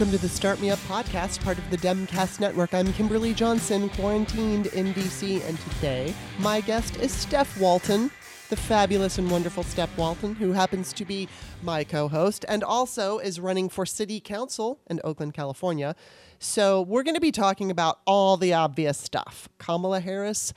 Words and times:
Welcome 0.00 0.16
to 0.16 0.22
the 0.22 0.30
Start 0.30 0.62
Me 0.62 0.70
Up 0.70 0.78
podcast, 0.88 1.44
part 1.44 1.58
of 1.58 1.68
the 1.68 1.76
Demcast 1.76 2.40
Network. 2.40 2.72
I'm 2.72 2.90
Kimberly 2.94 3.34
Johnson, 3.34 3.90
quarantined 3.90 4.68
in 4.68 4.94
DC, 4.94 5.46
and 5.46 5.60
today 5.60 6.14
my 6.38 6.62
guest 6.62 6.96
is 6.96 7.12
Steph 7.12 7.60
Walton, 7.60 8.10
the 8.48 8.56
fabulous 8.56 9.18
and 9.18 9.30
wonderful 9.30 9.62
Steph 9.62 9.94
Walton, 9.98 10.34
who 10.36 10.52
happens 10.52 10.94
to 10.94 11.04
be 11.04 11.28
my 11.62 11.84
co 11.84 12.08
host 12.08 12.46
and 12.48 12.64
also 12.64 13.18
is 13.18 13.38
running 13.38 13.68
for 13.68 13.84
city 13.84 14.20
council 14.20 14.80
in 14.88 15.02
Oakland, 15.04 15.34
California. 15.34 15.94
So 16.38 16.80
we're 16.80 17.02
going 17.02 17.14
to 17.14 17.20
be 17.20 17.30
talking 17.30 17.70
about 17.70 18.00
all 18.06 18.38
the 18.38 18.54
obvious 18.54 18.96
stuff. 18.96 19.50
Kamala 19.58 20.00
Harris 20.00 20.54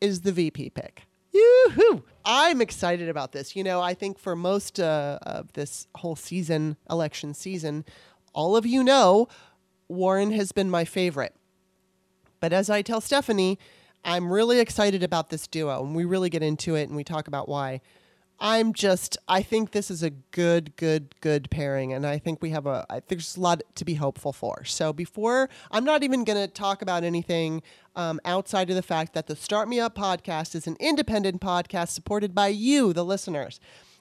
is 0.00 0.22
the 0.22 0.32
VP 0.32 0.70
pick. 0.70 1.04
Yoo-hoo! 1.32 2.02
I'm 2.24 2.60
excited 2.60 3.08
about 3.08 3.30
this. 3.30 3.54
You 3.54 3.62
know, 3.62 3.80
I 3.80 3.94
think 3.94 4.18
for 4.18 4.34
most 4.34 4.80
uh, 4.80 5.18
of 5.22 5.52
this 5.52 5.86
whole 5.94 6.16
season, 6.16 6.76
election 6.90 7.34
season, 7.34 7.84
all 8.32 8.56
of 8.56 8.66
you 8.66 8.82
know 8.82 9.28
Warren 9.88 10.32
has 10.32 10.52
been 10.52 10.70
my 10.70 10.84
favorite. 10.84 11.34
But 12.40 12.52
as 12.52 12.70
I 12.70 12.82
tell 12.82 13.00
Stephanie, 13.00 13.58
I'm 14.04 14.32
really 14.32 14.60
excited 14.60 15.02
about 15.02 15.30
this 15.30 15.46
duo, 15.46 15.84
and 15.84 15.94
we 15.94 16.04
really 16.04 16.30
get 16.30 16.42
into 16.42 16.74
it 16.74 16.88
and 16.88 16.96
we 16.96 17.04
talk 17.04 17.26
about 17.26 17.48
why. 17.48 17.80
I'm 18.40 18.72
just, 18.72 19.18
I 19.26 19.42
think 19.42 19.72
this 19.72 19.90
is 19.90 20.04
a 20.04 20.10
good, 20.10 20.76
good, 20.76 21.20
good 21.20 21.50
pairing, 21.50 21.92
and 21.92 22.06
I 22.06 22.18
think 22.18 22.40
we 22.40 22.50
have 22.50 22.66
a, 22.66 22.86
I 22.88 23.00
there's 23.08 23.36
a 23.36 23.40
lot 23.40 23.62
to 23.74 23.84
be 23.84 23.94
hopeful 23.94 24.32
for. 24.32 24.64
So 24.64 24.92
before, 24.92 25.50
I'm 25.72 25.84
not 25.84 26.04
even 26.04 26.22
going 26.22 26.38
to 26.38 26.46
talk 26.46 26.80
about 26.80 27.02
anything 27.02 27.62
um, 27.96 28.20
outside 28.24 28.70
of 28.70 28.76
the 28.76 28.82
fact 28.82 29.12
that 29.14 29.26
the 29.26 29.34
Start 29.34 29.68
Me 29.68 29.80
Up 29.80 29.96
podcast 29.96 30.54
is 30.54 30.68
an 30.68 30.76
independent 30.78 31.40
podcast 31.40 31.88
supported 31.88 32.32
by 32.32 32.46
you, 32.46 32.92
the 32.92 33.04
listeners. 33.04 33.58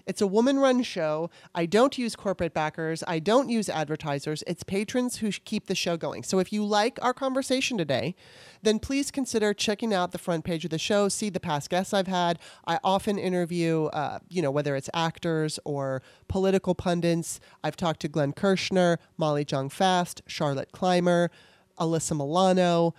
It's 0.08 0.22
a 0.22 0.28
woman 0.28 0.58
run 0.58 0.84
show. 0.84 1.30
I 1.54 1.66
don't 1.66 1.98
use 1.98 2.16
corporate 2.16 2.54
backers. 2.54 3.04
I 3.06 3.20
don't 3.20 3.50
use 3.50 3.68
advertisers. 3.68 4.42
It's 4.48 4.64
patrons 4.64 5.18
who 5.18 5.32
keep 5.32 5.68
the 5.68 5.76
show 5.76 5.98
going. 5.98 6.24
So 6.24 6.40
if 6.40 6.54
you 6.54 6.64
like 6.64 6.98
our 7.02 7.14
conversation 7.14 7.78
today, 7.78 8.16
then 8.64 8.80
please 8.80 9.12
consider 9.12 9.54
checking 9.54 9.94
out 9.94 10.14
the 10.14 10.18
front 10.18 10.46
page 10.46 10.64
of 10.64 10.72
the 10.72 10.80
show. 10.80 11.10
See 11.10 11.30
the 11.30 11.42
past 11.42 11.70
guests 11.70 11.94
I've 11.94 12.08
had. 12.08 12.40
I 12.66 12.80
often 12.86 13.20
interview, 13.20 13.86
uh, 13.88 14.20
you 14.30 14.42
know, 14.42 14.50
whether 14.50 14.78
it's 14.78 14.90
actors 14.94 15.60
or 15.66 16.02
political 16.30 16.74
pundits. 16.74 17.42
I've 17.62 17.76
talked 17.76 18.00
to 18.02 18.08
Glenn 18.08 18.32
Kirschner, 18.32 19.00
Molly 19.18 19.44
Jong 19.44 19.70
Fast, 19.70 20.22
Charlotte 20.26 20.72
Clymer, 20.72 21.32
Alyssa 21.78 22.16
Milano. 22.16 22.96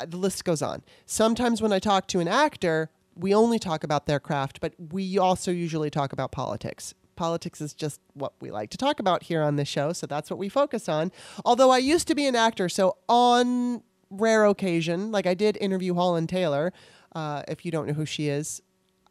Uh, 0.00 0.06
the 0.06 0.16
list 0.16 0.44
goes 0.44 0.62
on. 0.62 0.82
Sometimes 1.04 1.60
when 1.60 1.74
I 1.74 1.78
talk 1.78 2.06
to 2.08 2.20
an 2.20 2.28
actor, 2.28 2.90
we 3.18 3.34
only 3.34 3.58
talk 3.58 3.84
about 3.84 4.06
their 4.06 4.20
craft, 4.20 4.60
but 4.60 4.74
we 4.92 5.18
also 5.18 5.50
usually 5.50 5.90
talk 5.90 6.12
about 6.12 6.30
politics. 6.30 6.94
Politics 7.16 7.60
is 7.60 7.74
just 7.74 8.00
what 8.14 8.32
we 8.40 8.50
like 8.50 8.70
to 8.70 8.76
talk 8.76 9.00
about 9.00 9.24
here 9.24 9.42
on 9.42 9.56
the 9.56 9.64
show, 9.64 9.92
so 9.92 10.06
that's 10.06 10.30
what 10.30 10.38
we 10.38 10.48
focus 10.48 10.88
on. 10.88 11.10
Although 11.44 11.70
I 11.70 11.78
used 11.78 12.06
to 12.08 12.14
be 12.14 12.26
an 12.26 12.36
actor, 12.36 12.68
so 12.68 12.96
on 13.08 13.82
rare 14.08 14.44
occasion, 14.46 15.10
like 15.10 15.26
I 15.26 15.34
did 15.34 15.58
interview 15.60 15.94
Holland 15.94 16.28
Taylor. 16.28 16.72
Uh, 17.12 17.42
if 17.48 17.64
you 17.64 17.72
don't 17.72 17.88
know 17.88 17.94
who 17.94 18.06
she 18.06 18.28
is, 18.28 18.62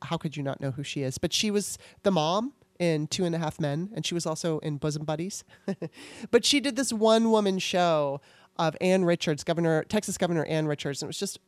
how 0.04 0.18
could 0.18 0.38
you 0.38 0.44
not 0.44 0.62
know 0.62 0.72
who 0.72 0.84
she 0.84 1.02
is? 1.02 1.18
But 1.18 1.34
she 1.34 1.52
was 1.52 1.78
the 2.04 2.12
mom 2.12 2.54
in 2.80 3.08
Two 3.08 3.26
and 3.26 3.36
a 3.36 3.40
Half 3.40 3.60
Men, 3.60 3.90
and 3.94 4.06
she 4.06 4.14
was 4.14 4.26
also 4.26 4.60
in 4.60 4.78
Bosom 4.78 5.04
Buddies. 5.04 5.44
but 6.32 6.46
she 6.46 6.62
did 6.62 6.78
this 6.78 6.94
one 6.94 7.30
woman 7.30 7.60
show 7.60 8.22
of 8.58 8.78
Ann 8.80 9.04
Richards, 9.04 9.44
Governor 9.44 9.84
Texas 9.84 10.18
Governor 10.18 10.46
Ann 10.46 10.68
Richards, 10.68 11.02
and 11.02 11.08
it 11.08 11.10
was 11.10 11.20
just 11.20 11.40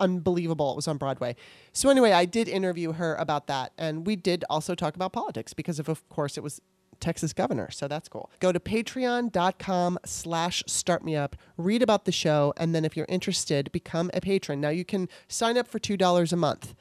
unbelievable. 0.00 0.72
It 0.72 0.76
was 0.76 0.88
on 0.88 0.96
Broadway. 0.96 1.36
So 1.72 1.88
anyway, 1.88 2.12
I 2.12 2.24
did 2.24 2.48
interview 2.48 2.92
her 2.92 3.14
about 3.16 3.46
that, 3.46 3.72
and 3.78 4.06
we 4.06 4.16
did 4.16 4.44
also 4.50 4.74
talk 4.74 4.96
about 4.96 5.12
politics 5.12 5.52
because 5.54 5.78
of, 5.78 5.88
of 5.88 6.08
course, 6.08 6.36
it 6.36 6.42
was 6.42 6.60
Texas 7.00 7.32
governor. 7.32 7.70
So 7.70 7.88
that's 7.88 8.08
cool. 8.08 8.30
Go 8.40 8.52
to 8.52 8.60
patreon.com 8.60 9.98
slash 10.04 10.62
startmeup, 10.64 11.32
read 11.56 11.82
about 11.82 12.04
the 12.04 12.12
show, 12.12 12.52
and 12.56 12.74
then 12.74 12.84
if 12.84 12.96
you're 12.96 13.06
interested, 13.08 13.72
become 13.72 14.10
a 14.14 14.20
patron. 14.20 14.60
Now 14.60 14.68
you 14.68 14.84
can 14.84 15.08
sign 15.28 15.56
up 15.56 15.66
for 15.66 15.78
$2 15.78 16.32
a 16.32 16.36
month. 16.36 16.74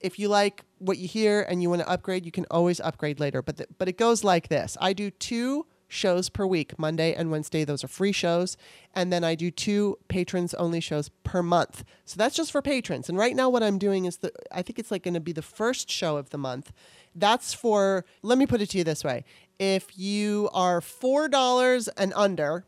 If 0.00 0.18
you 0.18 0.28
like 0.28 0.64
what 0.78 0.96
you 0.96 1.06
hear 1.06 1.42
and 1.42 1.62
you 1.62 1.68
want 1.68 1.82
to 1.82 1.88
upgrade, 1.88 2.24
you 2.24 2.32
can 2.32 2.46
always 2.50 2.80
upgrade 2.80 3.20
later. 3.20 3.42
But, 3.42 3.58
the, 3.58 3.66
but 3.76 3.86
it 3.86 3.98
goes 3.98 4.24
like 4.24 4.48
this. 4.48 4.78
I 4.80 4.94
do 4.94 5.10
two 5.10 5.66
shows 5.90 6.30
per 6.30 6.46
week, 6.46 6.78
Monday 6.78 7.12
and 7.12 7.30
Wednesday. 7.30 7.64
Those 7.64 7.84
are 7.84 7.88
free 7.88 8.12
shows. 8.12 8.56
And 8.94 9.12
then 9.12 9.24
I 9.24 9.34
do 9.34 9.50
two 9.50 9.98
patrons 10.08 10.54
only 10.54 10.80
shows 10.80 11.10
per 11.24 11.42
month. 11.42 11.84
So 12.04 12.16
that's 12.16 12.36
just 12.36 12.52
for 12.52 12.62
patrons. 12.62 13.08
And 13.08 13.18
right 13.18 13.36
now, 13.36 13.50
what 13.50 13.62
I'm 13.62 13.78
doing 13.78 14.04
is 14.04 14.18
the, 14.18 14.32
I 14.50 14.62
think 14.62 14.78
it's 14.78 14.90
like 14.90 15.02
going 15.02 15.14
to 15.14 15.20
be 15.20 15.32
the 15.32 15.42
first 15.42 15.90
show 15.90 16.16
of 16.16 16.30
the 16.30 16.38
month. 16.38 16.72
That's 17.14 17.52
for, 17.52 18.04
let 18.22 18.38
me 18.38 18.46
put 18.46 18.60
it 18.60 18.70
to 18.70 18.78
you 18.78 18.84
this 18.84 19.04
way. 19.04 19.24
If 19.58 19.98
you 19.98 20.48
are 20.54 20.80
$4 20.80 21.88
and 21.96 22.12
under, 22.14 22.64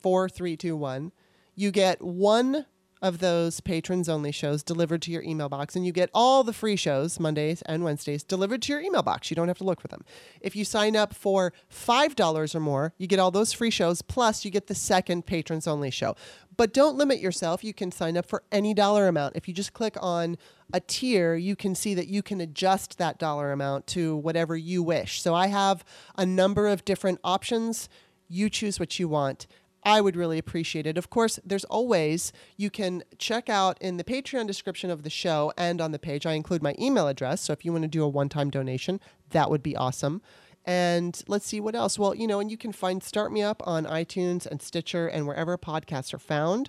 four, 0.00 0.28
three, 0.28 0.56
two, 0.56 0.76
one, 0.76 1.12
you 1.54 1.70
get 1.70 2.00
one 2.00 2.66
of 3.02 3.18
those 3.18 3.60
patrons 3.60 4.08
only 4.08 4.32
shows 4.32 4.62
delivered 4.62 5.00
to 5.02 5.10
your 5.10 5.22
email 5.22 5.48
box 5.48 5.74
and 5.74 5.86
you 5.86 5.92
get 5.92 6.10
all 6.12 6.44
the 6.44 6.52
free 6.52 6.76
shows 6.76 7.18
Mondays 7.18 7.62
and 7.62 7.82
Wednesdays 7.82 8.22
delivered 8.22 8.62
to 8.62 8.72
your 8.72 8.80
email 8.80 9.02
box. 9.02 9.30
You 9.30 9.34
don't 9.36 9.48
have 9.48 9.58
to 9.58 9.64
look 9.64 9.80
for 9.80 9.88
them. 9.88 10.04
If 10.40 10.54
you 10.54 10.64
sign 10.64 10.96
up 10.96 11.14
for 11.14 11.52
$5 11.72 12.54
or 12.54 12.60
more, 12.60 12.92
you 12.98 13.06
get 13.06 13.18
all 13.18 13.30
those 13.30 13.52
free 13.52 13.70
shows 13.70 14.02
plus 14.02 14.44
you 14.44 14.50
get 14.50 14.66
the 14.66 14.74
second 14.74 15.26
patrons 15.26 15.66
only 15.66 15.90
show. 15.90 16.14
But 16.56 16.74
don't 16.74 16.96
limit 16.96 17.20
yourself. 17.20 17.64
You 17.64 17.72
can 17.72 17.90
sign 17.90 18.18
up 18.18 18.26
for 18.26 18.42
any 18.52 18.74
dollar 18.74 19.08
amount. 19.08 19.36
If 19.36 19.48
you 19.48 19.54
just 19.54 19.72
click 19.72 19.96
on 20.00 20.36
a 20.72 20.80
tier, 20.80 21.34
you 21.34 21.56
can 21.56 21.74
see 21.74 21.94
that 21.94 22.08
you 22.08 22.22
can 22.22 22.40
adjust 22.40 22.98
that 22.98 23.18
dollar 23.18 23.50
amount 23.50 23.86
to 23.88 24.16
whatever 24.16 24.56
you 24.56 24.82
wish. 24.82 25.22
So 25.22 25.34
I 25.34 25.46
have 25.46 25.84
a 26.16 26.26
number 26.26 26.68
of 26.68 26.84
different 26.84 27.18
options. 27.24 27.88
You 28.28 28.50
choose 28.50 28.78
what 28.78 28.98
you 28.98 29.08
want. 29.08 29.46
I 29.82 30.00
would 30.00 30.16
really 30.16 30.38
appreciate 30.38 30.86
it. 30.86 30.98
Of 30.98 31.10
course, 31.10 31.38
there's 31.44 31.64
always, 31.64 32.32
you 32.56 32.70
can 32.70 33.02
check 33.18 33.48
out 33.48 33.80
in 33.80 33.96
the 33.96 34.04
Patreon 34.04 34.46
description 34.46 34.90
of 34.90 35.02
the 35.02 35.10
show 35.10 35.52
and 35.56 35.80
on 35.80 35.92
the 35.92 35.98
page, 35.98 36.26
I 36.26 36.32
include 36.32 36.62
my 36.62 36.74
email 36.78 37.08
address. 37.08 37.40
So 37.40 37.52
if 37.52 37.64
you 37.64 37.72
want 37.72 37.82
to 37.82 37.88
do 37.88 38.04
a 38.04 38.08
one 38.08 38.28
time 38.28 38.50
donation, 38.50 39.00
that 39.30 39.50
would 39.50 39.62
be 39.62 39.76
awesome. 39.76 40.20
And 40.66 41.22
let's 41.26 41.46
see 41.46 41.60
what 41.60 41.74
else. 41.74 41.98
Well, 41.98 42.14
you 42.14 42.26
know, 42.26 42.40
and 42.40 42.50
you 42.50 42.58
can 42.58 42.72
find 42.72 43.02
Start 43.02 43.32
Me 43.32 43.42
Up 43.42 43.62
on 43.66 43.86
iTunes 43.86 44.46
and 44.46 44.60
Stitcher 44.60 45.08
and 45.08 45.26
wherever 45.26 45.56
podcasts 45.56 46.12
are 46.12 46.18
found. 46.18 46.68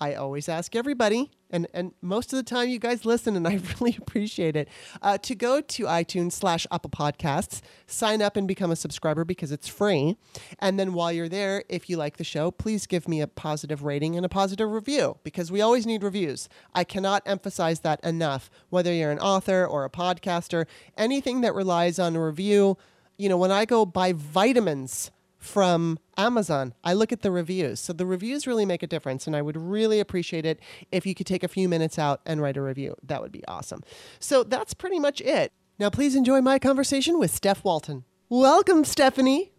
I 0.00 0.14
always 0.14 0.48
ask 0.48 0.74
everybody, 0.74 1.30
and, 1.50 1.66
and 1.74 1.92
most 2.00 2.32
of 2.32 2.38
the 2.38 2.42
time 2.42 2.70
you 2.70 2.78
guys 2.78 3.04
listen, 3.04 3.36
and 3.36 3.46
I 3.46 3.60
really 3.80 3.98
appreciate 4.00 4.56
it, 4.56 4.66
uh, 5.02 5.18
to 5.18 5.34
go 5.34 5.60
to 5.60 5.84
iTunes 5.84 6.32
slash 6.32 6.66
Apple 6.72 6.88
Podcasts, 6.88 7.60
sign 7.86 8.22
up 8.22 8.34
and 8.34 8.48
become 8.48 8.70
a 8.70 8.76
subscriber 8.76 9.26
because 9.26 9.52
it's 9.52 9.68
free. 9.68 10.16
And 10.58 10.80
then 10.80 10.94
while 10.94 11.12
you're 11.12 11.28
there, 11.28 11.64
if 11.68 11.90
you 11.90 11.98
like 11.98 12.16
the 12.16 12.24
show, 12.24 12.50
please 12.50 12.86
give 12.86 13.08
me 13.08 13.20
a 13.20 13.26
positive 13.26 13.82
rating 13.82 14.16
and 14.16 14.24
a 14.24 14.30
positive 14.30 14.70
review 14.70 15.18
because 15.22 15.52
we 15.52 15.60
always 15.60 15.84
need 15.84 16.02
reviews. 16.02 16.48
I 16.74 16.84
cannot 16.84 17.22
emphasize 17.26 17.80
that 17.80 18.02
enough. 18.02 18.50
Whether 18.70 18.94
you're 18.94 19.10
an 19.10 19.18
author 19.18 19.66
or 19.66 19.84
a 19.84 19.90
podcaster, 19.90 20.64
anything 20.96 21.42
that 21.42 21.54
relies 21.54 21.98
on 21.98 22.16
a 22.16 22.24
review, 22.24 22.78
you 23.18 23.28
know, 23.28 23.36
when 23.36 23.50
I 23.50 23.66
go 23.66 23.84
buy 23.84 24.14
vitamins, 24.14 25.10
from 25.40 25.98
Amazon. 26.16 26.74
I 26.84 26.92
look 26.92 27.10
at 27.10 27.22
the 27.22 27.30
reviews. 27.32 27.80
So 27.80 27.92
the 27.92 28.06
reviews 28.06 28.46
really 28.46 28.64
make 28.64 28.82
a 28.82 28.86
difference, 28.86 29.26
and 29.26 29.34
I 29.34 29.42
would 29.42 29.56
really 29.56 29.98
appreciate 29.98 30.46
it 30.46 30.60
if 30.92 31.04
you 31.06 31.14
could 31.14 31.26
take 31.26 31.42
a 31.42 31.48
few 31.48 31.68
minutes 31.68 31.98
out 31.98 32.20
and 32.24 32.40
write 32.40 32.56
a 32.56 32.62
review. 32.62 32.94
That 33.02 33.22
would 33.22 33.32
be 33.32 33.44
awesome. 33.48 33.82
So 34.20 34.44
that's 34.44 34.74
pretty 34.74 35.00
much 35.00 35.20
it. 35.22 35.52
Now, 35.78 35.90
please 35.90 36.14
enjoy 36.14 36.42
my 36.42 36.58
conversation 36.58 37.18
with 37.18 37.30
Steph 37.30 37.64
Walton. 37.64 38.04
Welcome, 38.28 38.84
Stephanie. 38.84 39.50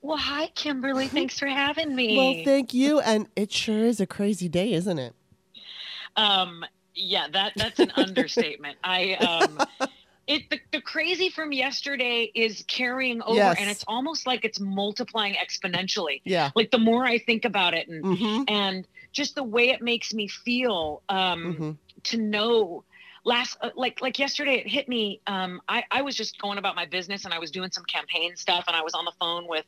Well, 0.00 0.16
hi, 0.16 0.46
Kimberly. 0.54 1.08
Thanks 1.08 1.38
for 1.38 1.48
having 1.48 1.96
me. 1.96 2.16
Well, 2.16 2.44
thank 2.44 2.72
you. 2.72 3.00
And 3.00 3.26
it 3.34 3.50
sure 3.50 3.84
is 3.84 4.00
a 4.00 4.06
crazy 4.06 4.48
day, 4.48 4.72
isn't 4.72 4.98
it? 4.98 5.14
Um, 6.16 6.64
yeah, 6.94 7.26
that 7.32 7.52
that's 7.56 7.80
an 7.80 7.90
understatement. 7.96 8.76
I 8.84 9.14
um 9.14 9.58
it 10.26 10.48
the, 10.50 10.60
the 10.72 10.80
crazy 10.80 11.28
from 11.28 11.52
yesterday 11.52 12.30
is 12.34 12.64
carrying 12.66 13.22
over 13.22 13.36
yes. 13.36 13.56
and 13.58 13.70
it's 13.70 13.84
almost 13.86 14.26
like 14.26 14.44
it's 14.44 14.60
multiplying 14.60 15.34
exponentially 15.34 16.20
yeah 16.24 16.50
like 16.54 16.70
the 16.70 16.78
more 16.78 17.04
i 17.04 17.18
think 17.18 17.44
about 17.44 17.74
it 17.74 17.88
and 17.88 18.04
mm-hmm. 18.04 18.42
and 18.48 18.86
just 19.12 19.34
the 19.34 19.44
way 19.44 19.70
it 19.70 19.82
makes 19.82 20.12
me 20.14 20.28
feel 20.28 21.02
um 21.08 21.42
mm-hmm. 21.42 21.70
to 22.02 22.16
know 22.16 22.84
last 23.24 23.56
uh, 23.62 23.70
like 23.74 24.00
like 24.00 24.18
yesterday 24.18 24.56
it 24.56 24.68
hit 24.68 24.88
me 24.88 25.20
um 25.26 25.60
i 25.68 25.82
i 25.90 26.02
was 26.02 26.14
just 26.14 26.38
going 26.40 26.58
about 26.58 26.76
my 26.76 26.84
business 26.84 27.24
and 27.24 27.32
i 27.32 27.38
was 27.38 27.50
doing 27.50 27.70
some 27.70 27.84
campaign 27.84 28.36
stuff 28.36 28.64
and 28.66 28.76
i 28.76 28.82
was 28.82 28.94
on 28.94 29.04
the 29.04 29.12
phone 29.18 29.48
with 29.48 29.64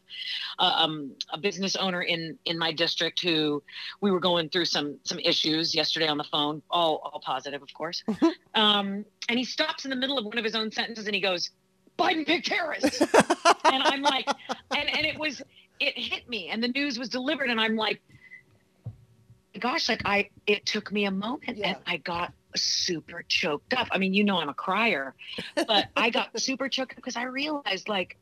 uh, 0.58 0.75
um 0.76 1.11
a 1.31 1.38
business 1.38 1.75
owner 1.76 2.03
in 2.03 2.38
in 2.44 2.58
my 2.58 2.70
district 2.70 3.20
who 3.23 3.62
we 4.00 4.11
were 4.11 4.20
going 4.20 4.49
through 4.49 4.64
some 4.64 4.97
some 5.05 5.19
issues 5.20 5.75
yesterday 5.75 6.06
on 6.06 6.19
the 6.19 6.25
phone 6.25 6.62
all 6.70 7.00
all 7.05 7.20
positive 7.25 7.62
of 7.62 7.73
course 7.73 8.03
um 8.55 9.05
and 9.29 9.38
he 9.38 9.44
stops 9.44 9.85
in 9.85 9.91
the 9.91 9.97
middle 9.97 10.19
of 10.19 10.25
one 10.25 10.38
of 10.38 10.44
his 10.44 10.55
own 10.55 10.70
sentences 10.70 11.06
and 11.06 11.14
he 11.14 11.20
goes 11.20 11.50
biden 11.99 12.26
picked 12.26 12.49
harris 12.49 13.00
and 13.64 13.82
i'm 13.82 14.02
like 14.02 14.29
and 14.76 14.88
and 14.88 15.06
it 15.06 15.19
was 15.19 15.41
it 15.81 15.97
hit 15.97 16.29
me 16.29 16.49
and 16.49 16.62
the 16.62 16.69
news 16.69 16.99
was 16.99 17.09
delivered 17.09 17.49
and 17.49 17.61
i'm 17.61 17.75
like 17.75 18.02
gosh 19.59 19.88
like 19.88 20.02
i 20.05 20.29
it 20.47 20.67
took 20.67 20.93
me 20.93 21.06
a 21.06 21.11
moment 21.11 21.56
yeah. 21.56 21.69
and 21.69 21.79
i 21.87 21.97
got 21.97 22.35
super 22.56 23.25
choked 23.29 23.75
up. 23.75 23.88
I 23.91 23.99
mean, 23.99 24.14
you 24.14 24.25
know, 24.25 24.38
I'm 24.38 24.49
a 24.49 24.55
crier, 24.55 25.14
but 25.55 25.87
I 25.97 26.11
got 26.11 26.38
super 26.41 26.69
choked 26.69 26.93
up 26.93 26.97
because 26.97 27.17
I 27.17 27.25
realized 27.25 27.88
like 27.88 28.17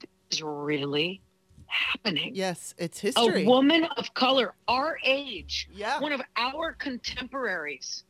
this 0.00 0.38
is 0.38 0.42
really 0.42 1.20
happening. 1.66 2.34
Yes, 2.34 2.74
it's 2.78 2.98
history. 3.00 3.44
A 3.44 3.48
woman 3.48 3.84
of 3.96 4.14
color, 4.14 4.54
our 4.68 4.98
age, 5.04 5.68
yeah. 5.72 6.00
one 6.00 6.12
of 6.12 6.20
our 6.36 6.72
contemporaries 6.72 8.04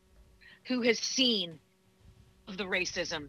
who 0.65 0.81
has 0.81 0.99
seen 0.99 1.59
the 2.47 2.63
racism 2.63 3.27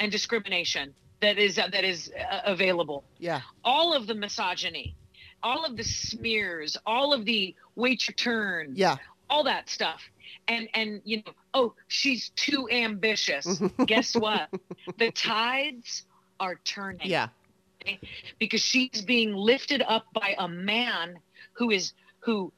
and 0.00 0.10
discrimination 0.10 0.94
that 1.20 1.38
is 1.38 1.58
uh, 1.58 1.68
that 1.72 1.84
is 1.84 2.10
uh, 2.30 2.40
available. 2.44 3.04
Yeah. 3.18 3.40
All 3.64 3.94
of 3.94 4.06
the 4.06 4.14
misogyny, 4.14 4.96
all 5.42 5.64
of 5.64 5.76
the 5.76 5.84
smears, 5.84 6.76
all 6.86 7.12
of 7.12 7.24
the 7.24 7.54
wait 7.74 8.06
your 8.08 8.14
turn. 8.14 8.72
Yeah. 8.74 8.96
All 9.28 9.44
that 9.44 9.68
stuff. 9.68 10.02
And 10.48 10.68
and 10.74 11.00
you 11.04 11.18
know, 11.18 11.32
oh, 11.56 11.74
she's 11.88 12.30
too 12.36 12.68
ambitious. 12.70 13.60
Guess 13.86 14.14
what? 14.14 14.48
The 14.98 15.10
tides 15.10 16.04
are 16.38 16.60
turning. 16.64 17.08
Yeah. 17.08 17.28
Okay? 17.82 17.98
Because 18.38 18.60
she's 18.60 19.00
being 19.02 19.34
lifted 19.34 19.82
up 19.86 20.06
by 20.12 20.34
a 20.38 20.46
man 20.48 21.18
who 21.54 21.70
is 21.70 21.92
who 22.20 22.52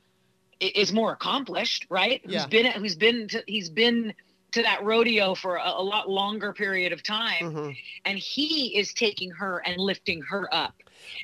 is 0.61 0.93
more 0.93 1.13
accomplished, 1.13 1.87
right? 1.89 2.21
Yeah. 2.25 2.41
Who's 2.41 2.47
been 2.47 2.67
who's 2.73 2.97
been 2.97 3.29
to, 3.29 3.45
he's 3.47 3.71
been 3.71 4.15
to 4.53 4.63
that 4.63 4.83
rodeo 4.83 5.35
for 5.35 5.57
a, 5.57 5.69
a 5.77 5.83
lot 5.83 6.09
longer 6.09 6.53
period 6.53 6.93
of 6.93 7.03
time 7.03 7.53
Mhm. 7.53 7.77
and 8.07 8.19
he 8.19 8.77
is 8.79 8.95
taking 8.95 9.31
her 9.31 9.59
and 9.67 9.77
lifting 9.79 10.23
her 10.23 10.49
up 10.53 10.75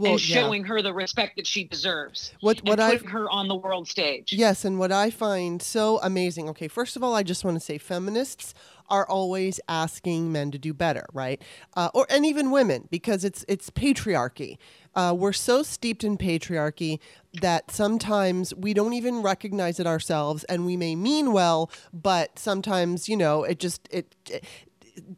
Well, 0.00 0.12
and 0.12 0.28
yeah. 0.28 0.40
showing 0.40 0.64
her 0.64 0.82
the 0.82 0.92
respect 0.92 1.36
that 1.36 1.46
she 1.46 1.64
deserves 1.64 2.32
What 2.40 2.60
what 2.64 2.80
I 2.80 2.92
putting 2.92 3.08
her 3.08 3.30
on 3.30 3.48
the 3.48 3.54
world 3.54 3.88
stage 3.88 4.32
Yes, 4.32 4.64
and 4.64 4.78
what 4.78 4.92
I 4.92 5.10
find 5.10 5.60
so 5.62 6.00
amazing. 6.02 6.48
Okay, 6.50 6.68
first 6.68 6.96
of 6.96 7.02
all, 7.02 7.14
I 7.14 7.22
just 7.22 7.44
want 7.44 7.56
to 7.56 7.60
say 7.60 7.78
feminists 7.78 8.54
are 8.88 9.06
always 9.08 9.60
asking 9.68 10.30
men 10.30 10.50
to 10.50 10.58
do 10.58 10.74
better, 10.74 11.06
right? 11.12 11.40
Uh, 11.74 11.90
or 11.94 12.06
and 12.10 12.26
even 12.26 12.50
women 12.50 12.88
because 12.90 13.24
it's 13.24 13.44
it's 13.48 13.70
patriarchy. 13.70 14.58
Uh, 14.94 15.14
we're 15.16 15.32
so 15.32 15.62
steeped 15.62 16.04
in 16.04 16.16
patriarchy 16.16 17.00
that 17.40 17.70
sometimes 17.70 18.54
we 18.54 18.72
don't 18.74 18.92
even 18.92 19.22
recognize 19.22 19.80
it 19.80 19.86
ourselves, 19.86 20.44
and 20.44 20.66
we 20.66 20.76
may 20.76 20.94
mean 20.94 21.32
well, 21.32 21.70
but 21.92 22.38
sometimes 22.38 23.08
you 23.08 23.16
know 23.16 23.44
it 23.44 23.58
just 23.58 23.88
it. 23.90 24.14
it 24.30 24.44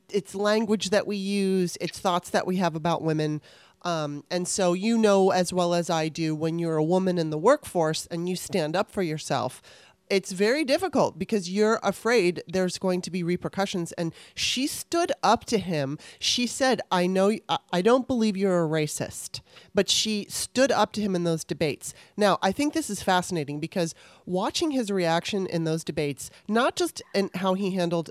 it's 0.08 0.34
language 0.34 0.88
that 0.88 1.06
we 1.06 1.16
use, 1.16 1.76
it's 1.82 1.98
thoughts 1.98 2.30
that 2.30 2.46
we 2.46 2.56
have 2.56 2.74
about 2.74 3.02
women. 3.02 3.42
Um, 3.86 4.24
and 4.32 4.48
so, 4.48 4.72
you 4.72 4.98
know, 4.98 5.30
as 5.30 5.52
well 5.52 5.72
as 5.72 5.88
I 5.88 6.08
do, 6.08 6.34
when 6.34 6.58
you're 6.58 6.76
a 6.76 6.82
woman 6.84 7.18
in 7.18 7.30
the 7.30 7.38
workforce 7.38 8.06
and 8.06 8.28
you 8.28 8.34
stand 8.34 8.74
up 8.74 8.90
for 8.90 9.00
yourself, 9.00 9.62
it's 10.10 10.32
very 10.32 10.64
difficult 10.64 11.18
because 11.20 11.48
you're 11.50 11.78
afraid 11.84 12.42
there's 12.48 12.78
going 12.78 13.00
to 13.02 13.10
be 13.12 13.22
repercussions. 13.22 13.92
And 13.92 14.12
she 14.34 14.66
stood 14.66 15.12
up 15.22 15.44
to 15.46 15.58
him. 15.58 15.98
She 16.18 16.48
said, 16.48 16.80
I 16.90 17.06
know, 17.06 17.30
I- 17.48 17.58
I 17.72 17.80
don't 17.80 18.08
believe 18.08 18.36
you're 18.36 18.64
a 18.64 18.68
racist, 18.68 19.40
but 19.72 19.88
she 19.88 20.26
stood 20.28 20.72
up 20.72 20.92
to 20.94 21.00
him 21.00 21.14
in 21.14 21.22
those 21.22 21.44
debates. 21.44 21.94
Now, 22.16 22.38
I 22.42 22.50
think 22.50 22.74
this 22.74 22.90
is 22.90 23.02
fascinating 23.02 23.60
because 23.60 23.94
watching 24.24 24.72
his 24.72 24.90
reaction 24.90 25.46
in 25.46 25.62
those 25.62 25.84
debates, 25.84 26.28
not 26.48 26.74
just 26.74 27.02
in 27.14 27.30
how 27.34 27.54
he 27.54 27.72
handled 27.72 28.10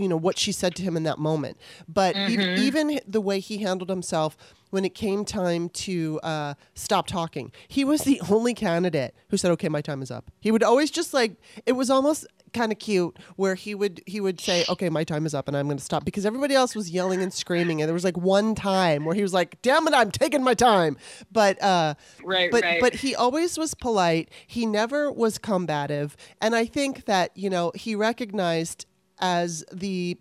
you 0.00 0.08
know 0.08 0.16
what 0.16 0.38
she 0.38 0.52
said 0.52 0.74
to 0.76 0.82
him 0.82 0.96
in 0.96 1.02
that 1.04 1.18
moment. 1.18 1.56
But 1.88 2.16
Mm-hmm. 2.16 2.62
even 2.62 3.00
the 3.06 3.20
way 3.20 3.40
he 3.40 3.58
handled 3.58 3.88
himself 3.88 4.36
when 4.70 4.84
it 4.84 4.94
came 4.94 5.24
time 5.24 5.68
to 5.70 6.20
uh, 6.22 6.54
stop 6.74 7.06
talking 7.06 7.50
he 7.68 7.84
was 7.84 8.02
the 8.02 8.20
only 8.30 8.54
candidate 8.54 9.14
who 9.28 9.36
said 9.36 9.50
okay 9.52 9.68
my 9.68 9.80
time 9.80 10.00
is 10.02 10.10
up. 10.10 10.30
He 10.40 10.50
would 10.50 10.62
always 10.62 10.90
just 10.90 11.12
like 11.14 11.32
it 11.66 11.72
was 11.72 11.90
almost 11.90 12.26
kind 12.52 12.72
of 12.72 12.78
cute 12.80 13.16
where 13.36 13.54
he 13.54 13.74
would 13.76 14.02
he 14.06 14.20
would 14.20 14.40
say 14.40 14.64
okay 14.68 14.90
my 14.90 15.04
time 15.04 15.24
is 15.24 15.34
up 15.34 15.46
and 15.46 15.56
i'm 15.56 15.66
going 15.66 15.78
to 15.78 15.84
stop 15.84 16.04
because 16.04 16.26
everybody 16.26 16.52
else 16.52 16.74
was 16.74 16.90
yelling 16.90 17.22
and 17.22 17.32
screaming 17.32 17.80
and 17.80 17.88
there 17.88 17.94
was 17.94 18.02
like 18.02 18.16
one 18.16 18.56
time 18.56 19.04
where 19.04 19.14
he 19.14 19.22
was 19.22 19.32
like 19.32 19.62
damn 19.62 19.86
it 19.86 19.94
i'm 19.94 20.10
taking 20.10 20.42
my 20.42 20.54
time. 20.54 20.96
But 21.30 21.62
uh 21.62 21.94
right 22.24 22.50
but 22.50 22.62
right. 22.64 22.80
but 22.80 22.94
he 22.94 23.14
always 23.14 23.56
was 23.56 23.74
polite. 23.74 24.30
He 24.48 24.66
never 24.66 25.12
was 25.12 25.38
combative. 25.38 26.16
And 26.40 26.56
i 26.56 26.64
think 26.64 27.04
that 27.04 27.30
you 27.36 27.50
know 27.50 27.70
he 27.76 27.94
recognized 27.94 28.86
as 29.20 29.64
the 29.72 30.18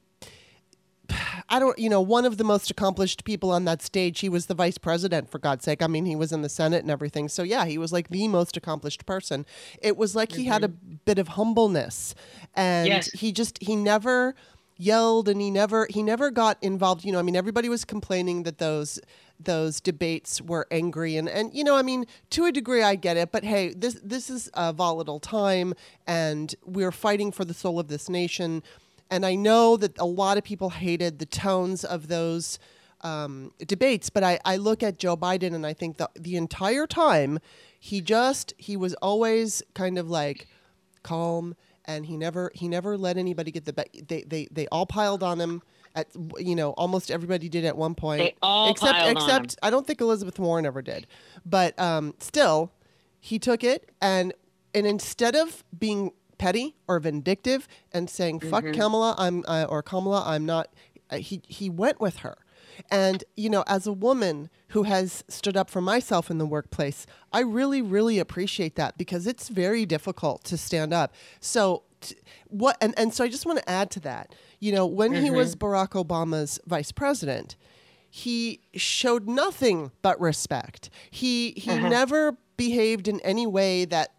I 1.49 1.59
don't, 1.59 1.77
you 1.79 1.89
know, 1.89 2.01
one 2.01 2.25
of 2.25 2.37
the 2.37 2.43
most 2.43 2.69
accomplished 2.69 3.23
people 3.23 3.51
on 3.51 3.65
that 3.65 3.81
stage. 3.81 4.19
He 4.19 4.29
was 4.29 4.45
the 4.45 4.53
vice 4.53 4.77
president, 4.77 5.29
for 5.29 5.39
God's 5.39 5.65
sake. 5.65 5.81
I 5.81 5.87
mean, 5.87 6.05
he 6.05 6.15
was 6.15 6.31
in 6.31 6.41
the 6.41 6.49
Senate 6.49 6.83
and 6.83 6.91
everything. 6.91 7.27
So, 7.29 7.43
yeah, 7.43 7.65
he 7.65 7.77
was 7.77 7.91
like 7.91 8.09
the 8.09 8.27
most 8.27 8.55
accomplished 8.55 9.05
person. 9.05 9.45
It 9.81 9.97
was 9.97 10.15
like 10.15 10.31
he 10.31 10.45
had 10.45 10.63
a 10.63 10.67
mm-hmm. 10.67 10.95
bit 11.05 11.17
of 11.19 11.29
humbleness. 11.29 12.13
And 12.55 12.87
Yes. 12.87 13.11
he 13.11 13.31
just, 13.31 13.61
he 13.61 13.75
never 13.75 14.35
yelled 14.77 15.27
and 15.27 15.41
he 15.41 15.49
never, 15.51 15.87
he 15.89 16.03
never 16.03 16.29
got 16.29 16.57
involved. 16.61 17.03
You 17.03 17.11
know, 17.11 17.19
I 17.19 17.23
mean, 17.23 17.35
everybody 17.35 17.69
was 17.69 17.83
complaining 17.83 18.43
that 18.43 18.59
those, 18.59 18.99
those 19.39 19.79
debates 19.79 20.41
were 20.41 20.67
angry 20.69 21.15
and 21.15 21.29
and 21.29 21.53
you 21.53 21.63
know 21.63 21.77
i 21.77 21.81
mean 21.81 22.05
to 22.29 22.43
a 22.43 22.51
degree 22.51 22.83
i 22.83 22.93
get 22.93 23.15
it 23.15 23.31
but 23.31 23.41
hey 23.41 23.73
this 23.73 23.97
this 24.03 24.29
is 24.29 24.51
a 24.53 24.73
volatile 24.73 25.17
time 25.17 25.73
and 26.05 26.55
we're 26.65 26.91
fighting 26.91 27.31
for 27.31 27.45
the 27.45 27.53
soul 27.53 27.79
of 27.79 27.87
this 27.87 28.09
nation 28.09 28.61
and 29.09 29.25
i 29.25 29.35
know 29.35 29.77
that 29.77 29.97
a 29.97 30.05
lot 30.05 30.37
of 30.37 30.43
people 30.43 30.69
hated 30.71 31.19
the 31.19 31.25
tones 31.25 31.83
of 31.83 32.07
those 32.07 32.59
um, 33.01 33.53
debates 33.65 34.09
but 34.09 34.23
I, 34.25 34.39
I 34.43 34.57
look 34.57 34.83
at 34.83 34.99
joe 34.99 35.15
biden 35.15 35.55
and 35.55 35.65
i 35.65 35.73
think 35.73 35.97
the, 35.97 36.09
the 36.19 36.35
entire 36.35 36.85
time 36.85 37.39
he 37.79 38.01
just 38.01 38.53
he 38.57 38.75
was 38.75 38.93
always 38.95 39.63
kind 39.73 39.97
of 39.97 40.09
like 40.09 40.47
calm 41.01 41.55
and 41.85 42.05
he 42.05 42.17
never 42.17 42.51
he 42.53 42.67
never 42.67 42.97
let 42.97 43.17
anybody 43.17 43.51
get 43.51 43.65
the 43.65 43.73
be- 43.73 44.01
they, 44.07 44.23
they 44.23 44.47
they 44.51 44.67
all 44.67 44.85
piled 44.85 45.23
on 45.23 45.39
him 45.39 45.61
at 45.95 46.07
you 46.37 46.55
know 46.55 46.71
almost 46.71 47.09
everybody 47.09 47.49
did 47.49 47.65
at 47.65 47.75
one 47.75 47.95
point. 47.95 48.19
They 48.19 48.35
all 48.41 48.69
except 48.71 48.93
piled 48.93 49.17
on 49.17 49.23
except 49.23 49.57
I 49.63 49.69
don't 49.69 49.87
think 49.87 50.01
Elizabeth 50.01 50.37
Warren 50.39 50.65
ever 50.65 50.81
did, 50.81 51.07
but 51.45 51.77
um, 51.79 52.13
still, 52.19 52.71
he 53.19 53.39
took 53.39 53.63
it 53.63 53.89
and 54.01 54.33
and 54.73 54.85
instead 54.85 55.35
of 55.35 55.63
being 55.77 56.11
petty 56.39 56.75
or 56.87 56.99
vindictive 56.99 57.67
and 57.91 58.09
saying 58.09 58.39
"fuck 58.39 58.63
Mm-hmm. 58.63 58.79
Kamala," 58.79 59.15
I'm 59.19 59.43
uh, 59.47 59.67
or 59.69 59.83
Kamala, 59.83 60.23
I'm 60.25 60.45
not. 60.47 60.69
Uh, 61.11 61.17
he 61.17 61.41
he 61.47 61.69
went 61.69 62.01
with 62.01 62.17
her, 62.17 62.37
and 62.89 63.23
you 63.37 63.49
know, 63.49 63.63
as 63.67 63.85
a 63.85 63.93
woman 63.93 64.49
who 64.69 64.83
has 64.83 65.23
stood 65.27 65.55
up 65.55 65.69
for 65.69 65.81
myself 65.81 66.31
in 66.31 66.39
the 66.39 66.45
workplace, 66.47 67.05
I 67.31 67.41
really 67.41 67.83
really 67.83 68.17
appreciate 68.17 68.75
that 68.75 68.97
because 68.97 69.27
it's 69.27 69.49
very 69.49 69.85
difficult 69.85 70.43
to 70.45 70.57
stand 70.57 70.93
up. 70.93 71.13
So. 71.39 71.83
T- 72.01 72.15
what 72.47 72.77
and, 72.79 72.97
and 72.97 73.13
so 73.13 73.25
I 73.25 73.27
just 73.27 73.45
want 73.45 73.59
to 73.59 73.69
add 73.69 73.91
to 73.91 73.99
that. 73.99 74.33
You 74.61 74.71
know, 74.71 74.85
when 74.85 75.13
he 75.13 75.29
was 75.29 75.57
Barack 75.57 75.89
Obama's 76.01 76.57
vice 76.65 76.93
president, 76.93 77.57
he 78.09 78.61
showed 78.73 79.27
nothing 79.27 79.91
but 80.01 80.19
respect. 80.19 80.89
He 81.11 81.51
he 81.57 81.77
never 81.77 82.37
behaved 82.57 83.07
in 83.07 83.19
any 83.19 83.45
way 83.45 83.85
that 83.85 84.13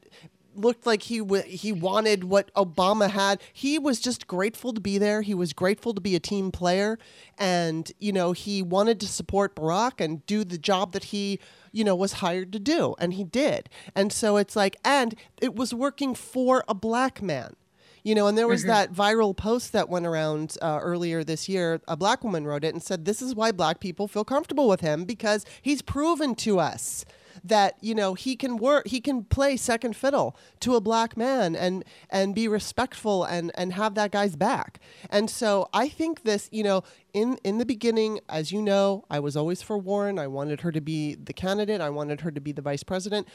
looked 0.54 0.86
like 0.86 1.02
he 1.04 1.18
w- 1.18 1.42
he 1.42 1.72
wanted 1.72 2.24
what 2.24 2.52
Obama 2.54 3.10
had. 3.10 3.40
He 3.52 3.78
was 3.78 4.00
just 4.00 4.26
grateful 4.26 4.72
to 4.72 4.80
be 4.80 4.98
there. 4.98 5.22
He 5.22 5.34
was 5.34 5.52
grateful 5.52 5.94
to 5.94 6.00
be 6.00 6.14
a 6.14 6.20
team 6.20 6.50
player, 6.50 6.98
and 7.38 7.90
you 7.98 8.12
know 8.12 8.32
he 8.32 8.62
wanted 8.62 9.00
to 9.00 9.06
support 9.06 9.54
Barack 9.54 10.00
and 10.04 10.24
do 10.26 10.44
the 10.44 10.58
job 10.58 10.92
that 10.92 11.04
he 11.04 11.38
you 11.72 11.84
know 11.84 11.94
was 11.94 12.14
hired 12.14 12.52
to 12.52 12.58
do, 12.58 12.94
and 12.98 13.14
he 13.14 13.24
did. 13.24 13.68
And 13.94 14.12
so 14.12 14.36
it's 14.36 14.56
like, 14.56 14.76
and 14.84 15.14
it 15.40 15.54
was 15.54 15.72
working 15.74 16.14
for 16.14 16.64
a 16.68 16.74
black 16.74 17.22
man. 17.22 17.56
You 18.02 18.14
know, 18.14 18.26
and 18.28 18.38
there 18.38 18.48
was 18.48 18.62
that 18.64 18.92
viral 18.94 19.36
post 19.36 19.72
that 19.72 19.90
went 19.90 20.06
around 20.06 20.56
uh, 20.62 20.78
earlier 20.80 21.22
this 21.22 21.50
year. 21.50 21.82
A 21.86 21.98
black 21.98 22.24
woman 22.24 22.46
wrote 22.46 22.64
it 22.64 22.72
and 22.72 22.82
said, 22.82 23.04
This 23.04 23.20
is 23.20 23.34
why 23.34 23.52
black 23.52 23.78
people 23.78 24.08
feel 24.08 24.24
comfortable 24.24 24.68
with 24.68 24.80
him 24.80 25.04
because 25.04 25.44
he's 25.60 25.82
proven 25.82 26.34
to 26.36 26.58
us 26.58 27.04
that 27.44 27.76
you 27.80 27.94
know 27.94 28.14
he 28.14 28.36
can 28.36 28.56
work 28.56 28.86
he 28.86 29.00
can 29.00 29.24
play 29.24 29.56
second 29.56 29.96
fiddle 29.96 30.36
to 30.60 30.74
a 30.74 30.80
black 30.80 31.16
man 31.16 31.54
and 31.54 31.84
and 32.10 32.34
be 32.34 32.48
respectful 32.48 33.24
and 33.24 33.50
and 33.54 33.72
have 33.72 33.94
that 33.94 34.10
guy's 34.10 34.36
back 34.36 34.80
and 35.08 35.30
so 35.30 35.68
i 35.72 35.88
think 35.88 36.22
this 36.22 36.48
you 36.52 36.62
know 36.62 36.82
in 37.12 37.38
in 37.44 37.58
the 37.58 37.66
beginning 37.66 38.20
as 38.28 38.52
you 38.52 38.62
know 38.62 39.04
i 39.10 39.18
was 39.18 39.36
always 39.36 39.62
for 39.62 39.78
warren 39.78 40.18
i 40.18 40.26
wanted 40.26 40.60
her 40.60 40.72
to 40.72 40.80
be 40.80 41.14
the 41.14 41.32
candidate 41.32 41.80
i 41.80 41.90
wanted 41.90 42.20
her 42.20 42.30
to 42.30 42.40
be 42.40 42.52
the 42.52 42.62
vice 42.62 42.82
president 42.82 43.26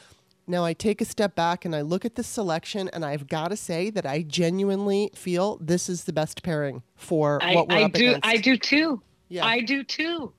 now 0.48 0.64
I 0.64 0.74
take 0.74 1.02
a 1.02 1.06
step 1.06 1.36
back 1.36 1.66
and 1.66 1.76
I 1.76 1.82
look 1.82 2.06
at 2.06 2.16
this 2.16 2.28
selection, 2.28 2.90
and 2.94 3.04
I've 3.04 3.28
got 3.28 3.50
to 3.50 3.58
say 3.58 3.90
that 3.90 4.06
I 4.06 4.22
genuinely 4.22 5.10
feel 5.16 5.58
this 5.58 5.90
is 5.90 6.04
the 6.04 6.14
best 6.14 6.44
pairing 6.44 6.84
for 6.96 7.42
I, 7.42 7.56
what 7.56 7.68
we're 7.68 7.78
I 7.78 7.84
up 7.84 7.94
do 7.94 8.10
against. 8.10 8.28
I 8.28 8.38
do 8.38 8.58
too. 8.58 9.02
Yeah. 9.28 9.46
I 9.46 9.62
do 9.62 9.84
too. 9.84 10.34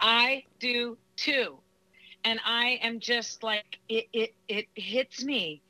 I 0.00 0.44
do 0.60 0.96
too. 1.16 1.58
And 2.28 2.38
I 2.44 2.78
am 2.82 3.00
just 3.00 3.42
like 3.42 3.78
it 3.88 4.04
it 4.12 4.34
it 4.48 4.66
hits 4.74 5.24
me. 5.24 5.62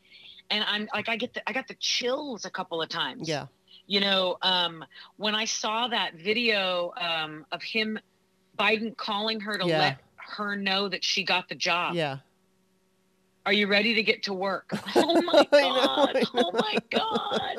And 0.50 0.65
I'm 0.67 0.88
like 0.93 1.09
I 1.09 1.17
get 1.17 1.33
the 1.35 1.49
I 1.49 1.53
got 1.53 1.69
the 1.69 1.77
chills 1.79 2.45
a 2.45 2.50
couple 2.50 2.83
of 2.83 2.88
times. 2.88 3.29
yeah, 3.29 3.47
You 3.87 4.00
know, 4.00 4.38
um 4.43 4.85
when 5.19 5.37
I 5.37 5.45
saw 5.45 5.87
that 5.87 6.15
video 6.17 6.93
um 7.00 7.47
of 7.53 7.62
him 7.62 7.97
Biden 8.59 8.97
calling 8.97 9.38
her 9.41 9.57
to 9.57 9.67
Yeah. 9.67 9.79
let 9.79 9.99
her 10.37 10.57
know 10.57 10.88
that 10.88 11.05
she 11.05 11.23
got 11.23 11.49
the 11.49 11.55
job. 11.55 11.95
yeah. 11.95 12.19
Are 13.47 13.53
you 13.53 13.69
ready 13.69 13.95
to 13.95 14.03
get 14.03 14.25
to 14.25 14.35
work? 14.35 14.69
Oh 14.97 15.23
my 15.23 15.47
I 15.53 15.61
know, 15.61 15.75
god. 15.75 16.17
I 16.17 16.27
Oh 16.35 16.53
my 16.53 16.83
god. 16.91 17.57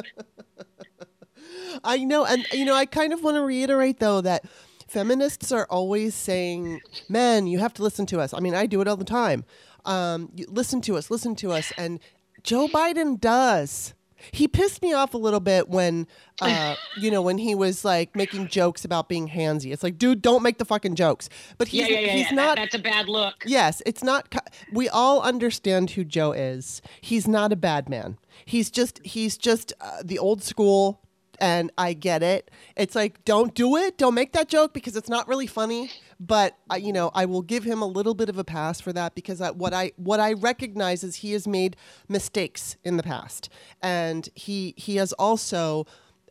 I 1.86 1.98
know, 2.04 2.26
and 2.26 2.46
you 2.52 2.66
know, 2.66 2.76
I 2.76 2.86
kind 2.86 3.14
of 3.14 3.24
want 3.24 3.36
to 3.38 3.42
reiterate 3.42 4.00
though 4.00 4.20
that 4.22 4.44
feminists 4.90 5.52
are 5.52 5.68
always 5.70 6.16
saying, 6.16 6.82
"Men, 7.08 7.48
you 7.48 7.60
have 7.60 7.74
to 7.76 7.84
listen 7.84 8.06
to 8.08 8.20
us." 8.20 8.34
I 8.34 8.40
mean, 8.40 8.56
I 8.56 8.66
do 8.66 8.82
it 8.82 8.88
all 8.88 8.98
the 8.98 9.06
time. 9.06 9.46
Um, 9.86 10.32
listen 10.48 10.82
to 10.82 10.98
us, 10.98 11.10
listen 11.10 11.36
to 11.38 11.52
us, 11.52 11.72
and 11.78 12.00
Joe 12.44 12.68
Biden 12.68 13.20
does. 13.20 13.94
He 14.32 14.48
pissed 14.48 14.82
me 14.82 14.92
off 14.92 15.14
a 15.14 15.18
little 15.18 15.40
bit 15.40 15.70
when, 15.70 16.06
uh, 16.42 16.76
you 16.98 17.10
know, 17.10 17.22
when 17.22 17.38
he 17.38 17.56
was 17.56 17.86
like 17.86 18.16
making 18.16 18.48
jokes 18.48 18.84
about 18.84 19.08
being 19.08 19.30
handsy. 19.30 19.72
It's 19.72 19.84
like, 19.84 19.98
dude, 19.98 20.22
don't 20.22 20.44
make 20.44 20.58
the 20.58 20.66
fucking 20.66 20.96
jokes. 20.96 21.30
But 21.58 21.70
he's, 21.70 21.82
yeah, 21.82 21.88
yeah, 21.88 22.00
yeah, 22.00 22.12
he's 22.12 22.32
not. 22.32 22.58
That, 22.58 22.64
that's 22.64 22.76
a 22.76 22.80
bad 22.80 23.08
look. 23.08 23.44
Yes, 23.46 23.82
it's 23.86 24.04
not. 24.04 24.34
We 24.72 24.90
all 24.90 25.22
understand 25.22 25.92
who 25.92 26.04
Joe 26.04 26.34
is. 26.34 26.82
He's 27.00 27.28
not 27.28 27.54
a 27.54 27.56
bad 27.56 27.88
man. 27.90 28.18
He's 28.46 28.70
just 28.70 29.00
he's 29.06 29.38
just 29.38 29.74
uh, 29.80 30.02
the 30.04 30.20
old 30.20 30.44
school 30.44 31.02
and 31.40 31.72
I 31.78 31.94
get 31.94 32.24
it. 32.24 32.52
It's 32.76 32.96
like 32.96 33.24
don't 33.26 33.54
do 33.54 33.76
it, 33.78 33.98
don't 33.98 34.14
make 34.14 34.34
that 34.34 34.50
joke 34.50 34.74
because 34.74 34.96
it's 34.96 35.10
not 35.10 35.28
really 35.28 35.48
funny. 35.48 35.92
But 36.20 36.58
you 36.78 36.92
know, 36.92 37.12
I 37.14 37.26
will 37.26 37.42
give 37.42 37.64
him 37.64 37.82
a 37.82 37.88
little 37.88 38.14
bit 38.14 38.30
of 38.30 38.38
a 38.38 38.44
pass 38.44 38.82
for 38.82 38.92
that 38.94 39.16
because 39.16 39.42
I, 39.42 39.52
what 39.52 39.74
I 39.74 39.92
what 39.96 40.20
I 40.20 40.34
recognize 40.34 41.04
is 41.04 41.18
he 41.18 41.32
has 41.32 41.48
made 41.48 41.76
mistakes 42.08 42.76
in 42.84 42.98
the 42.98 43.04
past, 43.04 43.50
and 43.82 44.30
he 44.36 44.74
he 44.78 44.98
has 44.98 45.14
also. 45.14 45.86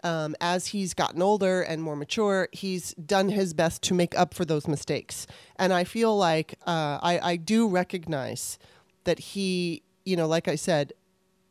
Um, 0.04 0.36
as 0.40 0.68
he's 0.68 0.94
gotten 0.94 1.20
older 1.20 1.60
and 1.60 1.82
more 1.82 1.96
mature, 1.96 2.48
he's 2.52 2.94
done 2.94 3.30
his 3.30 3.52
best 3.52 3.82
to 3.82 3.94
make 3.94 4.16
up 4.16 4.32
for 4.32 4.44
those 4.44 4.68
mistakes. 4.68 5.26
And 5.56 5.72
I 5.72 5.82
feel 5.82 6.16
like 6.16 6.54
uh, 6.68 7.00
I, 7.02 7.18
I 7.20 7.36
do 7.36 7.66
recognize 7.66 8.60
that 9.02 9.18
he, 9.18 9.82
you 10.04 10.14
know, 10.14 10.28
like 10.28 10.46
I 10.46 10.54
said, 10.54 10.92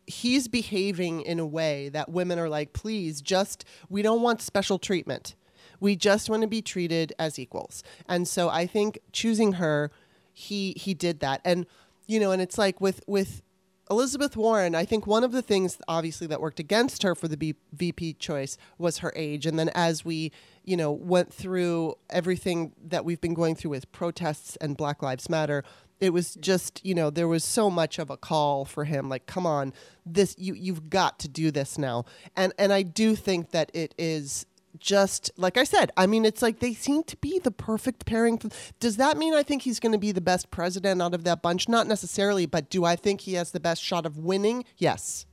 he's 0.08 0.48
behaving 0.48 1.22
in 1.22 1.38
a 1.40 1.46
way 1.46 1.90
that 1.90 2.10
women 2.10 2.40
are 2.40 2.50
like, 2.50 2.74
please, 2.74 3.22
just, 3.22 3.66
we 3.90 4.02
don't 4.02 4.22
want 4.22 4.42
special 4.42 4.80
treatment. 4.80 5.36
We 5.80 5.96
just 5.96 6.30
want 6.30 6.42
to 6.42 6.48
be 6.48 6.62
treated 6.62 7.14
as 7.20 7.38
equals. 7.38 7.84
And 8.08 8.28
so 8.28 8.50
I 8.50 8.66
think 8.66 9.00
choosing 9.12 9.54
her, 9.54 9.92
he 10.34 10.74
he 10.78 10.94
did 10.94 11.20
that. 11.20 11.42
And 11.46 11.66
you 12.08 12.20
know, 12.20 12.32
and 12.32 12.42
it's 12.42 12.58
like 12.58 12.82
with 12.82 13.02
with 13.06 13.44
Elizabeth 13.90 14.36
Warren, 14.36 14.76
I 14.76 14.86
think 14.86 15.08
one 15.08 15.24
of 15.24 15.32
the 15.32 15.42
things 15.42 15.78
obviously 15.88 16.28
that 16.28 16.42
worked 16.42 16.60
against 16.60 17.04
her 17.04 17.16
for 17.16 17.28
the 17.28 17.38
B- 17.38 17.56
VP 17.74 18.14
choice 18.14 18.58
was 18.78 18.98
her 19.00 19.14
age. 19.16 19.46
And 19.46 19.58
then 19.58 19.70
as 19.76 20.04
we, 20.04 20.32
you 20.66 20.76
know, 20.76 20.92
went 20.92 21.32
through 21.32 21.96
everything 22.10 22.74
that 22.84 23.06
we've 23.06 23.22
been 23.22 23.34
going 23.34 23.56
through 23.56 23.72
with 23.72 23.90
protests 23.92 24.58
and 24.58 24.76
Black 24.76 25.02
Lives 25.02 25.30
Matter, 25.30 25.64
it 26.00 26.12
was 26.12 26.36
just 26.36 26.84
you 26.86 26.94
know 26.94 27.10
there 27.10 27.28
was 27.28 27.44
so 27.44 27.70
much 27.70 28.00
of 28.00 28.10
a 28.10 28.18
call 28.18 28.66
for 28.66 28.86
him 28.86 29.10
like 29.10 29.26
come 29.26 29.46
on 29.46 29.74
this 30.06 30.36
you 30.38 30.54
you've 30.54 30.90
got 30.90 31.20
to 31.20 31.28
do 31.28 31.52
this 31.52 31.78
now 31.78 32.06
and 32.36 32.54
and 32.58 32.72
I 32.72 32.84
do 32.84 33.16
think 33.16 33.52
that 33.52 33.72
it 33.74 33.94
is 33.98 34.46
just 34.80 35.32
like 35.38 35.58
I 35.58 35.64
said 35.64 35.92
I 35.98 36.06
mean 36.06 36.26
it's 36.26 36.42
like 36.42 36.60
they 36.60 36.74
seem 36.74 37.04
to 37.04 37.18
be 37.18 37.40
the 37.40 37.52
perfect 37.52 38.06
pairing 38.06 38.40
does 38.80 38.98
that 38.98 39.18
mean 39.18 39.34
I 39.34 39.44
think 39.44 39.64
he's 39.64 39.80
going 39.80 39.94
to 39.94 39.98
be 39.98 40.12
the 40.12 40.22
best 40.22 40.52
president 40.52 41.02
out 41.02 41.14
of 41.14 41.24
that 41.24 41.42
bunch 41.42 41.68
not 41.68 41.88
necessarily 41.88 42.46
but 42.46 42.70
do 42.70 42.86
I 42.86 42.96
think 42.96 43.22
he 43.22 43.34
has 43.34 43.52
the 43.52 43.60
best 43.60 43.82
shot 43.82 44.06
of 44.06 44.18
winning 44.18 44.66
yes 44.78 45.26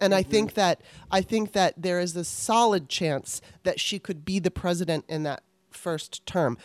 and 0.00 0.12
mm-hmm. 0.12 0.18
I 0.18 0.22
think 0.22 0.54
that 0.54 0.80
I 1.10 1.20
think 1.20 1.52
that 1.52 1.74
there 1.76 2.00
is 2.00 2.16
a 2.16 2.24
solid 2.24 2.88
chance 2.88 3.40
that 3.64 3.80
she 3.80 3.98
could 3.98 4.24
be 4.24 4.38
the 4.38 4.50
president 4.50 5.04
in 5.08 5.24
that 5.24 5.42
first 5.70 6.24
term. 6.26 6.58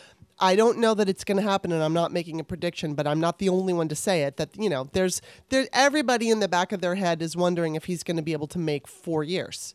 I 0.43 0.57
don't 0.57 0.77
know 0.77 0.93
that 0.93 1.07
it's 1.07 1.23
going 1.23 1.37
to 1.37 1.49
happen, 1.49 1.71
and 1.71 1.81
I'm 1.81 1.93
not 1.93 2.11
making 2.11 2.41
a 2.41 2.43
prediction, 2.43 2.95
but 2.95 3.07
I'm 3.07 3.21
not 3.21 3.39
the 3.39 3.47
only 3.47 3.71
one 3.71 3.87
to 3.87 3.95
say 3.95 4.23
it. 4.23 4.35
That 4.35 4.49
you 4.57 4.69
know, 4.69 4.89
there's 4.91 5.21
there 5.47 5.67
everybody 5.71 6.29
in 6.29 6.41
the 6.41 6.49
back 6.49 6.73
of 6.73 6.81
their 6.81 6.95
head 6.95 7.21
is 7.21 7.37
wondering 7.37 7.75
if 7.75 7.85
he's 7.85 8.03
going 8.03 8.17
to 8.17 8.23
be 8.23 8.33
able 8.33 8.47
to 8.47 8.59
make 8.59 8.85
four 8.85 9.23
years. 9.23 9.73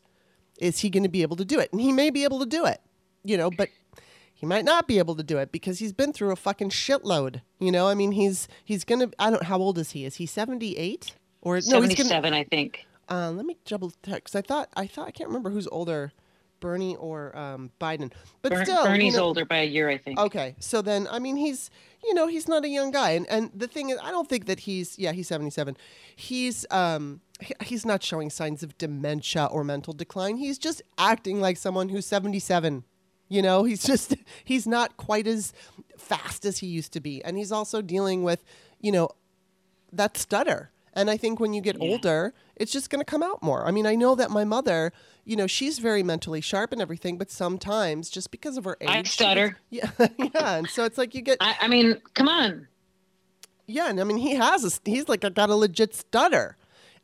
Is 0.58 0.80
he 0.80 0.90
going 0.90 1.04
to 1.04 1.08
be 1.08 1.22
able 1.22 1.36
to 1.36 1.44
do 1.44 1.58
it? 1.58 1.72
And 1.72 1.80
he 1.80 1.90
may 1.90 2.10
be 2.10 2.22
able 2.24 2.38
to 2.40 2.46
do 2.46 2.66
it, 2.66 2.82
you 3.24 3.38
know, 3.38 3.50
but 3.50 3.70
he 4.34 4.44
might 4.44 4.66
not 4.66 4.86
be 4.86 4.98
able 4.98 5.14
to 5.14 5.22
do 5.22 5.38
it 5.38 5.52
because 5.52 5.78
he's 5.78 5.94
been 5.94 6.12
through 6.12 6.32
a 6.32 6.36
fucking 6.36 6.68
shitload. 6.68 7.40
You 7.58 7.72
know, 7.72 7.88
I 7.88 7.94
mean, 7.94 8.12
he's 8.12 8.46
he's 8.62 8.84
gonna. 8.84 9.08
I 9.18 9.30
don't. 9.30 9.44
How 9.44 9.56
old 9.56 9.78
is 9.78 9.92
he? 9.92 10.04
Is 10.04 10.16
he 10.16 10.26
78 10.26 11.14
or 11.40 11.60
no? 11.66 11.80
He's 11.80 11.94
gonna, 11.94 12.36
I 12.36 12.44
think. 12.44 12.84
Uh, 13.08 13.30
let 13.30 13.46
me 13.46 13.56
double 13.64 13.90
check 14.04 14.24
because 14.24 14.34
I 14.34 14.42
thought 14.42 14.68
I 14.76 14.86
thought 14.86 15.08
I 15.08 15.12
can't 15.12 15.28
remember 15.28 15.48
who's 15.48 15.66
older. 15.68 16.12
Bernie 16.60 16.96
or 16.96 17.36
um, 17.36 17.70
Biden. 17.80 18.12
But 18.42 18.52
Ber- 18.52 18.64
still, 18.64 18.84
Bernie's 18.84 19.14
you 19.14 19.18
know, 19.18 19.26
older 19.26 19.44
by 19.44 19.58
a 19.58 19.66
year, 19.66 19.88
I 19.88 19.98
think. 19.98 20.18
Okay, 20.18 20.54
so 20.58 20.82
then 20.82 21.08
I 21.10 21.18
mean 21.18 21.36
he's 21.36 21.70
you 22.04 22.14
know 22.14 22.26
he's 22.26 22.48
not 22.48 22.64
a 22.64 22.68
young 22.68 22.90
guy, 22.90 23.10
and 23.10 23.26
and 23.28 23.50
the 23.54 23.68
thing 23.68 23.90
is 23.90 23.98
I 24.02 24.10
don't 24.10 24.28
think 24.28 24.46
that 24.46 24.60
he's 24.60 24.98
yeah 24.98 25.12
he's 25.12 25.28
seventy 25.28 25.50
seven, 25.50 25.76
he's 26.14 26.66
um 26.70 27.20
he's 27.62 27.86
not 27.86 28.02
showing 28.02 28.30
signs 28.30 28.62
of 28.62 28.76
dementia 28.78 29.46
or 29.46 29.64
mental 29.64 29.92
decline. 29.92 30.36
He's 30.36 30.58
just 30.58 30.82
acting 30.96 31.40
like 31.40 31.56
someone 31.56 31.88
who's 31.88 32.06
seventy 32.06 32.40
seven. 32.40 32.84
You 33.28 33.42
know, 33.42 33.64
he's 33.64 33.82
just 33.82 34.14
he's 34.44 34.66
not 34.66 34.96
quite 34.96 35.26
as 35.26 35.52
fast 35.96 36.44
as 36.44 36.58
he 36.58 36.66
used 36.66 36.92
to 36.92 37.00
be, 37.00 37.22
and 37.24 37.36
he's 37.36 37.52
also 37.52 37.82
dealing 37.82 38.22
with 38.22 38.44
you 38.80 38.92
know 38.92 39.10
that 39.92 40.16
stutter. 40.16 40.70
And 40.98 41.08
I 41.08 41.16
think 41.16 41.38
when 41.38 41.54
you 41.54 41.60
get 41.60 41.76
yeah. 41.80 41.90
older, 41.90 42.34
it's 42.56 42.72
just 42.72 42.90
going 42.90 43.00
to 43.00 43.04
come 43.04 43.22
out 43.22 43.40
more. 43.40 43.64
I 43.64 43.70
mean, 43.70 43.86
I 43.86 43.94
know 43.94 44.16
that 44.16 44.32
my 44.32 44.44
mother, 44.44 44.92
you 45.24 45.36
know, 45.36 45.46
she's 45.46 45.78
very 45.78 46.02
mentally 46.02 46.40
sharp 46.40 46.72
and 46.72 46.82
everything, 46.82 47.18
but 47.18 47.30
sometimes 47.30 48.10
just 48.10 48.32
because 48.32 48.56
of 48.56 48.64
her 48.64 48.76
age, 48.80 48.88
I 48.88 49.02
stutter. 49.04 49.58
Yeah, 49.70 49.90
yeah, 50.18 50.56
and 50.56 50.68
so 50.68 50.84
it's 50.84 50.98
like 50.98 51.14
you 51.14 51.22
get. 51.22 51.38
I, 51.40 51.56
I 51.60 51.68
mean, 51.68 52.00
come 52.14 52.28
on. 52.28 52.66
Yeah, 53.66 53.90
and 53.90 54.00
I 54.00 54.04
mean, 54.04 54.16
he 54.16 54.34
has 54.34 54.64
a. 54.64 54.90
He's 54.90 55.08
like 55.08 55.24
I 55.24 55.28
got 55.28 55.50
a 55.50 55.54
legit 55.54 55.94
stutter, 55.94 56.56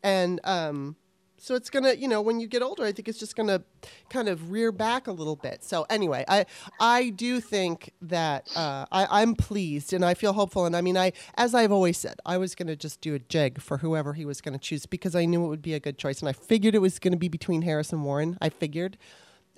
and 0.03 0.41
um, 0.43 0.97
so 1.45 1.55
it's 1.55 1.69
gonna, 1.69 1.93
you 1.93 2.09
know, 2.09 2.23
when 2.23 2.41
you 2.41 2.47
get 2.47 2.63
older, 2.63 2.85
I 2.85 2.93
think 2.93 3.07
it's 3.07 3.19
just 3.19 3.37
gonna 3.37 3.63
kind 4.09 4.31
of 4.31 4.51
rear 4.51 4.73
back 4.73 5.07
a 5.07 5.13
little 5.13 5.37
bit. 5.37 5.63
So 5.63 5.85
anyway, 5.91 6.25
I 6.27 6.47
I 6.81 7.11
do 7.11 7.39
think 7.39 7.93
that 8.01 8.49
uh, 8.57 8.87
I 8.91 9.23
I'm 9.23 9.35
pleased 9.35 9.93
and 9.93 10.07
I 10.07 10.15
feel 10.15 10.33
hopeful. 10.33 10.65
And 10.65 10.75
I 10.75 10.81
mean, 10.81 10.97
I 10.97 11.13
as 11.35 11.55
I've 11.55 11.71
always 11.71 11.99
said, 11.99 12.15
I 12.25 12.39
was 12.39 12.55
gonna 12.55 12.77
just 12.77 13.03
do 13.03 13.15
a 13.15 13.19
jig 13.19 13.61
for 13.61 13.77
whoever 13.79 14.15
he 14.15 14.25
was 14.25 14.41
gonna 14.41 14.59
choose 14.59 14.87
because 14.87 15.15
I 15.15 15.27
knew 15.27 15.45
it 15.45 15.49
would 15.49 15.61
be 15.61 15.75
a 15.75 15.81
good 15.81 15.99
choice, 15.99 16.21
and 16.21 16.31
I 16.31 16.33
figured 16.33 16.75
it 16.75 16.79
was 16.81 16.99
gonna 16.99 17.19
be 17.19 17.29
between 17.29 17.61
Harris 17.61 17.93
and 17.93 18.05
Warren. 18.05 18.39
I 18.41 18.49
figured, 18.49 18.97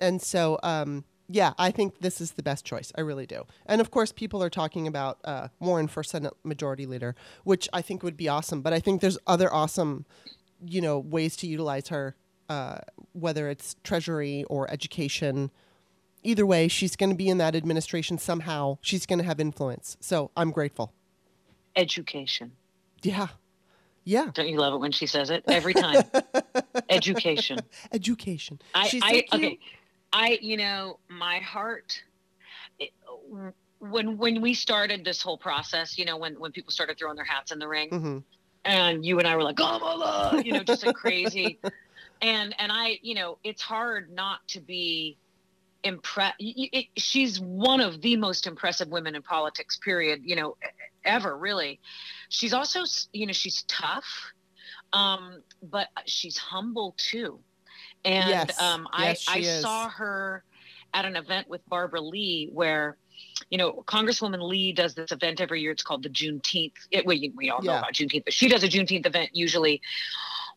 and 0.01 0.21
so 0.21 0.59
um, 0.63 1.05
yeah, 1.29 1.53
I 1.57 1.71
think 1.71 1.99
this 1.99 2.19
is 2.19 2.31
the 2.31 2.43
best 2.43 2.65
choice. 2.65 2.91
I 2.97 3.01
really 3.01 3.25
do. 3.25 3.45
And 3.65 3.81
of 3.81 3.91
course, 3.91 4.11
people 4.11 4.43
are 4.43 4.49
talking 4.49 4.87
about 4.87 5.19
uh, 5.23 5.49
Warren 5.59 5.87
for 5.87 6.03
Senate 6.03 6.33
Majority 6.43 6.85
Leader, 6.85 7.15
which 7.45 7.67
I 7.71 7.81
think 7.81 8.03
would 8.03 8.17
be 8.17 8.27
awesome. 8.27 8.61
But 8.61 8.73
I 8.73 8.79
think 8.79 8.99
there's 9.01 9.17
other 9.27 9.53
awesome 9.53 10.05
you 10.65 10.81
know 10.81 10.99
ways 10.99 11.35
to 11.37 11.47
utilize 11.47 11.89
her, 11.89 12.15
uh, 12.49 12.79
whether 13.13 13.49
it's 13.49 13.75
treasury 13.83 14.43
or 14.45 14.69
education. 14.71 15.51
Either 16.23 16.45
way, 16.45 16.67
she's 16.67 16.95
going 16.95 17.09
to 17.09 17.15
be 17.15 17.29
in 17.29 17.37
that 17.37 17.55
administration 17.55 18.17
somehow. 18.17 18.77
She's 18.81 19.05
going 19.05 19.19
to 19.19 19.25
have 19.25 19.39
influence. 19.39 19.97
So 19.99 20.31
I'm 20.35 20.51
grateful. 20.51 20.93
Education. 21.75 22.53
Yeah. 23.03 23.27
Yeah. 24.03 24.31
Don't 24.33 24.47
you 24.47 24.57
love 24.57 24.73
it 24.73 24.77
when 24.77 24.91
she 24.91 25.05
says 25.05 25.29
it 25.29 25.43
every 25.47 25.73
time? 25.73 26.03
Education. 26.89 27.59
Education. 27.91 28.59
I, 28.73 28.87
She's 28.87 29.03
I 29.03 29.25
okay. 29.33 29.59
I 30.13 30.39
you 30.41 30.57
know 30.57 30.99
my 31.09 31.39
heart. 31.39 32.01
It, 32.79 32.91
when 33.79 34.17
when 34.17 34.41
we 34.41 34.53
started 34.53 35.03
this 35.03 35.21
whole 35.21 35.37
process, 35.37 35.97
you 35.97 36.05
know, 36.05 36.17
when 36.17 36.39
when 36.39 36.51
people 36.51 36.71
started 36.71 36.97
throwing 36.97 37.15
their 37.15 37.25
hats 37.25 37.51
in 37.51 37.59
the 37.59 37.67
ring, 37.67 37.89
mm-hmm 37.89 38.17
and 38.67 39.05
you 39.05 39.17
and 39.17 39.27
I 39.27 39.35
were 39.35 39.43
like, 39.43 39.55
Kamala, 39.55 40.41
you 40.45 40.51
know, 40.51 40.63
just 40.63 40.83
a 40.83 40.93
crazy. 40.93 41.59
and 42.21 42.53
and 42.59 42.71
I, 42.71 42.99
you 43.01 43.15
know, 43.15 43.39
it's 43.43 43.61
hard 43.61 44.11
not 44.11 44.45
to 44.49 44.59
be 44.59 45.17
impressed. 45.83 46.43
She's 46.97 47.39
one 47.39 47.79
of 47.79 48.01
the 48.01 48.17
most 48.17 48.45
impressive 48.45 48.89
women 48.89 49.15
in 49.15 49.21
politics, 49.23 49.77
period. 49.77 50.21
You 50.23 50.35
know, 50.35 50.57
ever 51.05 51.35
really. 51.37 51.79
She's 52.29 52.53
also, 52.53 52.83
you 53.13 53.25
know, 53.25 53.33
she's 53.33 53.63
tough, 53.63 54.05
um, 54.93 55.41
but 55.63 55.87
she's 56.05 56.37
humble 56.37 56.93
too. 56.97 57.39
And 58.03 58.29
yes. 58.29 58.61
um, 58.61 58.87
yes, 58.99 59.25
I 59.27 59.35
I 59.35 59.39
is. 59.39 59.61
saw 59.61 59.89
her 59.89 60.43
at 60.93 61.05
an 61.05 61.15
event 61.15 61.49
with 61.49 61.67
Barbara 61.69 62.01
Lee 62.01 62.49
where 62.51 62.97
you 63.49 63.57
know, 63.57 63.83
Congresswoman 63.87 64.47
Lee 64.47 64.73
does 64.73 64.93
this 64.93 65.11
event 65.11 65.41
every 65.41 65.61
year. 65.61 65.71
It's 65.71 65.83
called 65.83 66.03
the 66.03 66.09
Juneteenth. 66.09 66.73
It, 66.91 67.05
we, 67.05 67.31
we 67.35 67.49
all 67.49 67.61
know 67.61 67.73
yeah. 67.73 67.79
about 67.79 67.93
Juneteenth, 67.93 68.25
but 68.25 68.33
she 68.33 68.49
does 68.49 68.63
a 68.63 68.67
Juneteenth 68.67 69.05
event 69.05 69.31
usually 69.33 69.81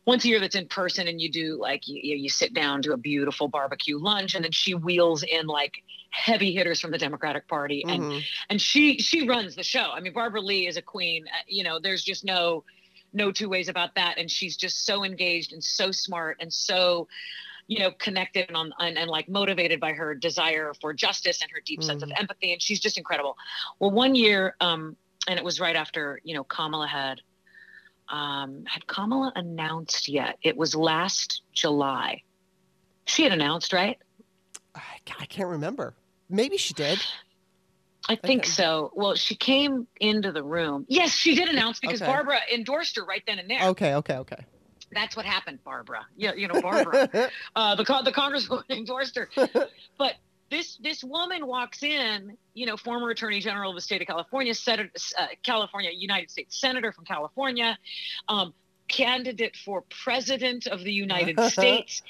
once 0.05 0.25
a 0.25 0.27
year 0.27 0.39
that's 0.39 0.55
in 0.55 0.67
person 0.67 1.07
and 1.07 1.21
you 1.21 1.29
do 1.29 1.59
like 1.59 1.87
you, 1.87 2.15
you 2.15 2.29
sit 2.29 2.53
down 2.53 2.81
to 2.81 2.93
a 2.93 2.97
beautiful 2.97 3.47
barbecue 3.47 3.97
lunch 3.97 4.35
and 4.35 4.43
then 4.43 4.51
she 4.51 4.73
wheels 4.73 5.23
in 5.23 5.47
like 5.47 5.83
heavy 6.09 6.53
hitters 6.53 6.79
from 6.79 6.91
the 6.91 6.97
democratic 6.97 7.47
party 7.47 7.83
and 7.87 8.03
mm-hmm. 8.03 8.19
and 8.49 8.61
she 8.61 8.97
she 8.97 9.27
runs 9.27 9.55
the 9.55 9.63
show 9.63 9.91
i 9.93 9.99
mean 9.99 10.11
barbara 10.13 10.41
lee 10.41 10.67
is 10.67 10.75
a 10.75 10.81
queen 10.81 11.25
uh, 11.27 11.43
you 11.47 11.63
know 11.63 11.79
there's 11.79 12.03
just 12.03 12.25
no 12.25 12.63
no 13.13 13.31
two 13.31 13.47
ways 13.47 13.69
about 13.69 13.95
that 13.95 14.17
and 14.17 14.29
she's 14.29 14.57
just 14.57 14.85
so 14.85 15.03
engaged 15.03 15.53
and 15.53 15.63
so 15.63 15.91
smart 15.91 16.37
and 16.39 16.51
so 16.51 17.07
you 17.71 17.79
know, 17.79 17.91
connected 17.91 18.49
and, 18.49 18.57
on, 18.57 18.73
and, 18.79 18.97
and 18.97 19.09
like 19.09 19.29
motivated 19.29 19.79
by 19.79 19.93
her 19.93 20.13
desire 20.13 20.73
for 20.81 20.93
justice 20.93 21.41
and 21.41 21.49
her 21.49 21.61
deep 21.65 21.79
mm. 21.79 21.85
sense 21.85 22.03
of 22.03 22.09
mm. 22.09 22.19
empathy. 22.19 22.51
And 22.51 22.61
she's 22.61 22.81
just 22.81 22.97
incredible. 22.97 23.37
Well, 23.79 23.91
one 23.91 24.13
year, 24.13 24.57
um, 24.59 24.97
and 25.25 25.39
it 25.39 25.45
was 25.45 25.61
right 25.61 25.77
after, 25.77 26.19
you 26.25 26.35
know, 26.35 26.43
Kamala 26.43 26.85
had, 26.85 27.21
um, 28.09 28.65
had 28.67 28.85
Kamala 28.87 29.31
announced 29.37 30.09
yet? 30.09 30.37
It 30.43 30.57
was 30.57 30.75
last 30.75 31.43
July. 31.53 32.23
She 33.05 33.23
had 33.23 33.31
announced, 33.31 33.71
right? 33.71 33.97
I, 34.75 34.81
I 35.17 35.25
can't 35.27 35.47
remember. 35.47 35.93
Maybe 36.29 36.57
she 36.57 36.73
did. 36.73 36.99
I 38.09 38.17
think 38.17 38.41
okay. 38.41 38.49
so. 38.49 38.91
Well, 38.93 39.15
she 39.15 39.35
came 39.35 39.87
into 39.97 40.33
the 40.33 40.43
room. 40.43 40.85
Yes, 40.89 41.11
she 41.11 41.35
did 41.35 41.47
announce 41.47 41.79
because 41.79 42.01
okay. 42.01 42.11
Barbara 42.11 42.39
endorsed 42.53 42.97
her 42.97 43.05
right 43.05 43.23
then 43.25 43.39
and 43.39 43.49
there. 43.49 43.63
Okay, 43.69 43.93
okay, 43.95 44.17
okay. 44.17 44.45
That's 44.93 45.15
what 45.15 45.25
happened, 45.25 45.63
Barbara. 45.63 46.05
Yeah, 46.17 46.33
you 46.33 46.47
know, 46.47 46.61
Barbara. 46.61 47.09
uh, 47.55 47.75
the 47.75 47.83
the 47.83 48.11
congresswoman 48.11 48.63
endorsed 48.69 49.15
her. 49.15 49.29
But 49.97 50.15
this 50.51 50.75
this 50.83 51.03
woman 51.03 51.47
walks 51.47 51.81
in, 51.81 52.37
you 52.53 52.65
know, 52.67 52.77
former 52.77 53.09
Attorney 53.09 53.39
General 53.39 53.71
of 53.71 53.75
the 53.75 53.81
state 53.81 54.01
of 54.01 54.07
California, 54.07 54.53
Senator, 54.53 54.91
uh, 55.17 55.27
California, 55.43 55.89
United 55.93 56.29
States 56.29 56.59
Senator 56.59 56.91
from 56.91 57.05
California, 57.05 57.79
um, 58.27 58.53
candidate 58.87 59.55
for 59.55 59.83
president 60.03 60.67
of 60.67 60.83
the 60.83 60.91
United 60.91 61.39
States, 61.51 62.03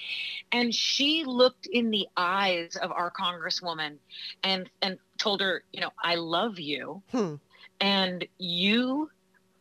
and 0.51 0.73
she 0.73 1.23
looked 1.23 1.67
in 1.67 1.91
the 1.91 2.07
eyes 2.17 2.75
of 2.75 2.91
our 2.91 3.11
Congresswoman, 3.11 3.97
and 4.43 4.69
and 4.81 4.97
told 5.17 5.39
her, 5.39 5.63
you 5.71 5.79
know, 5.79 5.91
I 6.03 6.15
love 6.15 6.59
you, 6.59 7.03
hmm. 7.11 7.35
and 7.79 8.27
you 8.39 9.11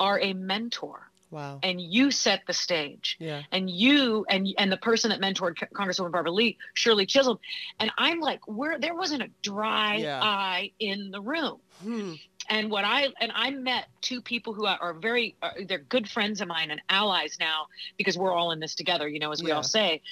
are 0.00 0.18
a 0.18 0.32
mentor 0.32 1.09
Wow. 1.30 1.60
And 1.62 1.80
you 1.80 2.10
set 2.10 2.42
the 2.46 2.52
stage. 2.52 3.16
Yeah. 3.20 3.42
And 3.52 3.70
you 3.70 4.26
and 4.28 4.48
and 4.58 4.70
the 4.70 4.76
person 4.76 5.10
that 5.10 5.20
mentored 5.20 5.56
Congresswoman 5.72 6.10
Barbara 6.10 6.32
Lee, 6.32 6.58
Shirley 6.74 7.06
Chisholm, 7.06 7.38
and 7.78 7.90
I'm 7.96 8.20
like, 8.20 8.46
where 8.48 8.78
there 8.78 8.94
wasn't 8.94 9.22
a 9.22 9.30
dry 9.42 9.96
yeah. 9.96 10.20
eye 10.20 10.72
in 10.80 11.10
the 11.10 11.20
room. 11.20 11.58
Hmm. 11.82 12.14
And 12.48 12.70
what 12.70 12.84
I 12.84 13.08
and 13.20 13.30
I 13.34 13.50
met 13.50 13.86
two 14.00 14.20
people 14.20 14.54
who 14.54 14.66
are 14.66 14.92
very 14.94 15.36
are, 15.40 15.54
they're 15.66 15.78
good 15.78 16.08
friends 16.08 16.40
of 16.40 16.48
mine 16.48 16.72
and 16.72 16.80
allies 16.88 17.36
now 17.38 17.66
because 17.96 18.18
we're 18.18 18.32
all 18.32 18.50
in 18.50 18.58
this 18.58 18.74
together, 18.74 19.08
you 19.08 19.20
know, 19.20 19.30
as 19.30 19.40
we 19.42 19.50
yeah. 19.50 19.56
all 19.56 19.62
say. 19.62 20.02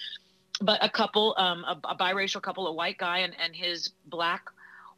But 0.60 0.84
a 0.84 0.88
couple, 0.88 1.34
um, 1.37 1.64
a, 1.64 1.78
a 1.84 1.96
biracial 1.96 2.42
couple, 2.42 2.66
a 2.68 2.72
white 2.72 2.98
guy 2.98 3.18
and 3.18 3.34
and 3.42 3.56
his 3.56 3.90
black 4.06 4.50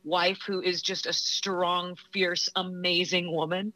wife 0.05 0.41
who 0.47 0.61
is 0.61 0.83
just 0.83 1.07
a 1.07 1.13
strong 1.13 1.97
fierce 2.13 2.49
amazing 2.57 3.31
woman. 3.33 3.73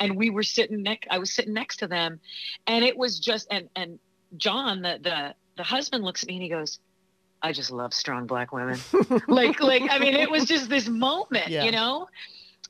And 0.00 0.16
we 0.16 0.30
were 0.30 0.42
sitting 0.42 0.82
next 0.82 1.08
i 1.10 1.18
was 1.18 1.32
sitting 1.32 1.54
next 1.54 1.78
to 1.78 1.86
them 1.86 2.20
and 2.66 2.84
it 2.84 2.96
was 2.96 3.18
just 3.18 3.46
and 3.50 3.68
and 3.76 3.98
john 4.36 4.82
the 4.82 4.98
the 5.02 5.34
the 5.56 5.62
husband 5.62 6.04
looks 6.04 6.22
at 6.22 6.28
me 6.28 6.34
and 6.34 6.42
he 6.42 6.48
goes 6.48 6.78
i 7.42 7.52
just 7.52 7.70
love 7.70 7.94
strong 7.94 8.26
black 8.26 8.52
women. 8.52 8.78
Like 9.28 9.60
like 9.60 9.82
i 9.90 9.98
mean 9.98 10.14
it 10.14 10.30
was 10.30 10.44
just 10.44 10.68
this 10.68 10.88
moment 10.88 11.48
yeah. 11.48 11.64
you 11.64 11.70
know? 11.70 12.08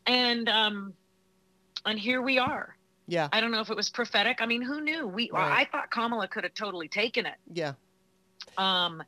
And 0.07 0.49
um 0.49 0.95
and 1.85 1.99
here 1.99 2.21
we 2.21 2.39
are. 2.39 2.77
Yeah. 3.07 3.29
I 3.33 3.41
don't 3.41 3.53
know 3.53 3.61
if 3.61 3.71
it 3.71 3.77
was 3.77 3.89
prophetic. 3.89 4.39
I 4.41 4.47
mean 4.47 4.63
who 4.63 4.81
knew? 4.81 5.07
We 5.07 5.31
right. 5.33 5.61
i 5.61 5.65
thought 5.71 5.91
kamala 5.91 6.29
could 6.29 6.45
have 6.45 6.55
totally 6.55 6.89
taken 6.89 7.27
it. 7.27 7.37
Yeah. 7.53 7.75
Um 8.59 9.03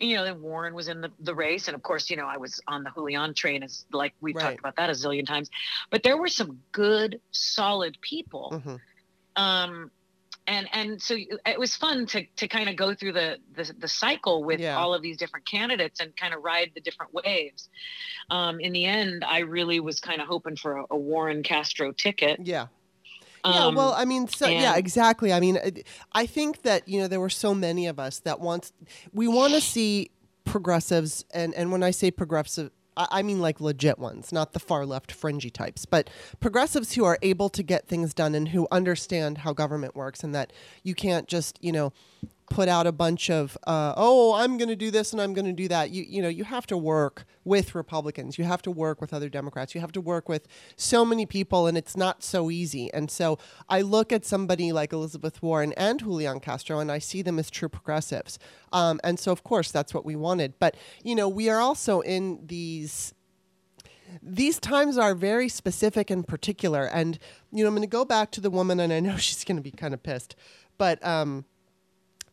you 0.00 0.16
know, 0.16 0.24
then 0.24 0.40
Warren 0.40 0.74
was 0.74 0.88
in 0.88 1.00
the, 1.00 1.10
the 1.20 1.34
race. 1.34 1.68
And 1.68 1.74
of 1.74 1.82
course, 1.82 2.10
you 2.10 2.16
know, 2.16 2.26
I 2.26 2.36
was 2.36 2.60
on 2.66 2.84
the 2.84 2.90
Julian 2.90 3.34
train 3.34 3.62
as 3.62 3.84
like 3.92 4.14
we've 4.20 4.34
right. 4.34 4.42
talked 4.42 4.58
about 4.60 4.76
that 4.76 4.90
a 4.90 4.92
zillion 4.92 5.26
times, 5.26 5.50
but 5.90 6.02
there 6.02 6.16
were 6.16 6.28
some 6.28 6.60
good, 6.72 7.20
solid 7.30 7.98
people. 8.00 8.52
Mm-hmm. 8.54 9.42
Um, 9.42 9.90
and, 10.46 10.68
and 10.72 11.00
so 11.00 11.16
it 11.46 11.58
was 11.58 11.74
fun 11.74 12.06
to, 12.06 12.26
to 12.36 12.48
kind 12.48 12.68
of 12.68 12.76
go 12.76 12.94
through 12.94 13.12
the, 13.12 13.38
the, 13.56 13.72
the 13.78 13.88
cycle 13.88 14.44
with 14.44 14.60
yeah. 14.60 14.76
all 14.76 14.92
of 14.92 15.00
these 15.00 15.16
different 15.16 15.46
candidates 15.46 16.00
and 16.00 16.14
kind 16.16 16.34
of 16.34 16.44
ride 16.44 16.70
the 16.74 16.80
different 16.82 17.14
waves. 17.14 17.70
Um, 18.30 18.60
in 18.60 18.72
the 18.72 18.84
end, 18.84 19.24
I 19.24 19.38
really 19.38 19.80
was 19.80 20.00
kind 20.00 20.20
of 20.20 20.28
hoping 20.28 20.56
for 20.56 20.78
a, 20.78 20.84
a 20.90 20.96
Warren 20.96 21.42
Castro 21.42 21.92
ticket. 21.92 22.40
Yeah. 22.44 22.66
Yeah, 23.44 23.68
well, 23.68 23.92
um, 23.92 24.00
I 24.00 24.04
mean, 24.04 24.26
so 24.26 24.46
and, 24.46 24.54
yeah, 24.54 24.76
exactly. 24.76 25.32
I 25.32 25.40
mean, 25.40 25.58
I 26.12 26.26
think 26.26 26.62
that 26.62 26.88
you 26.88 27.00
know 27.00 27.08
there 27.08 27.20
were 27.20 27.30
so 27.30 27.54
many 27.54 27.86
of 27.86 27.98
us 27.98 28.20
that 28.20 28.40
want 28.40 28.72
we 29.12 29.28
want 29.28 29.52
to 29.52 29.60
see 29.60 30.10
progressives, 30.44 31.24
and 31.32 31.54
and 31.54 31.70
when 31.70 31.82
I 31.82 31.90
say 31.90 32.10
progressive, 32.10 32.70
I 32.96 33.22
mean 33.22 33.40
like 33.40 33.60
legit 33.60 33.98
ones, 33.98 34.32
not 34.32 34.52
the 34.52 34.60
far 34.60 34.86
left 34.86 35.12
fringy 35.12 35.50
types, 35.50 35.84
but 35.84 36.08
progressives 36.40 36.94
who 36.94 37.04
are 37.04 37.18
able 37.22 37.48
to 37.50 37.62
get 37.62 37.86
things 37.86 38.14
done 38.14 38.34
and 38.34 38.48
who 38.48 38.66
understand 38.70 39.38
how 39.38 39.52
government 39.52 39.94
works, 39.94 40.24
and 40.24 40.34
that 40.34 40.52
you 40.82 40.94
can't 40.94 41.28
just 41.28 41.58
you 41.60 41.72
know 41.72 41.92
put 42.50 42.68
out 42.68 42.86
a 42.86 42.92
bunch 42.92 43.30
of 43.30 43.56
uh, 43.66 43.94
oh 43.96 44.34
i'm 44.34 44.56
going 44.58 44.68
to 44.68 44.76
do 44.76 44.90
this 44.90 45.12
and 45.12 45.20
i'm 45.20 45.32
going 45.32 45.46
to 45.46 45.52
do 45.52 45.68
that. 45.68 45.90
You 45.90 46.04
you 46.06 46.22
know 46.22 46.28
you 46.28 46.44
have 46.44 46.66
to 46.66 46.76
work 46.76 47.24
with 47.44 47.74
republicans. 47.74 48.38
You 48.38 48.44
have 48.44 48.62
to 48.62 48.70
work 48.70 49.00
with 49.00 49.12
other 49.12 49.28
democrats. 49.28 49.74
You 49.74 49.80
have 49.80 49.92
to 49.92 50.00
work 50.00 50.28
with 50.28 50.46
so 50.76 51.04
many 51.04 51.26
people 51.26 51.66
and 51.66 51.76
it's 51.76 51.96
not 51.96 52.22
so 52.22 52.50
easy. 52.50 52.92
And 52.92 53.10
so 53.10 53.38
i 53.68 53.80
look 53.80 54.12
at 54.12 54.24
somebody 54.24 54.72
like 54.72 54.92
elizabeth 54.92 55.42
warren 55.42 55.72
and 55.74 55.98
julian 55.98 56.40
castro 56.40 56.78
and 56.78 56.90
i 56.92 56.98
see 56.98 57.22
them 57.22 57.38
as 57.38 57.50
true 57.50 57.68
progressives. 57.68 58.38
Um, 58.72 59.00
and 59.02 59.18
so 59.18 59.32
of 59.32 59.42
course 59.42 59.70
that's 59.70 59.94
what 59.94 60.04
we 60.04 60.16
wanted. 60.16 60.54
But 60.58 60.76
you 61.02 61.14
know 61.14 61.28
we 61.28 61.48
are 61.48 61.60
also 61.60 62.00
in 62.00 62.40
these 62.46 63.14
these 64.22 64.60
times 64.60 64.96
are 64.96 65.14
very 65.14 65.48
specific 65.48 66.10
and 66.10 66.26
particular. 66.26 66.84
And 66.84 67.18
you 67.50 67.64
know 67.64 67.68
i'm 67.68 67.74
going 67.74 67.82
to 67.82 67.88
go 67.88 68.04
back 68.04 68.30
to 68.32 68.40
the 68.40 68.50
woman 68.50 68.80
and 68.80 68.92
i 68.92 69.00
know 69.00 69.16
she's 69.26 69.44
going 69.44 69.56
to 69.56 69.62
be 69.62 69.70
kind 69.70 69.94
of 69.94 70.02
pissed. 70.02 70.36
But 70.76 71.04
um, 71.06 71.44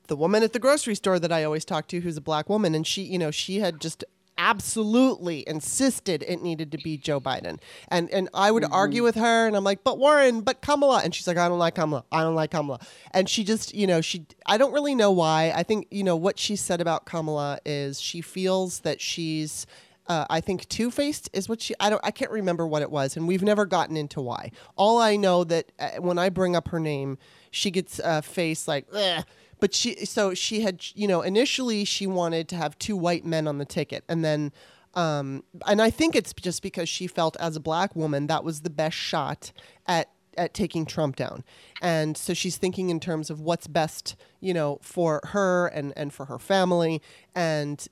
the 0.08 0.16
woman 0.16 0.44
at 0.44 0.54
the 0.54 0.60
grocery 0.60 0.96
store 0.96 1.20
that 1.20 1.32
I 1.32 1.44
always 1.44 1.66
talk 1.66 1.88
to, 1.88 2.02
who's 2.02 2.18
a 2.18 2.22
black 2.22 2.50
woman, 2.50 2.76
and 2.76 2.86
she, 2.86 3.04
you 3.04 3.18
know, 3.18 3.32
she 3.32 3.60
had 3.60 3.80
just 3.80 4.04
absolutely 4.42 5.48
insisted 5.48 6.24
it 6.28 6.42
needed 6.42 6.72
to 6.72 6.78
be 6.80 6.98
Joe 6.98 7.22
Biden. 7.22 7.60
And 7.90 8.10
and 8.10 8.28
I 8.34 8.50
would 8.50 8.64
mm-hmm. 8.64 8.74
argue 8.74 9.04
with 9.04 9.16
her 9.16 9.48
and 9.48 9.56
I'm 9.56 9.64
like, 9.64 9.84
"But 9.84 10.00
Warren, 10.00 10.42
but 10.42 10.62
Kamala." 10.62 11.02
And 11.04 11.14
she's 11.14 11.28
like, 11.28 11.38
"I 11.38 11.48
don't 11.48 11.60
like 11.60 11.76
Kamala. 11.76 12.04
I 12.12 12.22
don't 12.22 12.36
like 12.36 12.52
Kamala." 12.52 12.80
And 13.12 13.30
she 13.30 13.44
just, 13.44 13.74
you 13.76 13.86
know, 13.86 14.02
she 14.02 14.26
I 14.46 14.58
don't 14.58 14.74
really 14.74 14.96
know 14.96 15.12
why. 15.12 15.54
I 15.56 15.64
think, 15.64 15.88
you 15.92 16.04
know, 16.04 16.16
what 16.16 16.40
she 16.40 16.56
said 16.56 16.82
about 16.82 17.06
Kamala 17.06 17.60
is 17.66 18.02
she 18.02 18.22
feels 18.22 18.80
that 18.80 19.00
she's 19.00 19.68
uh, 20.08 20.26
I 20.30 20.42
think 20.42 20.68
two 20.68 20.90
faced 20.90 21.30
is 21.32 21.48
what 21.48 21.62
she. 21.62 21.76
I 21.80 21.92
don't. 21.92 22.02
I 22.04 22.12
can't 22.12 22.32
remember 22.32 22.66
what 22.66 22.82
it 22.82 22.90
was, 22.90 23.16
and 23.16 23.28
we've 23.28 23.44
never 23.44 23.66
gotten 23.66 23.96
into 23.96 24.20
why. 24.20 24.52
All 24.76 24.98
I 24.98 25.16
know 25.16 25.44
that 25.44 25.72
uh, 25.80 25.90
when 26.00 26.18
I 26.18 26.30
bring 26.30 26.56
up 26.56 26.70
her 26.70 26.80
name, 26.80 27.20
she 27.52 27.70
gets 27.70 28.00
a 28.04 28.22
face 28.24 28.68
like, 28.68 28.88
Ugh 28.92 29.24
but 29.62 29.74
she 29.74 30.06
so 30.06 30.34
she 30.34 30.60
had 30.60 30.84
you 30.94 31.08
know 31.08 31.22
initially 31.22 31.86
she 31.86 32.06
wanted 32.06 32.50
to 32.50 32.58
have 32.58 32.78
two 32.78 32.98
white 32.98 33.24
men 33.24 33.48
on 33.48 33.58
the 33.60 33.66
ticket 33.66 34.04
and 34.10 34.26
then 34.26 34.52
um, 34.94 35.46
and 35.68 35.82
I 35.82 35.90
think 35.90 36.18
it's 36.18 36.34
just 36.34 36.62
because 36.62 36.90
she 36.90 37.08
felt 37.08 37.38
as 37.40 37.56
a 37.56 37.62
black 37.62 37.96
woman 37.96 38.28
that 38.28 38.44
was 38.44 38.62
the 38.62 38.70
best 38.70 38.98
shot 38.98 39.54
at 39.88 40.10
at 40.38 40.54
taking 40.54 40.86
Trump 40.86 41.16
down. 41.16 41.44
And 41.82 42.16
so 42.18 42.34
she's 42.34 42.58
thinking 42.58 42.90
in 42.90 43.00
terms 43.00 43.30
of 43.30 43.42
what's 43.42 43.68
best, 43.68 44.16
you 44.40 44.54
know, 44.54 44.80
for 44.82 45.22
her 45.28 45.68
and 45.68 45.94
and 45.96 46.14
for 46.14 46.26
her 46.26 46.40
family 46.40 47.02
and 47.36 47.86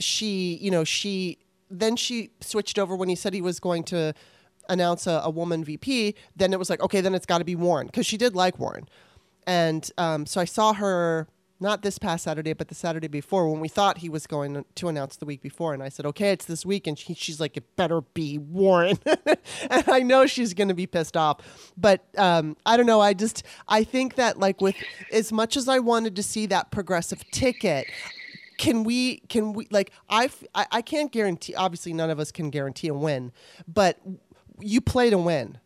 she, 0.00 0.58
you 0.60 0.70
know, 0.70 0.84
she 0.84 1.38
then 1.70 1.96
she 1.96 2.30
switched 2.40 2.78
over 2.78 2.94
when 2.94 3.08
he 3.08 3.14
said 3.14 3.32
he 3.32 3.40
was 3.40 3.58
going 3.58 3.84
to 3.84 4.12
announce 4.68 5.06
a, 5.06 5.20
a 5.24 5.30
woman 5.30 5.64
VP, 5.64 6.14
then 6.36 6.52
it 6.52 6.58
was 6.58 6.68
like, 6.70 6.80
okay, 6.82 7.00
then 7.00 7.14
it's 7.14 7.26
got 7.26 7.38
to 7.38 7.44
be 7.44 7.56
Warren 7.56 7.86
because 7.86 8.06
she 8.06 8.16
did 8.16 8.34
like 8.34 8.58
Warren. 8.58 8.86
And 9.46 9.90
um, 9.98 10.26
so 10.26 10.40
I 10.40 10.44
saw 10.44 10.72
her 10.74 11.28
not 11.62 11.82
this 11.82 11.96
past 11.96 12.24
Saturday, 12.24 12.52
but 12.52 12.68
the 12.68 12.74
Saturday 12.74 13.06
before 13.06 13.48
when 13.48 13.60
we 13.60 13.68
thought 13.68 13.98
he 13.98 14.08
was 14.08 14.26
going 14.26 14.64
to 14.74 14.88
announce 14.88 15.16
the 15.16 15.24
week 15.24 15.40
before. 15.40 15.72
And 15.72 15.82
I 15.82 15.88
said, 15.88 16.04
okay, 16.06 16.32
it's 16.32 16.44
this 16.44 16.66
week. 16.66 16.86
And 16.86 16.98
she, 16.98 17.14
she's 17.14 17.40
like, 17.40 17.56
it 17.56 17.76
better 17.76 18.00
be 18.00 18.36
Warren. 18.36 18.98
and 19.70 19.84
I 19.88 20.00
know 20.00 20.26
she's 20.26 20.52
going 20.52 20.68
to 20.68 20.74
be 20.74 20.86
pissed 20.86 21.16
off. 21.16 21.72
But 21.76 22.04
um, 22.18 22.56
I 22.66 22.76
don't 22.76 22.86
know. 22.86 23.00
I 23.00 23.14
just, 23.14 23.44
I 23.68 23.84
think 23.84 24.16
that 24.16 24.38
like 24.38 24.60
with 24.60 24.74
as 25.12 25.32
much 25.32 25.56
as 25.56 25.68
I 25.68 25.78
wanted 25.78 26.16
to 26.16 26.22
see 26.22 26.46
that 26.46 26.70
progressive 26.72 27.24
ticket, 27.30 27.86
can 28.58 28.84
we, 28.84 29.18
can 29.28 29.52
we, 29.52 29.68
like, 29.70 29.92
I, 30.10 30.28
I, 30.54 30.66
I 30.70 30.82
can't 30.82 31.10
guarantee, 31.10 31.54
obviously 31.54 31.92
none 31.92 32.10
of 32.10 32.20
us 32.20 32.32
can 32.32 32.50
guarantee 32.50 32.88
a 32.88 32.94
win, 32.94 33.32
but 33.66 33.98
you 34.60 34.80
play 34.80 35.10
to 35.10 35.18
win. 35.18 35.58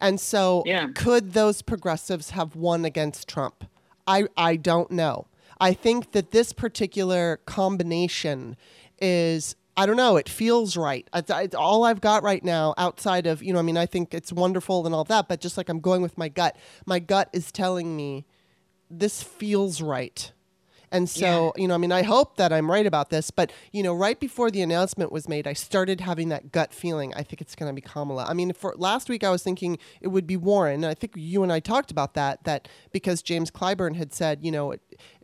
And 0.00 0.20
so, 0.20 0.62
yeah. 0.66 0.88
could 0.94 1.32
those 1.32 1.62
progressives 1.62 2.30
have 2.30 2.54
won 2.54 2.84
against 2.84 3.28
Trump? 3.28 3.64
I, 4.06 4.28
I 4.36 4.56
don't 4.56 4.90
know. 4.90 5.26
I 5.58 5.72
think 5.72 6.12
that 6.12 6.32
this 6.32 6.52
particular 6.52 7.38
combination 7.46 8.56
is 9.00 9.56
I 9.78 9.84
don't 9.84 9.96
know. 9.96 10.16
It 10.16 10.28
feels 10.28 10.76
right. 10.76 11.06
It's, 11.14 11.30
it's, 11.30 11.54
all 11.54 11.84
I've 11.84 12.00
got 12.00 12.22
right 12.22 12.42
now 12.42 12.72
outside 12.78 13.26
of, 13.26 13.42
you 13.42 13.52
know, 13.52 13.58
I 13.58 13.62
mean, 13.62 13.76
I 13.76 13.84
think 13.84 14.14
it's 14.14 14.32
wonderful 14.32 14.86
and 14.86 14.94
all 14.94 15.04
that, 15.04 15.28
but 15.28 15.40
just 15.40 15.58
like 15.58 15.68
I'm 15.68 15.80
going 15.80 16.00
with 16.00 16.16
my 16.16 16.30
gut, 16.30 16.56
my 16.86 16.98
gut 16.98 17.28
is 17.34 17.52
telling 17.52 17.94
me 17.94 18.24
this 18.90 19.22
feels 19.22 19.82
right. 19.82 20.32
And 20.92 21.08
so, 21.08 21.52
yeah. 21.56 21.62
you 21.62 21.68
know, 21.68 21.74
I 21.74 21.78
mean, 21.78 21.92
I 21.92 22.02
hope 22.02 22.36
that 22.36 22.52
I'm 22.52 22.70
right 22.70 22.86
about 22.86 23.10
this, 23.10 23.30
but, 23.30 23.52
you 23.72 23.82
know, 23.82 23.94
right 23.94 24.18
before 24.18 24.50
the 24.50 24.62
announcement 24.62 25.10
was 25.10 25.28
made, 25.28 25.46
I 25.46 25.52
started 25.52 26.00
having 26.00 26.28
that 26.28 26.52
gut 26.52 26.72
feeling. 26.72 27.12
I 27.14 27.22
think 27.22 27.40
it's 27.40 27.54
going 27.54 27.70
to 27.70 27.74
be 27.74 27.80
Kamala. 27.80 28.24
I 28.24 28.34
mean, 28.34 28.52
for 28.52 28.74
last 28.76 29.08
week, 29.08 29.24
I 29.24 29.30
was 29.30 29.42
thinking 29.42 29.78
it 30.00 30.08
would 30.08 30.26
be 30.26 30.36
Warren. 30.36 30.84
And 30.84 30.86
I 30.86 30.94
think 30.94 31.12
you 31.16 31.42
and 31.42 31.52
I 31.52 31.60
talked 31.60 31.90
about 31.90 32.14
that, 32.14 32.44
that 32.44 32.68
because 32.92 33.22
James 33.22 33.50
Clyburn 33.50 33.96
had 33.96 34.12
said, 34.12 34.44
you 34.44 34.52
know, 34.52 34.74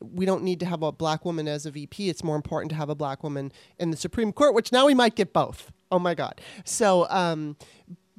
we 0.00 0.26
don't 0.26 0.42
need 0.42 0.60
to 0.60 0.66
have 0.66 0.82
a 0.82 0.92
black 0.92 1.24
woman 1.24 1.46
as 1.46 1.64
a 1.64 1.70
VP. 1.70 2.08
It's 2.08 2.24
more 2.24 2.36
important 2.36 2.70
to 2.70 2.76
have 2.76 2.88
a 2.88 2.94
black 2.94 3.22
woman 3.22 3.52
in 3.78 3.90
the 3.90 3.96
Supreme 3.96 4.32
Court, 4.32 4.54
which 4.54 4.72
now 4.72 4.86
we 4.86 4.94
might 4.94 5.14
get 5.14 5.32
both. 5.32 5.70
Oh 5.90 5.98
my 5.98 6.14
God. 6.14 6.40
So, 6.64 7.06
um, 7.08 7.56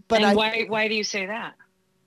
but 0.07 0.17
and 0.17 0.25
I, 0.25 0.35
why, 0.35 0.65
why 0.67 0.87
do 0.87 0.95
you 0.95 1.03
say 1.03 1.25
that? 1.25 1.55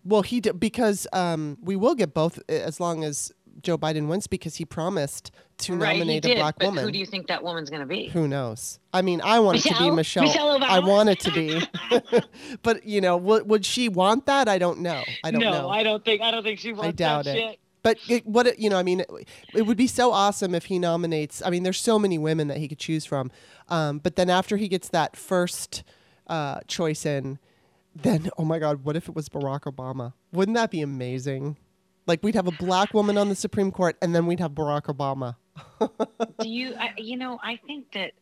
Well, 0.04 0.22
he 0.22 0.40
did 0.40 0.60
because 0.60 1.06
um, 1.12 1.58
we 1.60 1.74
will 1.74 1.96
get 1.96 2.14
both 2.14 2.38
as 2.48 2.78
long 2.78 3.02
as 3.02 3.32
Joe 3.62 3.78
Biden 3.78 4.08
wins 4.08 4.26
because 4.26 4.56
he 4.56 4.64
promised 4.64 5.30
to 5.58 5.74
right, 5.74 5.94
nominate 5.98 6.22
did, 6.22 6.36
a 6.36 6.40
black 6.40 6.58
but 6.58 6.66
woman. 6.66 6.84
Who 6.84 6.92
do 6.92 6.98
you 6.98 7.06
think 7.06 7.28
that 7.28 7.42
woman's 7.42 7.70
going 7.70 7.80
to 7.80 7.86
be? 7.86 8.08
Who 8.08 8.28
knows? 8.28 8.78
I 8.92 9.02
mean, 9.02 9.20
I 9.22 9.40
want 9.40 9.56
Michelle? 9.56 9.72
it 9.72 9.78
to 9.78 9.90
be 9.90 9.96
Michelle. 9.96 10.24
Michelle 10.24 10.58
Obama? 10.58 10.68
I 10.68 10.78
want 10.80 11.08
it 11.08 11.20
to 11.20 11.30
be, 11.32 11.62
but 12.62 12.84
you 12.84 13.00
know, 13.00 13.16
would, 13.16 13.48
would 13.48 13.64
she 13.64 13.88
want 13.88 14.26
that? 14.26 14.48
I 14.48 14.58
don't 14.58 14.80
know. 14.80 15.02
I 15.24 15.30
don't 15.30 15.40
know. 15.40 15.50
no, 15.50 15.62
know. 15.62 15.68
I 15.68 15.82
don't 15.82 16.04
think. 16.04 16.22
I 16.22 16.30
don't 16.30 16.42
think 16.42 16.58
she 16.58 16.72
wants 16.72 16.88
I 16.88 16.92
doubt 16.92 17.24
that 17.24 17.36
it. 17.36 17.40
shit. 17.40 17.60
But 17.82 17.98
it, 18.08 18.26
what 18.26 18.48
it, 18.48 18.58
you 18.58 18.68
know, 18.68 18.78
I 18.78 18.82
mean, 18.82 19.00
it, 19.00 19.10
it 19.54 19.62
would 19.62 19.76
be 19.76 19.86
so 19.86 20.10
awesome 20.10 20.56
if 20.56 20.64
he 20.64 20.78
nominates. 20.78 21.40
I 21.44 21.50
mean, 21.50 21.62
there's 21.62 21.80
so 21.80 22.00
many 22.00 22.18
women 22.18 22.48
that 22.48 22.58
he 22.58 22.66
could 22.66 22.80
choose 22.80 23.04
from. 23.04 23.30
Um, 23.68 23.98
but 23.98 24.16
then 24.16 24.28
after 24.28 24.56
he 24.56 24.66
gets 24.66 24.88
that 24.88 25.16
first 25.16 25.84
uh, 26.26 26.60
choice 26.66 27.06
in, 27.06 27.38
then 27.94 28.30
oh 28.38 28.44
my 28.44 28.58
God, 28.58 28.84
what 28.84 28.96
if 28.96 29.08
it 29.08 29.14
was 29.14 29.28
Barack 29.28 29.72
Obama? 29.72 30.14
Wouldn't 30.32 30.56
that 30.56 30.70
be 30.70 30.80
amazing? 30.80 31.56
Like 32.06 32.22
we'd 32.22 32.34
have 32.34 32.46
a 32.46 32.52
black 32.52 32.94
woman 32.94 33.18
on 33.18 33.28
the 33.28 33.34
Supreme 33.34 33.72
Court, 33.72 33.96
and 34.00 34.14
then 34.14 34.26
we'd 34.26 34.40
have 34.40 34.52
Barack 34.52 34.82
Obama. 34.84 35.36
Do 36.40 36.48
you? 36.48 36.74
I, 36.78 36.92
you 36.96 37.16
know, 37.16 37.38
I 37.42 37.58
think 37.66 37.92
that. 37.92 38.12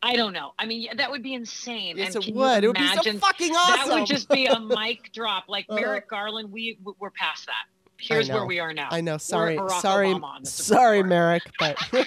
I 0.00 0.14
don't 0.14 0.32
know. 0.32 0.52
I 0.56 0.66
mean, 0.66 0.88
that 0.96 1.10
would 1.10 1.24
be 1.24 1.34
insane. 1.34 1.96
Yes, 1.96 2.14
and 2.14 2.24
it 2.24 2.32
would. 2.32 2.62
It 2.62 2.68
would 2.68 2.76
be 2.76 2.86
so 2.86 3.02
fucking 3.18 3.52
That 3.52 3.86
would 3.88 4.06
just 4.06 4.28
be 4.28 4.46
a 4.46 4.60
mic 4.60 5.12
drop. 5.12 5.46
Like 5.48 5.66
Uh-huh. 5.68 5.80
Merrick 5.80 6.08
Garland, 6.08 6.52
we 6.52 6.78
we're 7.00 7.10
past 7.10 7.46
that. 7.46 7.64
Here's 8.00 8.30
where 8.30 8.46
we 8.46 8.60
are 8.60 8.72
now. 8.72 8.86
I 8.92 9.00
know. 9.00 9.18
Sorry, 9.18 9.56
sorry, 9.80 10.10
Obama 10.10 10.22
on 10.22 10.42
the 10.44 10.48
Supreme 10.48 10.78
sorry, 10.78 11.02
Merrick, 11.02 11.42
but. 11.58 11.76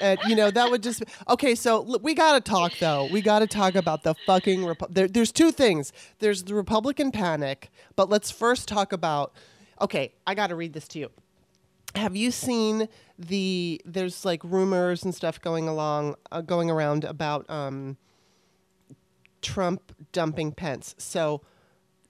And 0.00 0.18
you 0.26 0.34
know 0.34 0.50
that 0.50 0.70
would 0.70 0.82
just 0.82 1.04
okay. 1.28 1.54
So 1.54 1.98
we 2.02 2.14
got 2.14 2.32
to 2.32 2.40
talk 2.40 2.72
though. 2.78 3.06
We 3.06 3.20
got 3.20 3.40
to 3.40 3.46
talk 3.46 3.74
about 3.74 4.02
the 4.02 4.14
fucking. 4.26 4.60
Repu- 4.60 4.92
there, 4.92 5.08
there's 5.08 5.32
two 5.32 5.52
things. 5.52 5.92
There's 6.18 6.44
the 6.44 6.54
Republican 6.54 7.12
panic, 7.12 7.70
but 7.96 8.08
let's 8.08 8.30
first 8.30 8.68
talk 8.68 8.92
about. 8.92 9.32
Okay, 9.80 10.12
I 10.26 10.34
got 10.34 10.48
to 10.48 10.56
read 10.56 10.72
this 10.72 10.88
to 10.88 10.98
you. 10.98 11.10
Have 11.94 12.16
you 12.16 12.30
seen 12.30 12.88
the? 13.18 13.80
There's 13.84 14.24
like 14.24 14.42
rumors 14.44 15.04
and 15.04 15.14
stuff 15.14 15.40
going 15.40 15.68
along, 15.68 16.14
uh, 16.32 16.40
going 16.40 16.70
around 16.70 17.04
about 17.04 17.48
um, 17.50 17.96
Trump 19.42 19.92
dumping 20.12 20.52
Pence. 20.52 20.94
So, 20.98 21.42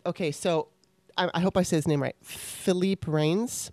okay, 0.07 0.31
so 0.31 0.69
I, 1.17 1.31
I 1.35 1.41
hope 1.41 1.57
I 1.57 1.63
say 1.63 1.77
his 1.77 1.89
name 1.89 2.03
right. 2.03 2.17
Philippe 2.23 3.11
Reines. 3.11 3.71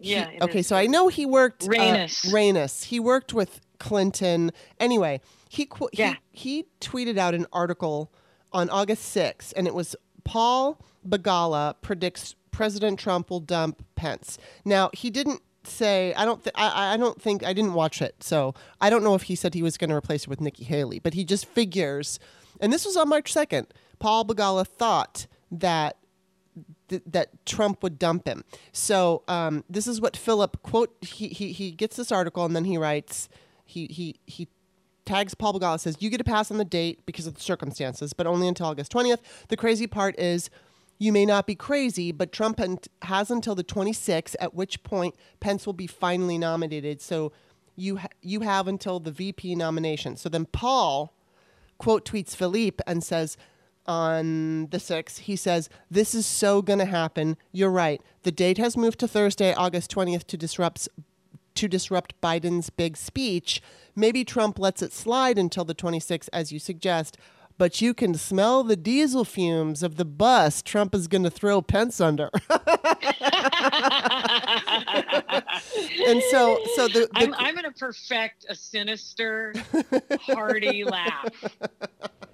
Yeah. 0.00 0.28
it 0.30 0.42
okay, 0.42 0.62
so 0.62 0.76
I 0.76 0.86
know 0.86 1.08
he 1.08 1.26
worked. 1.26 1.64
uh, 1.64 1.70
Reines. 1.70 2.24
Reines. 2.32 2.84
He 2.84 3.00
worked 3.00 3.32
with 3.32 3.60
Clinton. 3.78 4.52
Anyway, 4.80 5.20
he, 5.48 5.66
qu- 5.66 5.88
Yeah. 5.92 6.14
he 6.30 6.56
he 6.58 6.64
tweeted 6.80 7.16
out 7.18 7.34
an 7.34 7.46
article 7.52 8.12
on 8.52 8.70
August 8.70 9.14
6th, 9.16 9.52
and 9.56 9.66
it 9.66 9.74
was 9.74 9.94
Paul 10.24 10.80
Begala 11.08 11.74
predicts 11.82 12.34
President 12.50 12.98
Trump 12.98 13.30
will 13.30 13.40
dump 13.40 13.84
Pence. 13.94 14.38
Now 14.64 14.90
he 14.92 15.10
didn't 15.10 15.42
say. 15.64 16.12
I 16.14 16.24
don't. 16.24 16.42
Th- 16.42 16.54
I 16.56 16.94
I 16.94 16.96
don't 16.96 17.20
think 17.20 17.44
I 17.44 17.52
didn't 17.52 17.74
watch 17.74 18.02
it, 18.02 18.22
so 18.22 18.54
I 18.80 18.90
don't 18.90 19.04
know 19.04 19.14
if 19.14 19.22
he 19.24 19.34
said 19.36 19.54
he 19.54 19.62
was 19.62 19.76
going 19.76 19.90
to 19.90 19.96
replace 19.96 20.24
her 20.24 20.30
with 20.30 20.40
Nikki 20.40 20.64
Haley. 20.64 20.98
But 20.98 21.14
he 21.14 21.24
just 21.24 21.46
figures, 21.46 22.18
and 22.60 22.72
this 22.72 22.84
was 22.84 22.96
on 22.96 23.08
March 23.08 23.32
2nd. 23.32 23.66
Paul 24.00 24.24
Begala 24.24 24.66
thought 24.66 25.26
that 25.50 25.96
th- 26.88 27.02
that 27.06 27.44
Trump 27.46 27.82
would 27.82 27.98
dump 27.98 28.26
him. 28.26 28.44
So 28.72 29.22
um, 29.28 29.64
this 29.68 29.86
is 29.86 30.00
what 30.00 30.16
Philip 30.16 30.62
quote. 30.62 30.96
He, 31.00 31.28
he 31.28 31.52
he 31.52 31.70
gets 31.70 31.96
this 31.96 32.12
article 32.12 32.44
and 32.44 32.54
then 32.54 32.64
he 32.64 32.76
writes. 32.78 33.28
He 33.64 33.86
he 33.86 34.16
he 34.26 34.48
tags 35.04 35.34
Paul 35.34 35.54
Begala 35.54 35.80
says 35.80 35.96
you 36.00 36.10
get 36.10 36.20
a 36.20 36.24
pass 36.24 36.50
on 36.50 36.58
the 36.58 36.64
date 36.64 37.04
because 37.06 37.26
of 37.26 37.34
the 37.34 37.40
circumstances, 37.40 38.12
but 38.12 38.26
only 38.26 38.48
until 38.48 38.66
August 38.66 38.90
twentieth. 38.92 39.46
The 39.48 39.56
crazy 39.56 39.86
part 39.86 40.18
is. 40.18 40.50
You 41.00 41.12
may 41.12 41.24
not 41.24 41.46
be 41.46 41.54
crazy, 41.54 42.10
but 42.10 42.32
Trump 42.32 42.60
has 43.02 43.30
until 43.30 43.54
the 43.54 43.62
26th, 43.62 44.34
at 44.40 44.52
which 44.52 44.82
point 44.82 45.14
Pence 45.38 45.64
will 45.64 45.72
be 45.72 45.86
finally 45.86 46.38
nominated. 46.38 47.00
So 47.00 47.30
you 47.76 47.98
ha- 47.98 48.08
you 48.20 48.40
have 48.40 48.66
until 48.66 48.98
the 48.98 49.12
VP 49.12 49.54
nomination. 49.54 50.16
So 50.16 50.28
then 50.28 50.46
Paul 50.46 51.14
quote 51.78 52.04
tweets 52.04 52.34
Philippe 52.34 52.82
and 52.86 53.02
says 53.02 53.36
on 53.88 54.66
the 54.66 54.78
6th, 54.78 55.20
he 55.20 55.34
says, 55.34 55.68
This 55.90 56.14
is 56.14 56.26
so 56.26 56.62
going 56.62 56.78
to 56.78 56.84
happen. 56.84 57.36
You're 57.50 57.70
right. 57.70 58.00
The 58.22 58.30
date 58.30 58.58
has 58.58 58.76
moved 58.76 59.00
to 59.00 59.08
Thursday, 59.08 59.52
August 59.54 59.90
20th 59.90 60.26
to 60.28 60.36
disrupt 60.36 60.88
to 61.54 61.66
disrupt 61.66 62.20
Biden's 62.20 62.70
big 62.70 62.96
speech. 62.96 63.60
Maybe 63.96 64.24
Trump 64.24 64.60
lets 64.60 64.80
it 64.80 64.92
slide 64.92 65.38
until 65.38 65.64
the 65.64 65.74
26th, 65.74 66.28
as 66.32 66.52
you 66.52 66.60
suggest. 66.60 67.18
But 67.56 67.80
you 67.80 67.94
can 67.94 68.14
smell 68.14 68.62
the 68.62 68.76
diesel 68.76 69.24
fumes 69.24 69.82
of 69.82 69.96
the 69.96 70.04
bus 70.04 70.62
Trump 70.62 70.94
is 70.94 71.08
going 71.08 71.24
to 71.24 71.30
throw 71.30 71.60
Pence 71.60 72.00
under. 72.00 72.30
and 72.48 72.60
so, 76.30 76.60
so 76.76 76.86
the, 76.86 77.00
the 77.00 77.08
I'm, 77.14 77.34
I'm 77.34 77.54
going 77.54 77.64
to 77.64 77.74
perfect 77.76 78.46
a 78.48 78.54
sinister, 78.54 79.52
hearty 80.20 80.84
laugh. 80.84 81.58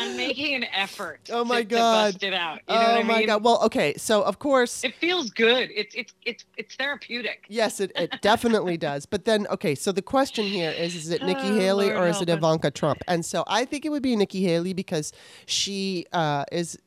I'm 0.00 0.16
making 0.16 0.54
an 0.54 0.64
effort. 0.72 1.28
Oh 1.32 1.44
my 1.44 1.62
to, 1.62 1.68
to 1.68 1.74
God. 1.74 2.12
bust 2.12 2.22
it 2.22 2.34
out. 2.34 2.60
You 2.68 2.74
know 2.74 2.98
oh 3.00 3.02
my 3.02 3.18
mean? 3.18 3.26
god! 3.26 3.44
Well, 3.44 3.62
okay, 3.64 3.94
so 3.96 4.22
of 4.22 4.38
course, 4.38 4.82
It 4.84 4.94
feels 4.94 5.30
good. 5.30 5.70
It's 5.74 5.94
it's 5.94 6.14
it's 6.24 6.44
it's 6.56 6.74
therapeutic. 6.74 7.44
Yes, 7.48 7.80
it, 7.80 7.92
it 7.96 8.20
definitely 8.22 8.76
does. 8.76 9.06
But 9.06 9.24
then, 9.24 9.46
okay, 9.48 9.74
so 9.74 9.92
the 9.92 10.02
question 10.02 10.44
here 10.46 10.70
is 10.70 10.94
is 10.94 11.10
it 11.10 11.22
Nikki 11.22 11.40
Oh, 11.50 11.58
Haley 11.58 11.86
Lord 11.86 11.98
or 11.98 12.08
is 12.08 12.20
it 12.20 12.28
help 12.28 12.38
us. 12.38 12.44
Ivanka 12.44 12.70
Trump? 12.70 13.02
And 13.08 13.24
so 13.24 13.44
I 13.46 13.64
think 13.64 13.84
it 13.84 13.90
would 13.90 14.02
be 14.02 14.16
Nikki 14.16 14.42
Haley 14.42 14.72
because 14.72 15.12
she 15.46 16.06
uh, 16.12 16.44
is, 16.52 16.78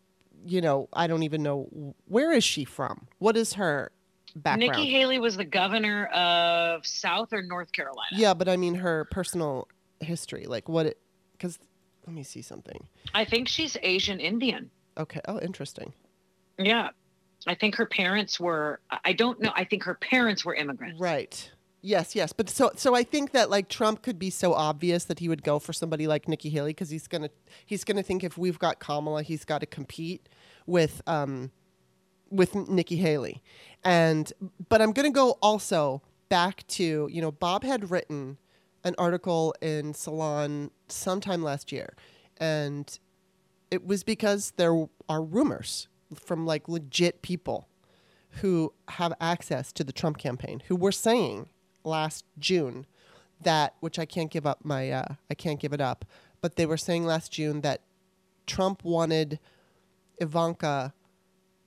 you 0.45 0.61
know, 0.61 0.89
I 0.93 1.07
don't 1.07 1.23
even 1.23 1.43
know, 1.43 1.95
where 2.05 2.31
is 2.31 2.43
she 2.43 2.65
from? 2.65 3.07
What 3.19 3.37
is 3.37 3.53
her 3.53 3.91
background? 4.35 4.71
Nikki 4.71 4.89
Haley 4.89 5.19
was 5.19 5.37
the 5.37 5.45
governor 5.45 6.05
of 6.07 6.85
South 6.85 7.33
or 7.33 7.41
North 7.41 7.71
Carolina. 7.71 8.07
yeah, 8.13 8.33
but 8.33 8.47
I 8.49 8.57
mean 8.57 8.75
her 8.75 9.05
personal 9.05 9.67
history. 9.99 10.45
Like 10.45 10.67
what 10.67 10.85
it, 10.87 10.99
because 11.33 11.59
let 12.05 12.15
me 12.15 12.23
see 12.23 12.41
something. 12.41 12.87
I 13.13 13.25
think 13.25 13.47
she's 13.47 13.77
Asian 13.81 14.19
Indian. 14.19 14.69
Okay, 14.97 15.21
oh, 15.27 15.39
interesting. 15.39 15.93
Yeah. 16.57 16.89
I 17.47 17.55
think 17.55 17.75
her 17.75 17.85
parents 17.85 18.39
were 18.39 18.79
I 19.03 19.13
don't 19.13 19.41
know. 19.41 19.51
I 19.55 19.65
think 19.65 19.83
her 19.83 19.95
parents 19.95 20.45
were 20.45 20.55
immigrants. 20.55 20.99
Right. 20.99 21.51
Yes, 21.81 22.15
yes. 22.15 22.31
But 22.31 22.49
so 22.49 22.71
so 22.75 22.95
I 22.95 23.03
think 23.03 23.31
that 23.31 23.49
like 23.49 23.67
Trump 23.67 24.01
could 24.01 24.17
be 24.17 24.29
so 24.29 24.53
obvious 24.53 25.05
that 25.05 25.19
he 25.19 25.27
would 25.27 25.43
go 25.43 25.59
for 25.59 25.73
somebody 25.73 26.07
like 26.07 26.27
Nikki 26.27 26.49
Haley 26.49 26.69
because 26.69 26.89
he's 26.89 27.07
gonna 27.07 27.29
he's 27.65 27.83
gonna 27.83 28.03
think 28.03 28.23
if 28.23 28.37
we've 28.37 28.59
got 28.59 28.79
Kamala, 28.79 29.23
he's 29.23 29.43
got 29.43 29.59
to 29.59 29.65
compete 29.65 30.29
with 30.65 31.01
um 31.07 31.51
with 32.29 32.55
Nikki 32.55 32.95
Haley. 32.97 33.43
And 33.83 34.31
but 34.69 34.81
I'm 34.81 34.93
gonna 34.93 35.11
go 35.11 35.37
also 35.41 36.01
back 36.29 36.65
to, 36.67 37.09
you 37.11 37.21
know, 37.21 37.31
Bob 37.31 37.63
had 37.63 37.91
written 37.91 38.37
an 38.83 38.95
article 38.97 39.55
in 39.61 39.93
Salon 39.93 40.71
sometime 40.87 41.41
last 41.43 41.71
year. 41.71 41.95
And 42.37 42.99
it 43.71 43.85
was 43.85 44.03
because 44.03 44.53
there 44.57 44.87
are 45.09 45.23
rumors 45.23 45.87
from 46.13 46.45
like 46.45 46.67
legit 46.67 47.21
people 47.21 47.67
who 48.41 48.73
have 48.89 49.13
access 49.21 49.71
to 49.73 49.83
the 49.83 49.93
Trump 49.93 50.17
campaign 50.17 50.61
who 50.67 50.75
were 50.75 50.91
saying 50.91 51.49
last 51.83 52.25
June 52.37 52.85
that 53.41 53.75
which 53.79 53.99
I 53.99 54.05
can't 54.05 54.31
give 54.31 54.45
up 54.45 54.63
my 54.63 54.91
uh, 54.91 55.15
I 55.29 55.33
can't 55.33 55.59
give 55.59 55.73
it 55.73 55.81
up, 55.81 56.05
but 56.41 56.55
they 56.55 56.65
were 56.65 56.77
saying 56.77 57.05
last 57.05 57.31
June 57.31 57.61
that 57.61 57.81
Trump 58.47 58.83
wanted 58.83 59.39
Ivanka 60.19 60.93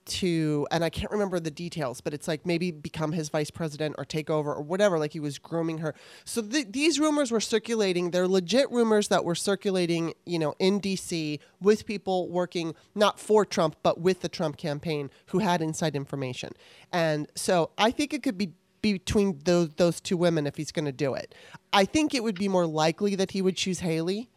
to 0.07 0.67
and 0.71 0.85
I 0.85 0.91
can't 0.91 1.11
remember 1.11 1.39
the 1.41 1.51
details, 1.51 2.01
but 2.01 2.15
it's 2.15 2.29
like 2.29 2.47
maybe 2.47 2.71
become 2.71 3.13
his 3.13 3.29
vice 3.29 3.51
president 3.51 3.97
or 3.99 4.05
take 4.05 4.31
over 4.31 4.55
or 4.55 4.63
whatever. 4.63 4.99
Like 4.99 5.13
he 5.13 5.21
was 5.21 5.39
grooming 5.39 5.79
her. 5.79 5.95
So 6.25 6.43
th- 6.43 6.69
these 6.71 6.99
rumors 6.99 7.31
were 7.31 7.41
circulating. 7.41 8.11
They're 8.11 8.29
legit 8.29 8.71
rumors 8.71 9.09
that 9.09 9.25
were 9.25 9.35
circulating, 9.35 10.15
you 10.25 10.39
know, 10.39 10.55
in 10.59 10.79
D.C. 10.79 11.41
with 11.61 11.87
people 11.87 12.29
working 12.29 12.75
not 12.95 13.21
for 13.21 13.45
Trump 13.45 13.77
but 13.83 14.01
with 14.01 14.21
the 14.21 14.29
Trump 14.29 14.57
campaign 14.57 15.11
who 15.27 15.39
had 15.39 15.61
inside 15.61 15.95
information. 15.95 16.53
And 16.93 17.29
so 17.35 17.71
I 17.77 17.91
think 17.91 18.15
it 18.15 18.23
could 18.23 18.39
be 18.39 18.53
between 18.83 19.39
those 19.45 19.71
those 19.77 20.01
two 20.01 20.17
women 20.17 20.47
if 20.47 20.57
he's 20.57 20.73
going 20.73 20.85
to 20.85 20.93
do 20.93 21.15
it. 21.15 21.35
I 21.73 21.85
think 21.85 22.15
it 22.15 22.23
would 22.23 22.39
be 22.39 22.49
more 22.49 22.67
likely 22.67 23.15
that 23.17 23.33
he 23.33 23.43
would 23.43 23.57
choose 23.57 23.81
Haley. 23.81 24.31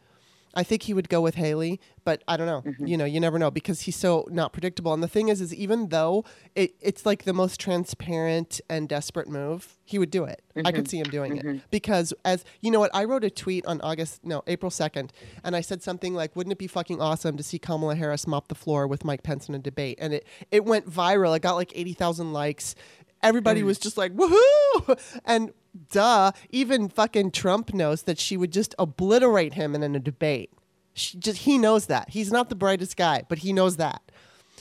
I 0.56 0.64
think 0.64 0.84
he 0.84 0.94
would 0.94 1.10
go 1.10 1.22
with 1.22 1.36
Haley, 1.36 1.80
but 2.04 2.24
I 2.28 2.36
don't 2.36 2.48
know. 2.48 2.62
Mm-hmm. 2.62 2.88
You 2.88 2.98
know, 2.98 3.06
you 3.06 3.20
never 3.20 3.38
know 3.38 3.52
because 3.52 3.82
he's 3.82 3.96
so 3.96 4.28
not 4.32 4.52
predictable. 4.52 4.94
And 4.94 5.04
the 5.04 5.08
thing 5.08 5.30
is, 5.30 5.42
is 5.42 5.54
even 5.54 5.90
though 5.90 6.26
it, 6.56 6.74
it's 6.82 7.06
like 7.06 7.24
the 7.24 7.34
most 7.34 7.60
transparent 7.60 8.60
and 8.70 8.90
desperate 8.90 9.28
move, 9.28 9.78
he 9.86 10.00
would 10.00 10.10
do 10.10 10.24
it. 10.24 10.42
I 10.58 10.72
could 10.72 10.86
mm-hmm. 10.86 10.90
see 10.90 11.00
him 11.00 11.10
doing 11.10 11.38
it 11.38 11.46
mm-hmm. 11.46 11.58
because, 11.70 12.14
as 12.26 12.44
you 12.62 12.72
know, 12.72 12.80
what 12.80 12.92
I 12.94 13.06
wrote 13.06 13.24
a 13.24 13.30
tweet 13.30 13.66
on 13.66 13.80
August, 13.82 14.26
no, 14.26 14.44
April 14.48 14.70
second, 14.70 15.14
and 15.44 15.56
I 15.56 15.62
said 15.62 15.82
something 15.84 16.14
like, 16.14 16.36
"Wouldn't 16.36 16.52
it 16.52 16.58
be 16.58 16.68
fucking 16.68 17.00
awesome 17.02 17.38
to 17.38 17.44
see 17.44 17.60
Kamala 17.60 17.96
Harris 17.96 18.28
mop 18.28 18.48
the 18.48 18.56
floor 18.56 18.88
with 18.88 19.06
Mike 19.06 19.24
Pence 19.24 19.48
in 19.48 19.56
a 19.56 19.60
debate?" 19.60 19.98
And 20.02 20.14
it 20.14 20.28
it 20.52 20.66
went 20.66 20.90
viral. 20.90 21.36
It 21.36 21.42
got 21.42 21.54
like 21.54 21.72
eighty 21.76 21.94
thousand 21.94 22.34
likes. 22.34 22.76
Everybody 23.22 23.62
mm. 23.62 23.66
was 23.66 23.80
just 23.80 23.98
like, 23.98 24.14
"Woohoo!" 24.16 25.20
And 25.26 25.52
duh, 25.92 26.32
even 26.50 26.90
fucking 26.90 27.32
Trump 27.32 27.74
knows 27.74 28.04
that 28.04 28.20
she 28.20 28.38
would 28.38 28.52
just 28.52 28.76
obliterate 28.80 29.54
him 29.54 29.76
in 29.76 29.96
a 29.96 30.00
debate. 30.00 30.52
She 30.94 31.18
just 31.18 31.40
he 31.40 31.58
knows 31.58 31.86
that. 31.86 32.10
He's 32.10 32.32
not 32.32 32.50
the 32.50 32.56
brightest 32.56 32.98
guy, 32.98 33.24
but 33.30 33.40
he 33.40 33.54
knows 33.54 33.78
that. 33.78 34.02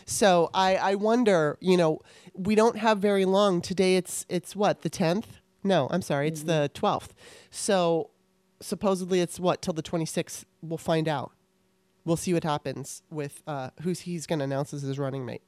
So 0.06 0.50
I, 0.54 0.76
I 0.76 0.94
wonder, 0.94 1.58
you 1.60 1.76
know, 1.76 2.00
we 2.34 2.54
don't 2.54 2.78
have 2.78 2.98
very 2.98 3.24
long. 3.24 3.60
Today 3.60 3.96
it's 3.96 4.24
it's 4.28 4.54
what, 4.54 4.82
the 4.82 4.90
tenth? 4.90 5.38
No, 5.64 5.88
I'm 5.90 6.02
sorry, 6.02 6.28
it's 6.28 6.40
mm-hmm. 6.40 6.62
the 6.62 6.70
twelfth. 6.72 7.14
So 7.50 8.10
supposedly 8.60 9.20
it's 9.20 9.40
what, 9.40 9.60
till 9.62 9.74
the 9.74 9.82
twenty 9.82 10.06
sixth, 10.06 10.44
we'll 10.62 10.78
find 10.78 11.08
out. 11.08 11.32
We'll 12.04 12.16
see 12.16 12.32
what 12.32 12.44
happens 12.44 13.02
with 13.10 13.42
uh, 13.46 13.70
who's 13.82 14.00
he's 14.00 14.26
gonna 14.26 14.44
announce 14.44 14.72
as 14.72 14.82
his 14.82 14.98
running 14.98 15.26
mate. 15.26 15.42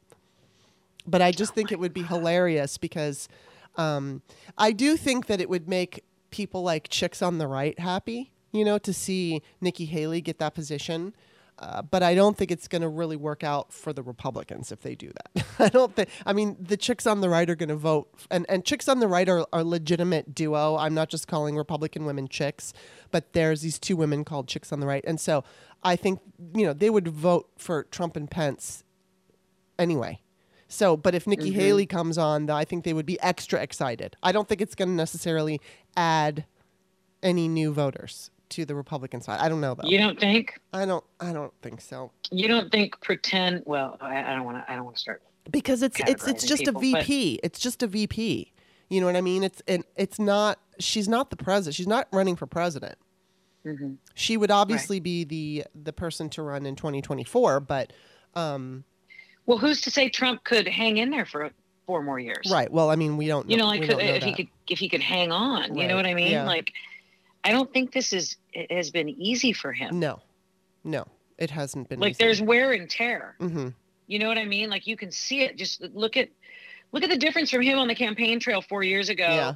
But 1.07 1.23
I 1.23 1.33
just 1.33 1.53
oh 1.53 1.55
think 1.55 1.73
it 1.73 1.79
would 1.79 1.95
be 1.95 2.03
hilarious 2.03 2.77
because 2.77 3.29
um, 3.77 4.23
I 4.59 4.73
do 4.73 4.97
think 4.97 5.27
that 5.27 5.41
it 5.41 5.49
would 5.49 5.69
make 5.69 6.05
people 6.31 6.63
like 6.63 6.89
chicks 6.89 7.23
on 7.23 7.39
the 7.39 7.47
right 7.47 7.79
happy, 7.79 8.33
you 8.53 8.65
know, 8.65 8.79
to 8.79 8.93
see 8.93 9.43
Nikki 9.61 9.85
Haley 9.85 10.21
get 10.21 10.39
that 10.39 10.55
position. 10.55 11.15
Uh, 11.61 11.83
but 11.83 12.03
I 12.03 12.15
don't 12.15 12.39
think 12.39 12.51
it's 12.51 12.67
going 12.67 12.81
to 12.81 12.89
really 12.89 13.17
work 13.17 13.45
out 13.45 13.71
for 13.71 13.93
the 13.93 14.03
Republicans 14.03 14.73
if 14.73 14.81
they 14.81 14.95
do 14.95 15.13
that. 15.13 15.45
I 15.59 15.69
don't 15.69 15.95
think. 15.95 16.09
I 16.25 16.33
mean, 16.33 16.57
the 16.59 16.79
chicks 16.79 17.07
on 17.07 17.21
the 17.21 17.29
right 17.29 17.49
are 17.51 17.55
going 17.55 17.69
to 17.69 17.77
vote, 17.77 18.09
and 18.31 18.47
and 18.49 18.65
chicks 18.65 18.89
on 18.89 19.01
the 19.01 19.09
right 19.09 19.29
are 19.29 19.47
are 19.53 19.63
legitimate 19.63 20.35
duo. 20.35 20.77
I'm 20.77 20.95
not 20.95 21.11
just 21.11 21.29
calling 21.29 21.57
Republican 21.57 22.07
women 22.07 22.29
chicks, 22.29 22.73
but 23.11 23.35
there's 23.35 23.61
these 23.61 23.79
two 23.79 23.95
women 23.95 24.25
called 24.25 24.49
chicks 24.49 24.73
on 24.73 24.81
the 24.81 24.87
right, 24.87 25.05
and 25.07 25.21
so 25.21 25.45
I 25.83 25.97
think 25.97 26.21
you 26.55 26.65
know 26.65 26.73
they 26.73 26.89
would 26.89 27.09
vote 27.09 27.51
for 27.59 27.85
Trump 27.85 28.17
and 28.17 28.31
Pence 28.31 28.83
anyway. 29.79 30.23
So, 30.71 30.97
but 30.97 31.17
if 31.17 31.27
Nikki 31.27 31.51
mm-hmm. 31.51 31.61
Haley 31.61 31.87
comes 31.87 32.17
on, 32.17 32.47
though, 32.47 32.55
I 32.55 32.65
think 32.65 32.85
they 32.85 32.93
would 32.93 33.05
be 33.05 33.21
extra 33.21 33.61
excited. 33.61 34.17
I 34.23 34.31
don't 34.31 34.49
think 34.49 34.61
it's 34.61 34.77
going 34.77 34.89
to 34.89 34.95
necessarily 34.95 35.61
add 35.97 36.45
any 37.23 37.49
new 37.49 37.73
voters 37.73 38.31
to 38.51 38.65
the 38.65 38.77
Republican 38.77 39.21
side. 39.21 39.41
I 39.41 39.49
don't 39.49 39.61
know 39.61 39.75
though. 39.75 39.89
You 39.89 39.99
don't 39.99 40.19
think? 40.19 40.61
I 40.73 40.87
don't. 40.87 41.05
I 41.19 41.33
don't 41.33 41.53
think 41.61 41.81
so. 41.81 42.13
You 42.31 42.47
don't 42.47 42.71
think 42.71 43.01
pretend? 43.01 43.65
Well, 43.67 43.97
I, 44.01 44.23
I 44.23 44.35
don't 44.35 44.45
want 44.45 44.59
to. 44.59 44.73
I 44.73 44.77
don't 44.77 44.85
want 44.85 44.97
to 44.97 45.01
start 45.01 45.23
because 45.51 45.83
it's 45.83 45.99
it's 46.07 46.27
it's 46.29 46.47
just 46.47 46.65
people, 46.65 46.79
a 46.79 46.81
VP. 46.81 47.41
It's 47.43 47.59
just 47.59 47.83
a 47.83 47.89
VP. 47.89 48.53
You 48.89 49.01
know 49.01 49.07
what 49.07 49.17
I 49.17 49.21
mean? 49.21 49.43
It's 49.43 49.63
and 49.67 49.85
it's 49.97 50.19
not. 50.21 50.61
She's 50.79 51.09
not 51.09 51.31
the 51.31 51.37
president. 51.37 51.75
She's 51.75 51.89
not 51.89 52.07
running 52.13 52.37
for 52.37 52.47
president. 52.47 52.97
Mm-hmm. 53.67 53.95
She 54.15 54.37
would 54.37 54.51
obviously 54.51 54.97
right. 54.97 55.03
be 55.05 55.25
the 55.25 55.65
the 55.75 55.93
person 55.93 56.29
to 56.31 56.43
run 56.43 56.65
in 56.65 56.77
2024, 56.77 57.61
but 57.61 57.93
um, 58.35 58.85
well, 59.47 59.59
who's 59.59 59.81
to 59.83 59.91
say 59.91 60.09
Trump 60.09 60.45
could 60.45 60.67
hang 60.69 60.99
in 60.99 61.11
there 61.11 61.27
for 61.27 61.51
four 61.87 62.03
more 62.03 62.19
years? 62.19 62.51
Right. 62.51 62.71
Well, 62.71 62.91
I 62.91 62.97
mean, 62.97 63.17
we 63.17 63.27
don't. 63.27 63.47
Know, 63.47 63.51
you 63.53 63.57
know, 63.59 63.67
like 63.67 63.83
could, 63.83 64.01
if 64.01 64.21
that. 64.21 64.23
he 64.23 64.35
could, 64.35 64.49
if 64.69 64.79
he 64.79 64.89
could 64.89 65.03
hang 65.03 65.33
on, 65.33 65.61
right. 65.61 65.77
you 65.77 65.89
know 65.89 65.97
what 65.97 66.07
I 66.07 66.15
mean? 66.15 66.33
Yeah. 66.33 66.45
Like, 66.45 66.73
I 67.45 67.53
don't 67.53 67.73
think 67.73 67.93
this 67.93 68.13
is 68.13 68.37
it 68.53 68.71
has 68.71 68.91
been 68.91 69.09
easy 69.09 69.53
for 69.53 69.73
him. 69.73 69.99
No, 69.99 70.21
no, 70.85 71.07
it 71.39 71.51
hasn't 71.51 71.89
been. 71.89 72.01
Like, 72.01 72.13
easy. 72.13 72.25
there's 72.25 72.43
wear 72.43 72.73
and 72.73 72.89
tear. 72.89 73.37
Mm-hmm. 73.41 73.69
You 74.07 74.19
know 74.19 74.29
what 74.29 74.39
I 74.39 74.45
mean? 74.45 74.71
Like, 74.71 74.87
you 74.87 74.97
can 74.97 75.11
see 75.11 75.43
it. 75.43 75.57
Just 75.57 75.81
look 75.81 76.17
at 76.17 76.29
look 76.93 77.03
at 77.03 77.11
the 77.11 77.17
difference 77.17 77.51
from 77.51 77.63
him 77.63 77.79
on 77.79 77.89
the 77.89 77.95
campaign 77.95 78.41
trail 78.41 78.63
four 78.63 78.83
years 78.83 79.09
ago. 79.09 79.27
Yeah 79.27 79.55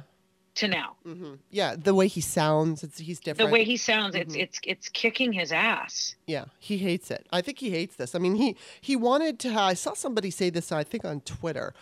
to 0.55 0.67
now. 0.67 0.95
Mm-hmm. 1.05 1.35
Yeah, 1.51 1.75
the 1.77 1.93
way 1.93 2.07
he 2.07 2.21
sounds, 2.21 2.83
it's 2.83 2.99
he's 2.99 3.19
different. 3.19 3.49
The 3.49 3.53
way 3.53 3.63
he 3.63 3.77
sounds, 3.77 4.15
mm-hmm. 4.15 4.23
it's 4.23 4.35
it's 4.35 4.59
it's 4.63 4.89
kicking 4.89 5.33
his 5.33 5.51
ass. 5.51 6.15
Yeah, 6.25 6.45
he 6.59 6.77
hates 6.77 7.11
it. 7.11 7.27
I 7.31 7.41
think 7.41 7.59
he 7.59 7.69
hates 7.69 7.95
this. 7.95 8.15
I 8.15 8.19
mean, 8.19 8.35
he 8.35 8.55
he 8.81 8.95
wanted 8.95 9.39
to. 9.39 9.53
I 9.53 9.73
saw 9.73 9.93
somebody 9.93 10.31
say 10.31 10.49
this. 10.49 10.71
I 10.71 10.83
think 10.83 11.05
on 11.05 11.21
Twitter. 11.21 11.73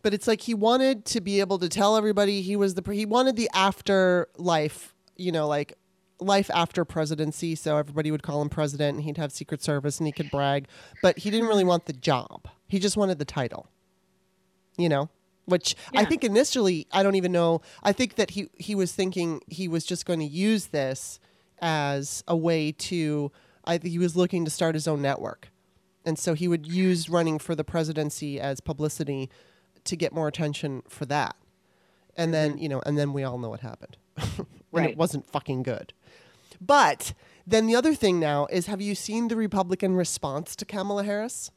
But 0.00 0.14
it's 0.14 0.28
like 0.28 0.42
he 0.42 0.54
wanted 0.54 1.04
to 1.06 1.20
be 1.20 1.40
able 1.40 1.58
to 1.58 1.68
tell 1.68 1.96
everybody 1.96 2.40
he 2.40 2.54
was 2.54 2.74
the 2.74 2.92
he 2.92 3.04
wanted 3.04 3.36
the 3.36 3.50
afterlife, 3.52 4.94
you 5.16 5.32
know, 5.32 5.48
like 5.48 5.74
life 6.20 6.50
after 6.54 6.84
presidency. 6.84 7.54
So 7.56 7.76
everybody 7.76 8.10
would 8.10 8.22
call 8.22 8.40
him 8.40 8.48
president, 8.48 8.96
and 8.96 9.04
he'd 9.04 9.16
have 9.16 9.32
Secret 9.32 9.62
Service, 9.62 9.98
and 9.98 10.06
he 10.06 10.12
could 10.12 10.30
brag. 10.30 10.68
But 11.02 11.18
he 11.18 11.30
didn't 11.30 11.48
really 11.48 11.64
want 11.64 11.86
the 11.86 11.92
job. 11.92 12.48
He 12.68 12.78
just 12.78 12.96
wanted 12.96 13.18
the 13.18 13.24
title. 13.24 13.68
You 14.76 14.88
know 14.88 15.10
which 15.48 15.74
yeah. 15.92 16.00
I 16.00 16.04
think 16.04 16.24
initially 16.24 16.86
I 16.92 17.02
don't 17.02 17.14
even 17.14 17.32
know. 17.32 17.62
I 17.82 17.92
think 17.92 18.16
that 18.16 18.30
he 18.30 18.48
he 18.58 18.74
was 18.74 18.92
thinking 18.92 19.40
he 19.46 19.66
was 19.66 19.84
just 19.84 20.06
going 20.06 20.20
to 20.20 20.26
use 20.26 20.66
this 20.66 21.18
as 21.60 22.22
a 22.28 22.36
way 22.36 22.72
to. 22.72 23.32
I 23.64 23.78
think 23.78 23.92
he 23.92 23.98
was 23.98 24.16
looking 24.16 24.44
to 24.44 24.50
start 24.50 24.74
his 24.74 24.86
own 24.86 25.02
network, 25.02 25.50
and 26.04 26.18
so 26.18 26.34
he 26.34 26.48
would 26.48 26.66
use 26.66 27.08
running 27.08 27.38
for 27.38 27.54
the 27.54 27.64
presidency 27.64 28.40
as 28.40 28.60
publicity 28.60 29.30
to 29.84 29.96
get 29.96 30.12
more 30.12 30.28
attention 30.28 30.82
for 30.88 31.04
that. 31.06 31.36
And 32.16 32.32
then 32.32 32.52
mm-hmm. 32.52 32.62
you 32.62 32.68
know, 32.68 32.82
and 32.86 32.96
then 32.96 33.12
we 33.12 33.24
all 33.24 33.38
know 33.38 33.50
what 33.50 33.60
happened. 33.60 33.96
right, 34.72 34.90
it 34.90 34.96
wasn't 34.96 35.26
fucking 35.26 35.62
good. 35.62 35.92
But 36.60 37.14
then 37.46 37.66
the 37.66 37.76
other 37.76 37.94
thing 37.94 38.18
now 38.18 38.46
is, 38.50 38.66
have 38.66 38.80
you 38.80 38.94
seen 38.94 39.28
the 39.28 39.36
Republican 39.36 39.94
response 39.94 40.56
to 40.56 40.64
Kamala 40.64 41.04
Harris? 41.04 41.50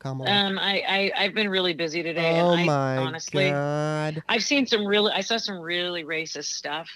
Kamala? 0.00 0.30
Um, 0.30 0.58
I, 0.58 0.82
I 0.88 1.24
I've 1.24 1.34
been 1.34 1.48
really 1.48 1.74
busy 1.74 2.02
today. 2.02 2.40
Oh 2.40 2.52
and 2.52 2.62
I, 2.62 2.64
my 2.64 2.96
honestly, 2.96 3.50
god! 3.50 4.22
I've 4.28 4.42
seen 4.42 4.66
some 4.66 4.84
really, 4.84 5.12
I 5.12 5.20
saw 5.20 5.36
some 5.36 5.60
really 5.60 6.02
racist 6.02 6.52
stuff. 6.54 6.88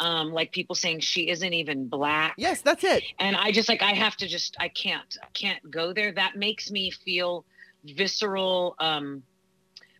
Um, 0.00 0.32
like 0.32 0.50
people 0.50 0.74
saying 0.74 1.00
she 1.00 1.28
isn't 1.30 1.52
even 1.52 1.86
black. 1.86 2.34
Yes, 2.36 2.60
that's 2.62 2.82
it. 2.82 3.04
And 3.20 3.36
I 3.36 3.52
just 3.52 3.68
like 3.68 3.82
I 3.82 3.92
have 3.92 4.16
to 4.16 4.26
just 4.26 4.56
I 4.58 4.68
can't 4.68 5.16
I 5.22 5.26
can't 5.32 5.70
go 5.70 5.92
there. 5.92 6.10
That 6.10 6.34
makes 6.34 6.72
me 6.72 6.90
feel 6.90 7.44
visceral. 7.84 8.74
Um, 8.80 9.22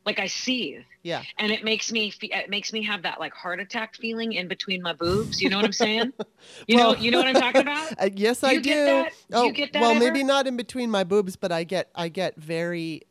like 0.05 0.19
I 0.19 0.27
seethe. 0.27 0.83
Yeah. 1.03 1.23
And 1.39 1.53
it 1.53 1.65
makes 1.65 1.93
me 1.93 2.13
it 2.21 2.51
makes 2.51 2.73
me 2.73 2.83
have 2.85 3.03
that 3.03 3.21
like 3.21 3.33
heart 3.35 3.61
attack 3.61 3.97
feeling 3.97 4.33
in 4.33 4.49
between 4.49 4.83
my 4.83 4.93
boobs. 4.93 5.41
You 5.41 5.51
know 5.51 5.57
what 5.57 5.65
I'm 5.65 5.73
saying? 5.73 6.13
You 6.67 6.77
well, 6.77 6.93
know 6.93 6.99
you 6.99 7.11
know 7.13 7.19
what 7.19 7.29
I'm 7.29 7.35
talking 7.35 7.61
about? 7.63 7.93
Uh, 8.03 8.11
yes, 8.13 8.41
do 8.41 8.47
I 8.49 8.59
do. 8.59 9.07
Oh, 9.33 9.45
you 9.45 9.53
get 9.53 9.73
that? 9.73 9.81
Well, 9.81 9.93
ever? 9.93 10.01
maybe 10.01 10.25
not 10.25 10.47
in 10.47 10.57
between 10.57 10.91
my 10.91 11.05
boobs, 11.05 11.37
but 11.37 11.53
I 11.53 11.65
get 11.65 11.89
I 11.95 12.09
get 12.09 12.37
very 12.37 13.03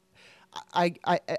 I, 0.73 0.95
I, 1.05 1.19
I 1.27 1.37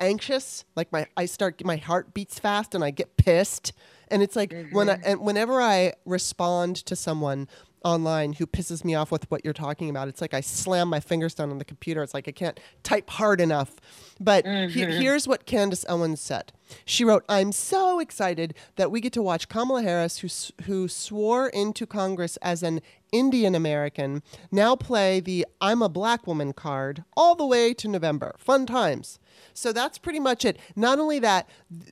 anxious. 0.00 0.64
Like 0.74 0.90
my 0.92 1.06
I 1.16 1.26
start 1.26 1.62
my 1.64 1.76
heart 1.76 2.14
beats 2.14 2.38
fast 2.38 2.74
and 2.74 2.82
I 2.82 2.90
get 2.90 3.16
pissed. 3.16 3.72
And 4.08 4.22
it's 4.22 4.36
like 4.36 4.50
mm-hmm. 4.50 4.74
when 4.74 4.88
I, 4.88 4.94
mm-hmm. 4.94 5.04
and 5.04 5.20
whenever 5.20 5.60
I 5.60 5.94
respond 6.04 6.76
to 6.76 6.96
someone 6.96 7.48
online 7.84 8.32
who 8.34 8.46
pisses 8.46 8.84
me 8.84 8.94
off 8.94 9.10
with 9.12 9.30
what 9.30 9.44
you're 9.44 9.52
talking 9.54 9.90
about. 9.90 10.08
It's 10.08 10.20
like 10.20 10.34
I 10.34 10.40
slam 10.40 10.88
my 10.88 11.00
fingers 11.00 11.34
down 11.34 11.50
on 11.50 11.58
the 11.58 11.64
computer. 11.64 12.02
It's 12.02 12.14
like 12.14 12.28
I 12.28 12.32
can't 12.32 12.58
type 12.82 13.10
hard 13.10 13.40
enough. 13.40 13.76
But 14.18 14.44
mm-hmm. 14.44 14.70
he, 14.70 15.02
here's 15.02 15.28
what 15.28 15.46
Candace 15.46 15.84
Owens 15.88 16.20
said. 16.20 16.52
She 16.84 17.04
wrote, 17.04 17.24
"I'm 17.28 17.52
so 17.52 18.00
excited 18.00 18.54
that 18.76 18.90
we 18.90 19.00
get 19.00 19.12
to 19.14 19.22
watch 19.22 19.48
Kamala 19.48 19.82
Harris, 19.82 20.18
who 20.18 20.28
who 20.64 20.88
swore 20.88 21.48
into 21.48 21.86
Congress 21.86 22.36
as 22.38 22.62
an 22.62 22.80
Indian 23.12 23.54
American, 23.54 24.22
now 24.50 24.74
play 24.74 25.20
the 25.20 25.46
I'm 25.60 25.82
a 25.82 25.88
black 25.88 26.26
woman 26.26 26.52
card 26.52 27.04
all 27.16 27.34
the 27.34 27.46
way 27.46 27.74
to 27.74 27.88
November. 27.88 28.34
Fun 28.38 28.66
times." 28.66 29.18
So 29.52 29.72
that's 29.72 29.98
pretty 29.98 30.20
much 30.20 30.44
it. 30.44 30.58
Not 30.76 30.98
only 30.98 31.18
that, 31.20 31.48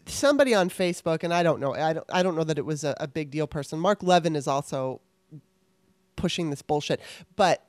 somebody 0.07 0.55
on 0.55 0.68
Facebook, 0.68 1.22
and 1.22 1.35
I 1.35 1.42
don't 1.42 1.61
know, 1.61 1.74
I 1.74 1.92
don't, 1.92 2.07
I 2.12 2.22
don't 2.22 2.37
know 2.37 2.44
that 2.44 2.59
it 2.59 2.64
was 2.64 2.85
a, 2.85 2.96
a 2.98 3.09
big 3.09 3.31
deal 3.31 3.46
person. 3.46 3.78
Mark 3.78 4.02
Levin 4.02 4.37
is 4.37 4.46
also 4.46 5.00
pushing 6.16 6.51
this 6.51 6.62
bullshit. 6.62 7.01
But 7.37 7.64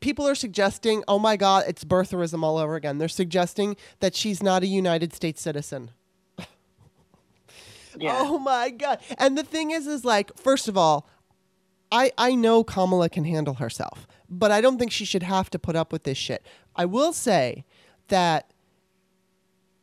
people 0.00 0.26
are 0.26 0.34
suggesting, 0.34 1.02
oh 1.08 1.18
my 1.18 1.36
God, 1.36 1.64
it's 1.66 1.84
birtherism 1.84 2.42
all 2.42 2.58
over 2.58 2.76
again. 2.76 2.98
They're 2.98 3.08
suggesting 3.08 3.76
that 4.00 4.14
she's 4.14 4.42
not 4.42 4.62
a 4.62 4.66
United 4.66 5.12
States 5.12 5.40
citizen. 5.40 5.90
yeah. 7.98 8.20
Oh 8.24 8.38
my 8.38 8.70
God. 8.70 8.98
And 9.18 9.36
the 9.36 9.42
thing 9.42 9.70
is, 9.70 9.86
is 9.86 10.04
like, 10.04 10.36
first 10.36 10.68
of 10.68 10.76
all, 10.76 11.08
I, 11.92 12.10
I 12.18 12.34
know 12.34 12.64
Kamala 12.64 13.08
can 13.08 13.24
handle 13.24 13.54
herself, 13.54 14.06
but 14.28 14.50
I 14.50 14.60
don't 14.60 14.78
think 14.78 14.90
she 14.90 15.04
should 15.04 15.22
have 15.22 15.50
to 15.50 15.58
put 15.58 15.76
up 15.76 15.92
with 15.92 16.04
this 16.04 16.18
shit. 16.18 16.44
I 16.74 16.86
will 16.86 17.12
say 17.12 17.64
that 18.08 18.50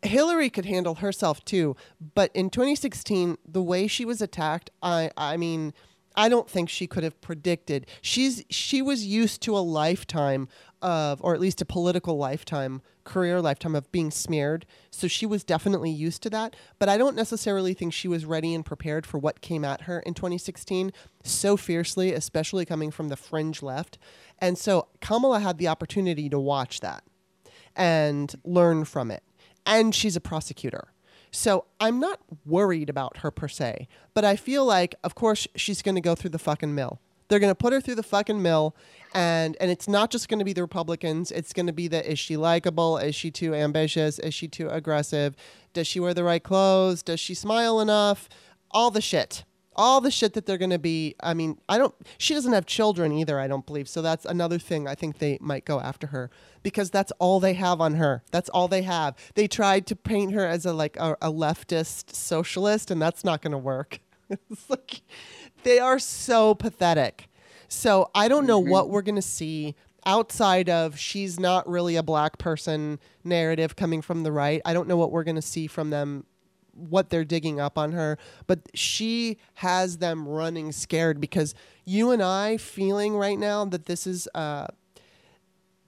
Hillary 0.04 0.50
could 0.50 0.66
handle 0.66 0.96
herself 0.96 1.46
too, 1.46 1.76
but 2.16 2.32
in 2.34 2.50
2016, 2.50 3.38
the 3.48 3.62
way 3.62 3.88
she 3.88 4.04
was 4.04 4.22
attacked, 4.22 4.72
I 4.82 5.12
I 5.16 5.38
mean, 5.38 5.74
I 6.16 6.30
don't 6.30 6.50
think 6.50 6.70
she 6.70 6.88
could 6.88 7.04
have 7.04 7.20
predicted. 7.22 7.88
She's 8.02 8.44
she 8.50 8.82
was 8.82 9.06
used 9.06 9.42
to 9.44 9.56
a 9.56 9.60
lifetime 9.60 10.48
of 10.82 11.22
or 11.24 11.34
at 11.34 11.40
least 11.40 11.62
a 11.62 11.66
political 11.66 12.18
lifetime, 12.18 12.82
career 13.04 13.42
lifetime 13.42 13.76
of 13.76 13.92
being 13.92 14.12
smeared. 14.12 14.66
So 14.90 15.08
she 15.08 15.26
was 15.26 15.44
definitely 15.44 15.92
used 15.92 16.22
to 16.24 16.30
that, 16.32 16.56
but 16.80 16.90
I 16.90 16.98
don't 16.98 17.16
necessarily 17.16 17.74
think 17.74 17.94
she 17.94 18.08
was 18.08 18.26
ready 18.26 18.54
and 18.54 18.66
prepared 18.66 19.06
for 19.06 19.18
what 19.18 19.42
came 19.42 19.64
at 19.64 19.82
her 19.82 20.00
in 20.02 20.14
2016 20.14 20.92
so 21.24 21.56
fiercely, 21.56 22.14
especially 22.14 22.66
coming 22.66 22.92
from 22.92 23.10
the 23.10 23.18
fringe 23.18 23.62
left. 23.62 23.98
And 24.40 24.58
so 24.58 24.88
Kamala 25.00 25.40
had 25.40 25.58
the 25.58 25.68
opportunity 25.68 26.30
to 26.30 26.40
watch 26.40 26.80
that 26.82 27.04
and 27.76 28.34
learn 28.44 28.86
from 28.86 29.12
it. 29.12 29.24
And 29.66 29.94
she's 29.94 30.16
a 30.16 30.22
prosecutor. 30.22 30.91
So 31.32 31.66
I'm 31.80 32.00
not 32.00 32.20
worried 32.46 32.90
about 32.90 33.18
her 33.18 33.32
per 33.32 33.48
se, 33.48 33.88
but 34.14 34.26
I 34.26 34.36
feel 34.36 34.66
like, 34.66 34.96
of 35.04 35.16
course, 35.16 35.48
she's 35.56 35.82
going 35.82 35.96
to 35.96 36.02
go 36.02 36.14
through 36.14 36.32
the 36.32 36.40
fucking 36.40 36.76
mill. 36.76 37.00
They're 37.30 37.40
going 37.40 37.52
to 37.52 37.56
put 37.56 37.72
her 37.72 37.80
through 37.80 37.96
the 37.96 38.04
fucking 38.04 38.42
mill, 38.42 38.76
and 39.14 39.56
and 39.62 39.72
it's 39.72 39.88
not 39.88 40.12
just 40.12 40.28
going 40.28 40.40
to 40.40 40.46
be 40.46 40.52
the 40.52 40.62
Republicans. 40.62 41.32
It's 41.32 41.54
going 41.54 41.68
to 41.68 41.74
be 41.74 41.88
the 41.88 42.12
is 42.12 42.20
she 42.20 42.36
likable? 42.36 42.98
Is 42.98 43.16
she 43.16 43.32
too 43.32 43.56
ambitious? 43.56 44.20
Is 44.20 44.34
she 44.34 44.50
too 44.50 44.68
aggressive? 44.68 45.38
Does 45.72 45.88
she 45.88 46.02
wear 46.02 46.14
the 46.14 46.26
right 46.26 46.44
clothes? 46.44 47.02
Does 47.02 47.22
she 47.22 47.34
smile 47.34 47.80
enough? 47.80 48.28
All 48.70 48.92
the 48.92 49.00
shit. 49.00 49.46
All 49.76 50.02
the 50.02 50.12
shit 50.12 50.34
that 50.34 50.46
they're 50.46 50.58
going 50.58 50.70
to 50.70 50.80
be 50.80 51.16
i 51.22 51.34
mean 51.34 51.58
i 51.70 51.78
don't 51.78 51.96
she 52.18 52.34
doesn't 52.34 52.54
have 52.54 52.66
children 52.66 53.12
either 53.12 53.40
i 53.40 53.48
don't 53.48 53.66
believe 53.66 53.88
so 53.88 54.02
that's 54.02 54.26
another 54.26 54.60
thing 54.60 54.88
i 54.88 54.96
think 54.96 55.20
they 55.20 55.38
might 55.40 55.66
go 55.66 55.80
after 55.80 56.08
her 56.08 56.30
because 56.64 56.90
that's 56.90 57.12
all 57.20 57.40
they 57.40 57.54
have 57.54 57.80
on 57.80 57.96
her 57.96 58.24
that's 58.32 58.50
all 58.50 58.68
they 58.68 58.82
have. 58.84 59.16
They 59.36 59.48
tried 59.48 59.86
to 59.88 59.96
paint 59.96 60.34
her 60.34 60.46
as 60.46 60.66
a 60.66 60.74
like 60.74 60.98
a, 60.98 61.14
a 61.22 61.32
leftist 61.32 62.16
socialist 62.16 62.92
and 62.92 63.02
that's 63.02 63.24
not 63.24 63.42
going 63.42 63.52
to 63.52 63.58
work. 63.58 64.00
It's 64.50 64.70
like 64.70 65.02
they 65.64 65.80
are 65.80 66.00
so 66.00 66.56
pathetic. 66.56 67.28
So 67.68 68.10
i 68.16 68.28
don't 68.30 68.48
know 68.48 68.62
mm-hmm. 68.62 68.72
what 68.72 68.90
we're 68.90 69.02
going 69.02 69.16
to 69.16 69.22
see 69.22 69.76
outside 70.06 70.70
of 70.70 70.98
she's 70.98 71.40
not 71.40 71.68
really 71.68 71.96
a 71.96 72.04
black 72.04 72.38
person 72.38 72.98
narrative 73.24 73.76
coming 73.76 74.02
from 74.02 74.24
the 74.24 74.32
right. 74.32 74.62
I 74.66 74.74
don't 74.74 74.88
know 74.88 74.98
what 74.98 75.12
we're 75.12 75.26
going 75.26 75.36
to 75.36 75.42
see 75.42 75.68
from 75.68 75.90
them 75.90 76.26
what 76.74 77.10
they're 77.10 77.26
digging 77.26 77.60
up 77.60 77.78
on 77.78 77.92
her, 77.92 78.18
but 78.48 78.60
she 78.74 79.38
has 79.56 79.98
them 79.98 80.28
running 80.28 80.72
scared 80.72 81.20
because 81.20 81.54
you 81.86 82.12
and 82.12 82.22
I 82.22 82.58
feeling 82.58 83.16
right 83.16 83.38
now 83.38 83.66
that 83.66 83.86
this 83.86 84.08
is 84.08 84.28
uh 84.34 84.68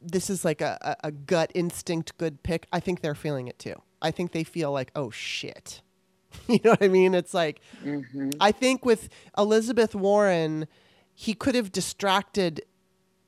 this 0.05 0.29
is 0.29 0.43
like 0.43 0.59
a, 0.59 0.97
a, 1.01 1.11
gut 1.11 1.49
instinct 1.55 2.17
good 2.17 2.43
pick. 2.43 2.67
I 2.73 2.81
think 2.81 2.99
they're 2.99 3.15
feeling 3.15 3.47
it 3.47 3.57
too. 3.57 3.75
I 4.01 4.11
think 4.11 4.33
they 4.33 4.43
feel 4.43 4.69
like, 4.71 4.91
oh 4.95 5.11
shit. 5.11 5.81
you 6.47 6.59
know 6.63 6.71
what 6.71 6.83
I 6.83 6.89
mean? 6.89 7.13
It's 7.13 7.33
like 7.33 7.61
mm-hmm. 7.83 8.31
I 8.39 8.51
think 8.51 8.85
with 8.85 9.07
Elizabeth 9.37 9.95
Warren, 9.95 10.67
he 11.13 11.33
could 11.33 11.55
have 11.55 11.71
distracted 11.71 12.63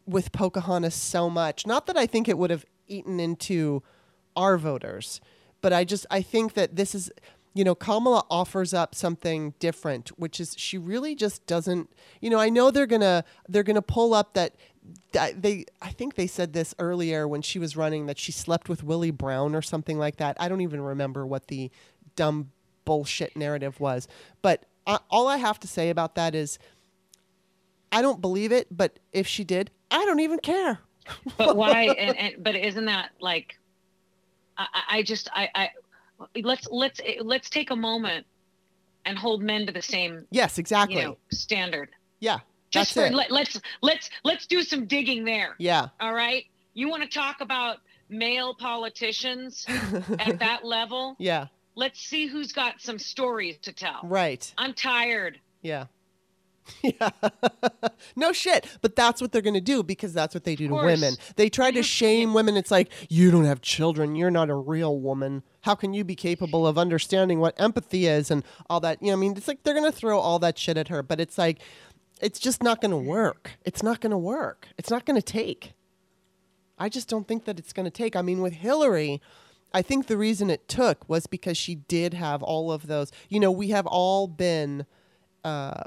with 0.06 0.32
Pocahontas 0.32 0.96
so 0.96 1.30
much. 1.30 1.66
Not 1.66 1.88
that 1.88 1.98
I 1.98 2.06
think 2.06 2.28
it 2.28 2.38
would 2.38 2.50
have 2.50 2.66
eaten 2.88 3.20
into 3.20 3.84
our 4.36 4.58
voters, 4.58 5.22
but 5.62 5.74
I 5.74 5.84
just 5.84 6.06
I 6.12 6.22
think 6.22 6.54
that 6.54 6.76
this 6.76 6.94
is 6.94 7.12
you 7.56 7.64
know, 7.64 7.74
Kamala 7.74 8.26
offers 8.30 8.74
up 8.74 8.94
something 8.94 9.54
different, 9.60 10.10
which 10.20 10.42
is 10.42 10.56
she 10.58 10.78
really 10.78 11.16
just 11.16 11.48
doesn't. 11.48 11.90
You 12.20 12.30
know, 12.30 12.38
I 12.38 12.50
know 12.50 12.70
they're 12.70 12.86
gonna 12.86 13.24
they're 13.48 13.64
gonna 13.64 13.82
pull 13.82 14.14
up 14.14 14.34
that, 14.34 14.56
that 15.14 15.42
they. 15.42 15.64
I 15.82 15.92
think 15.92 16.16
they 16.16 16.28
said 16.28 16.52
this 16.52 16.76
earlier 16.80 17.26
when 17.30 17.42
she 17.42 17.58
was 17.58 17.78
running 17.78 18.08
that 18.08 18.20
she 18.20 18.34
slept 18.34 18.68
with 18.68 18.84
Willie 18.84 19.10
Brown 19.10 19.56
or 19.56 19.62
something 19.62 19.98
like 19.98 20.18
that. 20.18 20.36
I 20.38 20.50
don't 20.50 20.60
even 20.60 20.82
remember 20.82 21.26
what 21.26 21.48
the 21.48 21.72
dumb 22.18 22.52
bullshit 22.84 23.38
narrative 23.38 23.80
was, 23.80 24.10
but 24.42 24.66
I, 24.86 25.00
all 25.10 25.30
I 25.30 25.38
have 25.38 25.58
to 25.62 25.68
say 25.68 25.90
about 25.90 26.16
that 26.16 26.36
is, 26.36 26.60
I 27.90 28.02
don't 28.02 28.20
believe 28.20 28.52
it. 28.52 28.68
But 28.70 29.00
if 29.14 29.28
she 29.28 29.46
did, 29.46 29.72
I 29.90 30.04
don't 30.04 30.20
even 30.20 30.40
care. 30.40 30.80
but 31.38 31.56
why? 31.56 31.84
and, 31.84 32.18
and, 32.18 32.44
but 32.44 32.58
isn't 32.58 32.86
that 32.86 33.12
like? 33.22 33.58
I, 34.58 34.68
I 34.90 35.04
just 35.04 35.30
I, 35.34 35.50
I 35.56 35.70
let's 36.44 36.68
let's 36.70 37.02
let's 37.22 37.50
take 37.50 37.72
a 37.72 37.76
moment 37.76 38.26
and 39.06 39.18
hold 39.18 39.42
men 39.42 39.66
to 39.66 39.72
the 39.72 39.82
same 39.82 40.26
yes 40.32 40.58
exactly. 40.58 40.98
you 40.98 41.04
know, 41.04 41.18
standard. 41.32 41.90
Yeah 42.20 42.40
just 42.72 42.94
for, 42.94 43.10
let, 43.10 43.32
let's 43.32 43.60
let's 43.82 44.10
let's 44.24 44.46
do 44.48 44.62
some 44.62 44.86
digging 44.86 45.24
there. 45.24 45.56
Yeah. 45.58 45.90
All 46.00 46.14
right? 46.14 46.46
You 46.74 46.90
want 46.90 47.04
to 47.04 47.10
talk 47.10 47.42
about 47.42 47.78
male 48.10 48.54
politicians 48.54 49.66
at 50.20 50.40
that 50.40 50.66
level? 50.66 51.16
Yeah. 51.18 51.48
Let's 51.76 52.00
see 52.02 52.28
who's 52.28 52.52
got 52.52 52.82
some 52.82 53.00
stories 53.00 53.58
to 53.64 53.74
tell. 53.74 54.02
Right. 54.04 54.54
I'm 54.58 54.74
tired. 54.74 55.40
Yeah 55.62 55.86
yeah. 56.82 57.10
no 58.16 58.32
shit. 58.32 58.66
But 58.82 58.96
that's 58.96 59.22
what 59.22 59.32
they're 59.32 59.42
going 59.42 59.56
to 59.56 59.62
do 59.62 59.84
because 59.84 60.14
that's 60.14 60.34
what 60.34 60.44
they 60.44 60.56
do 60.56 60.68
to 60.68 60.74
women. 60.74 61.16
They 61.36 61.50
try 61.50 61.72
to 61.72 61.84
shame 61.84 62.34
women. 62.34 62.58
It's 62.58 62.72
like, 62.72 62.92
you 63.10 63.32
don't 63.32 63.46
have 63.46 63.62
children. 63.62 64.16
You're 64.16 64.32
not 64.32 64.50
a 64.50 64.56
real 64.56 65.00
woman. 65.00 65.44
How 65.62 65.76
can 65.76 65.94
you 65.94 66.04
be 66.04 66.16
capable 66.16 66.66
of 66.68 66.78
understanding 66.78 67.40
what 67.40 67.60
empathy 67.60 68.08
is 68.08 68.32
and 68.32 68.44
all 68.70 68.80
that? 68.82 69.02
You 69.02 69.08
know, 69.08 69.14
I 69.14 69.18
mean, 69.18 69.38
it's 69.38 69.48
like 69.48 69.64
they're 69.64 69.74
going 69.74 69.92
to 69.92 69.98
throw 69.98 70.20
all 70.20 70.40
that 70.40 70.58
shit 70.58 70.78
at 70.78 70.88
her, 70.90 71.04
but 71.04 71.20
it's 71.20 71.38
like, 71.38 71.60
it's 72.22 72.40
just 72.40 72.64
not 72.64 72.82
going 72.82 72.92
to 72.92 72.98
work. 72.98 73.52
It's 73.66 73.84
not 73.84 74.00
going 74.00 74.12
to 74.12 74.18
work. 74.18 74.68
It's 74.78 74.90
not 74.90 75.06
going 75.06 75.20
to 75.20 75.26
take. 75.26 75.74
I 76.78 76.90
just 76.90 77.08
don't 77.08 77.28
think 77.28 77.46
that 77.46 77.60
it's 77.60 77.74
going 77.74 77.86
to 77.86 77.92
take. 77.92 78.16
I 78.16 78.22
mean, 78.22 78.42
with 78.42 78.54
Hillary, 78.54 79.22
I 79.74 79.82
think 79.82 80.08
the 80.08 80.18
reason 80.18 80.50
it 80.50 80.68
took 80.68 81.08
was 81.10 81.28
because 81.28 81.58
she 81.58 81.76
did 81.76 82.14
have 82.14 82.42
all 82.42 82.72
of 82.72 82.88
those. 82.88 83.12
You 83.30 83.40
know, 83.40 83.52
we 83.52 83.70
have 83.70 83.86
all 83.86 84.28
been. 84.28 84.86
Uh, 85.44 85.84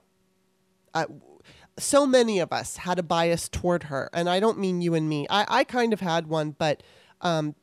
so 1.78 2.06
many 2.06 2.40
of 2.40 2.52
us 2.52 2.78
had 2.78 2.98
a 2.98 3.02
bias 3.02 3.48
toward 3.48 3.84
her, 3.84 4.10
and 4.12 4.28
I 4.28 4.40
don't 4.40 4.58
mean 4.58 4.80
you 4.80 4.94
and 4.94 5.08
me. 5.08 5.26
I, 5.30 5.46
I 5.48 5.64
kind 5.64 5.92
of 5.92 6.00
had 6.00 6.26
one, 6.26 6.54
but 6.58 6.82
um, 7.20 7.54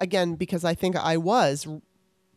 again, 0.00 0.34
because 0.34 0.64
I 0.64 0.74
think 0.74 0.96
I 0.96 1.16
was 1.16 1.66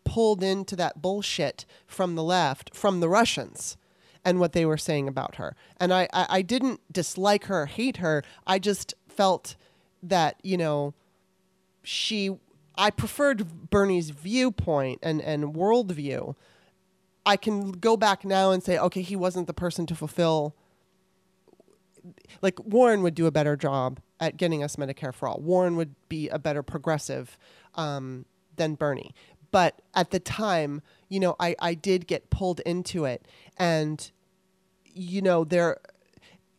pulled 0.03 0.43
into 0.43 0.75
that 0.75 1.01
bullshit 1.01 1.65
from 1.87 2.15
the 2.15 2.23
left, 2.23 2.75
from 2.75 2.99
the 2.99 3.09
Russians, 3.09 3.77
and 4.23 4.39
what 4.39 4.53
they 4.53 4.65
were 4.65 4.77
saying 4.77 5.07
about 5.07 5.35
her. 5.35 5.55
And 5.77 5.93
I, 5.93 6.07
I, 6.13 6.25
I 6.29 6.41
didn't 6.41 6.81
dislike 6.91 7.45
her, 7.45 7.65
hate 7.67 7.97
her. 7.97 8.23
I 8.47 8.59
just 8.59 8.93
felt 9.07 9.55
that 10.01 10.37
you 10.43 10.57
know, 10.57 10.93
she. 11.83 12.37
I 12.77 12.89
preferred 12.89 13.69
Bernie's 13.69 14.09
viewpoint 14.09 14.99
and 15.01 15.21
and 15.21 15.55
worldview 15.55 16.35
I 17.25 17.37
can 17.37 17.71
go 17.71 17.97
back 17.97 18.23
now 18.23 18.51
and 18.51 18.61
say, 18.61 18.77
okay, 18.77 19.01
he 19.01 19.15
wasn't 19.15 19.47
the 19.47 19.53
person 19.53 19.85
to 19.87 19.95
fulfill. 19.95 20.55
Like 22.41 22.63
Warren 22.63 23.01
would 23.01 23.15
do 23.15 23.25
a 23.25 23.31
better 23.31 23.55
job 23.55 23.99
at 24.19 24.37
getting 24.37 24.63
us 24.63 24.75
Medicare 24.75 25.13
for 25.13 25.27
all. 25.27 25.39
Warren 25.39 25.75
would 25.75 25.95
be 26.07 26.29
a 26.29 26.37
better 26.37 26.61
progressive 26.61 27.37
um, 27.75 28.25
than 28.55 28.75
Bernie. 28.75 29.13
But 29.51 29.81
at 29.93 30.11
the 30.11 30.19
time, 30.19 30.81
you 31.09 31.19
know, 31.19 31.35
I, 31.39 31.55
I 31.59 31.73
did 31.73 32.07
get 32.07 32.29
pulled 32.29 32.59
into 32.61 33.05
it. 33.05 33.27
And, 33.57 34.11
you 34.85 35.21
know, 35.21 35.43
there, 35.43 35.79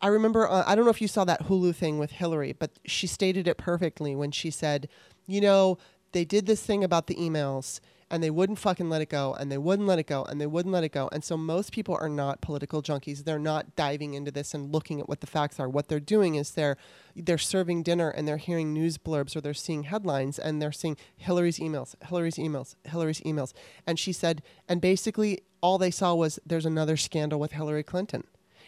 I 0.00 0.08
remember, 0.08 0.48
uh, 0.48 0.64
I 0.66 0.74
don't 0.74 0.84
know 0.84 0.90
if 0.90 1.02
you 1.02 1.08
saw 1.08 1.24
that 1.24 1.44
Hulu 1.44 1.74
thing 1.74 1.98
with 1.98 2.12
Hillary, 2.12 2.52
but 2.52 2.70
she 2.84 3.06
stated 3.06 3.46
it 3.46 3.56
perfectly 3.56 4.16
when 4.16 4.30
she 4.30 4.50
said, 4.50 4.88
you 5.26 5.40
know, 5.40 5.78
they 6.12 6.24
did 6.24 6.46
this 6.46 6.62
thing 6.62 6.82
about 6.82 7.06
the 7.06 7.14
emails 7.16 7.80
and 8.10 8.22
they 8.22 8.30
wouldn't 8.30 8.58
fucking 8.58 8.88
let 8.88 9.02
it 9.02 9.08
go 9.08 9.34
and 9.34 9.50
they 9.50 9.58
wouldn't 9.58 9.88
let 9.88 9.98
it 9.98 10.06
go 10.06 10.22
and 10.24 10.40
they 10.40 10.46
wouldn't 10.46 10.72
let 10.72 10.84
it 10.84 10.92
go. 10.92 11.08
And 11.10 11.24
so 11.24 11.36
most 11.36 11.72
people 11.72 11.96
are 12.00 12.08
not 12.08 12.40
political 12.40 12.82
junkies. 12.82 13.24
They're 13.24 13.38
not 13.38 13.74
diving 13.74 14.14
into 14.14 14.30
this 14.30 14.54
and 14.54 14.72
looking 14.72 15.00
at 15.00 15.08
what 15.08 15.20
the 15.20 15.26
facts 15.26 15.58
are. 15.58 15.68
What 15.68 15.88
they're 15.88 15.98
doing 15.98 16.36
is 16.36 16.52
they're 16.52 16.76
they're 17.16 17.38
serving 17.38 17.82
dinner 17.82 18.10
and 18.10 18.28
they're 18.28 18.36
hearing 18.36 18.72
news 18.72 18.98
blurbs 18.98 19.34
or 19.34 19.40
they're 19.40 19.54
seeing 19.54 19.84
headlines 19.84 20.38
and 20.38 20.62
they're 20.62 20.72
seeing 20.72 20.96
Hillary's 21.16 21.58
emails, 21.58 21.94
Hillary's 22.04 22.36
emails, 22.36 22.76
Hillary's 22.84 23.20
emails. 23.22 23.52
And 23.86 23.98
she 23.98 24.12
said 24.12 24.42
and 24.68 24.80
basically 24.80 25.42
all 25.60 25.78
they 25.78 25.90
saw 25.90 26.14
was 26.14 26.38
there's 26.46 26.66
another 26.66 26.96
scandal 26.96 27.40
with 27.40 27.52
Hillary 27.52 27.82
Clinton. 27.82 28.24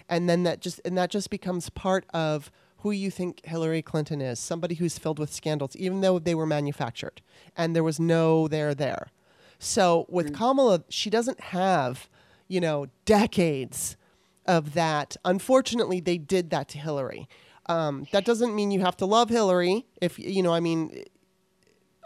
And 0.09 0.29
then 0.29 0.43
that 0.45 0.61
just 0.61 0.81
and 0.85 0.99
that 0.99 1.11
just 1.11 1.31
becomes 1.31 1.71
part 1.71 2.07
of 2.13 2.51
who 2.79 2.91
you 2.91 3.11
think 3.11 3.45
Hillary 3.45 3.83
Clinton 3.83 4.21
is, 4.21 4.39
somebody 4.39 4.77
who's 4.77 4.99
filled 4.99 5.19
with 5.19 5.33
scandals, 5.33 5.77
even 5.77 6.01
though 6.01 6.19
they 6.19 6.35
were 6.35 6.47
manufactured 6.47 7.21
and 7.57 7.75
there 7.75 7.85
was 7.85 8.01
no 8.01 8.49
there 8.49 8.75
there. 8.75 9.09
So 9.59 10.07
with 10.09 10.33
mm. 10.33 10.37
Kamala, 10.37 10.85
she 10.89 11.11
doesn't 11.11 11.41
have, 11.41 12.09
you 12.47 12.61
know, 12.61 12.87
decades 13.05 13.97
of 14.47 14.75
that. 14.75 15.17
Unfortunately, 15.25 16.01
they 16.01 16.19
did 16.19 16.51
that 16.51 16.69
to 16.69 16.79
Hillary. 16.79 17.29
Um, 17.67 18.07
that 18.13 18.25
doesn't 18.25 18.55
mean 18.55 18.71
you 18.71 18.81
have 18.81 18.97
to 18.99 19.07
love 19.07 19.29
Hillary. 19.29 19.87
If 20.01 20.19
you 20.19 20.43
know, 20.43 20.55
I 20.55 20.61
mean, 20.61 21.05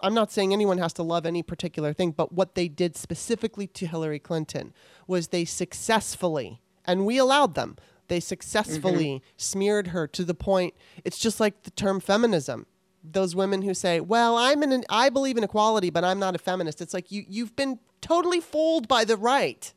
I'm 0.03 0.15
not 0.15 0.33
saying 0.33 0.53
anyone 0.53 0.79
has 0.79 0.93
to 0.95 1.03
love 1.03 1.25
any 1.25 1.43
particular 1.43 1.93
thing, 1.93 2.11
but 2.11 2.33
what 2.33 2.57
they 2.57 2.67
did 2.67 2.97
specifically 2.97 3.69
to 3.69 3.87
Hillary 3.87 4.19
Clinton 4.19 4.73
was 5.07 5.29
they 5.29 5.45
successfully, 5.45 6.61
and 6.85 7.07
we 7.07 7.17
allowed 7.17 7.55
them, 7.55 7.77
they 8.09 8.19
successfully 8.19 9.07
mm-hmm. 9.07 9.25
smeared 9.37 9.89
her 9.89 10.09
to 10.09 10.25
the 10.25 10.35
point. 10.35 10.75
It's 11.05 11.19
just 11.19 11.39
like 11.39 11.63
the 11.63 11.71
term 11.71 12.01
feminism 12.01 12.67
those 13.05 13.35
women 13.35 13.63
who 13.63 13.75
say, 13.75 14.01
"Well, 14.01 14.37
I'm 14.37 14.63
an 14.63 14.85
I 14.89 15.09
believe 15.09 15.37
in 15.37 15.45
equality, 15.45 15.91
but 15.91 16.05
I'm 16.05 16.19
not 16.19 16.35
a 16.35 16.39
feminist." 16.39 16.81
It's 16.81 16.95
like 16.95 17.11
you 17.11 17.25
you've 17.29 17.57
been 17.57 17.79
totally 18.01 18.41
fooled 18.41 18.89
by 18.89 19.05
the 19.05 19.17
right 19.17 19.73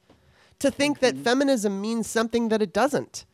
to 0.60 0.72
think 0.72 1.00
mm-hmm. 1.00 1.18
that 1.18 1.24
feminism 1.24 1.82
means 1.82 2.08
something 2.08 2.50
that 2.50 2.62
it 2.62 2.74
doesn't. 2.74 3.26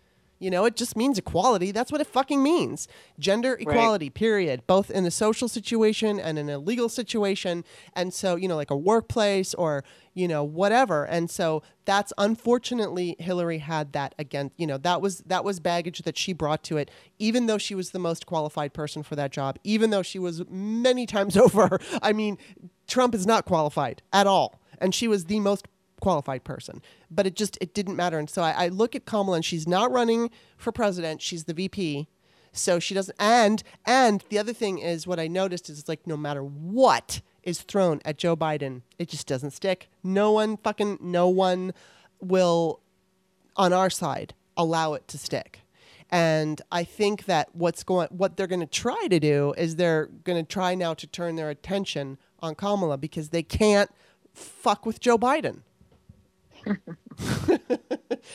You 0.41 0.49
know, 0.49 0.65
it 0.65 0.75
just 0.75 0.97
means 0.97 1.19
equality. 1.19 1.71
That's 1.71 1.91
what 1.91 2.01
it 2.01 2.07
fucking 2.07 2.41
means. 2.41 2.87
Gender 3.19 3.53
equality, 3.59 4.05
right. 4.05 4.13
period. 4.13 4.63
Both 4.65 4.89
in 4.89 5.05
a 5.05 5.11
social 5.11 5.47
situation 5.47 6.19
and 6.19 6.39
in 6.39 6.49
a 6.49 6.57
legal 6.57 6.89
situation. 6.89 7.63
And 7.93 8.11
so, 8.11 8.35
you 8.35 8.47
know, 8.47 8.55
like 8.55 8.71
a 8.71 8.75
workplace 8.75 9.53
or, 9.53 9.83
you 10.15 10.27
know, 10.27 10.43
whatever. 10.43 11.05
And 11.05 11.29
so 11.29 11.61
that's 11.85 12.11
unfortunately 12.17 13.15
Hillary 13.19 13.59
had 13.59 13.93
that 13.93 14.15
again, 14.17 14.49
you 14.57 14.65
know, 14.65 14.79
that 14.79 14.99
was 14.99 15.19
that 15.27 15.43
was 15.43 15.59
baggage 15.59 15.99
that 15.99 16.17
she 16.17 16.33
brought 16.33 16.63
to 16.63 16.77
it, 16.77 16.89
even 17.19 17.45
though 17.45 17.59
she 17.59 17.75
was 17.75 17.91
the 17.91 17.99
most 17.99 18.25
qualified 18.25 18.73
person 18.73 19.03
for 19.03 19.15
that 19.15 19.31
job, 19.31 19.59
even 19.63 19.91
though 19.91 20.03
she 20.03 20.17
was 20.17 20.41
many 20.49 21.05
times 21.15 21.37
over. 21.37 21.79
I 22.01 22.13
mean, 22.13 22.39
Trump 22.87 23.13
is 23.13 23.27
not 23.27 23.45
qualified 23.45 24.01
at 24.11 24.25
all. 24.25 24.59
And 24.79 24.95
she 24.95 25.07
was 25.07 25.25
the 25.25 25.39
most 25.39 25.67
qualified 26.01 26.43
person. 26.43 26.81
But 27.09 27.25
it 27.25 27.35
just 27.35 27.57
it 27.61 27.73
didn't 27.73 27.95
matter. 27.95 28.19
And 28.19 28.29
so 28.29 28.41
I, 28.41 28.65
I 28.65 28.67
look 28.67 28.95
at 28.95 29.05
Kamala 29.05 29.37
and 29.37 29.45
she's 29.45 29.67
not 29.67 29.91
running 29.91 30.29
for 30.57 30.73
president. 30.73 31.21
She's 31.21 31.45
the 31.45 31.53
VP. 31.53 32.09
So 32.51 32.79
she 32.79 32.93
doesn't 32.93 33.15
and 33.17 33.63
and 33.85 34.25
the 34.29 34.37
other 34.37 34.51
thing 34.51 34.79
is 34.79 35.07
what 35.07 35.19
I 35.19 35.27
noticed 35.27 35.69
is 35.69 35.79
it's 35.79 35.87
like 35.87 36.05
no 36.05 36.17
matter 36.17 36.43
what 36.43 37.21
is 37.43 37.61
thrown 37.61 38.01
at 38.03 38.17
Joe 38.17 38.35
Biden, 38.35 38.81
it 38.99 39.07
just 39.07 39.25
doesn't 39.25 39.51
stick. 39.51 39.89
No 40.03 40.33
one 40.33 40.57
fucking 40.57 40.97
no 40.99 41.29
one 41.29 41.73
will 42.19 42.81
on 43.55 43.71
our 43.71 43.89
side 43.89 44.33
allow 44.57 44.93
it 44.93 45.07
to 45.07 45.17
stick. 45.17 45.61
And 46.09 46.61
I 46.71 46.83
think 46.83 47.25
that 47.25 47.49
what's 47.53 47.83
going, 47.83 48.09
what 48.09 48.35
they're 48.35 48.47
going 48.47 48.59
to 48.59 48.65
try 48.65 49.07
to 49.07 49.19
do 49.19 49.53
is 49.57 49.77
they're 49.77 50.07
going 50.25 50.43
to 50.43 50.47
try 50.47 50.75
now 50.75 50.93
to 50.93 51.07
turn 51.07 51.37
their 51.37 51.49
attention 51.49 52.17
on 52.41 52.53
Kamala 52.55 52.97
because 52.97 53.29
they 53.29 53.43
can't 53.43 53.89
fuck 54.33 54.85
with 54.85 54.99
Joe 54.99 55.17
Biden. 55.17 55.61
and 56.67 57.59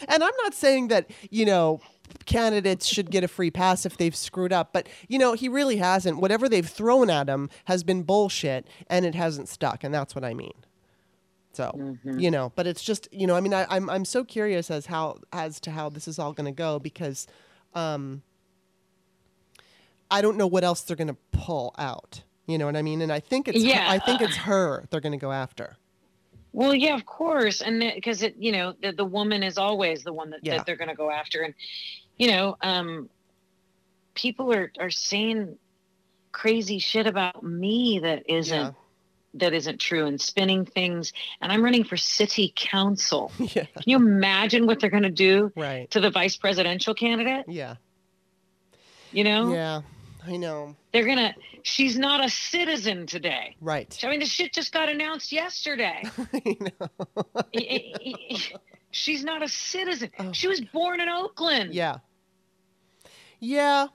I'm 0.08 0.20
not 0.42 0.54
saying 0.54 0.88
that, 0.88 1.10
you 1.30 1.44
know, 1.44 1.80
candidates 2.24 2.86
should 2.86 3.10
get 3.10 3.24
a 3.24 3.28
free 3.28 3.50
pass 3.50 3.86
if 3.86 3.96
they've 3.96 4.14
screwed 4.14 4.52
up, 4.52 4.72
but 4.72 4.88
you 5.08 5.18
know, 5.18 5.32
he 5.34 5.48
really 5.48 5.76
hasn't. 5.76 6.18
Whatever 6.18 6.48
they've 6.48 6.68
thrown 6.68 7.10
at 7.10 7.28
him 7.28 7.50
has 7.64 7.82
been 7.82 8.02
bullshit 8.02 8.66
and 8.88 9.04
it 9.04 9.14
hasn't 9.14 9.48
stuck, 9.48 9.84
and 9.84 9.94
that's 9.94 10.14
what 10.14 10.24
I 10.24 10.34
mean. 10.34 10.54
So, 11.52 11.72
mm-hmm. 11.74 12.18
you 12.18 12.30
know, 12.30 12.52
but 12.54 12.66
it's 12.66 12.82
just, 12.82 13.08
you 13.10 13.26
know, 13.26 13.34
I 13.34 13.40
mean, 13.40 13.54
I, 13.54 13.66
I'm 13.70 13.88
I'm 13.88 14.04
so 14.04 14.24
curious 14.24 14.70
as 14.70 14.86
how 14.86 15.18
as 15.32 15.58
to 15.60 15.70
how 15.70 15.88
this 15.88 16.06
is 16.06 16.18
all 16.18 16.32
going 16.32 16.44
to 16.44 16.56
go 16.56 16.78
because 16.78 17.26
um, 17.74 18.22
I 20.10 20.20
don't 20.20 20.36
know 20.36 20.46
what 20.46 20.64
else 20.64 20.82
they're 20.82 20.96
going 20.96 21.08
to 21.08 21.16
pull 21.32 21.74
out. 21.78 22.22
You 22.46 22.58
know 22.58 22.66
what 22.66 22.76
I 22.76 22.82
mean? 22.82 23.00
And 23.02 23.10
I 23.10 23.20
think 23.20 23.48
it's 23.48 23.58
yeah. 23.58 23.86
I 23.88 23.98
think 23.98 24.20
it's 24.20 24.36
her 24.36 24.84
they're 24.90 25.00
going 25.00 25.12
to 25.12 25.18
go 25.18 25.32
after. 25.32 25.76
Well, 26.56 26.74
yeah, 26.74 26.94
of 26.94 27.04
course, 27.04 27.60
and 27.60 27.80
because 27.80 28.22
it, 28.22 28.36
you 28.38 28.50
know, 28.50 28.72
the, 28.80 28.90
the 28.90 29.04
woman 29.04 29.42
is 29.42 29.58
always 29.58 30.04
the 30.04 30.12
one 30.14 30.30
that, 30.30 30.40
yeah. 30.42 30.56
that 30.56 30.64
they're 30.64 30.76
going 30.76 30.88
to 30.88 30.94
go 30.94 31.10
after, 31.10 31.42
and 31.42 31.52
you 32.16 32.28
know, 32.28 32.56
um, 32.62 33.10
people 34.14 34.50
are 34.54 34.72
are 34.80 34.88
saying 34.88 35.58
crazy 36.32 36.78
shit 36.78 37.06
about 37.06 37.42
me 37.42 37.98
that 37.98 38.30
isn't 38.30 38.56
yeah. 38.56 38.70
that 39.34 39.52
isn't 39.52 39.82
true, 39.82 40.06
and 40.06 40.18
spinning 40.18 40.64
things, 40.64 41.12
and 41.42 41.52
I'm 41.52 41.62
running 41.62 41.84
for 41.84 41.98
city 41.98 42.54
council. 42.56 43.30
Yeah. 43.38 43.66
Can 43.66 43.84
you 43.84 43.96
imagine 43.96 44.66
what 44.66 44.80
they're 44.80 44.88
going 44.88 45.02
to 45.02 45.10
do 45.10 45.52
right. 45.56 45.90
to 45.90 46.00
the 46.00 46.10
vice 46.10 46.38
presidential 46.38 46.94
candidate? 46.94 47.44
Yeah. 47.48 47.74
You 49.12 49.24
know. 49.24 49.52
Yeah. 49.52 49.82
I 50.26 50.36
know. 50.36 50.74
They're 50.92 51.06
gonna. 51.06 51.34
She's 51.62 51.96
not 51.96 52.24
a 52.24 52.28
citizen 52.28 53.06
today. 53.06 53.56
Right. 53.60 53.98
I 54.02 54.08
mean, 54.08 54.20
the 54.20 54.26
shit 54.26 54.52
just 54.52 54.72
got 54.72 54.88
announced 54.88 55.30
yesterday. 55.32 56.02
I 56.32 56.56
know. 56.60 57.46
she's 58.90 59.24
not 59.24 59.42
a 59.42 59.48
citizen. 59.48 60.10
Oh. 60.18 60.32
She 60.32 60.48
was 60.48 60.60
born 60.60 61.00
in 61.00 61.08
Oakland. 61.08 61.74
Yeah. 61.74 61.98
Yeah. 63.38 63.88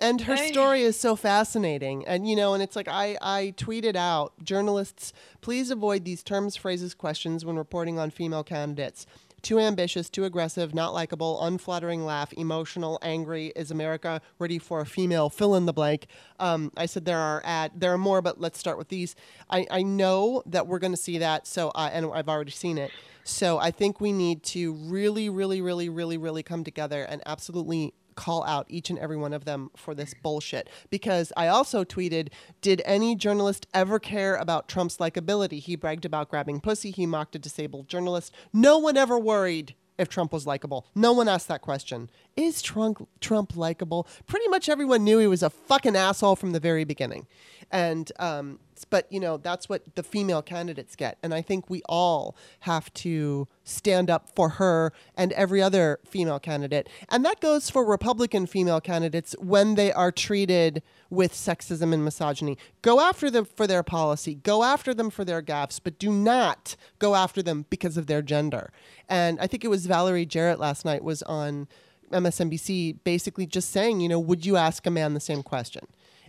And 0.00 0.20
her 0.22 0.36
story 0.36 0.82
is 0.82 0.98
so 0.98 1.16
fascinating. 1.16 2.04
And, 2.06 2.28
you 2.28 2.34
know, 2.36 2.52
and 2.52 2.62
it's 2.62 2.76
like 2.76 2.88
I, 2.88 3.16
I 3.22 3.54
tweeted 3.56 3.96
out 3.96 4.32
journalists, 4.42 5.12
please 5.40 5.70
avoid 5.70 6.04
these 6.04 6.22
terms, 6.22 6.56
phrases, 6.56 6.94
questions 6.94 7.44
when 7.44 7.56
reporting 7.56 7.98
on 7.98 8.10
female 8.10 8.44
candidates 8.44 9.06
too 9.44 9.60
ambitious, 9.60 10.10
too 10.10 10.24
aggressive, 10.24 10.74
not 10.74 10.92
likable, 10.92 11.44
unflattering 11.44 12.04
laugh, 12.04 12.32
emotional, 12.32 12.98
angry. 13.02 13.52
Is 13.54 13.70
America 13.70 14.20
ready 14.38 14.58
for 14.58 14.80
a 14.80 14.86
female? 14.86 15.30
Fill 15.30 15.54
in 15.54 15.66
the 15.66 15.72
blank. 15.72 16.06
Um, 16.40 16.72
I 16.76 16.86
said 16.86 17.04
there 17.04 17.18
are 17.18 17.42
ad, 17.44 17.72
there 17.76 17.92
are 17.92 17.98
more, 17.98 18.22
but 18.22 18.40
let's 18.40 18.58
start 18.58 18.78
with 18.78 18.88
these. 18.88 19.14
I, 19.48 19.66
I 19.70 19.82
know 19.82 20.42
that 20.46 20.66
we're 20.66 20.78
going 20.80 20.92
to 20.92 20.96
see 20.96 21.18
that, 21.18 21.46
so 21.46 21.70
and 21.76 22.10
I've 22.12 22.28
already 22.28 22.50
seen 22.50 22.78
it. 22.78 22.90
So 23.22 23.58
I 23.58 23.70
think 23.70 24.00
we 24.00 24.12
need 24.12 24.42
to 24.44 24.74
really, 24.74 25.28
really, 25.28 25.60
really, 25.62 25.88
really, 25.88 26.18
really 26.18 26.42
come 26.42 26.64
together 26.64 27.04
and 27.04 27.22
absolutely 27.24 27.94
call 28.14 28.44
out 28.44 28.66
each 28.68 28.90
and 28.90 28.98
every 28.98 29.16
one 29.16 29.32
of 29.32 29.44
them 29.44 29.70
for 29.76 29.94
this 29.94 30.14
bullshit. 30.14 30.68
Because 30.90 31.32
I 31.36 31.48
also 31.48 31.84
tweeted, 31.84 32.28
Did 32.60 32.82
any 32.84 33.14
journalist 33.14 33.66
ever 33.74 33.98
care 33.98 34.36
about 34.36 34.68
Trump's 34.68 34.98
likability? 34.98 35.60
He 35.60 35.76
bragged 35.76 36.04
about 36.04 36.28
grabbing 36.28 36.60
pussy, 36.60 36.90
he 36.90 37.06
mocked 37.06 37.36
a 37.36 37.38
disabled 37.38 37.88
journalist. 37.88 38.32
No 38.52 38.78
one 38.78 38.96
ever 38.96 39.18
worried 39.18 39.74
if 39.98 40.08
Trump 40.08 40.32
was 40.32 40.46
likable. 40.46 40.86
No 40.94 41.12
one 41.12 41.28
asked 41.28 41.48
that 41.48 41.62
question. 41.62 42.10
Is 42.36 42.62
Trump 42.62 43.08
Trump 43.20 43.56
likable? 43.56 44.08
Pretty 44.26 44.48
much 44.48 44.68
everyone 44.68 45.04
knew 45.04 45.18
he 45.18 45.26
was 45.26 45.42
a 45.42 45.50
fucking 45.50 45.96
asshole 45.96 46.36
from 46.36 46.52
the 46.52 46.60
very 46.60 46.84
beginning. 46.84 47.26
And 47.70 48.10
um, 48.18 48.58
but 48.84 49.10
you 49.10 49.20
know 49.20 49.36
that's 49.36 49.68
what 49.68 49.94
the 49.94 50.02
female 50.02 50.42
candidates 50.42 50.96
get. 50.96 51.18
And 51.22 51.34
i 51.34 51.42
think 51.42 51.68
we 51.68 51.82
all 51.88 52.36
have 52.60 52.92
to 52.94 53.48
stand 53.64 54.10
up 54.10 54.30
for 54.34 54.50
her 54.50 54.92
and 55.16 55.32
every 55.32 55.62
other 55.62 55.98
female 56.04 56.38
candidate. 56.38 56.88
And 57.08 57.24
that 57.24 57.40
goes 57.40 57.70
for 57.70 57.84
republican 57.84 58.46
female 58.46 58.80
candidates 58.80 59.34
when 59.38 59.74
they 59.74 59.92
are 59.92 60.12
treated 60.12 60.82
with 61.10 61.32
sexism 61.32 61.92
and 61.92 62.04
misogyny. 62.04 62.58
Go 62.82 63.00
after 63.00 63.30
them 63.30 63.44
for 63.44 63.66
their 63.66 63.82
policy. 63.82 64.34
Go 64.34 64.64
after 64.64 64.92
them 64.94 65.10
for 65.10 65.24
their 65.24 65.42
gaffes 65.42 65.80
but 65.82 65.98
do 65.98 66.10
not 66.10 66.76
go 66.98 67.14
after 67.14 67.42
them 67.42 67.66
because 67.70 67.96
of 67.96 68.06
their 68.06 68.22
gender. 68.22 68.72
And 69.08 69.38
i 69.40 69.46
think 69.46 69.64
it 69.64 69.68
was 69.68 69.86
valerie 69.86 70.26
jarrett 70.26 70.58
last 70.58 70.84
night 70.84 71.04
was 71.04 71.22
on 71.24 71.68
msnbc 72.10 72.96
basically 73.04 73.46
just 73.46 73.70
saying 73.70 74.00
you 74.00 74.08
know 74.08 74.20
would 74.20 74.44
you 74.46 74.56
ask 74.56 74.86
a 74.86 74.90
man 74.90 75.14
the 75.14 75.20
same 75.20 75.42
question 75.42 75.86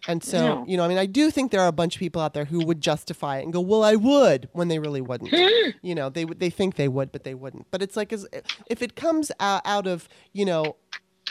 and 0.07 0.23
so, 0.23 0.63
you 0.67 0.77
know, 0.77 0.83
I 0.83 0.87
mean, 0.87 0.97
I 0.97 1.05
do 1.05 1.31
think 1.31 1.51
there 1.51 1.61
are 1.61 1.67
a 1.67 1.71
bunch 1.73 1.95
of 1.95 1.99
people 1.99 2.21
out 2.21 2.33
there 2.33 2.45
who 2.45 2.65
would 2.65 2.81
justify 2.81 3.39
it 3.39 3.43
and 3.43 3.53
go, 3.53 3.59
"Well, 3.61 3.83
I 3.83 3.95
would," 3.95 4.49
when 4.53 4.67
they 4.67 4.79
really 4.79 5.01
wouldn't. 5.01 5.31
you 5.81 5.95
know, 5.95 6.09
they 6.09 6.25
they 6.25 6.49
think 6.49 6.75
they 6.75 6.87
would, 6.87 7.11
but 7.11 7.23
they 7.23 7.33
wouldn't. 7.33 7.67
But 7.71 7.81
it's 7.81 7.95
like, 7.95 8.13
as 8.13 8.27
if 8.67 8.81
it 8.81 8.95
comes 8.95 9.31
out, 9.39 9.61
out 9.65 9.87
of, 9.87 10.07
you 10.33 10.45
know, 10.45 10.75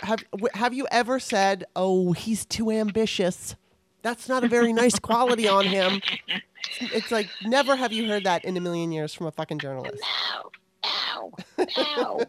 have 0.03 0.25
have 0.55 0.75
you 0.75 0.87
ever 0.91 1.21
said, 1.21 1.65
"Oh, 1.77 2.13
he's 2.13 2.45
too 2.45 2.71
ambitious"? 2.71 3.57
That's 4.03 4.29
not 4.29 4.45
a 4.45 4.49
very 4.49 4.73
nice 4.73 4.99
quality 4.99 5.49
on 5.49 5.65
him. 5.65 6.01
It's 6.81 7.11
like 7.11 7.29
never 7.45 7.77
have 7.77 7.93
you 7.93 8.09
heard 8.09 8.25
that 8.25 8.45
in 8.45 8.57
a 8.57 8.61
million 8.61 8.91
years 8.91 9.13
from 9.13 9.27
a 9.27 9.31
fucking 9.31 9.59
journalist. 9.59 10.03
No. 10.03 10.51
Ow. 10.85 11.33
Ow. 11.79 12.21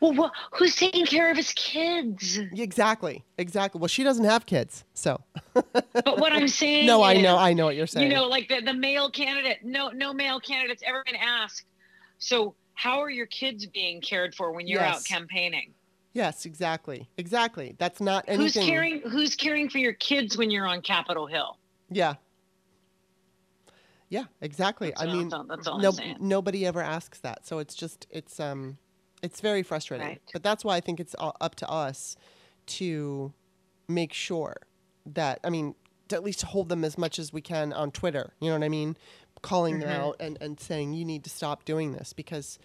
well, 0.00 0.12
well, 0.12 0.32
who's 0.52 0.74
taking 0.76 1.06
care 1.06 1.30
of 1.30 1.36
his 1.36 1.52
kids? 1.52 2.38
Exactly. 2.52 3.24
Exactly. 3.38 3.78
Well, 3.78 3.88
she 3.88 4.02
doesn't 4.02 4.24
have 4.24 4.46
kids, 4.46 4.84
so. 4.94 5.20
but 5.52 6.18
what 6.18 6.32
I'm 6.32 6.48
saying. 6.48 6.86
No, 6.96 7.02
I 7.02 7.20
know. 7.20 7.36
I 7.36 7.52
know 7.52 7.66
what 7.66 7.76
you're 7.76 7.86
saying. 7.86 8.08
You 8.08 8.14
know, 8.14 8.26
like 8.26 8.48
the, 8.48 8.60
the 8.60 8.74
male 8.74 9.10
candidate. 9.10 9.58
No, 9.64 9.88
no 9.90 10.12
male 10.12 10.40
candidate's 10.40 10.82
ever 10.86 11.02
been 11.04 11.16
asked. 11.16 11.64
So, 12.18 12.54
how 12.74 13.00
are 13.00 13.10
your 13.10 13.26
kids 13.26 13.66
being 13.66 14.00
cared 14.00 14.34
for 14.34 14.52
when 14.52 14.66
you're 14.66 14.80
yes. 14.80 14.96
out 14.96 15.04
campaigning? 15.04 15.72
Yes, 16.12 16.46
exactly. 16.46 17.08
Exactly. 17.18 17.74
That's 17.78 18.00
not 18.00 18.24
anything. 18.26 18.62
Who's 18.62 18.68
caring? 18.68 19.00
Who's 19.02 19.34
caring 19.34 19.68
for 19.68 19.78
your 19.78 19.92
kids 19.94 20.36
when 20.36 20.50
you're 20.50 20.66
on 20.66 20.80
Capitol 20.80 21.26
Hill? 21.26 21.58
Yeah, 21.90 22.14
yeah, 24.08 24.24
exactly. 24.40 24.88
That's 24.88 25.02
I 25.02 25.06
mean, 25.06 25.28
no, 25.28 25.92
nobody 26.20 26.66
ever 26.66 26.80
asks 26.80 27.18
that, 27.20 27.46
so 27.46 27.58
it's 27.58 27.74
just 27.74 28.06
it's 28.10 28.38
um 28.38 28.78
it's 29.22 29.40
very 29.40 29.62
frustrating. 29.62 30.06
Right. 30.06 30.22
But 30.32 30.42
that's 30.42 30.64
why 30.64 30.76
I 30.76 30.80
think 30.80 31.00
it's 31.00 31.16
up 31.18 31.54
to 31.56 31.68
us 31.68 32.16
to 32.66 33.32
make 33.88 34.12
sure 34.12 34.56
that 35.06 35.40
I 35.44 35.50
mean 35.50 35.74
to 36.08 36.16
at 36.16 36.22
least 36.22 36.42
hold 36.42 36.68
them 36.68 36.84
as 36.84 36.96
much 36.96 37.18
as 37.18 37.32
we 37.32 37.40
can 37.40 37.72
on 37.72 37.90
Twitter. 37.90 38.32
You 38.40 38.48
know 38.48 38.56
what 38.56 38.64
I 38.64 38.68
mean? 38.68 38.96
Calling 39.42 39.78
mm-hmm. 39.78 39.88
them 39.88 40.00
out 40.00 40.16
and, 40.20 40.38
and 40.40 40.58
saying 40.58 40.92
you 40.92 41.04
need 41.04 41.24
to 41.24 41.30
stop 41.30 41.64
doing 41.64 41.92
this 41.92 42.12
because 42.12 42.58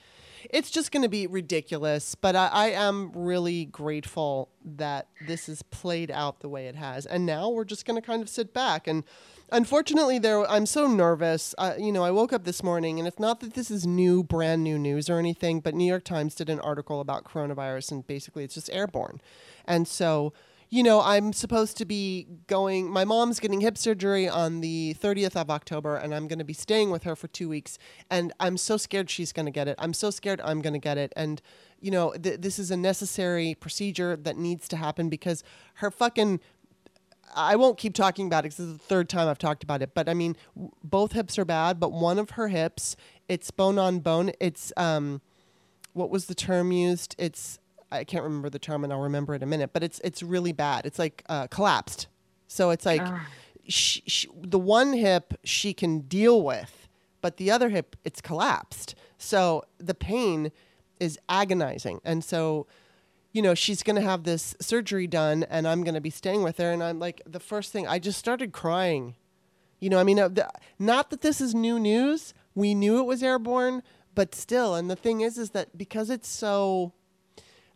it's 0.49 0.71
just 0.71 0.91
going 0.91 1.03
to 1.03 1.09
be 1.09 1.27
ridiculous. 1.27 2.15
But 2.15 2.35
I, 2.35 2.47
I, 2.47 2.67
am 2.69 3.11
really 3.13 3.65
grateful 3.65 4.49
that 4.63 5.07
this 5.27 5.49
is 5.49 5.63
played 5.63 6.09
out 6.09 6.39
the 6.39 6.49
way 6.49 6.67
it 6.67 6.75
has, 6.75 7.05
and 7.05 7.25
now 7.25 7.49
we're 7.49 7.65
just 7.65 7.85
going 7.85 7.99
to 7.99 8.05
kind 8.05 8.21
of 8.21 8.29
sit 8.29 8.53
back 8.53 8.87
and 8.87 9.03
unfortunately 9.52 10.18
there 10.18 10.49
i'm 10.49 10.66
so 10.66 10.88
nervous. 10.88 11.54
You 11.78 11.91
know 11.91 12.04
i 12.04 12.12
woke 12.12 12.34
up 12.34 12.43
this 12.43 12.64
morning 12.64 12.99
and 12.99 13.08
it's 13.08 13.20
not 13.20 13.39
that 13.41 13.54
this 13.54 13.70
is 13.70 13.86
new 13.86 14.24
brand 14.24 14.64
new 14.64 14.80
news 14.80 15.10
or 15.10 15.20
anything 15.20 15.60
but 15.60 15.74
new 15.74 15.86
york 15.86 16.04
times 16.04 16.36
did 16.36 16.49
an 16.49 16.60
article 16.60 17.02
about 17.02 17.26
coronavirus 17.26 17.91
and 17.91 18.08
basically 18.08 18.43
it's 18.43 18.56
just 18.56 18.70
airborne. 18.72 19.22
And 19.66 19.88
so 19.88 20.34
you 20.70 20.82
know 20.82 21.02
i'm 21.02 21.34
supposed 21.34 21.78
to 21.78 21.86
be 21.86 22.26
going 22.47 22.89
my 22.89 23.04
mom's 23.04 23.39
getting 23.39 23.60
hip 23.60 23.78
surgery 23.78 24.28
on 24.28 24.62
the 24.62 24.95
30th 24.99 25.36
of 25.36 25.49
october 25.49 25.97
and 25.97 26.16
i'm 26.16 26.28
going 26.28 26.39
to 26.39 26.45
be 26.45 26.54
staying 26.54 26.89
with 26.89 27.04
her 27.04 27.16
for 27.16 27.28
two 27.28 27.49
weeks 27.49 27.78
and 28.10 28.32
i'm 28.39 28.56
so 28.56 28.78
scared 28.78 29.10
she's 29.10 29.34
going 29.34 29.45
to 29.45 29.52
get 29.52 29.68
it. 29.68 29.76
I'm 29.78 29.93
so 29.93 30.10
scared 30.10 30.39
i'm 30.43 30.62
going 30.62 30.74
to 30.74 30.80
get 30.80 30.97
it. 30.97 31.12
And 31.16 31.41
you 31.80 31.91
know 31.91 32.14
th- 32.14 32.39
this 32.39 32.58
is 32.58 32.72
a 32.72 32.78
necessary 32.78 33.54
procedure 33.54 34.16
that 34.16 34.38
needs 34.38 34.68
to 34.70 34.78
happen 34.78 35.10
because 35.10 35.43
her 35.76 35.91
fucking 35.91 36.39
I 37.36 37.55
won't 37.55 37.77
keep 37.77 37.93
talking 37.93 38.27
about 38.27 38.39
it 38.39 38.43
because 38.43 38.57
this 38.57 38.67
is 38.67 38.73
the 38.73 38.84
third 38.84 39.09
time 39.09 39.27
I've 39.27 39.38
talked 39.38 39.63
about 39.63 39.82
it. 39.82 39.93
But 39.93 40.09
I 40.09 40.13
mean, 40.13 40.36
w- 40.55 40.71
both 40.84 41.13
hips 41.13 41.38
are 41.39 41.45
bad, 41.45 41.79
but 41.79 41.91
one 41.91 42.19
of 42.19 42.32
her 42.32 42.47
hips, 42.47 42.95
it's 43.27 43.51
bone 43.51 43.77
on 43.77 43.99
bone. 43.99 44.32
It's 44.39 44.71
um, 44.77 45.21
what 45.93 46.09
was 46.09 46.25
the 46.25 46.36
term 46.36 46.71
used? 46.71 47.15
It's 47.17 47.59
I 47.91 48.03
can't 48.03 48.23
remember 48.23 48.49
the 48.49 48.59
term, 48.59 48.84
and 48.84 48.93
I'll 48.93 49.01
remember 49.01 49.34
it 49.34 49.38
in 49.38 49.43
a 49.43 49.47
minute. 49.47 49.71
But 49.73 49.84
it's 49.84 49.99
it's 50.03 50.23
really 50.23 50.53
bad. 50.53 50.86
It's 50.86 50.99
like 50.99 51.23
uh, 51.29 51.47
collapsed. 51.47 52.07
So 52.47 52.69
it's 52.69 52.86
like 52.86 53.01
uh. 53.01 53.19
she, 53.67 54.03
she, 54.05 54.27
the 54.41 54.59
one 54.59 54.93
hip 54.93 55.34
she 55.43 55.73
can 55.73 56.01
deal 56.01 56.43
with, 56.43 56.88
but 57.21 57.38
the 57.38 57.51
other 57.51 57.69
hip 57.69 57.95
it's 58.03 58.21
collapsed. 58.21 58.95
So 59.17 59.63
the 59.77 59.93
pain 59.93 60.51
is 60.99 61.19
agonizing, 61.29 62.01
and 62.03 62.23
so 62.23 62.67
you 63.32 63.41
know, 63.41 63.53
she's 63.55 63.82
going 63.84 63.95
to 63.95 64.01
have 64.01 64.23
this 64.23 64.55
surgery 64.59 65.07
done 65.07 65.43
and 65.43 65.67
I'm 65.67 65.84
going 65.84 65.93
to 65.95 66.01
be 66.01 66.09
staying 66.09 66.43
with 66.43 66.57
her. 66.57 66.71
And 66.71 66.84
I'm 66.84 66.99
like, 66.99 67.21
the 67.25 67.39
first 67.39 67.71
thing, 67.71 67.88
I 67.88 67.97
just 67.99 68.19
started 68.19 68.51
crying. 68.51 69.15
You 69.79 69.89
know, 69.89 69.99
I 69.99 70.03
mean, 70.03 70.19
uh, 70.19 70.27
the, 70.27 70.49
not 70.77 71.09
that 71.11 71.21
this 71.21 71.39
is 71.41 71.55
new 71.55 71.79
news. 71.79 72.34
We 72.55 72.75
knew 72.75 72.99
it 72.99 73.03
was 73.05 73.23
airborne, 73.23 73.82
but 74.13 74.36
still, 74.36 74.75
and 74.75 74.89
the 74.91 74.95
thing 74.95 75.21
is, 75.21 75.38
is 75.38 75.51
that 75.51 75.77
because 75.77 76.09
it's 76.09 76.27
so, 76.27 76.91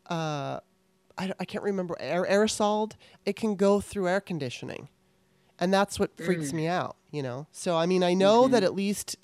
uh, 0.09 0.59
I, 1.17 1.31
I 1.39 1.45
can't 1.45 1.63
remember 1.63 1.95
air, 1.99 2.25
aerosoled, 2.29 2.93
it 3.25 3.35
can 3.37 3.55
go 3.55 3.79
through 3.79 4.09
air 4.09 4.19
conditioning, 4.19 4.89
and 5.59 5.73
that's 5.73 5.97
what 5.97 6.15
freaks 6.17 6.49
Mm. 6.51 6.53
me 6.53 6.67
out. 6.67 6.97
You 7.11 7.23
know. 7.23 7.47
So 7.53 7.77
I 7.77 7.85
mean, 7.85 8.03
I 8.03 8.13
know 8.13 8.47
Mhm. 8.47 8.51
that 8.51 8.63
at 8.63 8.75
least 8.75 9.15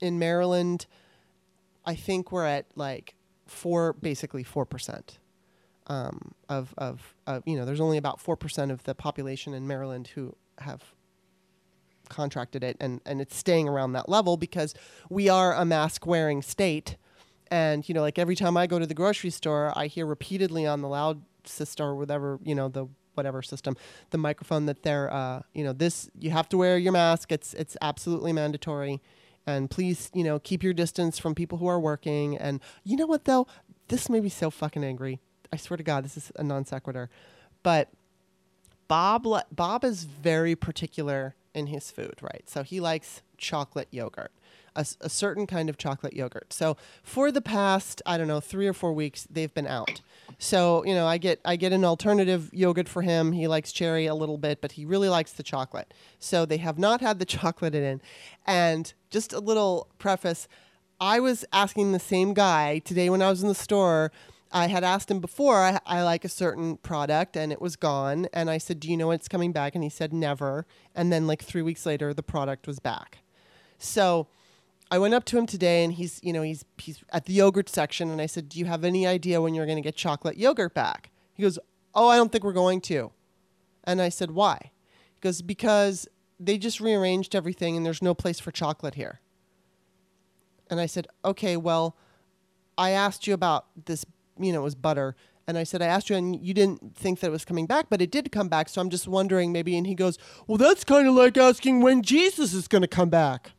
in 0.00 0.18
Maryland, 0.18 0.86
I 1.84 1.94
think 1.94 2.32
we're 2.32 2.46
at 2.46 2.64
like 2.74 3.14
four, 3.46 3.92
basically 3.92 4.42
four 4.42 4.64
percent. 4.64 5.18
Um, 5.86 6.32
of, 6.48 6.72
of, 6.78 7.14
of, 7.26 7.42
you 7.44 7.56
know, 7.56 7.66
there's 7.66 7.80
only 7.80 7.98
about 7.98 8.18
4% 8.18 8.70
of 8.70 8.84
the 8.84 8.94
population 8.94 9.52
in 9.52 9.66
Maryland 9.66 10.08
who 10.08 10.34
have 10.58 10.82
contracted 12.08 12.64
it 12.64 12.76
and, 12.80 13.02
and 13.04 13.20
it's 13.20 13.36
staying 13.36 13.68
around 13.68 13.92
that 13.92 14.08
level 14.08 14.38
because 14.38 14.74
we 15.10 15.28
are 15.28 15.54
a 15.54 15.64
mask 15.64 16.06
wearing 16.06 16.42
state. 16.42 16.96
And 17.50 17.86
you 17.88 17.94
know 17.94 18.00
like 18.00 18.18
every 18.18 18.34
time 18.34 18.56
i 18.56 18.66
go 18.66 18.78
to 18.78 18.86
the 18.86 18.94
grocery 18.94 19.30
store 19.30 19.70
i 19.76 19.86
hear 19.86 20.06
repeatedly 20.06 20.66
on 20.66 20.80
the 20.80 20.88
loud 20.88 21.20
system 21.44 21.86
or 21.86 21.94
whatever 21.94 22.40
you 22.42 22.54
know 22.54 22.68
the 22.68 22.88
whatever 23.14 23.42
system 23.42 23.76
the 24.10 24.18
microphone 24.18 24.66
that 24.66 24.82
they're 24.82 25.12
uh, 25.12 25.42
you 25.52 25.64
know 25.64 25.72
this 25.72 26.10
you 26.18 26.30
have 26.30 26.48
to 26.50 26.56
wear 26.56 26.78
your 26.78 26.92
mask. 26.92 27.32
It's 27.32 27.54
it's 27.54 27.76
absolutely 27.80 28.32
mandatory. 28.32 29.00
And 29.46 29.70
please 29.70 30.10
you 30.14 30.24
know 30.24 30.38
keep 30.38 30.62
your 30.62 30.72
distance 30.72 31.18
from 31.18 31.34
people 31.34 31.58
who 31.58 31.66
are 31.66 31.80
working. 31.80 32.36
And 32.36 32.60
you 32.82 32.96
know 32.96 33.06
what 33.06 33.24
though? 33.24 33.46
This 33.88 34.08
made 34.08 34.22
me 34.22 34.28
so 34.30 34.50
fucking 34.50 34.84
angry 34.84 35.20
i 35.52 35.56
swear 35.56 35.76
to 35.76 35.82
god 35.82 36.04
this 36.04 36.16
is 36.16 36.32
a 36.36 36.42
non 36.42 36.64
sequitur 36.64 37.08
but 37.62 37.88
Bob 38.88 39.26
Bob 39.50 39.84
is 39.84 40.04
very 40.04 40.54
particular 40.54 41.34
in 41.54 41.68
his 41.68 41.90
food, 41.90 42.14
right? 42.20 42.42
So 42.46 42.62
he 42.62 42.80
likes 42.80 43.22
chocolate 43.38 43.88
yogurt, 43.90 44.32
a 44.76 44.84
certain 44.84 45.46
kind 45.46 45.68
of 45.68 45.78
chocolate 45.78 46.14
yogurt. 46.14 46.52
So 46.52 46.76
for 47.02 47.30
the 47.30 47.40
past, 47.40 48.02
I 48.04 48.18
don't 48.18 48.28
know, 48.28 48.40
three 48.40 48.66
or 48.66 48.72
four 48.72 48.92
weeks, 48.92 49.26
they've 49.30 49.52
been 49.52 49.66
out. 49.66 50.00
So 50.38 50.84
you 50.84 50.94
know, 50.94 51.06
I 51.06 51.18
get 51.18 51.40
I 51.44 51.56
get 51.56 51.72
an 51.72 51.84
alternative 51.84 52.50
yogurt 52.52 52.88
for 52.88 53.02
him. 53.02 53.32
He 53.32 53.48
likes 53.48 53.72
cherry 53.72 54.06
a 54.06 54.14
little 54.14 54.38
bit, 54.38 54.60
but 54.60 54.72
he 54.72 54.84
really 54.84 55.08
likes 55.08 55.32
the 55.32 55.42
chocolate. 55.42 55.94
So 56.18 56.44
they 56.44 56.58
have 56.58 56.78
not 56.78 57.00
had 57.00 57.18
the 57.18 57.24
chocolate 57.36 57.74
in. 57.74 58.02
And 58.46 58.92
just 59.10 59.32
a 59.32 59.40
little 59.40 59.88
preface, 59.98 60.48
I 61.00 61.20
was 61.20 61.44
asking 61.52 61.92
the 61.92 62.00
same 62.00 62.34
guy 62.34 62.80
today 62.80 63.08
when 63.08 63.22
I 63.22 63.30
was 63.30 63.42
in 63.42 63.48
the 63.48 63.54
store. 63.54 64.12
I 64.54 64.68
had 64.68 64.84
asked 64.84 65.10
him 65.10 65.18
before, 65.18 65.56
I, 65.56 65.80
I 65.84 66.02
like 66.04 66.24
a 66.24 66.28
certain 66.28 66.76
product 66.76 67.36
and 67.36 67.50
it 67.50 67.60
was 67.60 67.74
gone. 67.74 68.28
And 68.32 68.48
I 68.48 68.58
said, 68.58 68.78
Do 68.78 68.88
you 68.88 68.96
know 68.96 69.08
when 69.08 69.16
it's 69.16 69.26
coming 69.26 69.50
back? 69.50 69.74
And 69.74 69.82
he 69.82 69.90
said, 69.90 70.12
Never. 70.12 70.64
And 70.94 71.12
then, 71.12 71.26
like 71.26 71.42
three 71.42 71.60
weeks 71.60 71.84
later, 71.84 72.14
the 72.14 72.22
product 72.22 72.68
was 72.68 72.78
back. 72.78 73.18
So 73.78 74.28
I 74.92 74.98
went 74.98 75.12
up 75.12 75.24
to 75.26 75.38
him 75.38 75.46
today 75.46 75.82
and 75.82 75.92
he's, 75.92 76.20
you 76.22 76.32
know, 76.32 76.42
he's, 76.42 76.64
he's 76.78 77.02
at 77.12 77.26
the 77.26 77.32
yogurt 77.32 77.68
section. 77.68 78.10
And 78.10 78.20
I 78.20 78.26
said, 78.26 78.48
Do 78.48 78.60
you 78.60 78.66
have 78.66 78.84
any 78.84 79.08
idea 79.08 79.42
when 79.42 79.54
you're 79.54 79.66
going 79.66 79.76
to 79.76 79.82
get 79.82 79.96
chocolate 79.96 80.36
yogurt 80.36 80.72
back? 80.72 81.10
He 81.34 81.42
goes, 81.42 81.58
Oh, 81.92 82.08
I 82.08 82.16
don't 82.16 82.30
think 82.30 82.44
we're 82.44 82.52
going 82.52 82.80
to. 82.82 83.10
And 83.82 84.00
I 84.00 84.08
said, 84.08 84.30
Why? 84.30 84.70
He 85.14 85.20
goes, 85.20 85.42
Because 85.42 86.06
they 86.38 86.58
just 86.58 86.80
rearranged 86.80 87.34
everything 87.34 87.76
and 87.76 87.84
there's 87.84 88.02
no 88.02 88.14
place 88.14 88.38
for 88.38 88.52
chocolate 88.52 88.94
here. 88.94 89.20
And 90.70 90.78
I 90.78 90.86
said, 90.86 91.08
Okay, 91.24 91.56
well, 91.56 91.96
I 92.78 92.90
asked 92.90 93.26
you 93.26 93.34
about 93.34 93.66
this, 93.86 94.04
you 94.38 94.52
know, 94.52 94.60
it 94.60 94.64
was 94.64 94.74
butter. 94.74 95.16
And 95.46 95.58
I 95.58 95.64
said, 95.64 95.82
I 95.82 95.86
asked 95.86 96.08
you, 96.08 96.16
and 96.16 96.34
you 96.42 96.54
didn't 96.54 96.96
think 96.96 97.20
that 97.20 97.26
it 97.26 97.30
was 97.30 97.44
coming 97.44 97.66
back, 97.66 97.86
but 97.90 98.00
it 98.00 98.10
did 98.10 98.32
come 98.32 98.48
back. 98.48 98.68
So 98.68 98.80
I'm 98.80 98.88
just 98.88 99.06
wondering, 99.06 99.52
maybe. 99.52 99.76
And 99.76 99.86
he 99.86 99.94
goes, 99.94 100.18
Well, 100.46 100.56
that's 100.56 100.84
kind 100.84 101.06
of 101.06 101.14
like 101.14 101.36
asking 101.36 101.80
when 101.80 102.02
Jesus 102.02 102.54
is 102.54 102.66
going 102.66 102.82
to 102.82 102.88
come 102.88 103.10
back. 103.10 103.52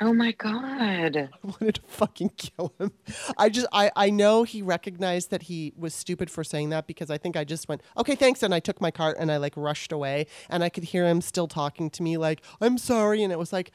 Oh 0.00 0.12
my 0.12 0.32
god. 0.32 1.16
I 1.16 1.28
wanted 1.42 1.76
to 1.76 1.80
fucking 1.86 2.32
kill 2.36 2.74
him. 2.78 2.92
I 3.36 3.48
just, 3.48 3.66
I, 3.72 3.90
I 3.96 4.10
know 4.10 4.42
he 4.42 4.60
recognized 4.60 5.30
that 5.30 5.44
he 5.44 5.72
was 5.76 5.94
stupid 5.94 6.30
for 6.30 6.44
saying 6.44 6.68
that 6.70 6.86
because 6.86 7.10
I 7.10 7.18
think 7.18 7.36
I 7.36 7.44
just 7.44 7.68
went, 7.68 7.82
okay, 7.96 8.14
thanks. 8.14 8.42
And 8.42 8.54
I 8.54 8.60
took 8.60 8.80
my 8.80 8.90
cart 8.90 9.16
and 9.18 9.32
I 9.32 9.38
like 9.38 9.54
rushed 9.56 9.92
away 9.92 10.26
and 10.50 10.62
I 10.62 10.68
could 10.68 10.84
hear 10.84 11.06
him 11.06 11.20
still 11.20 11.48
talking 11.48 11.90
to 11.90 12.02
me 12.02 12.16
like, 12.18 12.42
I'm 12.60 12.78
sorry. 12.78 13.22
And 13.22 13.32
it 13.32 13.38
was 13.38 13.52
like, 13.52 13.72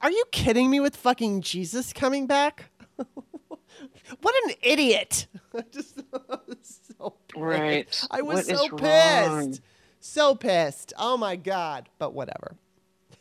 are 0.00 0.10
you 0.10 0.24
kidding 0.32 0.70
me 0.70 0.80
with 0.80 0.96
fucking 0.96 1.42
Jesus 1.42 1.92
coming 1.92 2.26
back? 2.26 2.70
what 4.20 4.34
an 4.46 4.54
idiot. 4.62 5.26
I 5.56 5.62
just 5.72 6.00
was 6.12 6.80
so 6.98 7.14
pissed. 7.28 7.36
Right. 7.36 8.06
I 8.10 8.22
was 8.22 8.48
What 8.48 8.58
so 8.58 8.76
pissed. 8.76 9.28
wrong? 9.30 9.58
So 10.00 10.34
pissed. 10.34 10.92
Oh 10.98 11.16
my 11.16 11.36
God. 11.36 11.88
But 11.98 12.14
whatever. 12.14 12.56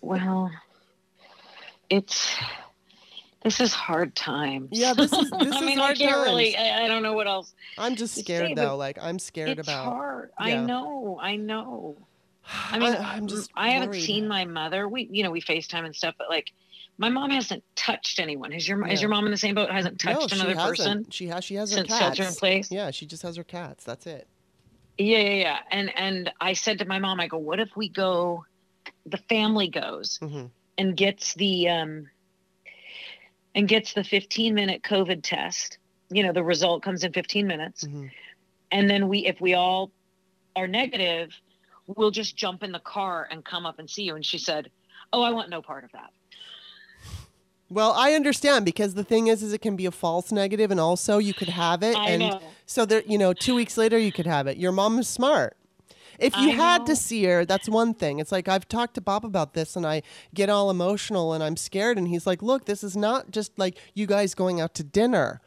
Well, 0.01 0.51
it's 1.89 2.35
this 3.43 3.59
is 3.61 3.73
hard 3.73 4.15
times. 4.15 4.69
Yeah, 4.71 4.93
this 4.93 5.11
is- 5.13 5.29
this 5.31 5.53
I 5.53 5.59
is 5.59 5.61
mean, 5.61 5.77
hard 5.77 5.91
I 5.91 5.95
can't 5.95 6.17
really. 6.25 6.55
I, 6.57 6.85
I 6.85 6.87
don't 6.87 7.03
know 7.03 7.13
what 7.13 7.27
else. 7.27 7.53
I'm 7.77 7.95
just 7.95 8.15
scared 8.15 8.49
say, 8.49 8.53
though. 8.53 8.75
Like 8.75 8.97
I'm 9.01 9.19
scared 9.19 9.49
it's 9.59 9.67
about 9.67 9.85
hard. 9.85 10.31
I 10.37 10.55
know. 10.55 11.19
I 11.21 11.35
know. 11.37 11.95
I 12.71 12.79
mean, 12.79 12.93
I, 12.93 13.17
am 13.17 13.27
just 13.27 13.51
I 13.55 13.69
haven't 13.71 13.93
seen 13.93 14.27
my 14.27 14.45
mother. 14.45 14.87
We, 14.87 15.07
you 15.11 15.23
know, 15.23 15.31
we 15.31 15.41
FaceTime 15.41 15.85
and 15.85 15.95
stuff, 15.95 16.15
but 16.17 16.29
like, 16.29 16.51
my 16.99 17.09
mom 17.09 17.31
hasn't 17.31 17.63
touched 17.77 18.19
anyone. 18.19 18.51
Is 18.51 18.67
your 18.67 18.85
is 18.85 19.01
your 19.01 19.09
mom 19.09 19.25
in 19.25 19.31
the 19.31 19.37
same 19.37 19.55
boat? 19.55 19.71
Hasn't 19.71 19.99
touched 20.01 20.31
no, 20.31 20.35
another 20.35 20.59
hasn't. 20.59 20.77
person 20.77 21.05
She 21.11 21.27
has. 21.27 21.45
She 21.45 21.55
has 21.55 21.71
her 21.71 21.77
since 21.77 21.87
cats. 21.87 22.17
shelter 22.17 22.29
in 22.29 22.35
place? 22.35 22.69
Yeah, 22.69 22.91
she 22.91 23.05
just 23.05 23.23
has 23.23 23.37
her 23.37 23.43
cats. 23.43 23.85
That's 23.85 24.05
it. 24.05 24.27
Yeah, 24.97 25.19
yeah, 25.19 25.33
yeah. 25.35 25.57
And 25.71 25.97
and 25.97 26.31
I 26.41 26.53
said 26.53 26.79
to 26.79 26.85
my 26.85 26.99
mom, 26.99 27.21
I 27.21 27.27
go, 27.27 27.37
what 27.37 27.61
if 27.61 27.69
we 27.77 27.87
go? 27.87 28.43
The 29.05 29.17
family 29.29 29.69
goes 29.69 30.17
hmm 30.21 30.47
and 30.77 30.95
gets 30.95 31.33
the 31.35 31.69
um 31.69 32.09
and 33.55 33.67
gets 33.67 33.93
the 33.93 34.03
15 34.03 34.53
minute 34.53 34.83
COVID 34.83 35.21
test. 35.23 35.79
You 36.09 36.23
know, 36.23 36.33
the 36.33 36.43
result 36.43 36.83
comes 36.83 37.05
in 37.05 37.13
15 37.13 37.47
minutes, 37.47 37.85
hmm 37.85 38.07
and 38.71 38.87
then 38.89 39.07
we, 39.07 39.25
if 39.25 39.41
we 39.41 39.55
all 39.55 39.91
are 40.55 40.67
negative, 40.67 41.31
we'll 41.87 42.11
just 42.11 42.35
jump 42.35 42.61
in 42.61 42.71
the 42.71 42.79
car 42.79 43.27
and 43.31 43.43
come 43.43 43.65
up 43.65 43.79
and 43.79 43.89
see 43.89 44.03
you. 44.03 44.15
And 44.15 44.25
she 44.25 44.37
said, 44.37 44.69
"Oh, 45.13 45.23
I 45.23 45.31
want 45.31 45.49
no 45.49 45.61
part 45.61 45.85
of 45.85 45.91
that." 45.93 46.09
Well, 47.69 47.93
I 47.95 48.13
understand 48.13 48.65
because 48.65 48.95
the 48.95 49.03
thing 49.03 49.27
is, 49.27 49.43
is 49.43 49.53
it 49.53 49.61
can 49.61 49.75
be 49.75 49.85
a 49.85 49.91
false 49.91 50.31
negative, 50.31 50.71
and 50.71 50.79
also 50.79 51.19
you 51.19 51.33
could 51.33 51.49
have 51.49 51.83
it, 51.83 51.95
I 51.95 52.09
and 52.09 52.19
know. 52.21 52.41
so 52.65 52.85
there, 52.85 53.03
you 53.05 53.17
know, 53.17 53.31
two 53.33 53.53
weeks 53.53 53.77
later 53.77 53.97
you 53.97 54.11
could 54.11 54.25
have 54.25 54.47
it. 54.47 54.57
Your 54.57 54.71
mom 54.71 54.97
is 54.97 55.07
smart. 55.07 55.55
If 56.17 56.35
you 56.35 56.49
I 56.49 56.53
had 56.53 56.85
to 56.87 56.95
see 56.95 57.23
her, 57.25 57.45
that's 57.45 57.69
one 57.69 57.93
thing. 57.93 58.19
It's 58.19 58.31
like 58.31 58.47
I've 58.47 58.67
talked 58.67 58.95
to 58.95 59.01
Bob 59.01 59.23
about 59.23 59.53
this, 59.53 59.75
and 59.75 59.85
I 59.85 60.01
get 60.33 60.49
all 60.49 60.69
emotional, 60.69 61.31
and 61.33 61.43
I'm 61.43 61.55
scared, 61.55 61.97
and 61.97 62.07
he's 62.07 62.27
like, 62.27 62.41
"Look, 62.41 62.65
this 62.65 62.83
is 62.83 62.97
not 62.97 63.31
just 63.31 63.57
like 63.57 63.77
you 63.93 64.05
guys 64.05 64.33
going 64.35 64.59
out 64.59 64.73
to 64.75 64.83
dinner." 64.83 65.39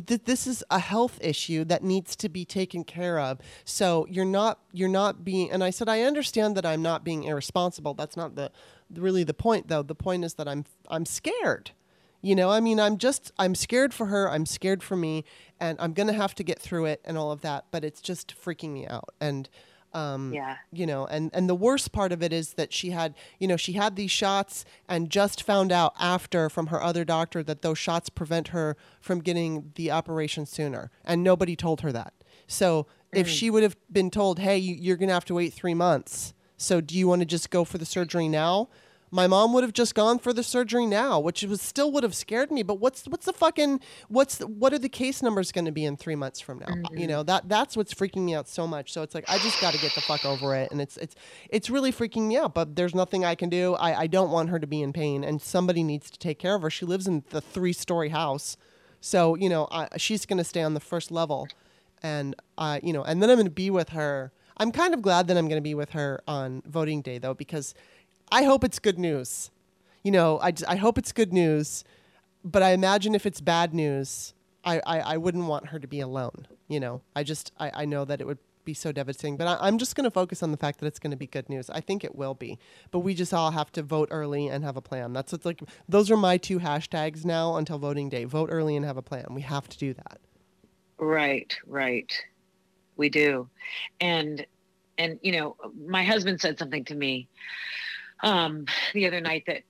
This 0.00 0.46
is 0.46 0.64
a 0.70 0.78
health 0.78 1.18
issue 1.20 1.64
that 1.64 1.82
needs 1.82 2.16
to 2.16 2.28
be 2.28 2.44
taken 2.44 2.84
care 2.84 3.18
of. 3.18 3.38
So 3.64 4.06
you're 4.08 4.24
not 4.24 4.60
you're 4.72 4.88
not 4.88 5.24
being. 5.24 5.50
And 5.50 5.62
I 5.62 5.70
said 5.70 5.88
I 5.88 6.02
understand 6.02 6.56
that 6.56 6.66
I'm 6.66 6.82
not 6.82 7.04
being 7.04 7.24
irresponsible. 7.24 7.94
That's 7.94 8.16
not 8.16 8.34
the 8.34 8.50
really 8.94 9.24
the 9.24 9.34
point 9.34 9.68
though. 9.68 9.82
The 9.82 9.94
point 9.94 10.24
is 10.24 10.34
that 10.34 10.48
I'm 10.48 10.64
I'm 10.88 11.04
scared. 11.04 11.72
You 12.24 12.36
know, 12.36 12.50
I 12.50 12.60
mean, 12.60 12.78
I'm 12.78 12.98
just 12.98 13.32
I'm 13.38 13.54
scared 13.54 13.92
for 13.92 14.06
her. 14.06 14.30
I'm 14.30 14.46
scared 14.46 14.82
for 14.82 14.96
me, 14.96 15.24
and 15.58 15.76
I'm 15.80 15.92
gonna 15.92 16.12
have 16.12 16.36
to 16.36 16.44
get 16.44 16.60
through 16.60 16.86
it 16.86 17.00
and 17.04 17.18
all 17.18 17.32
of 17.32 17.40
that. 17.40 17.66
But 17.72 17.84
it's 17.84 18.00
just 18.00 18.34
freaking 18.40 18.70
me 18.70 18.86
out. 18.86 19.10
And 19.20 19.48
um, 19.94 20.32
Yeah. 20.32 20.56
you 20.72 20.86
know 20.86 21.06
and 21.06 21.30
and 21.34 21.48
the 21.48 21.54
worst 21.54 21.92
part 21.92 22.12
of 22.12 22.22
it 22.22 22.32
is 22.32 22.54
that 22.54 22.72
she 22.72 22.90
had 22.90 23.14
you 23.38 23.46
know 23.46 23.56
she 23.56 23.72
had 23.74 23.96
these 23.96 24.10
shots 24.10 24.64
and 24.88 25.10
just 25.10 25.42
found 25.42 25.70
out 25.72 25.92
after 26.00 26.48
from 26.48 26.68
her 26.68 26.82
other 26.82 27.04
doctor 27.04 27.42
that 27.42 27.62
those 27.62 27.78
shots 27.78 28.08
prevent 28.08 28.48
her 28.48 28.76
from 29.00 29.20
getting 29.20 29.72
the 29.74 29.90
operation 29.90 30.46
sooner 30.46 30.90
and 31.04 31.22
nobody 31.22 31.54
told 31.56 31.80
her 31.82 31.92
that. 31.92 32.14
So 32.46 32.86
if 33.12 33.28
she 33.28 33.50
would 33.50 33.62
have 33.62 33.76
been 33.92 34.10
told 34.10 34.38
hey 34.38 34.56
you're 34.56 34.96
going 34.96 35.08
to 35.08 35.14
have 35.14 35.26
to 35.26 35.34
wait 35.34 35.52
3 35.52 35.74
months 35.74 36.32
so 36.56 36.80
do 36.80 36.96
you 36.96 37.06
want 37.06 37.20
to 37.20 37.26
just 37.26 37.50
go 37.50 37.62
for 37.64 37.76
the 37.76 37.84
surgery 37.84 38.28
now 38.28 38.68
my 39.14 39.26
mom 39.26 39.52
would 39.52 39.62
have 39.62 39.74
just 39.74 39.94
gone 39.94 40.18
for 40.18 40.32
the 40.32 40.42
surgery 40.42 40.86
now, 40.86 41.20
which 41.20 41.42
was 41.42 41.60
still 41.60 41.92
would 41.92 42.02
have 42.02 42.14
scared 42.14 42.50
me. 42.50 42.62
But 42.62 42.80
what's 42.80 43.04
what's 43.04 43.26
the 43.26 43.32
fucking 43.34 43.80
what's 44.08 44.38
the, 44.38 44.46
what 44.46 44.72
are 44.72 44.78
the 44.78 44.88
case 44.88 45.22
numbers 45.22 45.52
going 45.52 45.66
to 45.66 45.70
be 45.70 45.84
in 45.84 45.98
three 45.98 46.16
months 46.16 46.40
from 46.40 46.60
now? 46.60 46.74
You 46.90 47.06
know 47.06 47.22
that 47.24 47.48
that's 47.48 47.76
what's 47.76 47.92
freaking 47.92 48.22
me 48.24 48.34
out 48.34 48.48
so 48.48 48.66
much. 48.66 48.90
So 48.90 49.02
it's 49.02 49.14
like 49.14 49.28
I 49.28 49.38
just 49.38 49.60
got 49.60 49.74
to 49.74 49.80
get 49.80 49.94
the 49.94 50.00
fuck 50.00 50.24
over 50.24 50.56
it, 50.56 50.72
and 50.72 50.80
it's 50.80 50.96
it's 50.96 51.14
it's 51.50 51.68
really 51.68 51.92
freaking 51.92 52.26
me 52.26 52.38
out. 52.38 52.54
But 52.54 52.74
there's 52.74 52.94
nothing 52.94 53.22
I 53.24 53.34
can 53.34 53.50
do. 53.50 53.74
I 53.74 54.00
I 54.00 54.06
don't 54.06 54.30
want 54.30 54.48
her 54.48 54.58
to 54.58 54.66
be 54.66 54.80
in 54.80 54.94
pain, 54.94 55.22
and 55.24 55.42
somebody 55.42 55.82
needs 55.82 56.10
to 56.10 56.18
take 56.18 56.38
care 56.38 56.54
of 56.54 56.62
her. 56.62 56.70
She 56.70 56.86
lives 56.86 57.06
in 57.06 57.22
the 57.30 57.42
three 57.42 57.74
story 57.74 58.08
house, 58.08 58.56
so 59.00 59.34
you 59.34 59.50
know 59.50 59.68
I, 59.70 59.88
she's 59.98 60.24
going 60.24 60.38
to 60.38 60.44
stay 60.44 60.62
on 60.62 60.72
the 60.72 60.80
first 60.80 61.10
level, 61.10 61.48
and 62.02 62.34
uh 62.56 62.80
you 62.82 62.94
know, 62.94 63.02
and 63.02 63.22
then 63.22 63.28
I'm 63.28 63.36
going 63.36 63.44
to 63.44 63.50
be 63.50 63.68
with 63.68 63.90
her. 63.90 64.32
I'm 64.56 64.70
kind 64.72 64.94
of 64.94 65.02
glad 65.02 65.28
that 65.28 65.36
I'm 65.36 65.48
going 65.48 65.58
to 65.58 65.62
be 65.62 65.74
with 65.74 65.90
her 65.90 66.22
on 66.26 66.62
voting 66.66 67.02
day 67.02 67.18
though, 67.18 67.34
because 67.34 67.74
I 68.32 68.44
hope 68.44 68.64
it's 68.64 68.78
good 68.78 68.98
news. 68.98 69.50
You 70.02 70.10
know, 70.10 70.40
I, 70.40 70.54
I 70.66 70.76
hope 70.76 70.96
it's 70.96 71.12
good 71.12 71.34
news, 71.34 71.84
but 72.42 72.62
I 72.62 72.70
imagine 72.70 73.14
if 73.14 73.26
it's 73.26 73.42
bad 73.42 73.74
news, 73.74 74.32
I, 74.64 74.80
I, 74.86 75.00
I 75.00 75.16
wouldn't 75.18 75.44
want 75.44 75.68
her 75.68 75.78
to 75.78 75.86
be 75.86 76.00
alone. 76.00 76.48
You 76.66 76.80
know, 76.80 77.02
I 77.14 77.24
just, 77.24 77.52
I, 77.60 77.70
I 77.74 77.84
know 77.84 78.06
that 78.06 78.22
it 78.22 78.26
would 78.26 78.38
be 78.64 78.72
so 78.72 78.90
devastating. 78.90 79.36
But 79.36 79.60
I, 79.60 79.68
am 79.68 79.76
just 79.76 79.94
going 79.94 80.04
to 80.04 80.10
focus 80.10 80.42
on 80.42 80.50
the 80.50 80.56
fact 80.56 80.80
that 80.80 80.86
it's 80.86 80.98
going 80.98 81.10
to 81.10 81.16
be 81.16 81.26
good 81.26 81.50
news. 81.50 81.68
I 81.68 81.80
think 81.80 82.04
it 82.04 82.14
will 82.14 82.32
be. 82.32 82.58
But 82.90 83.00
we 83.00 83.12
just 83.12 83.34
all 83.34 83.50
have 83.50 83.70
to 83.72 83.82
vote 83.82 84.08
early 84.10 84.48
and 84.48 84.64
have 84.64 84.78
a 84.78 84.82
plan. 84.82 85.12
That's 85.12 85.30
what's 85.30 85.44
like. 85.44 85.60
Those 85.86 86.10
are 86.10 86.16
my 86.16 86.38
two 86.38 86.58
hashtags 86.58 87.26
now 87.26 87.56
until 87.56 87.78
voting 87.78 88.08
day. 88.08 88.24
Vote 88.24 88.48
early 88.50 88.76
and 88.76 88.86
have 88.86 88.96
a 88.96 89.02
plan. 89.02 89.26
We 89.30 89.42
have 89.42 89.68
to 89.68 89.76
do 89.76 89.92
that. 89.92 90.20
Right, 90.98 91.54
right. 91.66 92.10
We 92.96 93.10
do. 93.10 93.50
And 94.00 94.46
and 94.96 95.18
you 95.22 95.32
know, 95.32 95.56
my 95.86 96.02
husband 96.02 96.40
said 96.40 96.58
something 96.58 96.84
to 96.86 96.94
me 96.94 97.28
um, 98.22 98.66
the 98.94 99.06
other 99.06 99.20
night 99.20 99.44
that 99.46 99.62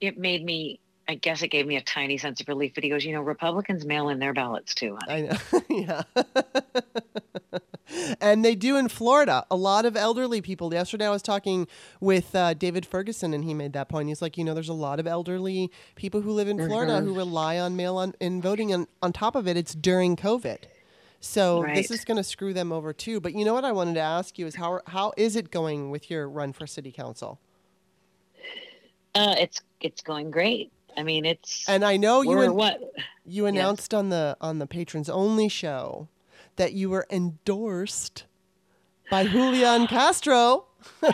it 0.00 0.18
made 0.18 0.44
me 0.44 0.80
I 1.08 1.16
guess 1.16 1.42
it 1.42 1.48
gave 1.48 1.66
me 1.66 1.76
a 1.76 1.82
tiny 1.82 2.16
sense 2.16 2.40
of 2.40 2.48
relief. 2.48 2.72
But 2.74 2.84
he 2.84 2.90
goes, 2.90 3.04
you 3.04 3.12
know, 3.12 3.22
Republicans 3.22 3.84
mail 3.84 4.08
in 4.08 4.18
their 4.18 4.32
ballots 4.32 4.74
too. 4.74 4.96
Honey. 5.06 5.28
I 5.28 5.32
know, 5.32 5.62
yeah. 5.68 6.02
and 8.20 8.44
they 8.44 8.54
do 8.54 8.76
in 8.76 8.88
Florida. 8.88 9.44
A 9.50 9.56
lot 9.56 9.84
of 9.84 9.96
elderly 9.96 10.40
people. 10.40 10.72
Yesterday, 10.72 11.06
I 11.06 11.10
was 11.10 11.22
talking 11.22 11.66
with 12.00 12.34
uh, 12.34 12.54
David 12.54 12.86
Ferguson, 12.86 13.34
and 13.34 13.44
he 13.44 13.52
made 13.52 13.72
that 13.72 13.88
point. 13.88 14.08
He's 14.08 14.22
like, 14.22 14.38
you 14.38 14.44
know, 14.44 14.54
there's 14.54 14.68
a 14.68 14.74
lot 14.74 15.00
of 15.00 15.06
elderly 15.06 15.70
people 15.96 16.20
who 16.20 16.30
live 16.30 16.48
in 16.48 16.56
Florida 16.56 16.94
mm-hmm. 16.94 17.06
who 17.06 17.14
rely 17.14 17.58
on 17.58 17.76
mail 17.76 17.96
on 17.96 18.14
in 18.20 18.40
voting, 18.40 18.72
and 18.72 18.86
on 19.02 19.12
top 19.12 19.34
of 19.34 19.48
it, 19.48 19.56
it's 19.56 19.74
during 19.74 20.16
COVID. 20.16 20.58
So 21.20 21.62
right. 21.62 21.74
this 21.74 21.90
is 21.90 22.04
going 22.04 22.16
to 22.16 22.24
screw 22.24 22.52
them 22.52 22.72
over 22.72 22.92
too. 22.92 23.20
But 23.20 23.34
you 23.34 23.44
know 23.44 23.54
what 23.54 23.64
I 23.64 23.70
wanted 23.70 23.94
to 23.94 24.00
ask 24.00 24.38
you 24.38 24.46
is 24.46 24.56
how 24.56 24.80
how 24.86 25.12
is 25.16 25.36
it 25.36 25.50
going 25.50 25.90
with 25.90 26.10
your 26.10 26.28
run 26.28 26.52
for 26.52 26.66
city 26.66 26.90
council? 26.90 27.40
Uh, 29.14 29.34
it's 29.38 29.60
it's 29.80 30.02
going 30.02 30.30
great. 30.30 30.72
I 30.96 31.02
mean, 31.02 31.24
it's 31.24 31.68
and 31.68 31.84
I 31.84 31.96
know 31.96 32.22
you 32.22 32.40
an- 32.40 32.54
what 32.54 32.80
you 33.24 33.46
announced 33.46 33.92
yes. 33.92 33.98
on 33.98 34.08
the 34.08 34.36
on 34.40 34.58
the 34.58 34.66
patrons 34.66 35.08
only 35.08 35.48
show 35.48 36.08
that 36.56 36.72
you 36.72 36.90
were 36.90 37.06
endorsed 37.10 38.24
by 39.10 39.26
Julian 39.26 39.86
Castro. 39.88 40.66
Woo! 41.02 41.08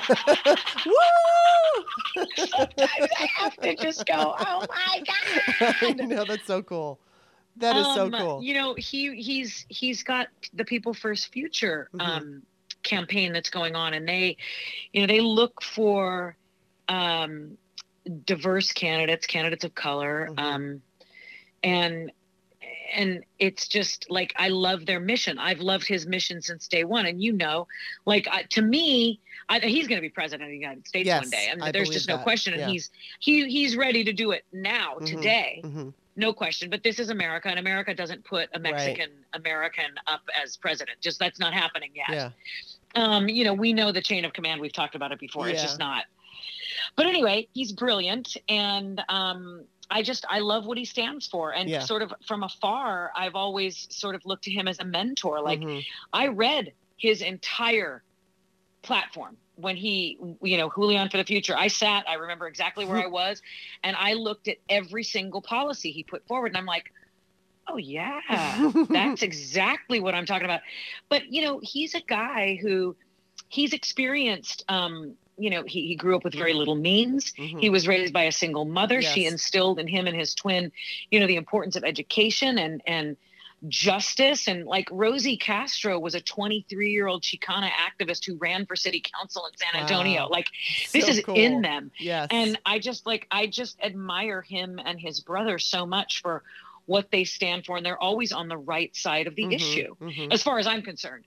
Sometimes 2.36 3.09
I 3.18 3.28
have 3.36 3.57
to 3.59 3.76
just 3.76 4.07
go, 4.07 4.34
oh 4.38 4.66
my 4.68 5.03
god! 5.61 6.01
I 6.01 6.05
know 6.05 6.24
that's 6.24 6.46
so 6.46 6.62
cool. 6.62 6.99
That 7.57 7.76
is 7.76 7.86
um, 7.86 7.94
so 7.94 8.18
cool. 8.18 8.42
You 8.42 8.55
know, 8.55 8.74
he 8.74 9.14
he's 9.20 9.66
he's 9.68 10.03
got 10.03 10.28
the 10.55 10.64
People 10.64 10.94
First 10.94 11.32
Future 11.32 11.88
mm-hmm. 11.92 12.01
um, 12.01 12.42
campaign 12.82 13.32
that's 13.32 13.51
going 13.51 13.74
on, 13.74 13.94
and 13.94 14.09
they, 14.09 14.36
you 14.92 15.01
know, 15.01 15.07
they 15.07 15.20
look 15.20 15.62
for 15.62 16.36
um, 16.88 17.59
diverse 18.09 18.72
candidates, 18.72 19.26
candidates 19.26 19.64
of 19.64 19.74
color, 19.74 20.28
mm-hmm. 20.30 20.38
um, 20.38 20.82
and 21.62 22.12
and 22.94 23.24
it's 23.38 23.68
just 23.68 24.11
like 24.11 24.32
I 24.36 24.48
love 24.48 24.86
their 24.86 25.00
mission. 25.00 25.38
I've 25.38 25.61
loved 25.61 25.86
his 25.86 26.06
mission 26.06 26.40
since 26.42 26.68
day 26.68 26.84
one, 26.84 27.06
and 27.06 27.22
you 27.22 27.32
know, 27.32 27.66
like 28.06 28.26
uh, 28.30 28.42
to 28.50 28.62
me, 28.62 29.20
I, 29.48 29.61
he's 29.61 29.86
going 29.86 29.98
to 29.98 30.02
be 30.02 30.09
president 30.09 30.48
of 30.48 30.50
the 30.50 30.59
United 30.59 30.86
States 30.86 31.06
yes, 31.06 31.22
one 31.22 31.30
day. 31.30 31.48
I 31.50 31.54
mean, 31.54 31.62
I 31.62 31.72
there's 31.72 31.90
just 31.90 32.09
no 32.09 32.18
question, 32.18 32.54
and 32.54 32.62
yeah. 32.62 32.68
he's 32.68 32.90
he 33.20 33.48
he's 33.48 33.76
ready 33.76 34.04
to 34.04 34.12
do 34.12 34.30
it 34.32 34.44
now, 34.52 34.94
mm-hmm. 34.94 35.04
today. 35.04 35.61
Mm-hmm. 35.64 35.90
No 36.16 36.32
question, 36.32 36.68
but 36.68 36.82
this 36.82 36.98
is 36.98 37.11
America, 37.11 37.48
and 37.48 37.59
America 37.59 37.94
doesn't 37.94 38.24
put 38.24 38.48
a 38.52 38.59
Mexican 38.59 39.11
right. 39.11 39.40
American 39.40 39.90
up 40.06 40.22
as 40.42 40.56
president. 40.56 41.00
Just 41.00 41.18
that's 41.18 41.38
not 41.38 41.54
happening 41.54 41.90
yet. 41.94 42.11
Yeah. 42.11 42.30
Um, 42.94 43.28
you 43.28 43.44
know, 43.44 43.52
we 43.52 43.72
know 43.72 43.92
the 43.92 44.02
chain 44.02 44.24
of 44.24 44.32
command. 44.32 44.61
We've 44.61 44.72
talked 44.72 44.94
about 44.94 45.12
it 45.12 45.20
before. 45.20 45.46
Yeah. 45.46 45.52
It's 45.52 45.62
just 45.62 45.78
not 45.78 46.04
but 46.97 47.07
anyway, 47.07 47.49
he's 47.53 47.72
brilliant, 47.72 48.36
and 48.49 49.03
um, 49.09 49.64
I 49.91 50.03
just 50.03 50.24
I 50.28 50.41
love 50.41 50.66
what 50.66 50.78
he 50.78 50.84
stands 50.84 51.26
for, 51.26 51.53
and 51.55 51.68
yeah. 51.68 51.80
sort 51.80 52.03
of 52.03 52.12
from 52.26 52.43
afar, 52.43 53.11
I've 53.16 53.34
always 53.34 53.86
sort 53.91 54.14
of 54.14 54.24
looked 54.24 54.45
to 54.45 54.51
him 54.51 54.68
as 54.68 54.78
a 54.78 54.84
mentor. 54.84 55.41
Like 55.41 55.61
mm-hmm. 55.61 55.80
I 56.12 56.28
read 56.28 56.72
his 56.97 57.22
entire 57.22 58.03
platform 58.82 59.36
when 59.57 59.76
he 59.76 60.18
you 60.41 60.57
know 60.57 60.70
julian 60.74 61.09
for 61.09 61.16
the 61.16 61.24
future 61.24 61.55
i 61.57 61.66
sat 61.66 62.09
i 62.09 62.14
remember 62.14 62.47
exactly 62.47 62.86
where 62.86 62.99
i 62.99 63.07
was 63.20 63.43
and 63.82 63.97
i 63.99 64.14
looked 64.14 64.47
at 64.47 64.57
every 64.68 65.03
single 65.03 65.43
policy 65.43 65.91
he 65.91 66.05
put 66.05 66.26
forward 66.28 66.47
and 66.47 66.57
i'm 66.57 66.64
like 66.64 66.93
oh 67.66 67.76
yeah 67.76 68.20
that's 68.89 69.22
exactly 69.30 69.99
what 70.01 70.14
i'm 70.14 70.24
talking 70.24 70.45
about 70.45 70.61
but 71.09 71.26
you 71.26 71.43
know 71.43 71.61
he's 71.62 71.95
a 71.95 72.01
guy 72.01 72.57
who 72.62 72.95
he's 73.49 73.72
experienced 73.72 74.64
um, 74.68 75.14
you 75.39 75.51
know, 75.51 75.62
he, 75.66 75.86
he 75.86 75.95
grew 75.95 76.16
up 76.16 76.24
with 76.24 76.34
very 76.34 76.53
little 76.53 76.74
means. 76.74 77.32
Mm-hmm. 77.32 77.59
He 77.59 77.70
was 77.70 77.86
raised 77.86 78.12
by 78.12 78.24
a 78.24 78.32
single 78.32 78.64
mother. 78.64 79.01
Yes. 79.01 79.12
She 79.12 79.26
instilled 79.26 79.78
in 79.78 79.86
him 79.86 80.07
and 80.07 80.16
his 80.16 80.34
twin, 80.34 80.72
you 81.11 81.20
know, 81.20 81.26
the 81.26 81.36
importance 81.36 81.76
of 81.76 81.84
education 81.84 82.59
and 82.59 82.82
and 82.86 83.16
justice. 83.66 84.47
And 84.47 84.66
like 84.66 84.89
Rosie 84.91 85.36
Castro 85.36 85.99
was 85.99 86.14
a 86.14 86.20
23 86.20 86.91
year 86.91 87.07
old 87.07 87.22
Chicana 87.22 87.70
activist 87.70 88.24
who 88.26 88.36
ran 88.36 88.66
for 88.66 88.76
city 88.76 89.03
council 89.18 89.47
in 89.47 89.57
San 89.57 89.80
Antonio. 89.82 90.22
Wow. 90.22 90.28
Like 90.30 90.49
so 90.86 90.99
this 90.99 91.09
is 91.09 91.24
cool. 91.24 91.34
in 91.34 91.62
them. 91.62 91.91
Yes. 91.99 92.28
And 92.30 92.59
I 92.64 92.78
just 92.78 93.07
like 93.07 93.26
I 93.30 93.47
just 93.47 93.78
admire 93.82 94.43
him 94.43 94.80
and 94.84 95.01
his 95.01 95.20
brother 95.20 95.59
so 95.59 95.86
much 95.86 96.22
for 96.22 96.43
what 96.86 97.11
they 97.11 97.24
stand 97.24 97.66
for. 97.66 97.76
And 97.76 97.84
they're 97.84 98.03
always 98.03 98.32
on 98.32 98.49
the 98.49 98.57
right 98.57 98.95
side 98.97 99.26
of 99.26 99.34
the 99.34 99.43
mm-hmm. 99.43 99.53
issue, 99.53 99.95
mm-hmm. 100.01 100.32
as 100.32 100.43
far 100.43 100.59
as 100.59 100.66
I'm 100.66 100.82
concerned. 100.82 101.24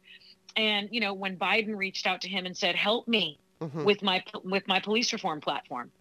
And 0.56 0.90
you 0.92 1.00
know, 1.00 1.14
when 1.14 1.38
Biden 1.38 1.78
reached 1.78 2.08
out 2.08 2.22
to 2.22 2.30
him 2.30 2.46
and 2.46 2.58
said, 2.58 2.76
"Help 2.76 3.08
me 3.08 3.40
mm-hmm. 3.62 3.84
with 3.84 4.02
my 4.02 4.24
with 4.44 4.68
my 4.68 4.80
police 4.80 5.14
reform 5.14 5.40
platform. 5.42 5.92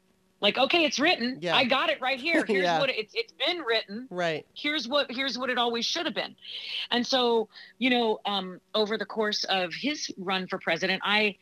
Like, 0.41 0.57
okay, 0.57 0.85
it's 0.85 0.99
written. 0.99 1.39
Yeah. 1.41 1.55
I 1.55 1.65
got 1.65 1.91
it 1.91 2.01
right 2.01 2.19
here. 2.19 2.45
Here's 2.49 2.65
yeah. 2.65 2.79
what 2.79 2.89
it, 2.89 2.97
it's 2.99 3.15
it's 3.15 3.33
been 3.33 3.61
written. 3.61 4.09
Right. 4.11 4.47
Here's 4.55 4.89
what 4.89 5.11
here's 5.11 5.39
what 5.39 5.51
it 5.51 5.59
always 5.59 5.85
should 5.85 6.07
have 6.07 6.15
been. 6.15 6.35
And 6.91 7.07
so, 7.07 7.49
you 7.79 7.91
know, 7.91 8.21
um, 8.25 8.61
over 8.75 8.97
the 8.97 9.07
course 9.07 9.45
of 9.45 9.73
his 9.75 10.11
run 10.17 10.47
for 10.47 10.59
president, 10.59 11.03
I, 11.05 11.37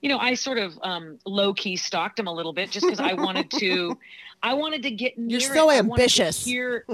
you 0.00 0.08
know, 0.08 0.18
I 0.18 0.34
sort 0.34 0.58
of 0.58 0.78
um, 0.82 1.18
low 1.26 1.52
key 1.52 1.76
stalked 1.76 2.18
him 2.18 2.26
a 2.26 2.32
little 2.32 2.52
bit 2.52 2.70
just 2.70 2.86
because 2.86 3.00
I 3.00 3.14
wanted 3.14 3.50
to, 3.52 3.98
I 4.42 4.54
wanted 4.54 4.82
to 4.84 4.90
get. 4.90 5.14
You're 5.16 5.40
so 5.40 5.70
it. 5.70 5.78
ambitious. 5.78 6.44
Hear, 6.44 6.86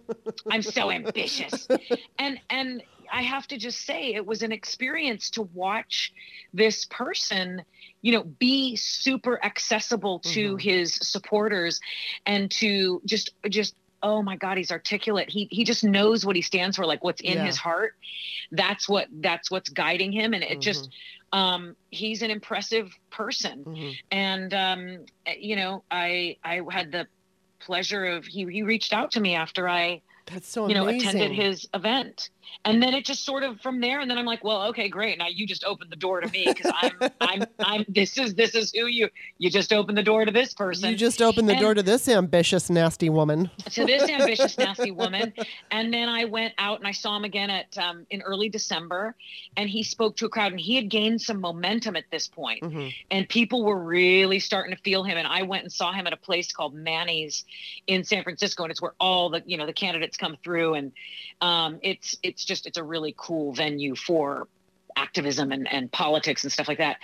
I'm 0.50 0.62
so 0.62 0.90
ambitious, 0.90 1.66
and 2.18 2.38
and 2.50 2.82
I 3.12 3.22
have 3.22 3.46
to 3.48 3.58
just 3.58 3.84
say 3.84 4.14
it 4.14 4.26
was 4.26 4.42
an 4.42 4.52
experience 4.52 5.30
to 5.30 5.42
watch 5.42 6.12
this 6.52 6.84
person 6.86 7.62
you 8.02 8.12
know 8.12 8.22
be 8.22 8.76
super 8.76 9.42
accessible 9.44 10.20
to 10.20 10.54
mm-hmm. 10.54 10.56
his 10.56 10.94
supporters 10.94 11.80
and 12.26 12.50
to 12.50 13.00
just 13.04 13.30
just 13.48 13.74
oh 14.02 14.22
my 14.22 14.36
god 14.36 14.56
he's 14.56 14.70
articulate 14.70 15.28
he 15.28 15.48
he 15.50 15.64
just 15.64 15.84
knows 15.84 16.24
what 16.24 16.36
he 16.36 16.42
stands 16.42 16.76
for 16.76 16.86
like 16.86 17.02
what's 17.02 17.20
in 17.20 17.34
yeah. 17.34 17.44
his 17.44 17.56
heart 17.56 17.94
that's 18.52 18.88
what 18.88 19.08
that's 19.20 19.50
what's 19.50 19.68
guiding 19.68 20.12
him 20.12 20.32
and 20.34 20.42
it 20.42 20.50
mm-hmm. 20.50 20.60
just 20.60 20.90
um 21.32 21.74
he's 21.90 22.22
an 22.22 22.30
impressive 22.30 22.92
person 23.10 23.64
mm-hmm. 23.64 23.90
and 24.10 24.54
um 24.54 25.04
you 25.38 25.56
know 25.56 25.82
i 25.90 26.36
i 26.44 26.60
had 26.70 26.92
the 26.92 27.06
pleasure 27.60 28.04
of 28.04 28.24
he 28.24 28.46
he 28.46 28.62
reached 28.62 28.92
out 28.92 29.10
to 29.10 29.20
me 29.20 29.34
after 29.34 29.68
i 29.68 30.00
that's 30.26 30.48
so 30.48 30.68
you 30.68 30.74
know 30.74 30.84
amazing. 30.84 31.08
attended 31.08 31.32
his 31.32 31.68
event 31.74 32.30
and 32.64 32.82
then 32.82 32.94
it 32.94 33.04
just 33.04 33.24
sort 33.24 33.42
of 33.42 33.60
from 33.60 33.80
there 33.80 34.00
and 34.00 34.10
then 34.10 34.18
i'm 34.18 34.26
like 34.26 34.42
well 34.44 34.64
okay 34.68 34.88
great. 34.88 35.18
Now 35.18 35.28
you 35.28 35.46
just 35.46 35.64
opened 35.64 35.90
the 35.90 35.96
door 35.96 36.20
to 36.20 36.28
me 36.28 36.46
because 36.46 36.72
i'm 36.74 37.10
i'm 37.20 37.44
i'm 37.58 37.84
this 37.88 38.18
is 38.18 38.34
this 38.34 38.54
is 38.54 38.72
who 38.72 38.86
you 38.86 39.08
you 39.38 39.50
just 39.50 39.72
opened 39.72 39.96
the 39.96 40.02
door 40.02 40.24
to 40.24 40.32
this 40.32 40.54
person. 40.54 40.90
You 40.90 40.96
just 40.96 41.22
opened 41.22 41.48
the 41.48 41.52
and 41.52 41.60
door 41.60 41.74
to 41.74 41.82
this 41.82 42.08
ambitious 42.08 42.70
nasty 42.70 43.08
woman. 43.08 43.50
To 43.70 43.84
this 43.84 44.08
ambitious 44.08 44.58
nasty 44.58 44.90
woman. 44.90 45.32
And 45.70 45.92
then 45.92 46.08
i 46.08 46.24
went 46.24 46.54
out 46.58 46.78
and 46.78 46.86
i 46.86 46.92
saw 46.92 47.16
him 47.16 47.24
again 47.24 47.50
at 47.50 47.76
um, 47.78 48.06
in 48.10 48.22
early 48.22 48.48
december 48.48 49.14
and 49.56 49.68
he 49.68 49.82
spoke 49.82 50.16
to 50.16 50.26
a 50.26 50.28
crowd 50.28 50.52
and 50.52 50.60
he 50.60 50.76
had 50.76 50.88
gained 50.88 51.20
some 51.20 51.40
momentum 51.40 51.96
at 51.96 52.04
this 52.10 52.28
point. 52.28 52.62
Mm-hmm. 52.62 52.88
and 53.10 53.28
people 53.28 53.64
were 53.64 53.78
really 53.78 54.40
starting 54.40 54.74
to 54.74 54.82
feel 54.82 55.02
him 55.02 55.16
and 55.16 55.26
i 55.26 55.42
went 55.42 55.62
and 55.62 55.72
saw 55.72 55.92
him 55.92 56.06
at 56.06 56.12
a 56.12 56.16
place 56.16 56.52
called 56.52 56.74
manny's 56.74 57.44
in 57.86 58.04
san 58.04 58.22
francisco 58.22 58.64
and 58.64 58.70
it's 58.70 58.82
where 58.82 58.94
all 58.98 59.30
the 59.30 59.42
you 59.46 59.56
know 59.56 59.66
the 59.66 59.72
candidates 59.72 60.16
come 60.16 60.36
through 60.42 60.74
and 60.74 60.92
um, 61.40 61.78
it's 61.82 62.16
it's 62.22 62.37
just 62.44 62.66
it's 62.66 62.78
a 62.78 62.82
really 62.82 63.14
cool 63.16 63.52
venue 63.52 63.94
for 63.94 64.48
activism 64.96 65.52
and, 65.52 65.68
and 65.72 65.90
politics 65.92 66.42
and 66.42 66.52
stuff 66.52 66.68
like 66.68 66.78
that. 66.78 66.98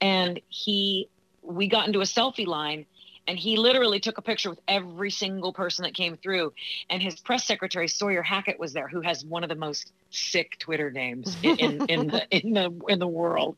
And 0.00 0.40
he 0.48 1.08
we 1.42 1.68
got 1.68 1.86
into 1.86 2.00
a 2.00 2.04
selfie 2.04 2.46
line 2.46 2.86
and 3.26 3.38
he 3.38 3.56
literally 3.56 4.00
took 4.00 4.18
a 4.18 4.22
picture 4.22 4.50
with 4.50 4.60
every 4.66 5.10
single 5.10 5.52
person 5.52 5.84
that 5.84 5.94
came 5.94 6.16
through. 6.16 6.52
And 6.88 7.02
his 7.02 7.20
press 7.20 7.46
secretary 7.46 7.86
sawyer 7.86 8.22
hackett 8.22 8.58
was 8.58 8.72
there 8.72 8.88
who 8.88 9.00
has 9.02 9.24
one 9.24 9.42
of 9.42 9.48
the 9.48 9.54
most 9.54 9.92
sick 10.10 10.58
twitter 10.58 10.90
names 10.90 11.36
in, 11.42 11.58
in, 11.58 11.86
in, 11.88 12.06
the 12.08 12.26
in 12.30 12.52
the 12.54 12.80
in 12.88 12.98
the 12.98 13.06
world. 13.06 13.56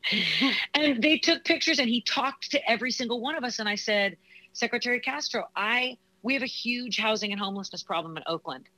And 0.73 1.01
they 1.01 1.17
took 1.17 1.43
pictures 1.43 1.79
and 1.79 1.89
he 1.89 2.01
talked 2.01 2.51
to 2.51 2.69
every 2.69 2.91
single 2.91 3.19
one 3.19 3.35
of 3.35 3.43
us. 3.43 3.59
And 3.59 3.67
i 3.67 3.75
said 3.75 4.17
secretary 4.53 4.99
castro 4.99 5.45
i 5.55 5.97
we 6.21 6.35
have 6.35 6.43
a 6.43 6.47
huge 6.47 6.97
housing 6.97 7.31
and 7.31 7.41
homelessness 7.41 7.81
problem 7.83 8.15
in 8.17 8.23
oakland 8.27 8.69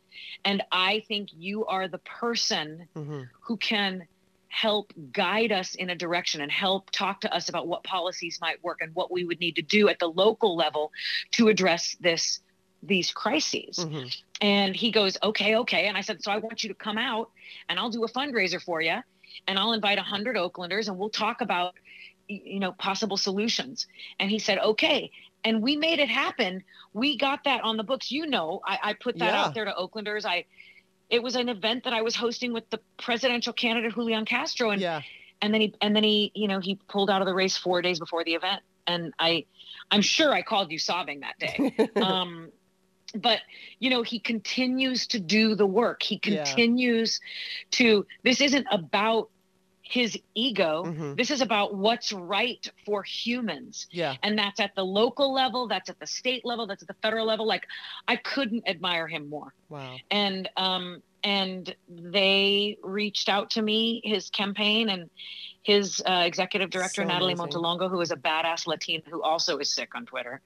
and 0.43 0.63
I 0.71 1.03
think 1.07 1.29
you 1.33 1.65
are 1.65 1.87
the 1.87 1.99
person 1.99 2.87
mm-hmm. 2.95 3.21
who 3.41 3.57
can 3.57 4.07
help 4.47 4.93
guide 5.11 5.51
us 5.51 5.75
in 5.75 5.89
a 5.89 5.95
direction 5.95 6.39
and 6.39 6.51
help 6.51 6.89
talk 6.91 7.21
to 7.21 7.33
us 7.33 7.49
about 7.49 7.67
what 7.67 7.83
policies 7.83 8.39
might 8.39 8.63
work 8.63 8.79
and 8.81 8.95
what 8.95 9.11
we 9.11 9.25
would 9.25 9.39
need 9.39 9.57
to 9.57 9.61
do 9.61 9.89
at 9.89 9.99
the 9.99 10.07
local 10.07 10.55
level 10.55 10.91
to 11.31 11.49
address 11.49 11.97
this 11.99 12.41
these 12.81 13.11
crises. 13.11 13.77
Mm-hmm. 13.79 14.07
And 14.41 14.75
he 14.75 14.91
goes, 14.91 15.17
"Okay, 15.23 15.55
okay." 15.57 15.87
And 15.87 15.97
I 15.97 16.01
said, 16.01 16.21
"So 16.23 16.31
I 16.31 16.37
want 16.37 16.63
you 16.63 16.69
to 16.69 16.75
come 16.75 16.97
out 16.97 17.31
and 17.67 17.79
I'll 17.79 17.89
do 17.89 18.03
a 18.03 18.09
fundraiser 18.09 18.61
for 18.61 18.81
you." 18.81 19.01
and 19.47 19.59
I'll 19.59 19.73
invite 19.73 19.97
100 19.97 20.37
Oaklanders 20.37 20.87
and 20.87 20.97
we'll 20.97 21.09
talk 21.09 21.41
about 21.41 21.75
you 22.27 22.59
know 22.59 22.71
possible 22.71 23.17
solutions 23.17 23.85
and 24.19 24.31
he 24.31 24.39
said 24.39 24.57
okay 24.57 25.11
and 25.45 25.61
we 25.61 25.77
made 25.77 25.99
it 25.99 26.09
happen 26.09 26.63
we 26.93 27.17
got 27.17 27.43
that 27.45 27.63
on 27.63 27.77
the 27.77 27.83
books 27.83 28.11
you 28.11 28.25
know 28.25 28.59
i, 28.65 28.79
I 28.83 28.93
put 28.93 29.17
that 29.19 29.33
yeah. 29.33 29.45
out 29.45 29.53
there 29.53 29.63
to 29.63 29.71
oaklanders 29.71 30.25
i 30.25 30.45
it 31.09 31.23
was 31.23 31.35
an 31.35 31.47
event 31.47 31.85
that 31.85 31.93
i 31.93 32.01
was 32.01 32.15
hosting 32.15 32.51
with 32.51 32.69
the 32.71 32.79
presidential 32.97 33.53
candidate 33.53 33.93
julian 33.93 34.25
castro 34.25 34.71
and 34.71 34.81
yeah. 34.81 35.01
and 35.41 35.53
then 35.53 35.61
he 35.61 35.73
and 35.81 35.95
then 35.95 36.03
he 36.03 36.31
you 36.35 36.49
know 36.49 36.59
he 36.59 36.75
pulled 36.89 37.09
out 37.09 37.21
of 37.21 37.27
the 37.27 37.33
race 37.33 37.55
four 37.55 37.81
days 37.81 37.99
before 37.99 38.23
the 38.25 38.33
event 38.33 38.61
and 38.87 39.13
i 39.19 39.45
i'm 39.91 40.01
sure 40.01 40.33
i 40.33 40.41
called 40.41 40.71
you 40.71 40.79
sobbing 40.79 41.21
that 41.21 41.39
day 41.39 41.89
um 42.01 42.51
but 43.13 43.39
you 43.79 43.89
know 43.89 44.01
he 44.01 44.19
continues 44.19 45.07
to 45.07 45.19
do 45.19 45.55
the 45.55 45.65
work 45.65 46.03
he 46.03 46.19
continues 46.19 47.21
yeah. 47.21 47.65
to 47.71 48.05
this 48.23 48.41
isn't 48.41 48.67
about 48.71 49.29
his 49.87 50.17
ego. 50.33 50.83
Mm-hmm. 50.85 51.15
This 51.15 51.29
is 51.29 51.41
about 51.41 51.75
what's 51.75 52.11
right 52.11 52.67
for 52.85 53.03
humans. 53.03 53.87
Yeah. 53.91 54.15
And 54.23 54.37
that's 54.37 54.59
at 54.59 54.73
the 54.75 54.83
local 54.83 55.33
level, 55.33 55.67
that's 55.67 55.89
at 55.89 55.99
the 55.99 56.07
state 56.07 56.43
level, 56.43 56.65
that's 56.67 56.81
at 56.81 56.87
the 56.87 56.95
federal 57.01 57.25
level. 57.25 57.45
Like 57.45 57.65
I 58.07 58.15
couldn't 58.15 58.67
admire 58.67 59.07
him 59.07 59.29
more. 59.29 59.53
Wow. 59.69 59.95
And 60.09 60.49
um 60.57 61.01
and 61.23 61.75
they 61.87 62.77
reached 62.83 63.29
out 63.29 63.51
to 63.51 63.61
me, 63.61 64.01
his 64.03 64.29
campaign 64.29 64.89
and 64.89 65.09
his 65.65 65.99
uh, 66.07 66.21
executive 66.25 66.69
director 66.69 67.01
so 67.01 67.07
Natalie 67.07 67.33
amazing. 67.33 67.59
Montelongo, 67.59 67.89
who 67.89 67.99
is 67.99 68.11
a 68.11 68.15
badass 68.15 68.67
Latina 68.67 69.01
who 69.09 69.23
also 69.23 69.57
is 69.57 69.73
sick 69.73 69.95
on 69.95 70.05
Twitter, 70.05 70.39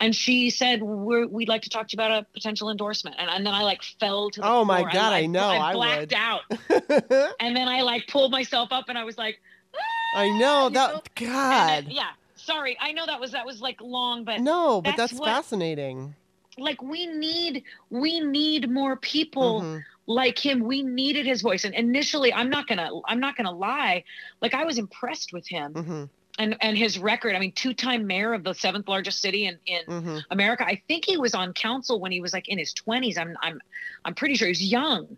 and 0.00 0.14
she 0.14 0.50
said 0.50 0.82
we 0.82 1.24
would 1.24 1.48
like 1.48 1.62
to 1.62 1.70
talk 1.70 1.88
to 1.88 1.96
you 1.96 1.96
about 1.96 2.10
a 2.10 2.26
potential 2.34 2.70
endorsement, 2.70 3.16
and, 3.18 3.30
and 3.30 3.46
then 3.46 3.54
I 3.54 3.62
like 3.62 3.82
fell 3.82 4.30
to 4.30 4.40
the 4.40 4.46
oh 4.46 4.64
floor. 4.64 4.66
my 4.66 4.82
god, 4.82 4.96
I, 4.96 5.22
like, 5.22 5.24
I 5.24 5.26
know, 5.26 5.48
I, 5.48 5.72
blacked 5.72 6.14
I 6.14 6.18
out, 6.18 6.42
and 7.40 7.56
then 7.56 7.68
I 7.68 7.80
like 7.80 8.06
pulled 8.06 8.30
myself 8.30 8.70
up, 8.70 8.90
and 8.90 8.98
I 8.98 9.04
was 9.04 9.16
like, 9.16 9.40
ah, 9.74 10.18
I 10.18 10.38
know 10.38 10.68
that 10.68 10.92
know? 10.94 11.02
God, 11.14 11.86
then, 11.86 11.90
yeah, 11.90 12.10
sorry, 12.34 12.76
I 12.78 12.92
know 12.92 13.06
that 13.06 13.18
was 13.18 13.32
that 13.32 13.46
was 13.46 13.62
like 13.62 13.80
long, 13.80 14.24
but 14.24 14.40
no, 14.40 14.82
but 14.82 14.96
that's, 14.96 15.12
that's 15.12 15.20
what, 15.20 15.26
fascinating. 15.26 16.14
Like 16.60 16.82
we 16.82 17.06
need 17.06 17.64
we 17.90 18.20
need 18.20 18.70
more 18.70 18.96
people. 18.96 19.62
Mm-hmm 19.62 19.78
like 20.10 20.44
him 20.44 20.64
we 20.64 20.82
needed 20.82 21.24
his 21.24 21.40
voice 21.40 21.64
and 21.64 21.72
initially 21.72 22.34
i'm 22.34 22.50
not 22.50 22.66
gonna 22.66 22.90
i'm 23.06 23.20
not 23.20 23.36
gonna 23.36 23.52
lie 23.52 24.02
like 24.42 24.54
i 24.54 24.64
was 24.64 24.76
impressed 24.76 25.32
with 25.32 25.46
him 25.46 25.72
mm-hmm. 25.72 26.04
and 26.38 26.56
and 26.60 26.76
his 26.76 26.98
record 26.98 27.36
i 27.36 27.38
mean 27.38 27.52
two-time 27.52 28.08
mayor 28.08 28.32
of 28.32 28.42
the 28.42 28.52
seventh 28.52 28.88
largest 28.88 29.20
city 29.20 29.46
in 29.46 29.56
in 29.66 29.86
mm-hmm. 29.86 30.18
america 30.32 30.64
i 30.66 30.82
think 30.88 31.04
he 31.04 31.16
was 31.16 31.32
on 31.32 31.52
council 31.52 32.00
when 32.00 32.10
he 32.10 32.20
was 32.20 32.32
like 32.32 32.48
in 32.48 32.58
his 32.58 32.74
20s 32.74 33.16
i'm 33.18 33.36
i'm 33.40 33.60
i'm 34.04 34.14
pretty 34.14 34.34
sure 34.34 34.48
he's 34.48 34.62
young 34.62 35.16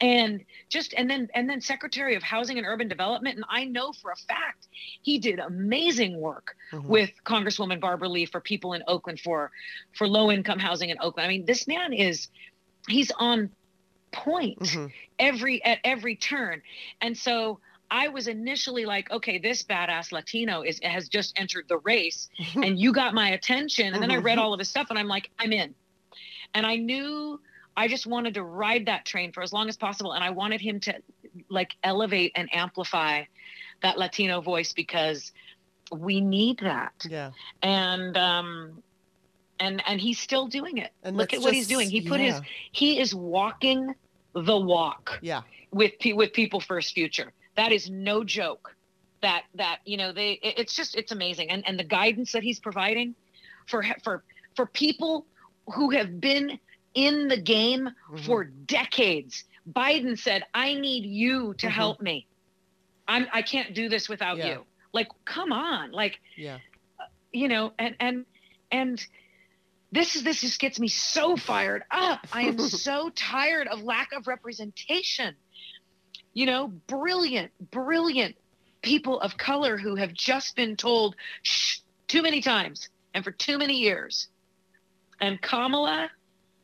and 0.00 0.44
just 0.68 0.94
and 0.96 1.10
then 1.10 1.28
and 1.34 1.48
then 1.48 1.60
secretary 1.60 2.14
of 2.14 2.22
housing 2.22 2.58
and 2.58 2.66
urban 2.66 2.88
development 2.88 3.36
and 3.36 3.44
i 3.48 3.64
know 3.64 3.92
for 3.92 4.10
a 4.10 4.16
fact 4.16 4.68
he 5.02 5.18
did 5.18 5.38
amazing 5.38 6.20
work 6.20 6.56
mm-hmm. 6.72 6.86
with 6.86 7.10
congresswoman 7.24 7.80
barbara 7.80 8.08
lee 8.08 8.26
for 8.26 8.40
people 8.40 8.74
in 8.74 8.82
oakland 8.86 9.18
for 9.20 9.50
for 9.96 10.06
low 10.06 10.30
income 10.30 10.58
housing 10.58 10.90
in 10.90 10.96
oakland 11.00 11.26
i 11.26 11.28
mean 11.28 11.44
this 11.44 11.66
man 11.66 11.92
is 11.92 12.28
he's 12.88 13.10
on 13.18 13.50
point 14.12 14.58
mm-hmm. 14.60 14.86
every 15.18 15.64
at 15.64 15.78
every 15.84 16.16
turn 16.16 16.62
and 17.00 17.16
so 17.16 17.60
I 17.90 18.08
was 18.08 18.28
initially 18.28 18.84
like, 18.84 19.10
okay, 19.10 19.38
this 19.38 19.62
badass 19.62 20.12
Latino 20.12 20.60
is 20.60 20.78
has 20.82 21.08
just 21.08 21.38
entered 21.38 21.66
the 21.68 21.78
race, 21.78 22.28
mm-hmm. 22.38 22.62
and 22.62 22.78
you 22.78 22.92
got 22.92 23.14
my 23.14 23.30
attention. 23.30 23.94
And 23.94 24.02
then 24.02 24.10
I 24.10 24.16
read 24.16 24.36
mm-hmm. 24.36 24.44
all 24.44 24.52
of 24.52 24.58
his 24.58 24.68
stuff, 24.68 24.88
and 24.90 24.98
I'm 24.98 25.08
like, 25.08 25.30
I'm 25.38 25.54
in. 25.54 25.74
And 26.52 26.66
I 26.66 26.76
knew 26.76 27.40
I 27.78 27.86
just 27.86 28.08
wanted 28.08 28.34
to 28.34 28.42
ride 28.42 28.86
that 28.86 29.06
train 29.06 29.30
for 29.30 29.40
as 29.40 29.52
long 29.52 29.68
as 29.68 29.76
possible, 29.76 30.12
and 30.12 30.24
I 30.24 30.30
wanted 30.30 30.60
him 30.60 30.80
to 30.80 30.94
like 31.48 31.76
elevate 31.84 32.32
and 32.34 32.48
amplify 32.52 33.22
that 33.82 33.96
Latino 33.96 34.40
voice 34.40 34.72
because 34.72 35.30
we 35.92 36.20
need 36.20 36.58
that. 36.58 37.06
Yeah. 37.08 37.30
And 37.62 38.16
um, 38.16 38.82
and 39.60 39.80
and 39.86 40.00
he's 40.00 40.18
still 40.18 40.48
doing 40.48 40.78
it. 40.78 40.90
And 41.04 41.16
Look 41.16 41.32
at 41.32 41.36
just, 41.36 41.44
what 41.44 41.54
he's 41.54 41.68
doing. 41.68 41.88
He 41.88 42.00
put 42.00 42.18
yeah. 42.18 42.32
his 42.32 42.40
he 42.72 42.98
is 42.98 43.14
walking 43.14 43.94
the 44.34 44.56
walk. 44.56 45.16
Yeah. 45.22 45.42
With 45.70 45.92
with 46.04 46.32
people 46.32 46.58
first 46.60 46.94
future. 46.94 47.32
That 47.54 47.70
is 47.70 47.88
no 47.88 48.24
joke. 48.24 48.74
That 49.20 49.44
that 49.54 49.78
you 49.84 49.96
know 49.96 50.12
they 50.12 50.32
it's 50.42 50.74
just 50.74 50.96
it's 50.96 51.12
amazing 51.12 51.50
and 51.50 51.62
and 51.64 51.78
the 51.78 51.84
guidance 51.84 52.32
that 52.32 52.42
he's 52.42 52.58
providing 52.58 53.14
for 53.68 53.84
for 54.02 54.24
for 54.56 54.66
people 54.66 55.26
who 55.72 55.90
have 55.90 56.20
been 56.20 56.58
in 56.94 57.28
the 57.28 57.40
game 57.40 57.88
mm-hmm. 57.88 58.16
for 58.24 58.44
decades. 58.44 59.44
Biden 59.70 60.18
said, 60.18 60.44
"I 60.54 60.74
need 60.74 61.04
you 61.04 61.54
to 61.54 61.66
mm-hmm. 61.66 61.74
help 61.74 62.00
me. 62.00 62.26
I'm 63.06 63.26
I 63.32 63.42
can't 63.42 63.74
do 63.74 63.88
this 63.88 64.08
without 64.08 64.38
yeah. 64.38 64.46
you." 64.46 64.64
Like, 64.92 65.08
come 65.24 65.52
on, 65.52 65.92
like, 65.92 66.18
yeah, 66.36 66.58
you 67.32 67.48
know, 67.48 67.72
and 67.78 67.94
and 68.00 68.24
and 68.72 69.06
this 69.92 70.16
is 70.16 70.22
this 70.22 70.40
just 70.40 70.60
gets 70.60 70.78
me 70.78 70.88
so 70.88 71.36
fired 71.36 71.82
up. 71.90 72.26
I 72.32 72.42
am 72.42 72.58
so 72.68 73.10
tired 73.10 73.68
of 73.68 73.82
lack 73.82 74.12
of 74.12 74.26
representation. 74.26 75.34
You 76.34 76.46
know, 76.46 76.68
brilliant, 76.68 77.52
brilliant 77.70 78.36
people 78.82 79.20
of 79.20 79.36
color 79.36 79.76
who 79.76 79.96
have 79.96 80.12
just 80.12 80.56
been 80.56 80.76
told 80.76 81.16
shh 81.42 81.80
too 82.06 82.22
many 82.22 82.40
times 82.40 82.88
and 83.14 83.24
for 83.24 83.30
too 83.30 83.58
many 83.58 83.78
years. 83.78 84.28
And 85.20 85.40
Kamala 85.40 86.10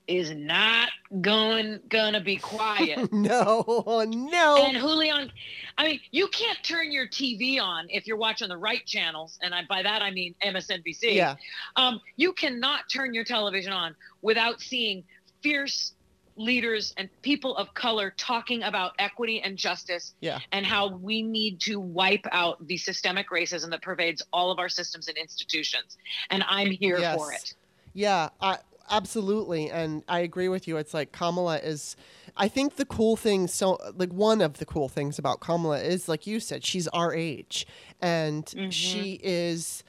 is 0.07 0.31
not 0.33 0.91
going 1.21 1.81
gonna 1.89 2.21
be 2.21 2.37
quiet. 2.37 3.13
no, 3.13 3.85
no. 4.07 4.65
And 4.67 4.77
Julian, 4.77 5.33
I 5.79 5.85
mean, 5.85 6.01
you 6.11 6.29
can't 6.29 6.63
turn 6.63 6.93
your 6.93 7.07
TV 7.07 7.61
on 7.61 7.87
if 7.89 8.07
you're 8.07 8.17
watching 8.17 8.49
the 8.49 8.57
right 8.57 8.85
channels, 8.85 9.39
and 9.43 9.55
I, 9.55 9.63
by 9.69 9.83
that 9.83 10.03
I 10.03 10.11
mean 10.11 10.35
MSNBC. 10.45 11.15
Yeah. 11.15 11.37
Um, 11.77 12.01
you 12.17 12.33
cannot 12.33 12.89
turn 12.93 13.15
your 13.15 13.25
television 13.25 13.73
on 13.73 13.97
without 14.23 14.61
seeing 14.61 15.05
fierce 15.43 15.93
leaders 16.37 16.93
and 16.97 17.09
people 17.23 17.57
of 17.57 17.73
color 17.75 18.13
talking 18.17 18.63
about 18.65 18.93
equity 18.99 19.41
and 19.41 19.57
justice 19.57 20.15
yeah. 20.21 20.41
and 20.53 20.67
how 20.67 20.89
we 20.89 21.23
need 21.23 21.61
to 21.61 21.79
wipe 21.79 22.27
out 22.33 22.67
the 22.67 22.77
systemic 22.77 23.31
racism 23.31 23.71
that 23.71 23.83
pervades 23.83 24.23
all 24.33 24.51
of 24.51 24.59
our 24.59 24.69
systems 24.69 25.09
and 25.09 25.17
institutions. 25.17 25.97
And 26.31 26.45
I'm 26.49 26.73
here 26.73 26.99
yes. 26.99 27.17
for 27.17 27.33
it. 27.33 27.55
Yeah, 27.93 28.31
I, 28.41 28.59
absolutely 28.91 29.71
and 29.71 30.03
i 30.09 30.21
agree 30.21 30.49
with 30.49 30.69
you 30.69 30.77
it's 30.77 30.95
like 30.95 31.13
kamala 31.13 31.59
is 31.59 31.97
i 32.37 32.49
think 32.49 32.77
the 32.77 32.85
cool 32.85 33.17
thing 33.17 33.47
so 33.47 33.79
like 33.97 34.13
one 34.13 34.41
of 34.41 34.59
the 34.59 34.67
cool 34.67 34.89
things 34.89 35.19
about 35.19 35.41
kamala 35.41 35.81
is 35.81 36.09
like 36.09 36.27
you 36.27 36.41
said 36.41 36.65
she's 36.65 36.89
our 36.89 37.15
age 37.15 37.67
and 38.01 38.47
mm-hmm. 38.47 38.71
she 38.71 39.19
is 39.23 39.83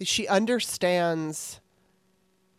she 0.00 0.26
understands 0.28 1.60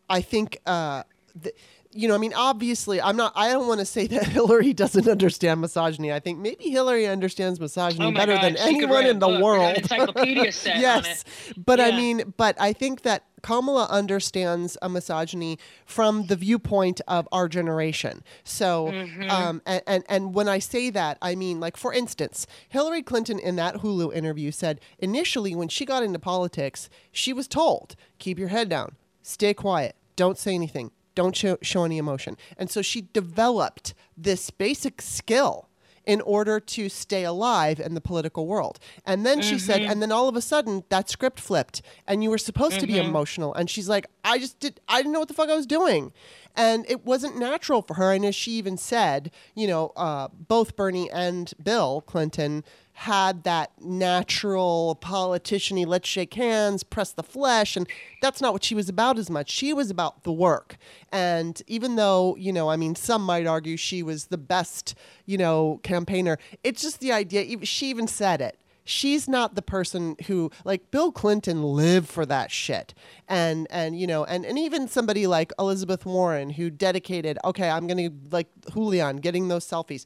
i 0.10 0.22
think 0.22 0.60
uh 0.66 1.04
the, 1.36 1.52
you 1.96 2.08
know, 2.08 2.16
I 2.16 2.18
mean, 2.18 2.34
obviously, 2.34 3.02
I'm 3.02 3.16
not. 3.16 3.34
I 3.36 3.50
don't 3.50 3.68
want 3.68 3.80
to 3.80 3.86
say 3.86 4.08
that 4.14 4.26
Hillary 4.28 4.74
doesn't 4.74 5.08
understand 5.08 5.62
misogyny. 5.62 6.12
I 6.12 6.20
think 6.20 6.40
maybe 6.40 6.70
Hillary 6.70 7.08
understands 7.08 7.60
misogyny 7.60 8.06
oh 8.06 8.12
better 8.12 8.34
God, 8.34 8.44
than 8.44 8.58
anyone 8.58 9.06
in 9.06 9.20
the 9.20 9.28
book, 9.28 9.42
world. 9.42 9.78
encyclopedia 9.78 10.52
set 10.52 10.78
yes, 10.80 11.24
but 11.58 11.80
yeah. 11.80 11.86
I 11.86 11.92
mean, 11.92 12.34
but 12.38 12.60
I 12.60 12.74
think 12.74 13.04
that 13.04 13.24
Kamala 13.44 13.86
understands 13.92 14.76
a 14.82 14.90
misogyny 14.90 15.60
from 15.86 16.26
the 16.26 16.36
viewpoint 16.36 17.00
of 17.08 17.28
our 17.32 17.48
generation. 17.48 18.24
So, 18.44 18.88
mm-hmm. 18.88 19.30
um, 19.30 19.62
and, 19.68 19.84
and 19.86 20.04
and 20.10 20.34
when 20.34 20.48
I 20.48 20.58
say 20.58 20.90
that, 20.90 21.20
I 21.22 21.36
mean, 21.36 21.60
like 21.60 21.78
for 21.78 21.94
instance, 21.94 22.48
Hillary 22.70 23.04
Clinton 23.04 23.38
in 23.38 23.56
that 23.58 23.76
Hulu 23.76 24.12
interview 24.16 24.50
said 24.50 24.82
initially 24.98 25.54
when 25.54 25.68
she 25.68 25.86
got 25.86 26.02
into 26.02 26.18
politics, 26.18 26.90
she 27.12 27.32
was 27.32 27.48
told, 27.48 27.96
"Keep 28.18 28.40
your 28.40 28.48
head 28.48 28.70
down, 28.70 28.96
stay 29.22 29.54
quiet, 29.54 29.96
don't 30.16 30.40
say 30.40 30.56
anything." 30.56 30.90
don't 31.16 31.36
show, 31.36 31.58
show 31.62 31.84
any 31.84 32.00
emotion. 32.00 32.36
And 32.58 32.72
so 32.72 32.82
she 32.82 33.08
developed 33.14 33.94
this 34.18 34.50
basic 34.50 35.00
skill 35.00 35.70
in 36.06 36.22
order 36.22 36.60
to 36.60 36.90
stay 36.90 37.24
alive 37.24 37.80
in 37.80 37.94
the 37.94 38.02
political 38.02 38.46
world. 38.48 38.80
And 39.06 39.26
then 39.26 39.40
mm-hmm. 39.40 39.50
she 39.50 39.60
said, 39.60 39.82
mm-hmm. 39.82 39.92
and 39.92 40.02
then 40.02 40.12
all 40.12 40.28
of 40.28 40.36
a 40.36 40.42
sudden 40.42 40.84
that 40.90 41.10
script 41.10 41.40
flipped 41.40 41.82
and 42.08 42.24
you 42.24 42.30
were 42.30 42.38
supposed 42.38 42.74
mm-hmm. 42.74 42.82
to 42.82 42.88
be 42.88 42.94
mm-hmm. 42.94 43.10
emotional. 43.10 43.54
And 43.54 43.70
she's 43.70 43.90
like, 43.90 44.08
I 44.24 44.38
just 44.38 44.60
did, 44.60 44.80
I 44.88 44.98
didn't 44.98 45.14
know 45.14 45.20
what 45.20 45.28
the 45.28 45.34
fuck 45.34 45.50
I 45.50 45.56
was 45.56 45.66
doing. 45.66 46.12
And 46.56 46.86
it 46.88 47.06
wasn't 47.06 47.38
natural 47.38 47.82
for 47.82 47.96
her. 47.96 48.12
And 48.14 48.26
as 48.26 48.36
she 48.36 48.52
even 48.52 48.78
said, 48.78 49.32
you 49.56 49.68
know, 49.68 49.92
uh, 49.96 50.28
both 50.32 50.76
Bernie 50.76 51.10
and 51.10 51.52
Bill 51.62 52.02
Clinton 52.02 52.64
had 52.94 53.44
that 53.44 53.72
natural 53.82 54.96
politician 54.96 55.78
let's 55.84 56.08
shake 56.08 56.36
hands, 56.36 56.84
press 56.84 57.12
the 57.12 57.24
flesh. 57.24 57.76
And 57.76 57.88
that's 58.22 58.40
not 58.40 58.54
what 58.54 58.64
she 58.64 58.76
was 58.76 58.88
about 58.88 59.18
as 59.18 59.30
much. 59.30 59.50
She 59.50 59.74
was 59.74 59.90
about 59.90 60.24
the 60.24 60.32
work. 60.32 60.78
And 61.12 61.62
even 61.68 61.96
though, 61.96 62.36
you 62.38 62.54
know, 62.54 62.70
I 62.70 62.76
mean, 62.76 62.96
some 62.96 63.24
might 63.24 63.48
argue 63.48 63.78
she 63.78 64.04
was 64.04 64.28
the 64.28 64.38
best, 64.38 64.96
you 65.26 65.38
know, 65.38 65.80
campaigner, 65.84 66.38
it's 66.64 66.82
just 66.82 67.00
the 67.00 67.12
idea. 67.12 67.66
She 67.66 67.90
even 67.90 68.08
said 68.08 68.42
it 68.42 68.58
she's 68.86 69.28
not 69.28 69.56
the 69.56 69.62
person 69.62 70.16
who 70.28 70.52
like 70.66 70.92
Bill 70.92 71.12
Clinton 71.12 71.64
lived 71.64 72.10
for 72.10 72.26
that 72.26 72.52
shit. 72.52 72.94
And 73.28 73.68
and 73.70 74.00
you 74.00 74.08
know, 74.08 74.24
and, 74.26 74.46
and 74.46 74.58
even 74.60 74.88
somebody 74.88 75.28
like 75.28 75.52
Elizabeth 75.58 76.06
Warren 76.06 76.52
who 76.52 76.70
dedicated, 76.70 77.38
okay, 77.46 77.70
I'm 77.70 77.88
gonna 77.88 78.10
like 78.32 78.48
Julian 78.74 79.18
getting 79.18 79.48
those 79.48 79.66
selfies. 79.66 80.06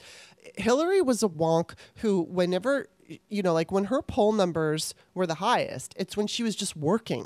Hillary 0.55 1.01
was 1.01 1.23
a 1.23 1.27
wonk 1.27 1.73
who, 1.97 2.21
whenever, 2.21 2.87
you 3.29 3.41
know, 3.41 3.53
like 3.53 3.71
when 3.71 3.85
her 3.85 4.01
poll 4.01 4.31
numbers 4.31 4.93
were 5.13 5.27
the 5.27 5.35
highest, 5.35 5.93
it's 5.97 6.15
when 6.15 6.27
she 6.27 6.43
was 6.43 6.55
just 6.55 6.75
working 6.75 7.25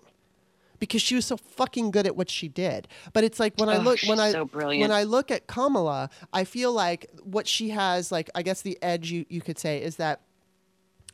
because 0.81 1.01
she 1.01 1.15
was 1.15 1.25
so 1.25 1.37
fucking 1.37 1.91
good 1.91 2.05
at 2.07 2.17
what 2.17 2.29
she 2.29 2.47
did. 2.47 2.87
But 3.13 3.23
it's 3.23 3.39
like 3.39 3.57
when 3.57 3.69
oh, 3.69 3.73
I 3.73 3.77
look 3.77 3.99
when 4.01 4.19
I 4.19 4.31
so 4.31 4.45
when 4.53 4.91
I 4.91 5.03
look 5.03 5.31
at 5.31 5.47
Kamala, 5.47 6.09
I 6.33 6.43
feel 6.43 6.73
like 6.73 7.09
what 7.23 7.47
she 7.47 7.69
has, 7.69 8.11
like 8.11 8.29
I 8.35 8.41
guess 8.41 8.61
the 8.61 8.77
edge 8.81 9.11
you, 9.11 9.25
you 9.29 9.41
could 9.41 9.59
say 9.59 9.81
is 9.81 9.95
that 9.97 10.21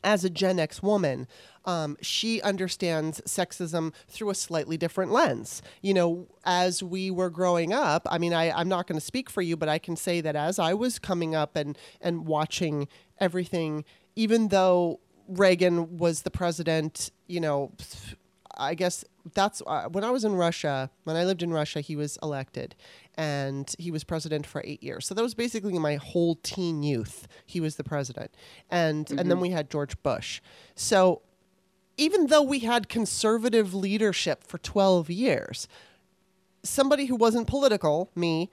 as 0.04 0.24
a 0.24 0.30
Gen 0.30 0.60
X 0.60 0.82
woman, 0.82 1.28
um, 1.66 1.98
she 2.02 2.42
understands 2.42 3.22
sexism 3.22 3.94
through 4.08 4.30
a 4.30 4.36
slightly 4.36 4.78
different 4.78 5.12
lens. 5.12 5.62
You 5.82 5.94
know, 5.94 6.28
as 6.46 6.82
we 6.82 7.12
were 7.12 7.30
growing 7.30 7.74
up, 7.74 8.08
I 8.10 8.18
mean, 8.18 8.34
I, 8.34 8.52
I'm 8.52 8.70
not 8.70 8.88
going 8.88 9.00
to 9.00 9.06
speak 9.06 9.30
for 9.30 9.42
you, 9.42 9.58
but 9.58 9.68
I 9.68 9.78
can 9.78 9.96
say 9.96 10.22
that 10.22 10.36
as 10.36 10.60
I 10.60 10.74
was 10.74 10.98
coming 10.98 11.36
up 11.36 11.56
and, 11.56 11.78
and 12.00 12.26
watching 12.26 12.88
everything, 13.20 13.84
even 14.16 14.48
though 14.48 15.00
Reagan 15.28 15.98
was 15.98 16.22
the 16.22 16.32
president, 16.32 17.12
you 17.28 17.42
know, 17.42 17.74
I 18.58 18.74
guess 18.74 19.04
that's 19.34 19.62
uh, 19.68 19.90
when 19.90 20.04
I 20.04 20.10
was 20.10 20.24
in 20.24 20.34
Russia, 20.34 20.90
when 21.04 21.16
I 21.16 21.26
lived 21.26 21.44
in 21.44 21.52
Russia, 21.52 21.82
he 21.82 21.96
was 21.96 22.18
elected 22.24 22.76
and 23.18 23.74
he 23.80 23.90
was 23.90 24.04
president 24.04 24.46
for 24.46 24.62
eight 24.64 24.84
years. 24.84 25.08
So 25.08 25.16
that 25.16 25.24
was 25.24 25.34
basically 25.34 25.78
my 25.80 25.96
whole 25.96 26.36
teen 26.36 26.84
youth. 26.84 27.28
He 27.46 27.60
was 27.60 27.76
the 27.76 27.84
president. 27.84 28.32
And, 28.70 29.08
mm-hmm. 29.08 29.20
and 29.20 29.30
then 29.30 29.38
mm-hmm. 29.38 29.42
we 29.42 29.50
had 29.50 29.72
George 29.72 30.02
Bush. 30.04 30.40
So 30.76 31.24
even 31.98 32.28
though 32.28 32.44
we 32.44 32.60
had 32.60 32.88
conservative 32.88 33.74
leadership 33.74 34.44
for 34.44 34.60
12 34.60 35.10
years, 35.10 35.68
somebody 36.64 37.06
who 37.06 37.16
wasn't 37.16 37.48
political, 37.48 38.12
me, 38.16 38.52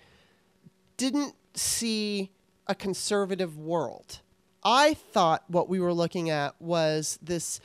didn't 0.97 1.35
see 1.53 2.31
a 2.67 2.75
conservative 2.75 3.59
world. 3.59 4.21
I 4.65 4.95
thought 4.95 5.45
what 5.49 5.69
we 5.69 5.79
were 5.79 5.93
looking 5.93 6.31
at 6.31 6.61
was 6.61 7.19
this 7.21 7.61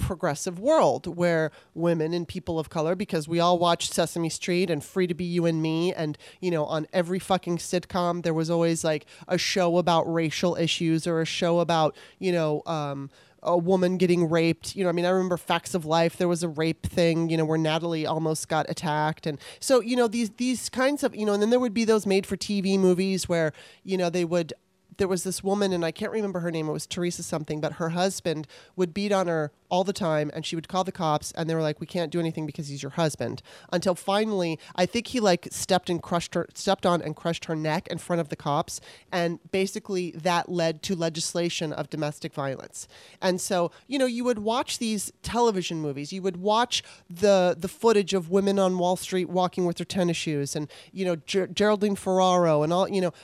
progressive 0.00 0.58
world 0.58 1.06
where 1.06 1.52
women 1.74 2.12
and 2.12 2.26
people 2.26 2.58
of 2.58 2.70
color, 2.70 2.96
because 2.96 3.28
we 3.28 3.38
all 3.38 3.58
watched 3.58 3.92
Sesame 3.92 4.28
Street 4.28 4.70
and 4.70 4.82
Free 4.82 5.06
to 5.06 5.14
Be 5.14 5.24
You 5.24 5.46
and 5.46 5.62
Me, 5.62 5.94
and 5.94 6.18
you 6.40 6.50
know, 6.50 6.64
on 6.64 6.86
every 6.92 7.18
fucking 7.18 7.58
sitcom, 7.58 8.22
there 8.22 8.34
was 8.34 8.50
always 8.50 8.82
like 8.82 9.06
a 9.28 9.38
show 9.38 9.78
about 9.78 10.12
racial 10.12 10.56
issues 10.56 11.06
or 11.06 11.20
a 11.20 11.24
show 11.24 11.60
about, 11.60 11.96
you 12.18 12.32
know, 12.32 12.62
um, 12.66 13.10
a 13.42 13.56
woman 13.56 13.96
getting 13.96 14.28
raped. 14.28 14.76
You 14.76 14.84
know, 14.84 14.90
I 14.90 14.92
mean, 14.92 15.04
I 15.04 15.10
remember 15.10 15.36
Facts 15.36 15.74
of 15.74 15.84
Life. 15.84 16.16
There 16.16 16.28
was 16.28 16.42
a 16.42 16.48
rape 16.48 16.86
thing, 16.86 17.30
you 17.30 17.36
know, 17.36 17.44
where 17.44 17.58
Natalie 17.58 18.06
almost 18.06 18.48
got 18.48 18.68
attacked, 18.68 19.26
and 19.26 19.38
so 19.60 19.80
you 19.80 19.96
know 19.96 20.08
these 20.08 20.30
these 20.30 20.68
kinds 20.68 21.02
of 21.02 21.14
you 21.14 21.24
know, 21.24 21.32
and 21.32 21.42
then 21.42 21.50
there 21.50 21.60
would 21.60 21.74
be 21.74 21.84
those 21.84 22.06
made 22.06 22.26
for 22.26 22.36
TV 22.36 22.78
movies 22.78 23.28
where 23.28 23.52
you 23.84 23.96
know 23.96 24.10
they 24.10 24.24
would 24.24 24.52
there 25.00 25.08
was 25.08 25.24
this 25.24 25.42
woman, 25.42 25.72
and 25.72 25.82
I 25.82 25.92
can't 25.92 26.12
remember 26.12 26.40
her 26.40 26.50
name. 26.50 26.68
It 26.68 26.72
was 26.72 26.86
Teresa 26.86 27.22
something, 27.22 27.58
but 27.58 27.74
her 27.74 27.88
husband 27.88 28.46
would 28.76 28.92
beat 28.92 29.12
on 29.12 29.28
her 29.28 29.50
all 29.70 29.82
the 29.82 29.94
time, 29.94 30.30
and 30.34 30.44
she 30.44 30.56
would 30.56 30.68
call 30.68 30.84
the 30.84 30.92
cops, 30.92 31.32
and 31.32 31.48
they 31.48 31.54
were 31.54 31.62
like, 31.62 31.80
"We 31.80 31.86
can't 31.86 32.12
do 32.12 32.20
anything 32.20 32.44
because 32.44 32.68
he's 32.68 32.82
your 32.82 32.90
husband." 32.90 33.40
Until 33.72 33.94
finally, 33.94 34.58
I 34.76 34.84
think 34.84 35.06
he 35.06 35.18
like 35.18 35.48
stepped 35.50 35.88
and 35.88 36.02
crushed 36.02 36.34
her, 36.34 36.46
stepped 36.54 36.84
on 36.84 37.00
and 37.00 37.16
crushed 37.16 37.46
her 37.46 37.56
neck 37.56 37.88
in 37.88 37.96
front 37.96 38.20
of 38.20 38.28
the 38.28 38.36
cops, 38.36 38.78
and 39.10 39.38
basically 39.50 40.10
that 40.10 40.50
led 40.50 40.82
to 40.82 40.94
legislation 40.94 41.72
of 41.72 41.88
domestic 41.88 42.34
violence. 42.34 42.86
And 43.22 43.40
so, 43.40 43.72
you 43.86 43.98
know, 43.98 44.06
you 44.06 44.22
would 44.24 44.40
watch 44.40 44.78
these 44.78 45.10
television 45.22 45.80
movies, 45.80 46.12
you 46.12 46.20
would 46.20 46.36
watch 46.36 46.82
the 47.08 47.56
the 47.58 47.68
footage 47.68 48.12
of 48.12 48.28
women 48.28 48.58
on 48.58 48.76
Wall 48.76 48.96
Street 48.96 49.30
walking 49.30 49.64
with 49.64 49.78
their 49.78 49.86
tennis 49.86 50.18
shoes, 50.18 50.54
and 50.54 50.70
you 50.92 51.06
know, 51.06 51.16
Ger- 51.16 51.46
Geraldine 51.46 51.96
Ferraro, 51.96 52.62
and 52.62 52.70
all, 52.70 52.86
you 52.86 53.00
know 53.00 53.14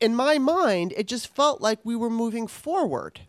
in 0.00 0.14
my 0.14 0.38
mind, 0.38 0.92
it 0.96 1.06
just 1.06 1.34
felt 1.34 1.60
like 1.60 1.78
we 1.84 1.96
were 1.96 2.10
moving 2.10 2.46
forward. 2.46 3.20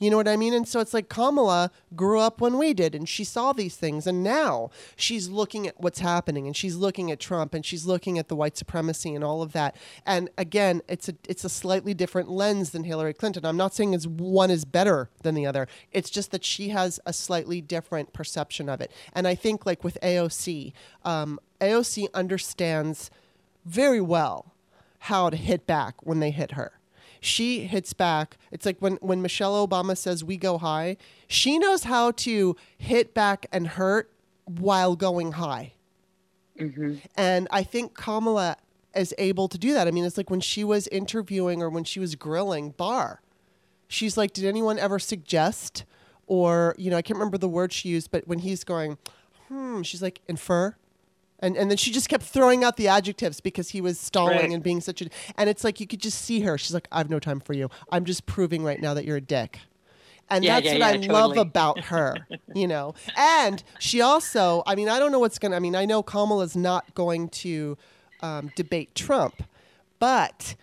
You 0.00 0.10
know 0.10 0.16
what 0.16 0.28
I 0.28 0.36
mean? 0.36 0.52
And 0.52 0.66
so 0.66 0.80
it's 0.80 0.92
like 0.92 1.08
Kamala 1.08 1.70
grew 1.94 2.18
up 2.18 2.40
when 2.40 2.58
we 2.58 2.74
did 2.74 2.94
and 2.96 3.08
she 3.08 3.22
saw 3.22 3.52
these 3.52 3.76
things. 3.76 4.06
And 4.08 4.24
now 4.24 4.70
she's 4.96 5.28
looking 5.28 5.68
at 5.68 5.80
what's 5.80 6.00
happening 6.00 6.46
and 6.46 6.56
she's 6.56 6.74
looking 6.74 7.12
at 7.12 7.20
Trump 7.20 7.54
and 7.54 7.64
she's 7.64 7.86
looking 7.86 8.18
at 8.18 8.28
the 8.28 8.34
white 8.34 8.56
supremacy 8.56 9.14
and 9.14 9.22
all 9.22 9.40
of 9.40 9.52
that. 9.52 9.76
And 10.04 10.30
again, 10.36 10.82
it's 10.88 11.08
a, 11.08 11.14
it's 11.28 11.44
a 11.44 11.48
slightly 11.48 11.94
different 11.94 12.28
lens 12.28 12.70
than 12.70 12.84
Hillary 12.84 13.14
Clinton. 13.14 13.46
I'm 13.46 13.56
not 13.56 13.72
saying 13.72 13.94
it's 13.94 14.06
one 14.06 14.50
is 14.50 14.64
better 14.64 15.10
than 15.22 15.36
the 15.36 15.46
other. 15.46 15.68
It's 15.92 16.10
just 16.10 16.32
that 16.32 16.44
she 16.44 16.70
has 16.70 16.98
a 17.06 17.12
slightly 17.12 17.60
different 17.60 18.12
perception 18.12 18.68
of 18.68 18.80
it. 18.80 18.90
And 19.12 19.28
I 19.28 19.36
think, 19.36 19.64
like 19.64 19.84
with 19.84 19.96
AOC, 20.02 20.72
um, 21.04 21.38
AOC 21.60 22.08
understands 22.12 23.10
very 23.64 24.00
well 24.00 24.53
how 25.04 25.28
to 25.28 25.36
hit 25.36 25.66
back 25.66 25.94
when 26.02 26.20
they 26.20 26.30
hit 26.30 26.52
her. 26.52 26.72
She 27.20 27.66
hits 27.66 27.92
back. 27.92 28.38
It's 28.50 28.64
like 28.64 28.78
when, 28.80 28.94
when 29.02 29.20
Michelle 29.20 29.66
Obama 29.66 29.98
says 29.98 30.24
we 30.24 30.38
go 30.38 30.56
high, 30.56 30.96
she 31.28 31.58
knows 31.58 31.84
how 31.84 32.12
to 32.12 32.56
hit 32.78 33.12
back 33.12 33.44
and 33.52 33.66
hurt 33.66 34.10
while 34.46 34.96
going 34.96 35.32
high. 35.32 35.74
Mm-hmm. 36.58 36.94
And 37.18 37.48
I 37.50 37.62
think 37.62 37.94
Kamala 37.94 38.56
is 38.94 39.14
able 39.18 39.46
to 39.48 39.58
do 39.58 39.74
that. 39.74 39.86
I 39.86 39.90
mean, 39.90 40.06
it's 40.06 40.16
like 40.16 40.30
when 40.30 40.40
she 40.40 40.64
was 40.64 40.86
interviewing 40.88 41.62
or 41.62 41.68
when 41.68 41.84
she 41.84 42.00
was 42.00 42.14
grilling 42.14 42.70
Barr, 42.70 43.20
she's 43.88 44.16
like, 44.16 44.32
Did 44.32 44.46
anyone 44.46 44.78
ever 44.78 44.98
suggest? 44.98 45.84
Or, 46.26 46.74
you 46.78 46.90
know, 46.90 46.96
I 46.96 47.02
can't 47.02 47.18
remember 47.18 47.36
the 47.36 47.48
word 47.48 47.74
she 47.74 47.90
used, 47.90 48.10
but 48.10 48.26
when 48.26 48.38
he's 48.38 48.64
going, 48.64 48.96
hmm, 49.48 49.82
she's 49.82 50.00
like, 50.00 50.22
infer 50.28 50.76
and 51.44 51.56
and 51.56 51.70
then 51.70 51.76
she 51.76 51.90
just 51.90 52.08
kept 52.08 52.24
throwing 52.24 52.64
out 52.64 52.76
the 52.76 52.88
adjectives 52.88 53.40
because 53.40 53.70
he 53.70 53.80
was 53.80 53.98
stalling 53.98 54.38
right. 54.38 54.50
and 54.50 54.62
being 54.62 54.80
such 54.80 55.02
a 55.02 55.08
and 55.36 55.50
it's 55.50 55.62
like 55.62 55.78
you 55.78 55.86
could 55.86 56.00
just 56.00 56.20
see 56.22 56.40
her 56.40 56.56
she's 56.56 56.74
like 56.74 56.88
i 56.90 56.98
have 56.98 57.10
no 57.10 57.18
time 57.18 57.38
for 57.38 57.52
you 57.52 57.70
i'm 57.90 58.04
just 58.04 58.26
proving 58.26 58.64
right 58.64 58.80
now 58.80 58.94
that 58.94 59.04
you're 59.04 59.18
a 59.18 59.20
dick 59.20 59.60
and 60.30 60.42
yeah, 60.42 60.54
that's 60.54 60.66
yeah, 60.66 60.72
what 60.72 60.78
yeah, 60.78 60.86
I 60.86 60.92
totally. 60.92 61.08
love 61.08 61.36
about 61.36 61.80
her, 61.80 62.26
you 62.54 62.66
know. 62.66 62.94
And 63.14 63.62
she 63.78 64.00
also, 64.00 64.62
I 64.66 64.74
mean, 64.74 64.88
I 64.88 64.98
don't 64.98 65.12
know 65.12 65.18
what's 65.18 65.38
going 65.38 65.52
to, 65.52 65.56
I 65.56 65.60
mean, 65.60 65.76
I 65.76 65.84
know 65.84 66.02
Kamala's 66.02 66.56
not 66.56 66.94
going 66.94 67.28
to 67.28 67.76
um, 68.22 68.50
debate 68.56 68.94
Trump, 68.94 69.42
but 69.98 70.56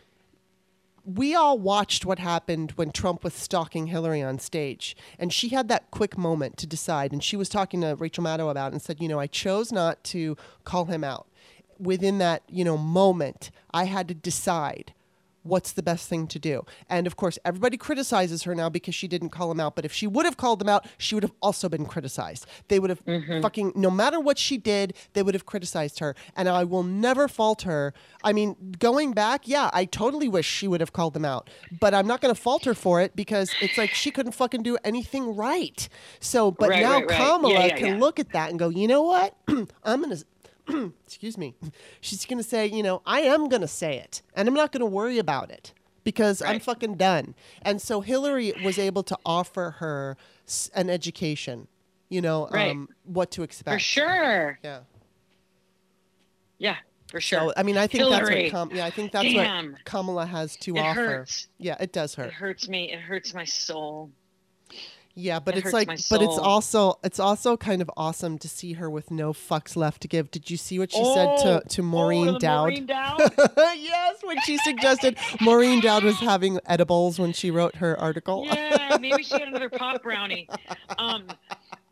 we 1.18 1.36
all 1.36 1.58
watched 1.58 2.06
what 2.06 2.20
happened 2.20 2.72
when 2.72 2.92
Trump 2.92 3.24
was 3.24 3.34
stalking 3.34 3.88
Hillary 3.88 4.22
on 4.22 4.40
stage. 4.40 4.96
And 5.18 5.32
she 5.34 5.50
had 5.50 5.68
that 5.68 5.92
quick 5.92 6.18
moment 6.18 6.58
to 6.58 6.68
decide. 6.68 7.12
And 7.12 7.24
she 7.24 7.36
was 7.36 7.50
talking 7.50 7.82
to 7.82 7.96
Rachel 7.96 8.24
Maddow 8.24 8.50
about 8.50 8.68
it 8.68 8.74
and 8.74 8.82
said, 8.82 9.02
you 9.02 9.08
know, 9.08 9.20
I 9.20 9.28
chose 9.28 9.72
not 9.72 10.04
to 10.06 10.38
call 10.64 10.86
him 10.86 11.04
out. 11.04 11.28
Within 11.80 12.20
that, 12.20 12.44
you 12.48 12.64
know, 12.64 12.78
moment, 12.78 13.50
I 13.74 13.86
had 13.86 14.08
to 14.10 14.14
decide 14.14 14.94
what's 15.44 15.72
the 15.72 15.84
best 15.84 16.08
thing 16.08 16.28
to 16.28 16.40
do. 16.40 16.66
And 16.90 17.08
of 17.08 17.16
course, 17.16 17.38
everybody 17.44 17.78
criticizes 17.78 18.44
her 18.44 18.54
now 18.56 18.70
because 18.70 18.96
she 18.96 19.08
didn't 19.08 19.30
call 19.30 19.52
him 19.52 19.60
out. 19.60 19.76
But 19.76 19.86
if 19.86 19.94
she 19.94 20.08
would 20.08 20.26
have 20.26 20.38
called 20.38 20.60
them 20.60 20.70
out, 20.70 20.88
she 20.98 21.16
would 21.16 21.24
have 21.24 21.34
also 21.42 21.70
been 21.70 21.86
criticized. 21.86 22.46
They 22.68 22.80
would 22.80 22.90
have 22.90 23.04
mm-hmm. 23.06 23.42
fucking, 23.42 23.74
no 23.76 23.90
matter 23.90 24.20
what 24.20 24.38
she 24.38 24.58
did, 24.58 24.94
they 25.14 25.24
would 25.24 25.34
have 25.34 25.46
criticized 25.46 26.00
her. 26.00 26.16
And 26.36 26.48
I 26.48 26.64
will 26.64 26.84
never 26.84 27.28
fault 27.28 27.64
her. 27.64 27.94
I 28.24 28.34
mean, 28.34 28.76
going 28.80 29.14
back, 29.14 29.48
yeah, 29.48 29.70
I 29.74 29.86
totally 29.86 30.28
wish 30.28 30.46
she 30.46 30.68
would 30.68 30.82
have 30.82 30.94
called 30.94 31.14
them 31.14 31.26
out. 31.26 31.50
But 31.80 31.94
I'm 31.94 32.08
not 32.08 32.22
going 32.22 32.34
to 32.34 32.40
fault 32.40 32.66
her 32.66 32.74
for 32.74 33.02
it 33.02 33.16
because 33.16 33.52
it's 33.62 33.78
like 33.78 33.92
she 33.92 34.12
couldn't 34.12 34.34
fucking 34.34 34.64
do 34.64 34.78
anything 34.84 35.36
right. 35.36 35.88
So, 36.20 36.52
but 36.52 36.70
right, 36.70 36.82
now 36.82 36.96
right, 36.96 37.10
right. 37.10 37.18
Kamala 37.18 37.54
yeah, 37.54 37.66
yeah, 37.66 37.78
can 37.78 37.88
yeah. 37.88 38.00
look 38.00 38.20
at 38.20 38.32
that 38.34 38.50
and 38.50 38.60
go, 38.60 38.70
you 38.70 38.88
know 38.88 39.02
what? 39.02 39.36
I'm 39.84 40.02
going 40.02 40.16
to 40.16 40.26
excuse 41.06 41.38
me, 41.38 41.56
she's 42.02 42.26
going 42.26 42.38
to 42.38 42.48
say, 42.48 42.68
you 42.68 42.84
know, 42.84 43.02
I 43.06 43.22
am 43.22 43.50
going 43.50 43.62
to 43.62 43.68
say 43.68 43.98
it 43.98 44.22
and 44.36 44.48
I'm 44.48 44.54
not 44.54 44.72
going 44.72 44.82
to 44.82 44.86
worry 44.86 45.18
about 45.18 45.52
it 45.52 45.74
because 46.04 46.42
right. 46.42 46.56
I'm 46.56 46.60
fucking 46.60 46.96
done. 46.96 47.36
And 47.62 47.82
so 47.82 48.02
Hillary 48.02 48.54
was 48.64 48.78
able 48.80 49.04
to 49.04 49.18
offer 49.26 49.76
her 49.80 50.18
an 50.74 50.90
education, 50.90 51.68
you 52.10 52.22
know, 52.22 52.48
right. 52.52 52.72
um, 52.72 52.90
what 53.04 53.32
to 53.32 53.44
expect. 53.44 53.76
For 53.76 53.80
sure. 53.80 54.60
Yeah. 54.64 54.80
Yeah, 56.58 56.76
for 57.08 57.20
sure. 57.20 57.40
So, 57.40 57.54
I 57.58 57.64
mean, 57.64 57.76
I 57.76 57.88
think 57.88 58.04
Hillary. 58.04 58.44
that's 58.44 58.54
what 58.54 58.70
Kam- 58.70 58.78
yeah, 58.78 58.86
I 58.86 58.92
think 58.92 59.12
that's 59.12 59.34
Damn. 59.34 59.72
what 59.72 59.84
Kamala 59.86 60.28
has 60.28 60.56
to 60.58 60.76
it 60.76 60.80
offer. 60.80 61.08
Hurts. 61.08 61.48
Yeah, 61.58 61.76
it 61.80 61.92
does 61.92 62.14
hurt. 62.14 62.28
It 62.28 62.34
hurts 62.34 62.70
me. 62.70 62.92
It 62.92 63.00
hurts 63.00 63.34
my 63.34 63.46
soul. 63.46 64.12
Yeah, 65.14 65.40
but 65.40 65.58
it 65.58 65.66
it's 65.66 65.74
like, 65.74 65.88
but 65.88 66.22
it's 66.22 66.38
also 66.38 66.98
it's 67.04 67.20
also 67.20 67.58
kind 67.58 67.82
of 67.82 67.92
awesome 67.98 68.38
to 68.40 68.48
see 68.48 68.74
her 68.74 68.90
with 68.90 69.12
no 69.12 69.34
fucks 69.34 69.76
left 69.76 70.02
to 70.04 70.08
give. 70.08 70.32
Did 70.32 70.50
you 70.50 70.58
see 70.58 70.80
what 70.80 70.92
she 70.92 71.00
oh, 71.02 71.16
said 71.16 71.44
to 71.44 71.62
oh, 71.64 71.68
to 71.68 71.84
Maureen 71.84 72.30
oh, 72.30 72.40
Dowd? 72.40 72.62
Maureen 72.62 72.86
Dowd? 72.86 73.20
yes, 73.58 74.18
when 74.24 74.40
she 74.42 74.58
suggested 74.58 75.18
Maureen 75.42 75.82
Dowd 75.82 76.04
was 76.04 76.18
having 76.18 76.60
edibles 76.66 77.20
when 77.20 77.34
she 77.34 77.52
wrote 77.52 77.76
her 77.76 78.00
article. 78.00 78.46
Yeah, 78.46 78.98
maybe 79.00 79.24
she 79.24 79.34
had 79.34 79.48
another 79.50 79.70
pop 79.70 80.02
brownie. 80.02 80.48
Um, 80.98 81.26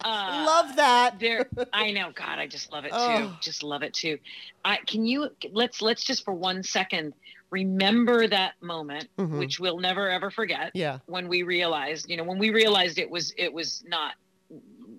uh, 0.01 0.45
love 0.47 0.75
that. 0.77 1.19
There, 1.19 1.47
I 1.73 1.91
know. 1.91 2.11
God, 2.15 2.39
I 2.39 2.47
just 2.47 2.71
love 2.71 2.85
it 2.85 2.91
too. 2.91 2.97
Oh. 2.97 3.37
Just 3.41 3.63
love 3.63 3.83
it 3.83 3.93
too. 3.93 4.17
I 4.63 4.77
can 4.77 5.05
you 5.05 5.29
let's 5.51 5.81
let's 5.81 6.03
just 6.03 6.23
for 6.23 6.33
one 6.33 6.63
second 6.63 7.13
remember 7.51 8.27
that 8.27 8.53
moment 8.61 9.07
mm-hmm. 9.17 9.37
which 9.39 9.59
we'll 9.59 9.79
never 9.79 10.09
ever 10.09 10.29
forget 10.29 10.71
yeah 10.73 10.99
when 11.07 11.27
we 11.27 11.43
realized 11.43 12.09
you 12.09 12.17
know 12.17 12.23
when 12.23 12.37
we 12.37 12.51
realized 12.51 12.97
it 12.99 13.09
was 13.09 13.33
it 13.37 13.51
was 13.51 13.83
not 13.87 14.13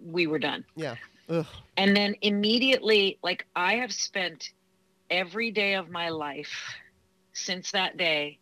we 0.05 0.27
were 0.27 0.39
done 0.39 0.65
yeah 0.75 0.97
Ugh. 1.29 1.47
and 1.77 1.97
then 1.97 2.15
immediately 2.23 3.19
like 3.23 3.47
i 3.55 3.75
have 3.77 3.93
spent 3.93 4.51
every 5.11 5.51
day 5.51 5.75
of 5.75 5.91
my 5.91 6.09
life 6.09 6.75
since 7.33 7.71
that 7.73 7.97
day 7.97 8.39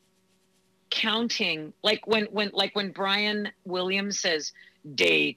counting 0.90 1.72
like 1.82 2.06
when 2.06 2.24
when 2.26 2.50
like 2.52 2.74
when 2.74 2.90
Brian 2.90 3.50
Williams 3.64 4.20
says 4.20 4.52
day 4.94 5.36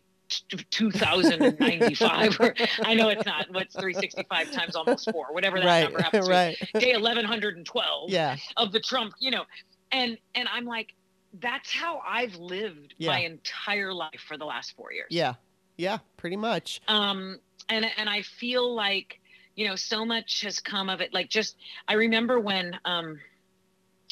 2095 0.71 2.39
or 2.39 2.55
I 2.83 2.93
know 2.93 3.09
it's 3.09 3.25
not 3.25 3.47
what's 3.51 3.75
365 3.75 4.51
times 4.51 4.75
almost 4.75 5.09
four 5.11 5.33
whatever 5.33 5.59
that 5.59 5.65
right, 5.65 5.83
number 5.83 6.01
happens 6.03 6.27
right. 6.29 6.57
to 6.57 6.67
be. 6.73 6.79
day 6.79 6.93
1112 6.93 8.09
yeah. 8.09 8.37
of 8.57 8.71
the 8.71 8.79
Trump 8.79 9.13
you 9.19 9.31
know 9.31 9.43
and 9.91 10.17
and 10.35 10.47
I'm 10.53 10.65
like 10.65 10.93
that's 11.39 11.71
how 11.71 12.01
I've 12.07 12.35
lived 12.35 12.93
Yeah. 12.97 13.11
my 13.11 13.19
entire 13.19 13.93
life 13.93 14.21
for 14.27 14.37
the 14.37 14.45
last 14.45 14.75
4 14.75 14.91
years 14.93 15.07
Yeah. 15.09 15.35
Yeah. 15.77 15.99
Pretty 16.17 16.35
much. 16.37 16.81
um 16.87 17.39
and 17.69 17.85
and 17.97 18.09
i 18.09 18.21
feel 18.23 18.73
like 18.73 19.19
you 19.55 19.67
know 19.67 19.75
so 19.75 20.03
much 20.03 20.41
has 20.41 20.59
come 20.59 20.89
of 20.89 20.99
it 20.99 21.13
like 21.13 21.29
just 21.29 21.55
i 21.87 21.93
remember 21.93 22.39
when 22.39 22.75
um 22.85 23.19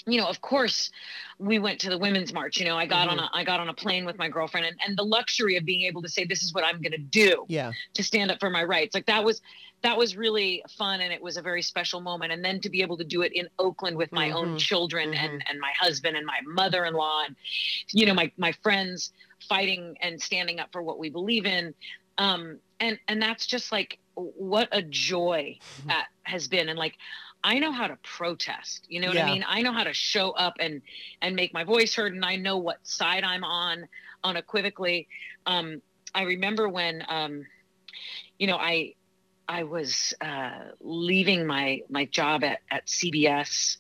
you 0.06 0.20
know 0.20 0.28
of 0.28 0.42
course 0.42 0.92
we 1.38 1.60
went 1.60 1.80
to 1.80 1.90
the 1.90 1.98
women's 1.98 2.34
march 2.34 2.58
you 2.58 2.66
know 2.66 2.78
i 2.78 2.86
got 2.86 3.08
on 3.08 3.20
a 3.20 3.30
i 3.34 3.44
got 3.44 3.60
on 3.60 3.70
a 3.70 3.74
plane 3.74 4.06
with 4.06 4.18
my 4.18 4.28
girlfriend 4.30 4.66
and, 4.66 4.76
and 4.86 4.98
the 4.98 5.04
luxury 5.04 5.56
of 5.58 5.66
being 5.66 5.82
able 5.82 6.02
to 6.02 6.10
say 6.10 6.26
this 6.26 6.44
is 6.44 6.54
what 6.54 6.64
i'm 6.64 6.82
going 6.82 6.92
to 6.92 6.98
do 6.98 7.46
Yeah. 7.48 7.72
to 7.94 8.04
stand 8.04 8.32
up 8.32 8.40
for 8.40 8.50
my 8.50 8.64
rights. 8.64 8.94
Like 8.94 9.06
that 9.08 9.24
was 9.24 9.42
that 9.82 9.98
was 9.98 10.18
really 10.18 10.62
fun 10.78 11.00
and 11.00 11.14
it 11.14 11.22
was 11.22 11.38
a 11.38 11.42
very 11.42 11.62
special 11.62 12.02
moment. 12.02 12.34
And 12.34 12.44
then 12.44 12.60
to 12.62 12.70
be 12.70 12.82
able 12.82 12.98
to 12.98 13.04
do 13.06 13.22
it 13.22 13.32
in 13.34 13.48
oakland 13.60 13.96
with 13.96 14.12
my 14.12 14.32
own 14.32 14.56
Mhm. 14.56 14.60
children 14.60 15.14
and 15.14 15.44
and 15.50 15.60
my 15.60 15.72
husband 15.80 16.18
and 16.18 16.26
my 16.26 16.40
mother-in-law 16.46 17.24
and 17.28 17.36
you 17.94 18.06
know 18.06 18.14
my 18.14 18.30
my 18.38 18.52
friends 18.64 19.12
fighting 19.48 19.96
and 20.02 20.22
standing 20.22 20.60
up 20.60 20.70
for 20.74 20.82
what 20.82 21.00
we 21.00 21.10
believe 21.10 21.46
in. 21.46 21.74
Um 22.18 22.60
and 22.82 23.00
and 23.08 23.22
that's 23.22 23.46
just 23.46 23.72
like 23.72 24.00
what 24.16 24.68
a 24.74 24.82
joy 24.82 25.58
that 25.88 26.08
has 26.24 26.48
been. 26.48 26.68
And 26.70 26.78
like 26.78 26.96
i 27.44 27.58
know 27.60 27.72
how 27.72 27.88
to 27.88 27.98
protest 28.04 28.86
you 28.90 29.00
know 29.00 29.08
what 29.08 29.16
Yeah. 29.16 29.26
i 29.28 29.32
mean 29.32 29.46
i 29.48 29.62
know 29.62 29.72
how 29.72 29.84
to 29.84 29.94
show 29.94 30.32
up 30.32 30.56
and 30.60 30.82
and 31.22 31.36
make 31.36 31.54
my 31.54 31.64
voice 31.64 31.96
heard 31.96 32.14
and 32.14 32.26
i 32.26 32.36
know 32.36 32.58
what 32.58 32.78
side 32.84 33.24
i'm 33.24 33.44
on 33.44 33.88
unequivocally 34.24 35.08
um 35.46 35.82
i 36.14 36.24
remember 36.24 36.68
when 36.68 37.04
um 37.08 37.46
you 38.38 38.48
know 38.48 38.58
i 38.58 38.94
i 39.48 39.64
was 39.64 40.14
uh 40.22 40.52
leaving 40.82 41.46
my 41.46 41.82
my 41.90 42.06
job 42.06 42.44
at 42.44 42.60
at 42.72 42.86
cbs 42.88 43.78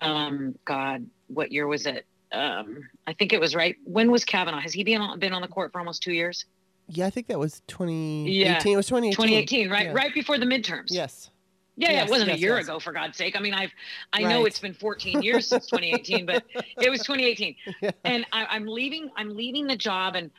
um 0.00 0.54
god 0.64 1.06
what 1.28 1.50
year 1.52 1.66
was 1.66 1.86
it 1.86 2.06
um 2.32 2.78
i 3.06 3.12
think 3.12 3.32
it 3.32 3.40
was 3.40 3.54
right 3.54 3.76
when 3.84 4.10
was 4.10 4.24
kavanaugh 4.24 4.60
has 4.60 4.72
he 4.72 4.84
been 4.84 5.00
on 5.00 5.18
been 5.18 5.32
on 5.32 5.42
the 5.42 5.48
court 5.48 5.72
for 5.72 5.78
almost 5.78 6.02
two 6.02 6.12
years 6.12 6.44
Yeah. 6.88 7.06
I 7.06 7.10
think 7.10 7.28
that 7.28 7.38
was 7.38 7.62
2018. 7.66 8.26
Yeah. 8.34 8.58
It 8.58 8.76
was 8.76 8.86
2018. 8.88 9.12
2018 9.14 9.70
right 9.70 9.86
Yeah. 9.86 9.92
right 9.92 10.12
before 10.14 10.36
the 10.38 10.44
midterms 10.46 10.88
Yes. 10.90 11.30
Yeah, 11.76 11.88
yeah 11.90 11.94
Yes, 11.98 12.08
it 12.08 12.10
wasn't 12.10 12.28
yes, 12.30 12.38
a 12.38 12.40
year 12.40 12.56
yes. 12.56 12.64
ago 12.66 12.78
for 12.78 12.92
god's 12.92 13.16
sake 13.16 13.36
i 13.36 13.40
mean 13.40 13.54
i've 13.54 13.72
i 14.12 14.22
know 14.22 14.44
it's 14.44 14.58
been 14.60 14.74
14 14.74 15.22
years 15.22 15.46
since 15.48 15.66
2018 15.66 16.26
but 16.26 16.42
it 16.80 16.90
was 16.90 17.00
2018 17.00 17.56
Yeah. 17.80 17.90
and 18.04 18.26
I, 18.32 18.46
i'm 18.46 18.66
leaving 18.66 19.10
i'm 19.16 19.34
leaving 19.36 19.66
the 19.66 19.76
job 19.76 20.14
and 20.14 20.30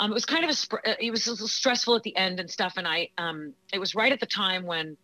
um, 0.00 0.10
it 0.10 0.14
was 0.14 0.24
kind 0.24 0.44
of 0.44 0.50
a 0.50 1.04
it 1.04 1.10
was 1.10 1.26
a 1.26 1.30
little 1.32 1.46
stressful 1.48 1.94
at 1.96 2.02
the 2.02 2.16
end 2.16 2.40
and 2.40 2.50
stuff 2.50 2.74
and 2.76 2.86
i 2.88 3.08
um 3.18 3.52
it 3.72 3.78
was 3.78 3.94
right 3.94 4.12
at 4.12 4.20
the 4.20 4.26
time 4.26 4.64
when 4.64 4.96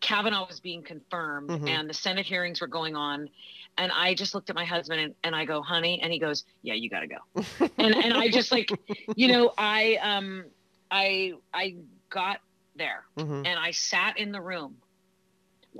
kavanaugh 0.00 0.46
was 0.46 0.60
being 0.60 0.82
confirmed 0.82 1.50
Mhm. 1.50 1.68
and 1.68 1.90
the 1.90 1.94
senate 1.94 2.24
hearings 2.26 2.60
were 2.60 2.66
going 2.68 2.94
on 2.94 3.28
and 3.76 3.90
i 3.92 4.14
just 4.14 4.34
looked 4.34 4.48
at 4.50 4.54
my 4.56 4.64
husband 4.64 5.00
and, 5.00 5.14
and 5.24 5.34
i 5.34 5.44
go 5.44 5.60
honey 5.62 6.00
and 6.02 6.12
he 6.12 6.18
goes 6.20 6.44
yeah 6.62 6.74
you 6.74 6.88
gotta 6.88 7.08
go 7.08 7.16
and 7.78 7.94
and 7.96 8.14
i 8.14 8.28
just 8.28 8.52
like 8.52 8.70
you 9.16 9.26
know 9.28 9.52
i 9.58 9.98
um 10.00 10.44
i 10.90 11.32
i 11.52 11.74
got 12.10 12.38
there 12.76 13.02
Mhm. 13.18 13.44
and 13.44 13.58
I 13.58 13.72
sat 13.72 14.18
in 14.18 14.30
the 14.30 14.40
room. 14.40 14.76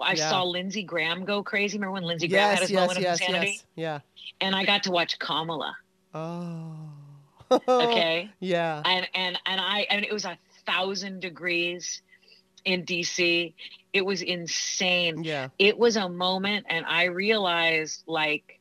I 0.03 0.12
Yeah. 0.12 0.30
saw 0.30 0.42
Lindsey 0.44 0.82
Graham 0.82 1.24
go 1.24 1.42
crazy. 1.42 1.78
Remember 1.78 1.92
when 1.94 2.05
Lindsey 2.05 2.28
Graham 2.28 2.51
had 2.51 2.53
Yes. 2.53 2.61
his 2.61 2.70
Yes. 2.70 2.80
moment 2.80 3.01
Yes. 3.01 3.16
of 3.16 3.20
insanity? 3.28 3.51
Yes. 3.53 3.64
Yeah. 3.76 4.01
And 4.46 4.55
I 4.55 4.64
got 4.64 4.82
to 4.84 4.90
watch 4.90 5.18
Kamala. 5.18 5.76
Oh. 6.14 6.74
Okay. 7.68 8.30
Yeah. 8.40 8.82
and 8.84 9.09
and 9.14 9.38
and 9.46 9.61
I 9.61 9.86
and 9.90 10.05
it 10.05 10.12
was 10.12 10.24
a 10.26 10.36
thousand 10.66 11.20
degrees 11.20 12.03
in 12.64 12.84
DC. 12.84 13.55
It 13.94 14.05
was 14.05 14.20
insane. 14.20 15.24
Yeah. 15.24 15.49
It 15.59 15.78
was 15.78 15.96
a 15.96 16.09
moment, 16.11 16.66
and 16.68 16.84
I 16.84 17.05
realized 17.05 18.03
like, 18.07 18.61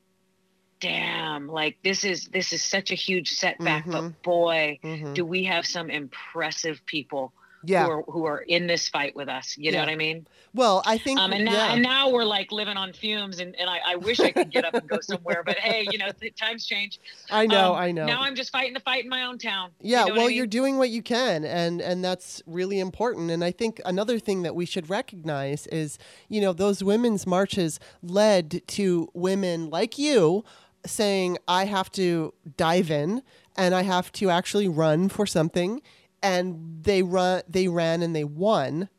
damn, 0.80 1.48
like 1.48 1.78
this 1.84 2.04
is 2.06 2.28
this 2.28 2.54
is 2.54 2.64
such 2.64 2.92
a 2.92 2.96
huge 2.96 3.32
setback. 3.32 3.86
Mhm. 3.86 3.92
But 3.92 4.22
boy, 4.24 4.80
Mhm. 4.84 5.14
do 5.16 5.26
we 5.26 5.44
have 5.46 5.66
some 5.66 5.90
impressive 5.90 6.86
people 6.86 7.34
Yeah. 7.64 7.86
who 7.86 7.92
are 7.92 8.04
who 8.04 8.26
are 8.26 8.40
in 8.40 8.68
this 8.68 8.88
fight 8.88 9.16
with 9.16 9.30
us. 9.30 9.58
You 9.58 9.72
know 9.72 9.78
Yeah. 9.80 9.86
what 9.86 9.92
I 9.92 9.96
mean? 9.96 10.28
Well, 10.54 10.82
I 10.86 10.98
think. 10.98 11.20
Um, 11.20 11.34
and 11.34 11.46
now, 11.46 11.52
yeah. 11.52 11.74
and 11.74 11.84
now 11.84 12.10
we're 12.10 12.24
like 12.26 12.52
living 12.52 12.78
on 12.78 12.94
fumes, 12.94 13.40
and, 13.40 13.56
and 13.60 13.70
I, 13.70 13.80
I 13.86 13.96
wish 13.96 14.20
I 14.20 14.32
could 14.32 14.50
get 14.50 14.66
up 14.66 14.74
and 14.74 14.88
go 14.88 15.00
somewhere, 15.02 15.44
but 15.46 15.58
hey, 15.58 15.88
you 15.92 15.98
know, 15.98 16.10
times 16.36 16.66
change. 16.66 17.00
I 17.30 17.46
know. 17.46 17.74
Um, 17.74 17.82
I 17.82 17.92
know. 17.92 18.06
Now 18.06 18.22
I'm 18.22 18.36
just 18.36 18.52
fighting 18.52 18.74
the 18.74 18.80
fight 18.80 19.04
in 19.04 19.10
my 19.10 19.24
own 19.24 19.38
town. 19.38 19.72
You 19.82 19.92
Yeah, 19.92 20.06
know 20.06 20.14
well, 20.16 20.28
I 20.28 20.32
you're 20.32 20.48
doing 20.48 20.78
what 20.78 20.90
you 20.90 21.02
can, 21.02 21.46
and 21.46 21.82
and 21.82 22.04
that's 22.04 22.42
really 22.48 22.80
important. 22.80 23.30
And 23.32 23.44
I 23.44 23.52
think 23.52 23.82
another 23.86 24.20
thing 24.20 24.44
that 24.44 24.56
we 24.56 24.66
should 24.66 24.90
recognize 24.90 25.68
is, 25.68 26.00
you 26.30 26.42
know, 26.42 26.54
those 26.54 26.84
women's 26.84 27.28
marches 27.28 27.80
led 28.02 28.62
to 28.68 29.10
women 29.14 29.70
like 29.70 29.98
you 29.98 30.44
saying, 30.86 31.38
"I 31.48 31.66
have 31.66 31.92
to 31.94 32.34
dive 32.56 32.90
in, 32.90 33.22
and 33.56 33.76
I 33.76 33.84
have 33.84 34.12
to 34.14 34.30
actually 34.30 34.68
run 34.68 35.10
for 35.10 35.26
something," 35.26 35.82
and 36.22 36.84
they 36.84 37.04
run, 37.04 37.42
they 37.48 37.68
ran, 37.68 38.02
and 38.02 38.16
they 38.16 38.24
won, 38.24 38.90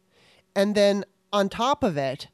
and 0.55 0.75
then 0.75 1.05
on 1.33 1.49
top 1.49 1.83
of 1.83 1.97
it, 1.97 2.29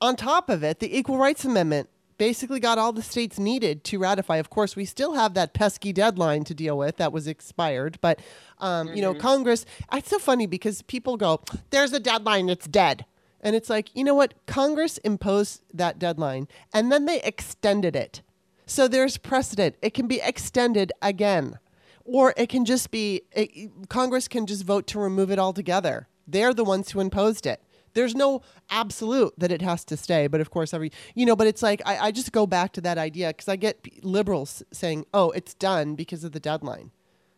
on 0.00 0.16
top 0.16 0.50
of 0.50 0.62
it, 0.62 0.80
the 0.80 0.96
Equal 0.96 1.18
Rights 1.18 1.44
Amendment 1.44 1.88
basically 2.18 2.60
got 2.60 2.78
all 2.78 2.92
the 2.92 3.02
states 3.02 3.38
needed 3.38 3.84
to 3.84 3.98
ratify. 3.98 4.36
Of 4.36 4.50
course, 4.50 4.76
we 4.76 4.84
still 4.84 5.14
have 5.14 5.34
that 5.34 5.54
pesky 5.54 5.92
deadline 5.92 6.44
to 6.44 6.54
deal 6.54 6.78
with 6.78 6.96
that 6.96 7.12
was 7.12 7.26
expired, 7.26 7.98
but 8.00 8.20
um, 8.58 8.92
you 8.94 9.02
know, 9.02 9.14
Congress. 9.14 9.66
It's 9.92 10.10
so 10.10 10.18
funny 10.18 10.46
because 10.46 10.82
people 10.82 11.16
go, 11.16 11.40
"There's 11.70 11.92
a 11.92 12.00
deadline; 12.00 12.48
it's 12.48 12.66
dead," 12.66 13.04
and 13.40 13.56
it's 13.56 13.70
like, 13.70 13.94
you 13.94 14.04
know 14.04 14.14
what? 14.14 14.34
Congress 14.46 14.98
imposed 14.98 15.62
that 15.72 15.98
deadline, 15.98 16.48
and 16.72 16.90
then 16.90 17.06
they 17.06 17.20
extended 17.22 17.96
it. 17.96 18.22
So 18.66 18.88
there's 18.88 19.18
precedent. 19.18 19.76
It 19.82 19.94
can 19.94 20.06
be 20.06 20.20
extended 20.22 20.92
again. 21.02 21.58
Or 22.04 22.34
it 22.36 22.48
can 22.48 22.64
just 22.64 22.90
be, 22.90 23.22
it, 23.32 23.88
Congress 23.88 24.28
can 24.28 24.46
just 24.46 24.64
vote 24.64 24.86
to 24.88 24.98
remove 24.98 25.30
it 25.30 25.38
altogether. 25.38 26.08
They're 26.26 26.54
the 26.54 26.64
ones 26.64 26.90
who 26.90 27.00
imposed 27.00 27.46
it. 27.46 27.62
There's 27.94 28.14
no 28.14 28.42
absolute 28.70 29.34
that 29.38 29.52
it 29.52 29.62
has 29.62 29.84
to 29.86 29.96
stay. 29.96 30.26
But 30.26 30.40
of 30.40 30.50
course, 30.50 30.74
every, 30.74 30.90
you 31.14 31.24
know, 31.24 31.36
but 31.36 31.46
it's 31.46 31.62
like, 31.62 31.80
I, 31.86 31.98
I 31.98 32.10
just 32.10 32.32
go 32.32 32.46
back 32.46 32.72
to 32.72 32.80
that 32.82 32.98
idea 32.98 33.28
because 33.28 33.48
I 33.48 33.56
get 33.56 34.04
liberals 34.04 34.62
saying, 34.72 35.06
oh, 35.14 35.30
it's 35.30 35.54
done 35.54 35.94
because 35.94 36.24
of 36.24 36.32
the 36.32 36.40
deadline. 36.40 36.90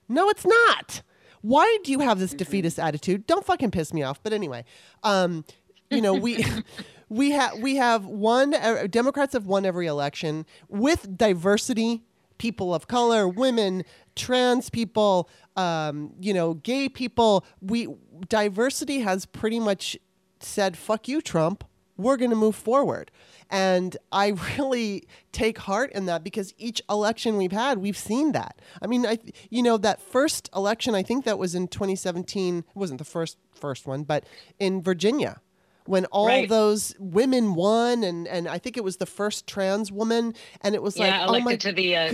No, 0.09 0.29
it's 0.31 0.47
not. 0.47 1.03
Why 1.43 1.79
do 1.85 1.93
you 1.93 2.01
have 2.01 2.19
this 2.19 2.33
defeatist 2.33 2.79
attitude? 2.79 3.27
Don't 3.27 3.45
fucking 3.45 3.71
piss 3.71 3.93
me 3.93 4.03
off. 4.03 4.23
But 4.23 4.33
anyway, 4.33 4.65
um, 5.03 5.45
you 5.91 6.01
know, 6.01 6.15
we 6.15 6.45
we 7.09 7.31
have 7.33 7.59
we 7.59 7.77
have 7.77 8.05
one 8.05 8.55
uh, 8.55 8.87
Democrats 8.89 9.35
have 9.35 9.47
won 9.47 9.65
every 9.65 9.87
election 9.87 10.47
with 10.69 11.17
diversity, 11.17 12.03
people 12.39 12.75
of 12.75 12.89
color, 12.89 13.29
women, 13.29 13.85
trans 14.15 14.71
people, 14.71 15.29
um, 15.57 16.13
you 16.21 16.35
know, 16.35 16.55
gay 16.55 16.89
people. 16.89 17.45
We 17.61 17.89
diversity 18.29 19.01
has 19.01 19.27
pretty 19.27 19.61
much 19.61 19.97
said, 20.41 20.77
"Fuck 20.77 21.09
you, 21.09 21.21
Trump." 21.21 21.65
We're 21.99 22.19
going 22.19 22.31
to 22.31 22.37
move 22.37 22.55
forward. 22.55 23.11
And 23.49 23.97
I 24.13 24.29
really 24.59 25.09
take 25.33 25.57
heart 25.57 25.93
in 25.93 26.05
that 26.07 26.23
because 26.23 26.53
each 26.59 26.83
election 26.91 27.39
we've 27.39 27.53
had, 27.53 27.79
we've 27.79 27.97
seen 27.97 28.33
that. 28.33 28.61
I 28.83 28.87
mean, 28.87 29.07
I 29.07 29.19
you 29.51 29.63
know 29.63 29.79
that 29.79 30.01
first 30.01 30.51
election, 30.55 30.95
I 30.95 31.03
think 31.03 31.25
that 31.25 31.39
was 31.39 31.55
in 31.55 31.69
2017. 31.69 32.59
It 32.59 32.65
wasn't 32.75 32.99
the 32.99 33.05
first 33.05 33.39
first 33.55 33.87
one, 33.87 34.03
but 34.03 34.25
in 34.59 34.83
Virginia 34.83 35.41
when 35.87 36.05
all 36.07 36.27
Right. 36.27 36.49
those 36.49 36.95
women 36.99 37.55
won 37.55 38.03
and 38.05 38.27
and 38.29 38.49
I 38.49 38.59
think 38.59 38.77
it 38.77 38.85
was 38.85 38.97
the 38.99 39.07
first 39.07 39.47
trans 39.47 39.91
woman 39.93 40.35
and 40.63 40.75
it 40.75 40.83
was 40.83 40.99
like 40.99 41.09
yeah, 41.11 41.23
oh 41.27 41.29
elected 41.35 41.45
my 41.45 41.57
to 41.57 41.73
the 41.73 41.97
uh, 41.97 42.13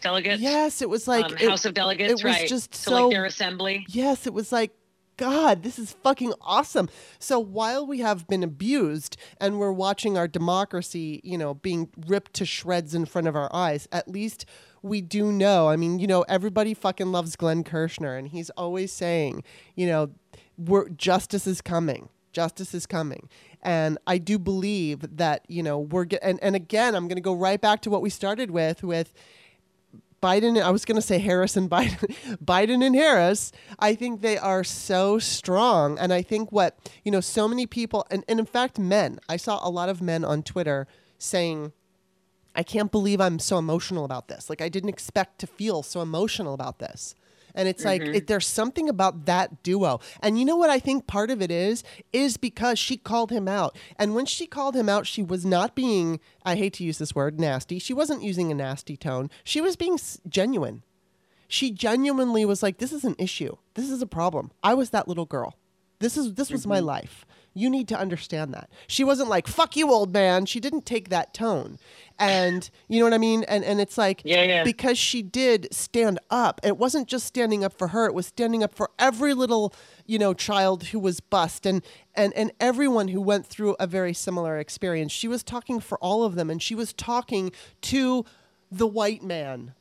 delegates. 0.00 0.40
yes 0.40 0.82
it 0.82 0.88
was 0.88 1.06
like 1.08 1.24
um, 1.26 1.32
it- 1.40 1.48
House 1.48 1.64
of 1.64 1.74
Delegates, 1.74 2.10
it 2.10 2.14
was 2.14 2.24
right? 2.24 2.48
just 2.48 2.72
to 2.72 2.78
so 2.78 3.02
like 3.06 3.12
their 3.14 3.24
assembly. 3.24 3.84
yes 3.88 4.26
it 4.26 4.32
was 4.34 4.52
like 4.52 4.72
god 5.16 5.64
this 5.64 5.80
is 5.80 5.94
fucking 6.04 6.32
awesome 6.40 6.88
so 7.18 7.40
while 7.40 7.84
we 7.84 7.98
have 7.98 8.28
been 8.28 8.44
abused 8.44 9.16
and 9.40 9.58
we're 9.58 9.72
watching 9.72 10.16
our 10.16 10.28
democracy 10.28 11.20
you 11.24 11.36
know 11.36 11.54
being 11.54 11.88
ripped 12.06 12.32
to 12.34 12.44
shreds 12.46 12.94
in 12.94 13.04
front 13.04 13.26
of 13.26 13.34
our 13.34 13.50
eyes 13.52 13.88
at 13.90 14.06
least 14.08 14.46
we 14.80 15.00
do 15.00 15.32
know 15.32 15.66
i 15.68 15.74
mean 15.74 15.98
you 15.98 16.06
know 16.06 16.22
everybody 16.28 16.72
fucking 16.72 17.10
loves 17.10 17.34
glenn 17.34 17.64
kirshner 17.64 18.16
and 18.16 18.28
he's 18.28 18.48
always 18.50 18.92
saying 18.92 19.42
you 19.74 19.88
know 19.88 20.08
we're 20.56 20.88
justice 20.90 21.48
is 21.48 21.60
coming 21.60 22.08
justice 22.32 22.74
is 22.74 22.86
coming 22.86 23.28
and 23.62 23.98
i 24.06 24.18
do 24.18 24.38
believe 24.38 25.16
that 25.16 25.44
you 25.48 25.62
know 25.62 25.78
we're 25.78 26.04
get, 26.04 26.20
and, 26.22 26.38
and 26.42 26.54
again 26.54 26.94
i'm 26.94 27.08
going 27.08 27.16
to 27.16 27.22
go 27.22 27.34
right 27.34 27.60
back 27.60 27.80
to 27.80 27.90
what 27.90 28.02
we 28.02 28.10
started 28.10 28.50
with 28.50 28.82
with 28.82 29.12
Biden, 30.22 30.60
I 30.60 30.70
was 30.70 30.84
going 30.84 30.96
to 30.96 31.02
say 31.02 31.18
Harris 31.18 31.56
and 31.56 31.70
Biden, 31.70 32.12
Biden 32.44 32.84
and 32.84 32.94
Harris, 32.94 33.52
I 33.78 33.94
think 33.94 34.20
they 34.20 34.36
are 34.36 34.64
so 34.64 35.18
strong. 35.18 35.98
And 35.98 36.12
I 36.12 36.22
think 36.22 36.50
what, 36.50 36.78
you 37.04 37.12
know, 37.12 37.20
so 37.20 37.46
many 37.46 37.66
people, 37.66 38.06
and, 38.10 38.24
and 38.28 38.40
in 38.40 38.46
fact, 38.46 38.78
men, 38.78 39.20
I 39.28 39.36
saw 39.36 39.60
a 39.62 39.70
lot 39.70 39.88
of 39.88 40.02
men 40.02 40.24
on 40.24 40.42
Twitter 40.42 40.88
saying, 41.18 41.72
I 42.54 42.62
can't 42.64 42.90
believe 42.90 43.20
I'm 43.20 43.38
so 43.38 43.58
emotional 43.58 44.04
about 44.04 44.26
this. 44.26 44.50
Like 44.50 44.60
I 44.60 44.68
didn't 44.68 44.88
expect 44.88 45.38
to 45.40 45.46
feel 45.46 45.84
so 45.84 46.00
emotional 46.00 46.54
about 46.54 46.80
this. 46.80 47.14
And 47.58 47.66
it's 47.66 47.84
mm-hmm. 47.84 48.04
like 48.06 48.16
it, 48.16 48.26
there's 48.28 48.46
something 48.46 48.88
about 48.88 49.26
that 49.26 49.64
duo. 49.64 49.98
And 50.22 50.38
you 50.38 50.44
know 50.44 50.56
what 50.56 50.70
I 50.70 50.78
think 50.78 51.08
part 51.08 51.28
of 51.28 51.42
it 51.42 51.50
is 51.50 51.82
is 52.12 52.36
because 52.36 52.78
she 52.78 52.96
called 52.96 53.32
him 53.32 53.48
out. 53.48 53.76
And 53.98 54.14
when 54.14 54.26
she 54.26 54.46
called 54.46 54.76
him 54.76 54.88
out, 54.88 55.08
she 55.08 55.24
was 55.24 55.44
not 55.44 55.74
being 55.74 56.20
I 56.44 56.54
hate 56.54 56.72
to 56.74 56.84
use 56.84 56.98
this 56.98 57.16
word 57.16 57.40
nasty. 57.40 57.80
She 57.80 57.92
wasn't 57.92 58.22
using 58.22 58.52
a 58.52 58.54
nasty 58.54 58.96
tone. 58.96 59.28
She 59.42 59.60
was 59.60 59.74
being 59.74 59.98
genuine. 60.28 60.84
She 61.48 61.72
genuinely 61.72 62.44
was 62.44 62.62
like 62.62 62.78
this 62.78 62.92
is 62.92 63.04
an 63.04 63.16
issue. 63.18 63.56
This 63.74 63.90
is 63.90 64.00
a 64.00 64.06
problem. 64.06 64.52
I 64.62 64.74
was 64.74 64.90
that 64.90 65.08
little 65.08 65.26
girl. 65.26 65.56
This 65.98 66.16
is 66.16 66.34
this 66.34 66.52
was 66.52 66.60
mm-hmm. 66.62 66.70
my 66.70 66.78
life. 66.78 67.26
You 67.54 67.68
need 67.68 67.88
to 67.88 67.98
understand 67.98 68.54
that. 68.54 68.70
She 68.86 69.02
wasn't 69.02 69.30
like, 69.30 69.48
fuck 69.48 69.74
you, 69.74 69.90
old 69.90 70.12
man. 70.12 70.46
She 70.46 70.60
didn't 70.60 70.86
take 70.86 71.08
that 71.08 71.34
tone. 71.34 71.80
And 72.18 72.68
you 72.88 72.98
know 72.98 73.04
what 73.04 73.14
I 73.14 73.18
mean? 73.18 73.44
And 73.44 73.64
and 73.64 73.80
it's 73.80 73.96
like 73.96 74.22
yeah, 74.24 74.42
yeah. 74.42 74.64
because 74.64 74.98
she 74.98 75.22
did 75.22 75.68
stand 75.72 76.18
up. 76.30 76.60
It 76.64 76.76
wasn't 76.76 77.06
just 77.06 77.26
standing 77.26 77.64
up 77.64 77.72
for 77.72 77.88
her, 77.88 78.06
it 78.06 78.14
was 78.14 78.26
standing 78.26 78.62
up 78.62 78.74
for 78.74 78.90
every 78.98 79.34
little, 79.34 79.72
you 80.06 80.18
know, 80.18 80.34
child 80.34 80.84
who 80.84 80.98
was 80.98 81.20
bused 81.20 81.64
and 81.64 81.84
and 82.14 82.32
and 82.34 82.52
everyone 82.58 83.08
who 83.08 83.20
went 83.20 83.46
through 83.46 83.76
a 83.78 83.86
very 83.86 84.12
similar 84.12 84.58
experience. 84.58 85.12
She 85.12 85.28
was 85.28 85.42
talking 85.44 85.78
for 85.78 85.98
all 85.98 86.24
of 86.24 86.34
them 86.34 86.50
and 86.50 86.60
she 86.60 86.74
was 86.74 86.92
talking 86.92 87.52
to 87.82 88.24
the 88.70 88.86
white 88.86 89.22
man. 89.22 89.74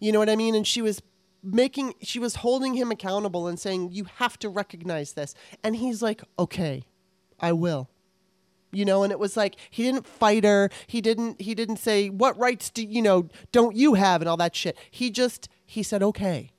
You 0.00 0.12
know 0.12 0.18
what 0.18 0.30
I 0.30 0.36
mean? 0.36 0.54
And 0.54 0.66
she 0.66 0.80
was 0.80 1.02
making 1.42 1.94
she 2.00 2.18
was 2.18 2.36
holding 2.36 2.72
him 2.72 2.90
accountable 2.90 3.46
and 3.46 3.60
saying 3.60 3.90
you 3.92 4.06
have 4.16 4.38
to 4.38 4.48
recognize 4.48 5.12
this 5.12 5.34
and 5.62 5.76
he's 5.76 6.00
like 6.00 6.22
okay 6.38 6.84
I 7.40 7.52
will. 7.52 7.90
You 8.74 8.84
know, 8.84 9.04
and 9.04 9.12
it 9.12 9.18
was 9.18 9.36
like 9.36 9.56
he 9.70 9.84
didn't 9.84 10.06
fight 10.06 10.44
her. 10.44 10.68
He 10.86 11.00
didn't 11.00 11.40
he 11.40 11.54
didn't 11.54 11.76
say 11.76 12.10
what 12.10 12.38
rights 12.38 12.70
do 12.70 12.82
you 12.82 13.00
know 13.00 13.28
don't 13.52 13.76
you 13.76 13.94
have 13.94 14.20
and 14.20 14.28
all 14.28 14.36
that 14.38 14.56
shit. 14.56 14.76
He 14.90 15.10
just 15.10 15.48
he 15.64 15.82
said 15.82 16.02
okay. 16.02 16.50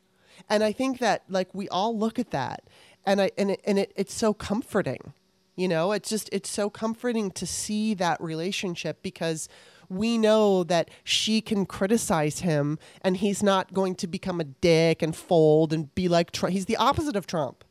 And 0.50 0.64
I 0.64 0.72
think 0.72 1.00
that 1.00 1.24
like 1.28 1.54
we 1.54 1.68
all 1.70 1.98
look 1.98 2.18
at 2.18 2.32
that 2.32 2.64
and 3.06 3.22
I 3.22 3.32
and 3.38 3.52
it, 3.52 3.62
and 3.66 3.78
it 3.78 3.92
it's 3.96 4.14
so 4.14 4.34
comforting. 4.34 5.14
You 5.58 5.68
know, 5.68 5.92
it's 5.92 6.10
just 6.10 6.30
it's 6.32 6.50
so 6.50 6.70
comforting 6.70 7.32
to 7.32 7.46
see 7.46 7.94
that 7.96 8.22
relationship 8.22 9.02
because 9.02 9.50
we 9.90 10.18
know 10.18 10.64
that 10.64 10.90
she 11.04 11.42
can 11.42 11.66
criticize 11.66 12.40
him 12.40 12.80
and 13.02 13.18
he's 13.18 13.44
not 13.44 13.74
going 13.74 13.96
to 13.96 14.08
become 14.08 14.40
a 14.40 14.46
dick 14.46 15.02
and 15.02 15.14
fold 15.16 15.74
and 15.74 15.94
be 15.96 16.08
like 16.08 16.32
Trump. 16.32 16.54
He's 16.54 16.66
the 16.66 16.78
opposite 16.78 17.18
of 17.18 17.28
Trump 17.28 17.65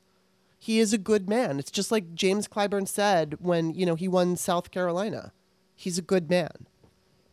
he 0.64 0.78
is 0.78 0.94
a 0.94 0.98
good 0.98 1.28
man. 1.28 1.58
It's 1.58 1.70
just 1.70 1.92
like 1.92 2.14
James 2.14 2.48
Clyburn 2.48 2.88
said 2.88 3.36
when, 3.40 3.74
you 3.74 3.84
know, 3.84 3.96
he 3.96 4.08
won 4.08 4.34
South 4.34 4.70
Carolina. 4.70 5.30
He's 5.76 5.98
a 5.98 6.02
good 6.02 6.30
man. 6.30 6.64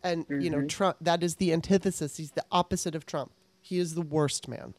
And, 0.03 0.27
mm-hmm. 0.27 0.41
you 0.41 0.49
know, 0.49 0.57
mm-hmm. 0.57 0.67
Trump, 0.67 0.97
that 0.99 1.23
is 1.23 1.38
the 1.38 1.53
antithesis. 1.53 2.17
He's 2.17 2.32
the 2.32 2.43
opposite 2.51 2.93
of 2.93 3.05
Trump. 3.05 3.32
He 3.61 3.79
is 3.79 3.95
the 3.95 4.01
worst 4.01 4.49
man. 4.49 4.73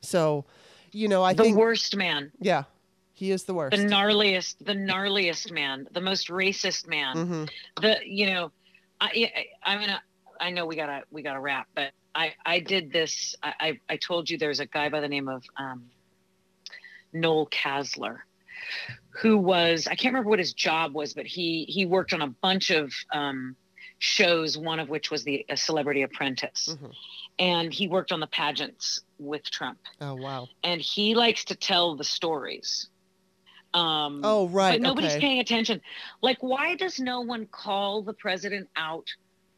So, 0.00 0.44
you 0.90 1.06
know, 1.06 1.22
I 1.22 1.34
the 1.34 1.44
think. 1.44 1.54
The 1.54 1.60
worst 1.60 1.94
man. 1.94 2.32
Yeah. 2.40 2.64
He 3.12 3.30
is 3.30 3.44
the 3.44 3.54
worst. 3.54 3.76
The 3.76 3.84
gnarliest, 3.84 4.56
the 4.64 4.74
gnarliest 4.74 5.52
man, 5.52 5.86
the 5.92 6.00
most 6.00 6.30
racist 6.30 6.88
man. 6.88 7.14
Mm-hmm. 7.16 7.44
The, 7.80 7.98
you 8.04 8.26
know, 8.26 8.50
I, 9.00 9.30
I, 9.36 9.70
I'm 9.70 9.78
gonna, 9.78 10.02
I 10.40 10.50
know 10.50 10.66
we 10.66 10.74
gotta, 10.74 11.04
we 11.12 11.22
gotta 11.22 11.38
wrap, 11.38 11.68
but 11.76 11.92
I, 12.12 12.34
I 12.44 12.58
did 12.58 12.92
this. 12.92 13.36
I, 13.40 13.54
I, 13.60 13.80
I 13.90 13.96
told 13.98 14.28
you 14.28 14.36
there's 14.36 14.58
a 14.58 14.66
guy 14.66 14.88
by 14.88 14.98
the 14.98 15.08
name 15.08 15.28
of, 15.28 15.44
um, 15.56 15.84
Noel 17.12 17.46
Casler, 17.46 18.18
who 19.10 19.36
was 19.36 19.86
I 19.86 19.94
can't 19.94 20.12
remember 20.12 20.30
what 20.30 20.38
his 20.38 20.52
job 20.52 20.94
was, 20.94 21.14
but 21.14 21.26
he 21.26 21.64
he 21.68 21.86
worked 21.86 22.12
on 22.12 22.22
a 22.22 22.28
bunch 22.28 22.70
of 22.70 22.92
um, 23.12 23.56
shows. 23.98 24.56
One 24.56 24.80
of 24.80 24.88
which 24.88 25.10
was 25.10 25.24
the 25.24 25.44
Celebrity 25.54 26.02
Apprentice, 26.02 26.68
mm-hmm. 26.72 26.86
and 27.38 27.72
he 27.72 27.88
worked 27.88 28.12
on 28.12 28.20
the 28.20 28.26
pageants 28.26 29.00
with 29.18 29.44
Trump. 29.50 29.78
Oh 30.00 30.14
wow! 30.14 30.48
And 30.62 30.80
he 30.80 31.14
likes 31.14 31.44
to 31.46 31.54
tell 31.54 31.96
the 31.96 32.04
stories. 32.04 32.88
Um, 33.74 34.20
oh 34.22 34.48
right. 34.48 34.72
But 34.72 34.82
nobody's 34.82 35.12
okay. 35.12 35.20
paying 35.20 35.40
attention. 35.40 35.80
Like, 36.20 36.38
why 36.42 36.74
does 36.76 37.00
no 37.00 37.22
one 37.22 37.46
call 37.46 38.02
the 38.02 38.12
president 38.12 38.68
out 38.76 39.06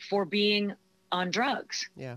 for 0.09 0.25
being 0.25 0.73
on 1.11 1.31
drugs? 1.31 1.89
Yeah 1.97 2.17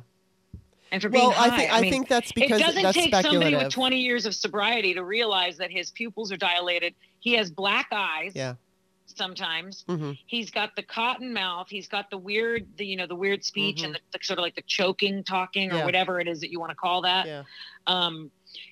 and 0.91 1.01
for 1.01 1.09
being 1.09 1.27
well, 1.27 1.33
high. 1.33 1.47
I 1.47 1.57
think 1.57 1.73
I, 1.73 1.81
mean, 1.81 1.91
think 1.91 2.07
that's 2.07 2.31
because 2.31 2.61
it 2.61 2.63
doesn't 2.63 2.93
take 2.93 3.15
somebody 3.15 3.55
with 3.55 3.71
20 3.71 3.99
years 3.99 4.25
of 4.25 4.35
sobriety 4.35 4.93
to 4.93 5.03
realize 5.03 5.57
that 5.57 5.71
his 5.71 5.91
pupils 5.91 6.31
are 6.31 6.37
dilated. 6.37 6.95
He 7.19 7.33
has 7.33 7.51
black 7.51 7.87
eyes. 7.91 8.33
Yeah. 8.35 8.55
Sometimes 9.05 9.83
mm-hmm. 9.87 10.11
he's 10.25 10.51
got 10.51 10.75
the 10.75 10.83
cotton 10.83 11.33
mouth. 11.33 11.67
He's 11.69 11.87
got 11.87 12.09
the 12.09 12.17
weird, 12.17 12.67
the 12.77 12.85
you 12.85 12.97
know, 12.97 13.07
the 13.07 13.15
weird 13.15 13.43
speech 13.43 13.77
mm-hmm. 13.77 13.85
and 13.85 13.95
the, 13.95 13.99
the, 14.11 14.19
sort 14.21 14.37
of 14.37 14.43
like 14.43 14.55
the 14.55 14.63
choking, 14.67 15.23
talking, 15.23 15.71
or 15.71 15.77
yeah. 15.77 15.85
whatever 15.85 16.19
it 16.19 16.27
is 16.27 16.41
that 16.41 16.51
you 16.51 16.59
want 16.59 16.71
to 16.71 16.75
call 16.75 17.01
that. 17.01 17.25
Yeah. 17.25 17.43
Um, 17.87 18.31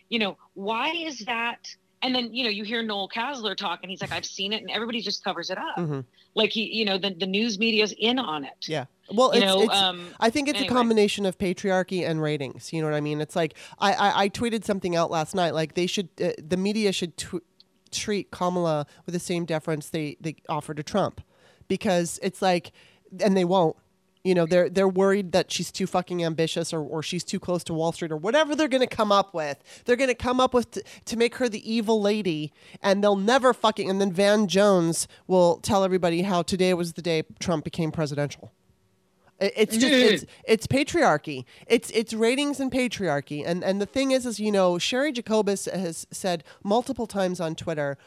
you 0.09 0.19
know, 0.19 0.37
why 0.53 0.89
is 0.89 1.19
that? 1.19 1.75
And 2.05 2.13
then 2.13 2.31
you 2.31 2.43
know, 2.43 2.51
you 2.51 2.63
hear 2.63 2.83
Noel 2.83 3.09
Casler 3.09 3.57
talk, 3.57 3.79
and 3.81 3.89
he's 3.89 3.99
like, 3.99 4.11
"I've 4.11 4.27
seen 4.27 4.53
it," 4.53 4.61
and 4.61 4.69
everybody 4.69 5.01
just 5.01 5.23
covers 5.23 5.49
it 5.49 5.57
up. 5.57 5.75
Mm-hmm. 5.75 6.01
Like 6.35 6.51
he, 6.51 6.71
you 6.71 6.85
know, 6.85 6.99
the 6.99 7.15
the 7.15 7.25
news 7.25 7.57
media's 7.57 7.95
in 7.97 8.19
on 8.19 8.43
it. 8.43 8.67
Yeah. 8.67 8.85
Well, 9.11 9.33
you 9.33 9.41
it's, 9.41 9.45
know, 9.45 9.61
it's 9.63 9.73
um, 9.73 10.07
I 10.19 10.29
think 10.29 10.47
it's 10.47 10.59
anyway. 10.59 10.71
a 10.71 10.77
combination 10.77 11.25
of 11.25 11.39
patriarchy 11.39 12.07
and 12.07 12.21
ratings. 12.21 12.71
You 12.71 12.81
know 12.81 12.87
what 12.87 12.95
I 12.95 13.01
mean? 13.01 13.21
It's 13.21 13.35
like 13.35 13.55
I 13.79 13.93
I, 13.93 14.23
I 14.23 14.29
tweeted 14.29 14.63
something 14.65 14.95
out 14.95 15.09
last 15.09 15.33
night. 15.33 15.55
Like 15.55 15.73
they 15.73 15.87
should, 15.87 16.09
uh, 16.23 16.33
the 16.37 16.57
media 16.57 16.91
should 16.91 17.17
tw- 17.17 17.43
treat 17.91 18.29
Kamala 18.29 18.85
with 19.07 19.13
the 19.13 19.19
same 19.19 19.45
deference 19.45 19.89
they 19.89 20.15
they 20.21 20.35
offer 20.47 20.75
to 20.75 20.83
Trump, 20.83 21.21
because 21.67 22.19
it's 22.21 22.39
like, 22.39 22.71
and 23.19 23.35
they 23.35 23.45
won't. 23.45 23.77
You 24.25 24.33
know, 24.33 24.47
they're 24.47 24.69
they're 24.69 24.87
worried 24.87 25.33
that 25.33 25.51
she's 25.51 25.71
too 25.71 25.85
fucking 25.85 26.25
ambitious 26.25 26.73
or, 26.73 26.81
or 26.81 27.03
she's 27.03 27.23
too 27.23 27.39
close 27.39 27.63
to 27.65 27.75
Wall 27.75 27.91
Street 27.91 28.11
or 28.11 28.17
whatever 28.17 28.55
they're 28.55 28.67
gonna 28.67 28.87
come 28.87 29.11
up 29.11 29.35
with. 29.35 29.63
They're 29.85 29.95
gonna 29.95 30.15
come 30.15 30.39
up 30.39 30.51
with 30.51 30.71
t- 30.71 30.81
to 31.05 31.15
make 31.15 31.35
her 31.35 31.47
the 31.47 31.71
evil 31.71 32.01
lady, 32.01 32.51
and 32.81 33.03
they'll 33.03 33.15
never 33.15 33.53
fucking. 33.53 33.87
And 33.87 34.01
then 34.01 34.11
Van 34.11 34.47
Jones 34.47 35.07
will 35.27 35.57
tell 35.57 35.83
everybody 35.83 36.23
how 36.23 36.41
today 36.41 36.73
was 36.73 36.93
the 36.93 37.03
day 37.03 37.21
Trump 37.39 37.63
became 37.63 37.91
presidential. 37.91 38.51
It's 39.39 39.77
just 39.77 39.93
it's 39.93 40.25
it's 40.47 40.67
patriarchy. 40.67 41.45
It's 41.67 41.91
it's 41.91 42.11
ratings 42.11 42.59
and 42.59 42.71
patriarchy. 42.71 43.43
And 43.45 43.63
and 43.63 43.79
the 43.79 43.85
thing 43.85 44.09
is 44.09 44.25
is 44.25 44.39
you 44.39 44.51
know 44.51 44.79
Sherry 44.79 45.11
Jacobus 45.11 45.65
has 45.65 46.07
said 46.09 46.43
multiple 46.63 47.05
times 47.05 47.39
on 47.39 47.53
Twitter, 47.53 47.99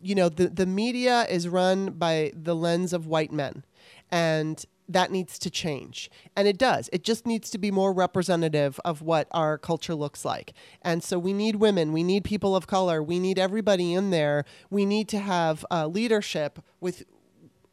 you 0.00 0.14
know 0.14 0.28
the 0.28 0.48
the 0.48 0.66
media 0.66 1.26
is 1.28 1.48
run 1.48 1.90
by 1.92 2.32
the 2.40 2.54
lens 2.54 2.92
of 2.92 3.08
white 3.08 3.32
men, 3.32 3.64
and 4.12 4.64
that 4.88 5.10
needs 5.10 5.38
to 5.38 5.50
change. 5.50 6.10
And 6.36 6.46
it 6.46 6.58
does. 6.58 6.90
It 6.92 7.04
just 7.04 7.26
needs 7.26 7.50
to 7.50 7.58
be 7.58 7.70
more 7.70 7.92
representative 7.92 8.78
of 8.84 9.02
what 9.02 9.28
our 9.30 9.56
culture 9.58 9.94
looks 9.94 10.24
like. 10.24 10.52
And 10.82 11.02
so 11.02 11.18
we 11.18 11.32
need 11.32 11.56
women, 11.56 11.92
we 11.92 12.02
need 12.02 12.24
people 12.24 12.54
of 12.54 12.66
color, 12.66 13.02
we 13.02 13.18
need 13.18 13.38
everybody 13.38 13.94
in 13.94 14.10
there. 14.10 14.44
We 14.70 14.84
need 14.84 15.08
to 15.08 15.18
have 15.18 15.64
uh, 15.70 15.86
leadership 15.86 16.58
with 16.80 17.04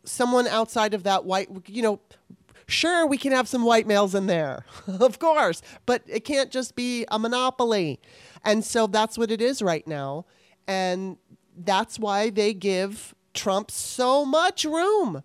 someone 0.04 0.48
outside 0.48 0.94
of 0.94 1.04
that 1.04 1.26
white, 1.26 1.50
you 1.68 1.82
know, 1.82 2.00
Sure, 2.68 3.06
we 3.06 3.18
can 3.18 3.34
have 3.34 3.50
some 3.50 3.64
white 3.64 3.86
males 3.86 4.16
in 4.16 4.28
there, 4.28 4.66
of 4.88 5.20
course, 5.20 5.62
but 5.86 6.04
it 6.08 6.22
can't 6.22 6.50
just 6.52 6.74
be 6.74 7.06
a 7.12 7.20
monopoly. 7.20 8.00
And 8.46 8.64
so 8.64 8.88
that's 8.88 9.18
what 9.18 9.30
it 9.30 9.42
is 9.42 9.62
right 9.62 9.86
now. 9.86 10.26
And 10.68 11.18
that's 11.58 12.00
why 12.00 12.30
they 12.30 12.54
give 12.54 13.14
Trump 13.34 13.72
so 13.72 14.24
much 14.24 14.64
room 14.64 15.22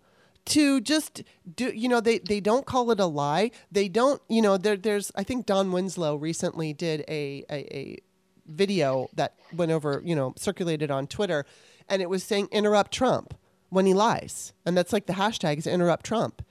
to 0.49 0.81
just 0.81 1.23
do 1.55 1.67
you 1.67 1.89
know 1.89 1.99
they, 1.99 2.19
they 2.19 2.39
don't 2.39 2.65
call 2.65 2.91
it 2.91 2.99
a 2.99 3.05
lie 3.05 3.51
they 3.71 3.87
don't 3.87 4.21
you 4.27 4.41
know 4.41 4.57
there, 4.57 4.77
there's 4.77 5.11
i 5.15 5.23
think 5.23 5.45
don 5.45 5.71
winslow 5.71 6.15
recently 6.15 6.73
did 6.73 7.01
a, 7.07 7.43
a, 7.49 7.75
a 7.75 7.97
video 8.45 9.09
that 9.13 9.35
went 9.53 9.71
over 9.71 10.01
you 10.05 10.15
know 10.15 10.33
circulated 10.37 10.89
on 10.89 11.05
twitter 11.07 11.45
and 11.89 12.01
it 12.01 12.09
was 12.09 12.23
saying 12.23 12.47
interrupt 12.51 12.91
trump 12.91 13.33
when 13.69 13.85
he 13.85 13.93
lies 13.93 14.53
and 14.65 14.77
that's 14.77 14.93
like 14.93 15.05
the 15.05 15.13
hashtag 15.13 15.57
is 15.57 15.67
interrupt 15.67 16.05
trump 16.05 16.41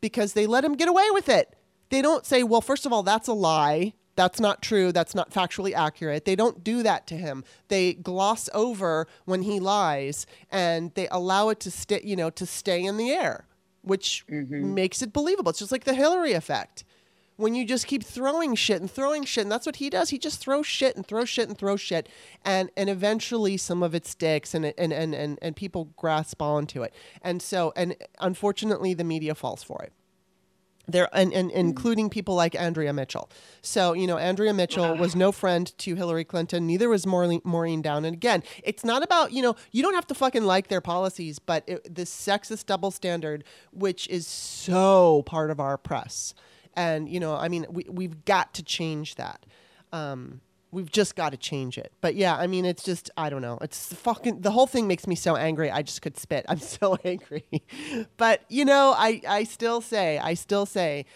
because 0.00 0.32
they 0.32 0.46
let 0.46 0.64
him 0.64 0.74
get 0.74 0.88
away 0.88 1.10
with 1.10 1.28
it. 1.28 1.54
They 1.90 2.02
don't 2.02 2.24
say, 2.24 2.42
well, 2.42 2.60
first 2.60 2.86
of 2.86 2.92
all, 2.92 3.02
that's 3.02 3.28
a 3.28 3.32
lie. 3.32 3.94
That's 4.16 4.40
not 4.40 4.62
true. 4.62 4.92
That's 4.92 5.14
not 5.14 5.30
factually 5.30 5.72
accurate. 5.72 6.24
They 6.24 6.36
don't 6.36 6.62
do 6.64 6.82
that 6.82 7.06
to 7.08 7.16
him. 7.16 7.44
They 7.68 7.94
gloss 7.94 8.48
over 8.52 9.06
when 9.24 9.42
he 9.42 9.60
lies 9.60 10.26
and 10.50 10.92
they 10.94 11.08
allow 11.08 11.48
it 11.48 11.60
to 11.60 11.70
stay, 11.70 12.00
you 12.04 12.16
know, 12.16 12.30
to 12.30 12.46
stay 12.46 12.84
in 12.84 12.96
the 12.96 13.10
air, 13.10 13.46
which 13.82 14.24
mm-hmm. 14.30 14.74
makes 14.74 15.02
it 15.02 15.12
believable. 15.12 15.50
It's 15.50 15.60
just 15.60 15.72
like 15.72 15.84
the 15.84 15.94
Hillary 15.94 16.32
effect. 16.32 16.84
When 17.36 17.54
you 17.54 17.64
just 17.64 17.86
keep 17.86 18.04
throwing 18.04 18.54
shit 18.54 18.82
and 18.82 18.90
throwing 18.90 19.24
shit, 19.24 19.44
and 19.44 19.50
that's 19.50 19.64
what 19.64 19.76
he 19.76 19.88
does. 19.88 20.10
He 20.10 20.18
just 20.18 20.40
throws 20.40 20.66
shit 20.66 20.94
and 20.94 21.06
throws 21.06 21.30
shit 21.30 21.48
and 21.48 21.56
throws 21.56 21.80
shit, 21.80 22.06
and 22.44 22.70
and 22.76 22.90
eventually 22.90 23.56
some 23.56 23.82
of 23.82 23.94
it 23.94 24.06
sticks, 24.06 24.52
and 24.52 24.66
and 24.66 24.92
and 24.92 25.14
and, 25.14 25.38
and 25.40 25.56
people 25.56 25.86
grasp 25.96 26.42
onto 26.42 26.82
it. 26.82 26.92
And 27.22 27.40
so, 27.40 27.72
and 27.76 27.96
unfortunately, 28.18 28.92
the 28.92 29.04
media 29.04 29.34
falls 29.34 29.62
for 29.62 29.82
it 29.82 29.94
there 30.90 31.08
and, 31.12 31.32
and, 31.32 31.50
including 31.50 32.10
people 32.10 32.34
like 32.34 32.54
Andrea 32.54 32.92
Mitchell. 32.92 33.30
So, 33.62 33.92
you 33.92 34.06
know, 34.06 34.18
Andrea 34.18 34.52
Mitchell 34.52 34.96
was 34.96 35.14
no 35.14 35.32
friend 35.32 35.72
to 35.78 35.94
Hillary 35.94 36.24
Clinton, 36.24 36.66
neither 36.66 36.88
was 36.88 37.06
Maureen, 37.06 37.40
Maureen 37.44 37.82
Dowd. 37.82 38.04
And 38.04 38.14
again, 38.14 38.42
it's 38.62 38.84
not 38.84 39.02
about, 39.02 39.32
you 39.32 39.42
know, 39.42 39.56
you 39.72 39.82
don't 39.82 39.94
have 39.94 40.06
to 40.08 40.14
fucking 40.14 40.44
like 40.44 40.68
their 40.68 40.80
policies, 40.80 41.38
but 41.38 41.64
it, 41.66 41.94
this 41.94 42.10
sexist 42.10 42.66
double 42.66 42.90
standard, 42.90 43.44
which 43.72 44.08
is 44.08 44.26
so 44.26 45.22
part 45.26 45.50
of 45.50 45.60
our 45.60 45.76
press. 45.76 46.34
And, 46.74 47.08
you 47.08 47.20
know, 47.20 47.34
I 47.34 47.48
mean, 47.48 47.66
we, 47.68 47.84
we've 47.88 48.24
got 48.24 48.54
to 48.54 48.62
change 48.62 49.16
that. 49.16 49.44
Um, 49.92 50.40
we've 50.72 50.90
just 50.90 51.16
got 51.16 51.30
to 51.30 51.36
change 51.36 51.78
it. 51.78 51.92
But 52.00 52.14
yeah, 52.14 52.36
I 52.36 52.46
mean, 52.46 52.64
it's 52.64 52.82
just 52.82 53.10
I 53.16 53.30
don't 53.30 53.42
know. 53.42 53.58
It's 53.60 53.92
fucking 53.92 54.40
the 54.40 54.50
whole 54.50 54.66
thing 54.66 54.86
makes 54.86 55.06
me 55.06 55.14
so 55.14 55.36
angry. 55.36 55.70
I 55.70 55.82
just 55.82 56.02
could 56.02 56.18
spit. 56.18 56.44
I'm 56.48 56.58
so 56.60 56.96
angry. 57.04 57.44
but 58.16 58.42
you 58.48 58.64
know, 58.64 58.94
I 58.96 59.20
I 59.28 59.44
still 59.44 59.80
say 59.80 60.18
I 60.18 60.34
still 60.34 60.66
say 60.66 61.06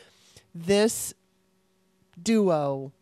this 0.54 1.14
duo 2.20 2.92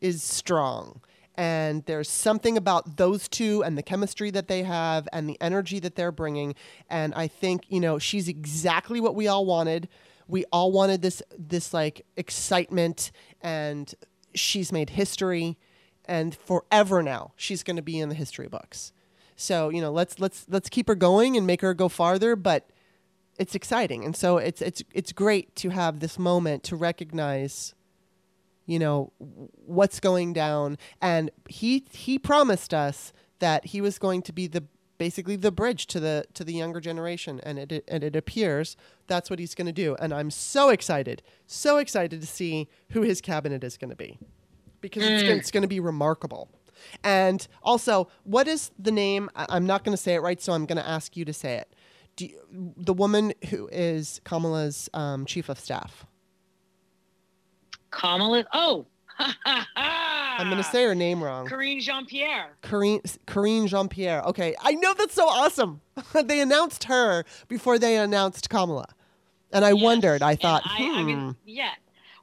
is 0.00 0.22
strong. 0.22 1.00
And 1.34 1.82
there's 1.86 2.10
something 2.10 2.58
about 2.58 2.98
those 2.98 3.26
two 3.26 3.64
and 3.64 3.78
the 3.78 3.82
chemistry 3.82 4.30
that 4.32 4.48
they 4.48 4.64
have 4.64 5.08
and 5.14 5.26
the 5.26 5.40
energy 5.40 5.80
that 5.80 5.94
they're 5.94 6.12
bringing. 6.12 6.54
And 6.90 7.14
I 7.14 7.26
think, 7.26 7.64
you 7.68 7.80
know, 7.80 7.98
she's 7.98 8.28
exactly 8.28 9.00
what 9.00 9.14
we 9.14 9.28
all 9.28 9.46
wanted. 9.46 9.88
We 10.28 10.44
all 10.52 10.72
wanted 10.72 11.00
this, 11.00 11.22
this 11.38 11.72
like 11.72 12.04
excitement, 12.18 13.12
and 13.40 13.92
she's 14.34 14.72
made 14.72 14.90
history 14.90 15.56
and 16.12 16.34
forever 16.34 17.02
now 17.02 17.32
she's 17.36 17.62
going 17.62 17.76
to 17.76 17.82
be 17.82 17.98
in 17.98 18.10
the 18.10 18.14
history 18.14 18.46
books. 18.46 18.92
So 19.34 19.70
you 19.70 19.80
know, 19.80 19.90
let's 19.90 20.20
let's 20.20 20.44
let's 20.46 20.68
keep 20.68 20.86
her 20.88 20.94
going 20.94 21.38
and 21.38 21.46
make 21.46 21.62
her 21.62 21.72
go 21.72 21.88
farther. 21.88 22.36
But 22.36 22.68
it's 23.38 23.54
exciting, 23.54 24.04
and 24.04 24.14
so 24.14 24.36
it's 24.36 24.60
it's 24.60 24.82
it's 24.92 25.12
great 25.12 25.56
to 25.56 25.70
have 25.70 26.00
this 26.00 26.18
moment 26.18 26.64
to 26.64 26.76
recognize, 26.76 27.74
you 28.66 28.78
know, 28.78 29.10
what's 29.18 30.00
going 30.00 30.34
down. 30.34 30.76
And 31.00 31.30
he 31.48 31.86
he 31.90 32.18
promised 32.18 32.74
us 32.74 33.14
that 33.38 33.66
he 33.66 33.80
was 33.80 33.98
going 33.98 34.20
to 34.22 34.34
be 34.34 34.46
the 34.46 34.64
basically 34.98 35.36
the 35.36 35.50
bridge 35.50 35.86
to 35.86 35.98
the 35.98 36.26
to 36.34 36.44
the 36.44 36.52
younger 36.52 36.78
generation 36.78 37.40
and 37.42 37.58
it 37.58 37.82
and 37.88 38.04
it 38.04 38.14
appears 38.14 38.76
that's 39.08 39.28
what 39.28 39.40
he's 39.40 39.52
going 39.52 39.66
to 39.66 39.72
do 39.72 39.96
and 39.96 40.14
I'm 40.14 40.30
so 40.30 40.68
excited 40.68 41.22
so 41.48 41.78
excited 41.78 42.20
to 42.20 42.26
see 42.26 42.68
who 42.90 43.02
his 43.02 43.20
cabinet 43.20 43.64
is 43.64 43.76
going 43.76 43.90
to 43.90 43.96
be 43.96 44.20
because 44.82 45.04
mm. 45.04 45.10
it's, 45.10 45.22
it's 45.22 45.50
going 45.50 45.62
to 45.62 45.68
be 45.68 45.80
remarkable. 45.80 46.50
And 47.02 47.46
also, 47.62 48.08
what 48.24 48.46
is 48.46 48.70
the 48.78 48.92
name? 48.92 49.30
I'm 49.34 49.66
not 49.66 49.84
going 49.84 49.96
to 49.96 50.02
say 50.02 50.14
it 50.14 50.20
right, 50.20 50.40
so 50.42 50.52
I'm 50.52 50.66
going 50.66 50.76
to 50.76 50.86
ask 50.86 51.16
you 51.16 51.24
to 51.24 51.32
say 51.32 51.54
it. 51.54 51.74
You, 52.18 52.74
the 52.76 52.92
woman 52.92 53.32
who 53.48 53.68
is 53.72 54.20
Kamala's 54.24 54.90
um, 54.92 55.24
chief 55.24 55.48
of 55.48 55.58
staff. 55.58 56.04
Kamala. 57.90 58.44
Oh, 58.52 58.86
I'm 59.46 60.48
going 60.48 60.62
to 60.62 60.68
say 60.68 60.84
her 60.84 60.94
name 60.94 61.22
wrong. 61.22 61.46
Karine 61.46 61.80
Jean 61.80 62.06
Pierre. 62.06 62.56
Karine, 62.62 63.00
Karine 63.26 63.66
Jean 63.66 63.88
Pierre. 63.88 64.22
Okay, 64.22 64.54
I 64.60 64.72
know 64.72 64.94
that's 64.94 65.14
so 65.14 65.26
awesome. 65.26 65.80
they 66.24 66.40
announced 66.40 66.84
her 66.84 67.24
before 67.48 67.78
they 67.78 67.96
announced 67.96 68.50
Kamala, 68.50 68.88
and 69.52 69.64
I 69.64 69.72
yes, 69.72 69.82
wondered. 69.82 70.22
I 70.22 70.36
thought, 70.36 70.62
I, 70.64 70.76
hmm. 70.76 70.98
I 70.98 71.02
mean, 71.02 71.18
hmm. 71.18 71.30
yeah. 71.46 71.72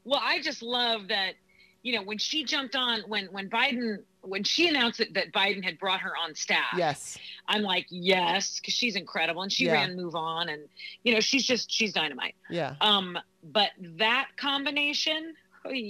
Well, 0.05 0.21
I 0.23 0.41
just 0.41 0.61
love 0.61 1.07
that 1.09 1.33
you 1.81 1.95
know, 1.95 2.03
when 2.03 2.17
she 2.17 2.43
jumped 2.43 2.75
on, 2.75 3.01
when 3.07 3.27
when 3.27 3.49
Biden, 3.49 3.99
when 4.21 4.43
she 4.43 4.67
announced 4.67 4.99
that, 4.99 5.13
that 5.13 5.31
Biden 5.31 5.63
had 5.63 5.79
brought 5.79 6.01
her 6.01 6.11
on 6.17 6.35
staff, 6.35 6.73
yes, 6.75 7.17
I'm 7.47 7.61
like, 7.61 7.85
yes, 7.89 8.59
because 8.59 8.73
she's 8.73 8.95
incredible, 8.95 9.41
and 9.41 9.51
she 9.51 9.65
yeah. 9.65 9.73
ran 9.73 9.95
Move 9.95 10.15
On, 10.15 10.49
and 10.49 10.63
you 11.03 11.13
know, 11.13 11.19
she's 11.19 11.45
just 11.45 11.71
she's 11.71 11.93
dynamite. 11.93 12.35
Yeah. 12.49 12.75
Um, 12.81 13.17
but 13.43 13.69
that 13.97 14.29
combination. 14.37 15.35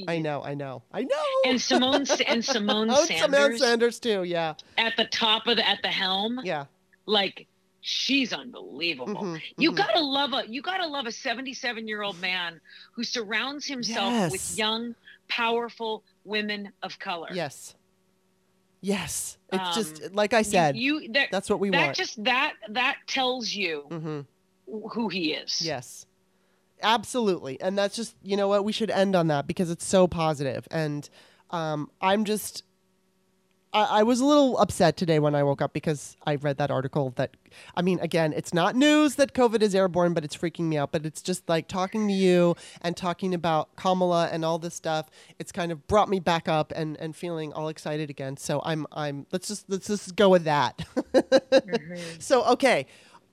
I 0.08 0.18
know, 0.18 0.42
I 0.44 0.56
know, 0.56 0.82
I 0.92 1.04
know. 1.04 1.24
And 1.46 1.58
Symone 1.58 2.10
and 2.28 2.44
Symone 2.44 2.88
oh, 2.92 3.06
Sanders. 3.06 3.22
Symone 3.22 3.58
Sanders 3.60 4.00
too, 4.00 4.24
yeah. 4.24 4.56
At 4.78 4.98
the 4.98 5.06
top 5.06 5.48
of 5.48 5.58
the 5.58 5.68
at 5.68 5.82
the 5.84 5.90
helm. 5.90 6.42
Yeah. 6.44 6.66
Like 7.06 7.48
she's 7.82 8.34
unbelievable. 8.34 9.14
Mm-hmm, 9.14 9.36
you 9.58 9.72
mm-hmm. 9.72 9.78
gotta 9.78 10.00
love 10.00 10.34
a 10.34 10.50
you 10.50 10.62
gotta 10.62 10.88
love 10.88 11.06
a 11.06 11.12
77 11.12 11.88
year 11.88 12.02
old 12.02 12.20
man 12.20 12.60
who 12.94 13.04
surrounds 13.04 13.66
himself 13.66 14.12
yes. 14.12 14.32
with 14.32 14.58
young 14.58 14.96
powerful 15.30 16.04
women 16.26 16.72
of 16.84 17.00
color. 17.00 17.30
Yes. 17.32 17.76
Yes. 18.82 19.38
It's 19.52 19.62
um, 19.62 19.74
just 19.74 20.14
like 20.14 20.34
I 20.34 20.42
said. 20.42 20.76
You, 20.78 21.00
you 21.00 21.12
that, 21.14 21.30
that's 21.32 21.50
what 21.50 21.60
we 21.60 21.70
want. 21.70 21.80
that 21.80 21.86
want. 21.88 21.98
Just 21.98 22.24
that 22.24 22.54
that 22.70 22.98
tells 23.08 23.54
you 23.54 23.86
mm-hmm. 23.90 24.22
who 24.90 25.10
he 25.10 25.34
is. 25.34 25.62
Yes. 25.62 26.06
Absolutely. 26.82 27.60
And 27.62 27.78
that's 27.78 27.96
just 27.96 28.16
you 28.24 28.38
know 28.38 28.48
what 28.48 28.64
we 28.64 28.72
should 28.72 28.90
end 28.90 29.16
on 29.16 29.28
that 29.28 29.48
because 29.48 29.70
it's 29.70 29.86
so 29.86 30.08
positive 30.08 30.68
and 30.72 31.10
um, 31.52 31.90
I'm 32.00 32.26
just 32.26 32.64
I, 33.72 34.00
I, 34.00 34.04
was 34.04 34.20
a 34.20 34.26
little 34.26 34.58
upset 34.58 34.98
today 34.98 35.20
when 35.20 35.36
I 35.36 35.44
woke 35.44 35.62
up 35.62 35.74
because 35.74 36.18
I 36.26 36.36
read 36.36 36.58
that 36.58 36.72
article 36.72 37.12
that, 37.18 37.38
I 37.76 37.82
mean, 37.82 38.00
again, 38.00 38.34
it's 38.34 38.54
not 38.54 38.76
news 38.76 39.16
that 39.16 39.34
COVID 39.34 39.62
is 39.62 39.76
airborne, 39.76 40.14
but 40.14 40.24
it's 40.24 40.36
freaking 40.36 40.66
me 40.66 40.78
out. 40.78 40.92
But 40.92 41.06
it's 41.06 41.22
just 41.22 41.48
like 41.48 41.68
talking 41.68 42.08
to 42.08 42.14
you 42.14 42.56
and 42.82 42.98
talking 42.98 43.34
about 43.34 43.76
Kamala 43.76 44.30
and 44.32 44.44
all 44.44 44.58
this 44.58 44.74
stuff. 44.74 45.10
It's 45.38 45.52
kind 45.52 45.72
of 45.72 45.88
brought 45.88 46.10
me 46.10 46.20
back 46.20 46.48
up 46.48 46.74
and, 46.76 46.98
and 46.98 47.16
feeling 47.16 47.54
all 47.54 47.70
excited 47.70 48.10
again. 48.10 48.38
So 48.38 48.62
I'm, 48.66 48.88
I'm, 48.92 49.28
let's 49.32 49.48
just, 49.48 49.70
let's 49.70 49.88
just 49.88 50.16
go 50.16 50.30
with 50.30 50.46
that. 50.46 50.78
mm-hmm. 51.14 51.96
So, 52.20 52.44
okay. 52.46 52.88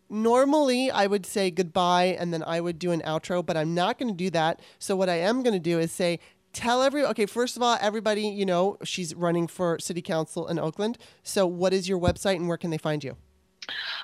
Normally, 0.09 0.89
I 0.91 1.09
would 1.09 1.27
say 1.27 1.51
goodbye 1.51 2.17
and 2.21 2.33
then 2.33 2.45
I 2.45 2.61
would 2.61 2.79
do 2.79 2.93
an 2.93 3.01
outro, 3.01 3.45
but 3.45 3.57
I'm 3.57 3.75
not 3.75 3.99
going 3.99 4.09
to 4.09 4.15
do 4.17 4.31
that. 4.31 4.61
So, 4.79 4.95
what 4.95 5.09
I 5.09 5.17
am 5.17 5.43
going 5.43 5.55
to 5.55 5.59
do 5.59 5.81
is 5.81 5.91
say 5.91 6.21
tell 6.57 6.83
every 6.83 7.05
okay 7.05 7.27
first 7.27 7.55
of 7.55 7.63
all 7.63 7.77
everybody 7.83 8.23
you 8.23 8.47
know 8.47 8.79
she's 8.83 9.15
running 9.15 9.47
for 9.47 9.79
city 9.79 10.01
council 10.01 10.49
in 10.49 10.59
oakland 10.59 10.97
so 11.23 11.47
what 11.47 11.75
is 11.75 11.87
your 11.87 12.01
website 12.01 12.37
and 12.37 12.49
where 12.49 12.57
can 12.57 12.71
they 12.71 12.79
find 12.79 13.05
you 13.05 13.15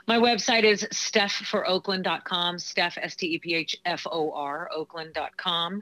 my 0.09 0.19
website 0.19 0.65
is 0.65 0.83
stephforoakland.com, 0.93 2.59
Steph, 2.59 2.99
S 2.99 3.15
T 3.15 3.35
E 3.35 3.39
P 3.39 3.55
H 3.55 3.77
F 3.85 4.05
O 4.11 4.33
R, 4.33 4.69
oakland.com. 4.75 5.81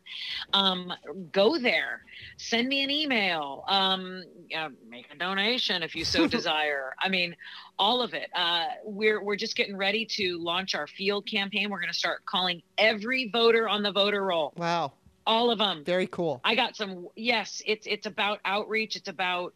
Um, 0.53 0.93
go 1.33 1.59
there, 1.59 2.03
send 2.37 2.69
me 2.69 2.83
an 2.83 2.91
email, 2.91 3.65
um, 3.67 4.23
yeah, 4.51 4.69
make 4.87 5.07
a 5.11 5.17
donation 5.17 5.83
if 5.83 5.95
you 5.95 6.05
so 6.05 6.27
desire. 6.37 6.93
I 7.01 7.09
mean, 7.09 7.35
all 7.79 8.03
of 8.03 8.13
it. 8.13 8.29
Uh, 8.35 8.67
we're, 8.85 9.25
we're 9.25 9.37
just 9.37 9.57
getting 9.57 9.79
ready 9.79 10.05
to 10.17 10.37
launch 10.39 10.75
our 10.75 10.87
field 10.87 11.27
campaign. 11.27 11.71
We're 11.71 11.81
going 11.81 11.93
to 11.93 11.99
start 11.99 12.27
calling 12.27 12.61
every 12.77 13.31
voter 13.33 13.67
on 13.67 13.83
the 13.83 13.93
voter 13.93 14.23
roll. 14.23 14.53
Wow 14.59 14.93
all 15.31 15.51
of 15.51 15.59
them. 15.59 15.85
Very 15.85 16.09
cool. 16.09 16.41
I 16.45 16.55
got 16.57 16.77
some. 16.77 17.09
Yes, 17.15 17.63
it's 17.65 17.87
it's 17.87 18.07
about 18.07 18.41
outreach. 18.45 18.97
It's 18.97 19.09
about 19.09 19.55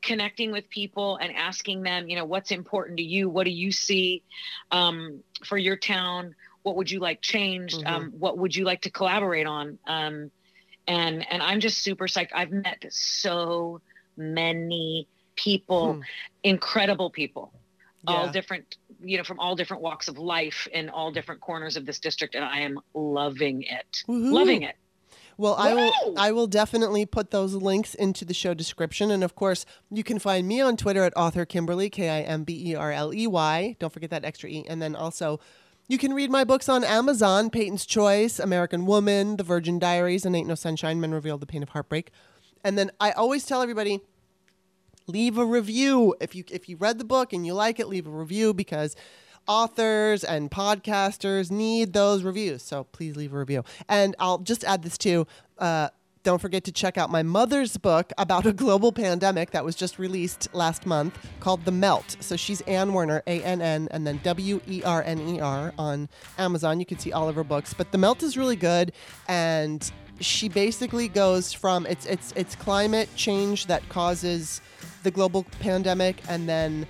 connecting 0.00 0.50
with 0.50 0.68
people 0.68 1.16
and 1.16 1.34
asking 1.36 1.82
them, 1.82 2.08
you 2.08 2.16
know, 2.16 2.24
what's 2.24 2.50
important 2.50 2.96
to 2.96 3.04
you? 3.04 3.28
What 3.28 3.44
do 3.44 3.52
you 3.52 3.70
see 3.70 4.22
um, 4.72 5.22
for 5.44 5.56
your 5.56 5.76
town? 5.76 6.34
What 6.62 6.76
would 6.76 6.90
you 6.90 6.98
like 6.98 7.20
changed? 7.20 7.78
Mm-hmm. 7.78 7.94
Um, 7.94 8.12
what 8.18 8.38
would 8.38 8.56
you 8.56 8.64
like 8.64 8.82
to 8.82 8.90
collaborate 8.90 9.46
on? 9.46 9.78
Um, 9.86 10.30
and 10.88 11.30
and 11.30 11.42
I'm 11.42 11.60
just 11.60 11.78
super 11.78 12.06
psyched. 12.06 12.30
I've 12.34 12.50
met 12.50 12.84
so 12.90 13.80
many 14.16 15.06
people, 15.36 15.94
hmm. 15.94 16.00
incredible 16.42 17.10
people, 17.10 17.52
yeah. 18.08 18.14
all 18.14 18.28
different, 18.30 18.76
you 19.00 19.18
know, 19.18 19.24
from 19.24 19.38
all 19.40 19.56
different 19.56 19.82
walks 19.82 20.08
of 20.08 20.18
life 20.18 20.68
in 20.72 20.88
all 20.88 21.12
different 21.12 21.40
corners 21.40 21.76
of 21.76 21.86
this 21.86 21.98
district, 22.00 22.34
and 22.34 22.44
I 22.44 22.60
am 22.60 22.80
loving 22.94 23.62
it, 23.62 24.02
Woo-hoo. 24.06 24.32
loving 24.32 24.62
it. 24.62 24.76
Well, 25.36 25.54
I 25.54 25.74
will 25.74 25.92
I 26.16 26.32
will 26.32 26.46
definitely 26.46 27.06
put 27.06 27.30
those 27.30 27.54
links 27.54 27.94
into 27.94 28.24
the 28.24 28.34
show 28.34 28.54
description. 28.54 29.10
And 29.10 29.24
of 29.24 29.34
course, 29.34 29.64
you 29.90 30.04
can 30.04 30.18
find 30.18 30.46
me 30.46 30.60
on 30.60 30.76
Twitter 30.76 31.04
at 31.04 31.16
author 31.16 31.44
Kimberly, 31.44 31.90
K 31.90 32.08
I 32.08 32.20
M 32.22 32.44
B 32.44 32.70
E 32.70 32.74
R 32.74 32.92
L 32.92 33.12
E 33.14 33.26
Y. 33.26 33.76
Don't 33.78 33.92
forget 33.92 34.10
that 34.10 34.24
extra 34.24 34.48
E. 34.48 34.64
And 34.68 34.80
then 34.80 34.94
also 34.94 35.40
you 35.88 35.98
can 35.98 36.14
read 36.14 36.30
my 36.30 36.44
books 36.44 36.68
on 36.68 36.84
Amazon, 36.84 37.50
Peyton's 37.50 37.84
Choice, 37.84 38.38
American 38.38 38.86
Woman, 38.86 39.36
The 39.36 39.42
Virgin 39.42 39.78
Diaries, 39.78 40.24
and 40.24 40.34
Ain't 40.34 40.48
No 40.48 40.54
Sunshine, 40.54 41.00
Men 41.00 41.12
Reveal 41.12 41.38
the 41.38 41.46
Pain 41.46 41.62
of 41.62 41.70
Heartbreak. 41.70 42.10
And 42.64 42.78
then 42.78 42.90
I 43.00 43.10
always 43.10 43.44
tell 43.44 43.60
everybody, 43.60 44.00
leave 45.06 45.36
a 45.36 45.44
review. 45.44 46.14
If 46.20 46.34
you 46.34 46.44
if 46.50 46.68
you 46.68 46.76
read 46.76 46.98
the 46.98 47.04
book 47.04 47.32
and 47.32 47.44
you 47.44 47.54
like 47.54 47.80
it, 47.80 47.88
leave 47.88 48.06
a 48.06 48.10
review 48.10 48.54
because 48.54 48.96
authors 49.46 50.24
and 50.24 50.50
podcasters 50.50 51.50
need 51.50 51.92
those 51.92 52.22
reviews. 52.22 52.62
So 52.62 52.84
please 52.84 53.16
leave 53.16 53.32
a 53.32 53.38
review. 53.38 53.64
And 53.88 54.14
I'll 54.18 54.38
just 54.38 54.64
add 54.64 54.82
this 54.82 54.98
too. 54.98 55.26
Uh, 55.58 55.88
don't 56.22 56.40
forget 56.40 56.62
to 56.64 56.72
check 56.72 56.96
out 56.96 57.10
my 57.10 57.22
mother's 57.22 57.76
book 57.76 58.12
about 58.16 58.46
a 58.46 58.52
global 58.52 58.92
pandemic 58.92 59.50
that 59.50 59.64
was 59.64 59.74
just 59.74 59.98
released 59.98 60.48
last 60.52 60.86
month 60.86 61.18
called 61.40 61.64
The 61.64 61.72
Melt. 61.72 62.16
So 62.20 62.36
she's 62.36 62.60
Ann 62.62 62.92
Werner, 62.92 63.22
A 63.26 63.42
N 63.42 63.60
N, 63.60 63.88
and 63.90 64.06
then 64.06 64.20
W 64.22 64.60
E 64.68 64.82
R 64.84 65.02
N 65.02 65.18
E 65.28 65.40
R 65.40 65.72
on 65.78 66.08
Amazon. 66.38 66.78
You 66.78 66.86
can 66.86 66.98
see 66.98 67.12
all 67.12 67.28
of 67.28 67.34
her 67.34 67.44
books. 67.44 67.74
But 67.74 67.90
The 67.90 67.98
Melt 67.98 68.22
is 68.22 68.36
really 68.36 68.56
good. 68.56 68.92
And 69.26 69.90
she 70.20 70.48
basically 70.48 71.08
goes 71.08 71.52
from 71.52 71.86
it's 71.86 72.06
it's 72.06 72.32
it's 72.36 72.54
climate 72.54 73.08
change 73.16 73.66
that 73.66 73.86
causes 73.88 74.60
the 75.02 75.10
global 75.10 75.44
pandemic 75.60 76.22
and 76.28 76.48
then 76.48 76.86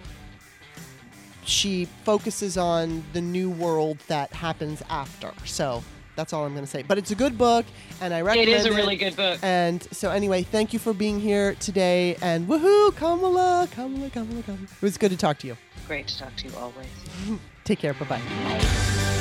she 1.44 1.86
focuses 2.04 2.56
on 2.56 3.02
the 3.12 3.20
new 3.20 3.50
world 3.50 3.98
that 4.08 4.32
happens 4.32 4.82
after. 4.88 5.32
So 5.44 5.82
That's 6.14 6.34
all 6.34 6.44
I'm 6.44 6.52
going 6.52 6.64
to 6.64 6.70
say. 6.70 6.82
But 6.82 6.98
it's 6.98 7.10
a 7.10 7.14
good 7.14 7.38
book, 7.38 7.64
and 8.02 8.12
I 8.12 8.20
recommend 8.20 8.48
it. 8.50 8.52
It 8.52 8.56
is 8.56 8.66
a 8.66 8.72
really 8.74 8.96
good 8.96 9.16
book. 9.16 9.38
And 9.42 9.82
so, 9.92 10.10
anyway, 10.10 10.42
thank 10.42 10.74
you 10.74 10.78
for 10.78 10.92
being 10.92 11.18
here 11.18 11.54
today. 11.54 12.16
And 12.20 12.46
woohoo, 12.46 12.94
Kamala, 12.96 13.66
Kamala, 13.70 14.10
Kamala, 14.10 14.42
Kamala. 14.42 14.64
It 14.64 14.82
was 14.82 14.98
good 14.98 15.10
to 15.10 15.16
talk 15.16 15.38
to 15.38 15.46
you. 15.46 15.56
Great 15.88 16.08
to 16.08 16.18
talk 16.18 16.36
to 16.36 16.48
you 16.48 16.54
always. 16.56 16.86
Take 17.64 17.78
care. 17.78 17.94
Bye 17.94 18.20
bye. 18.20 19.18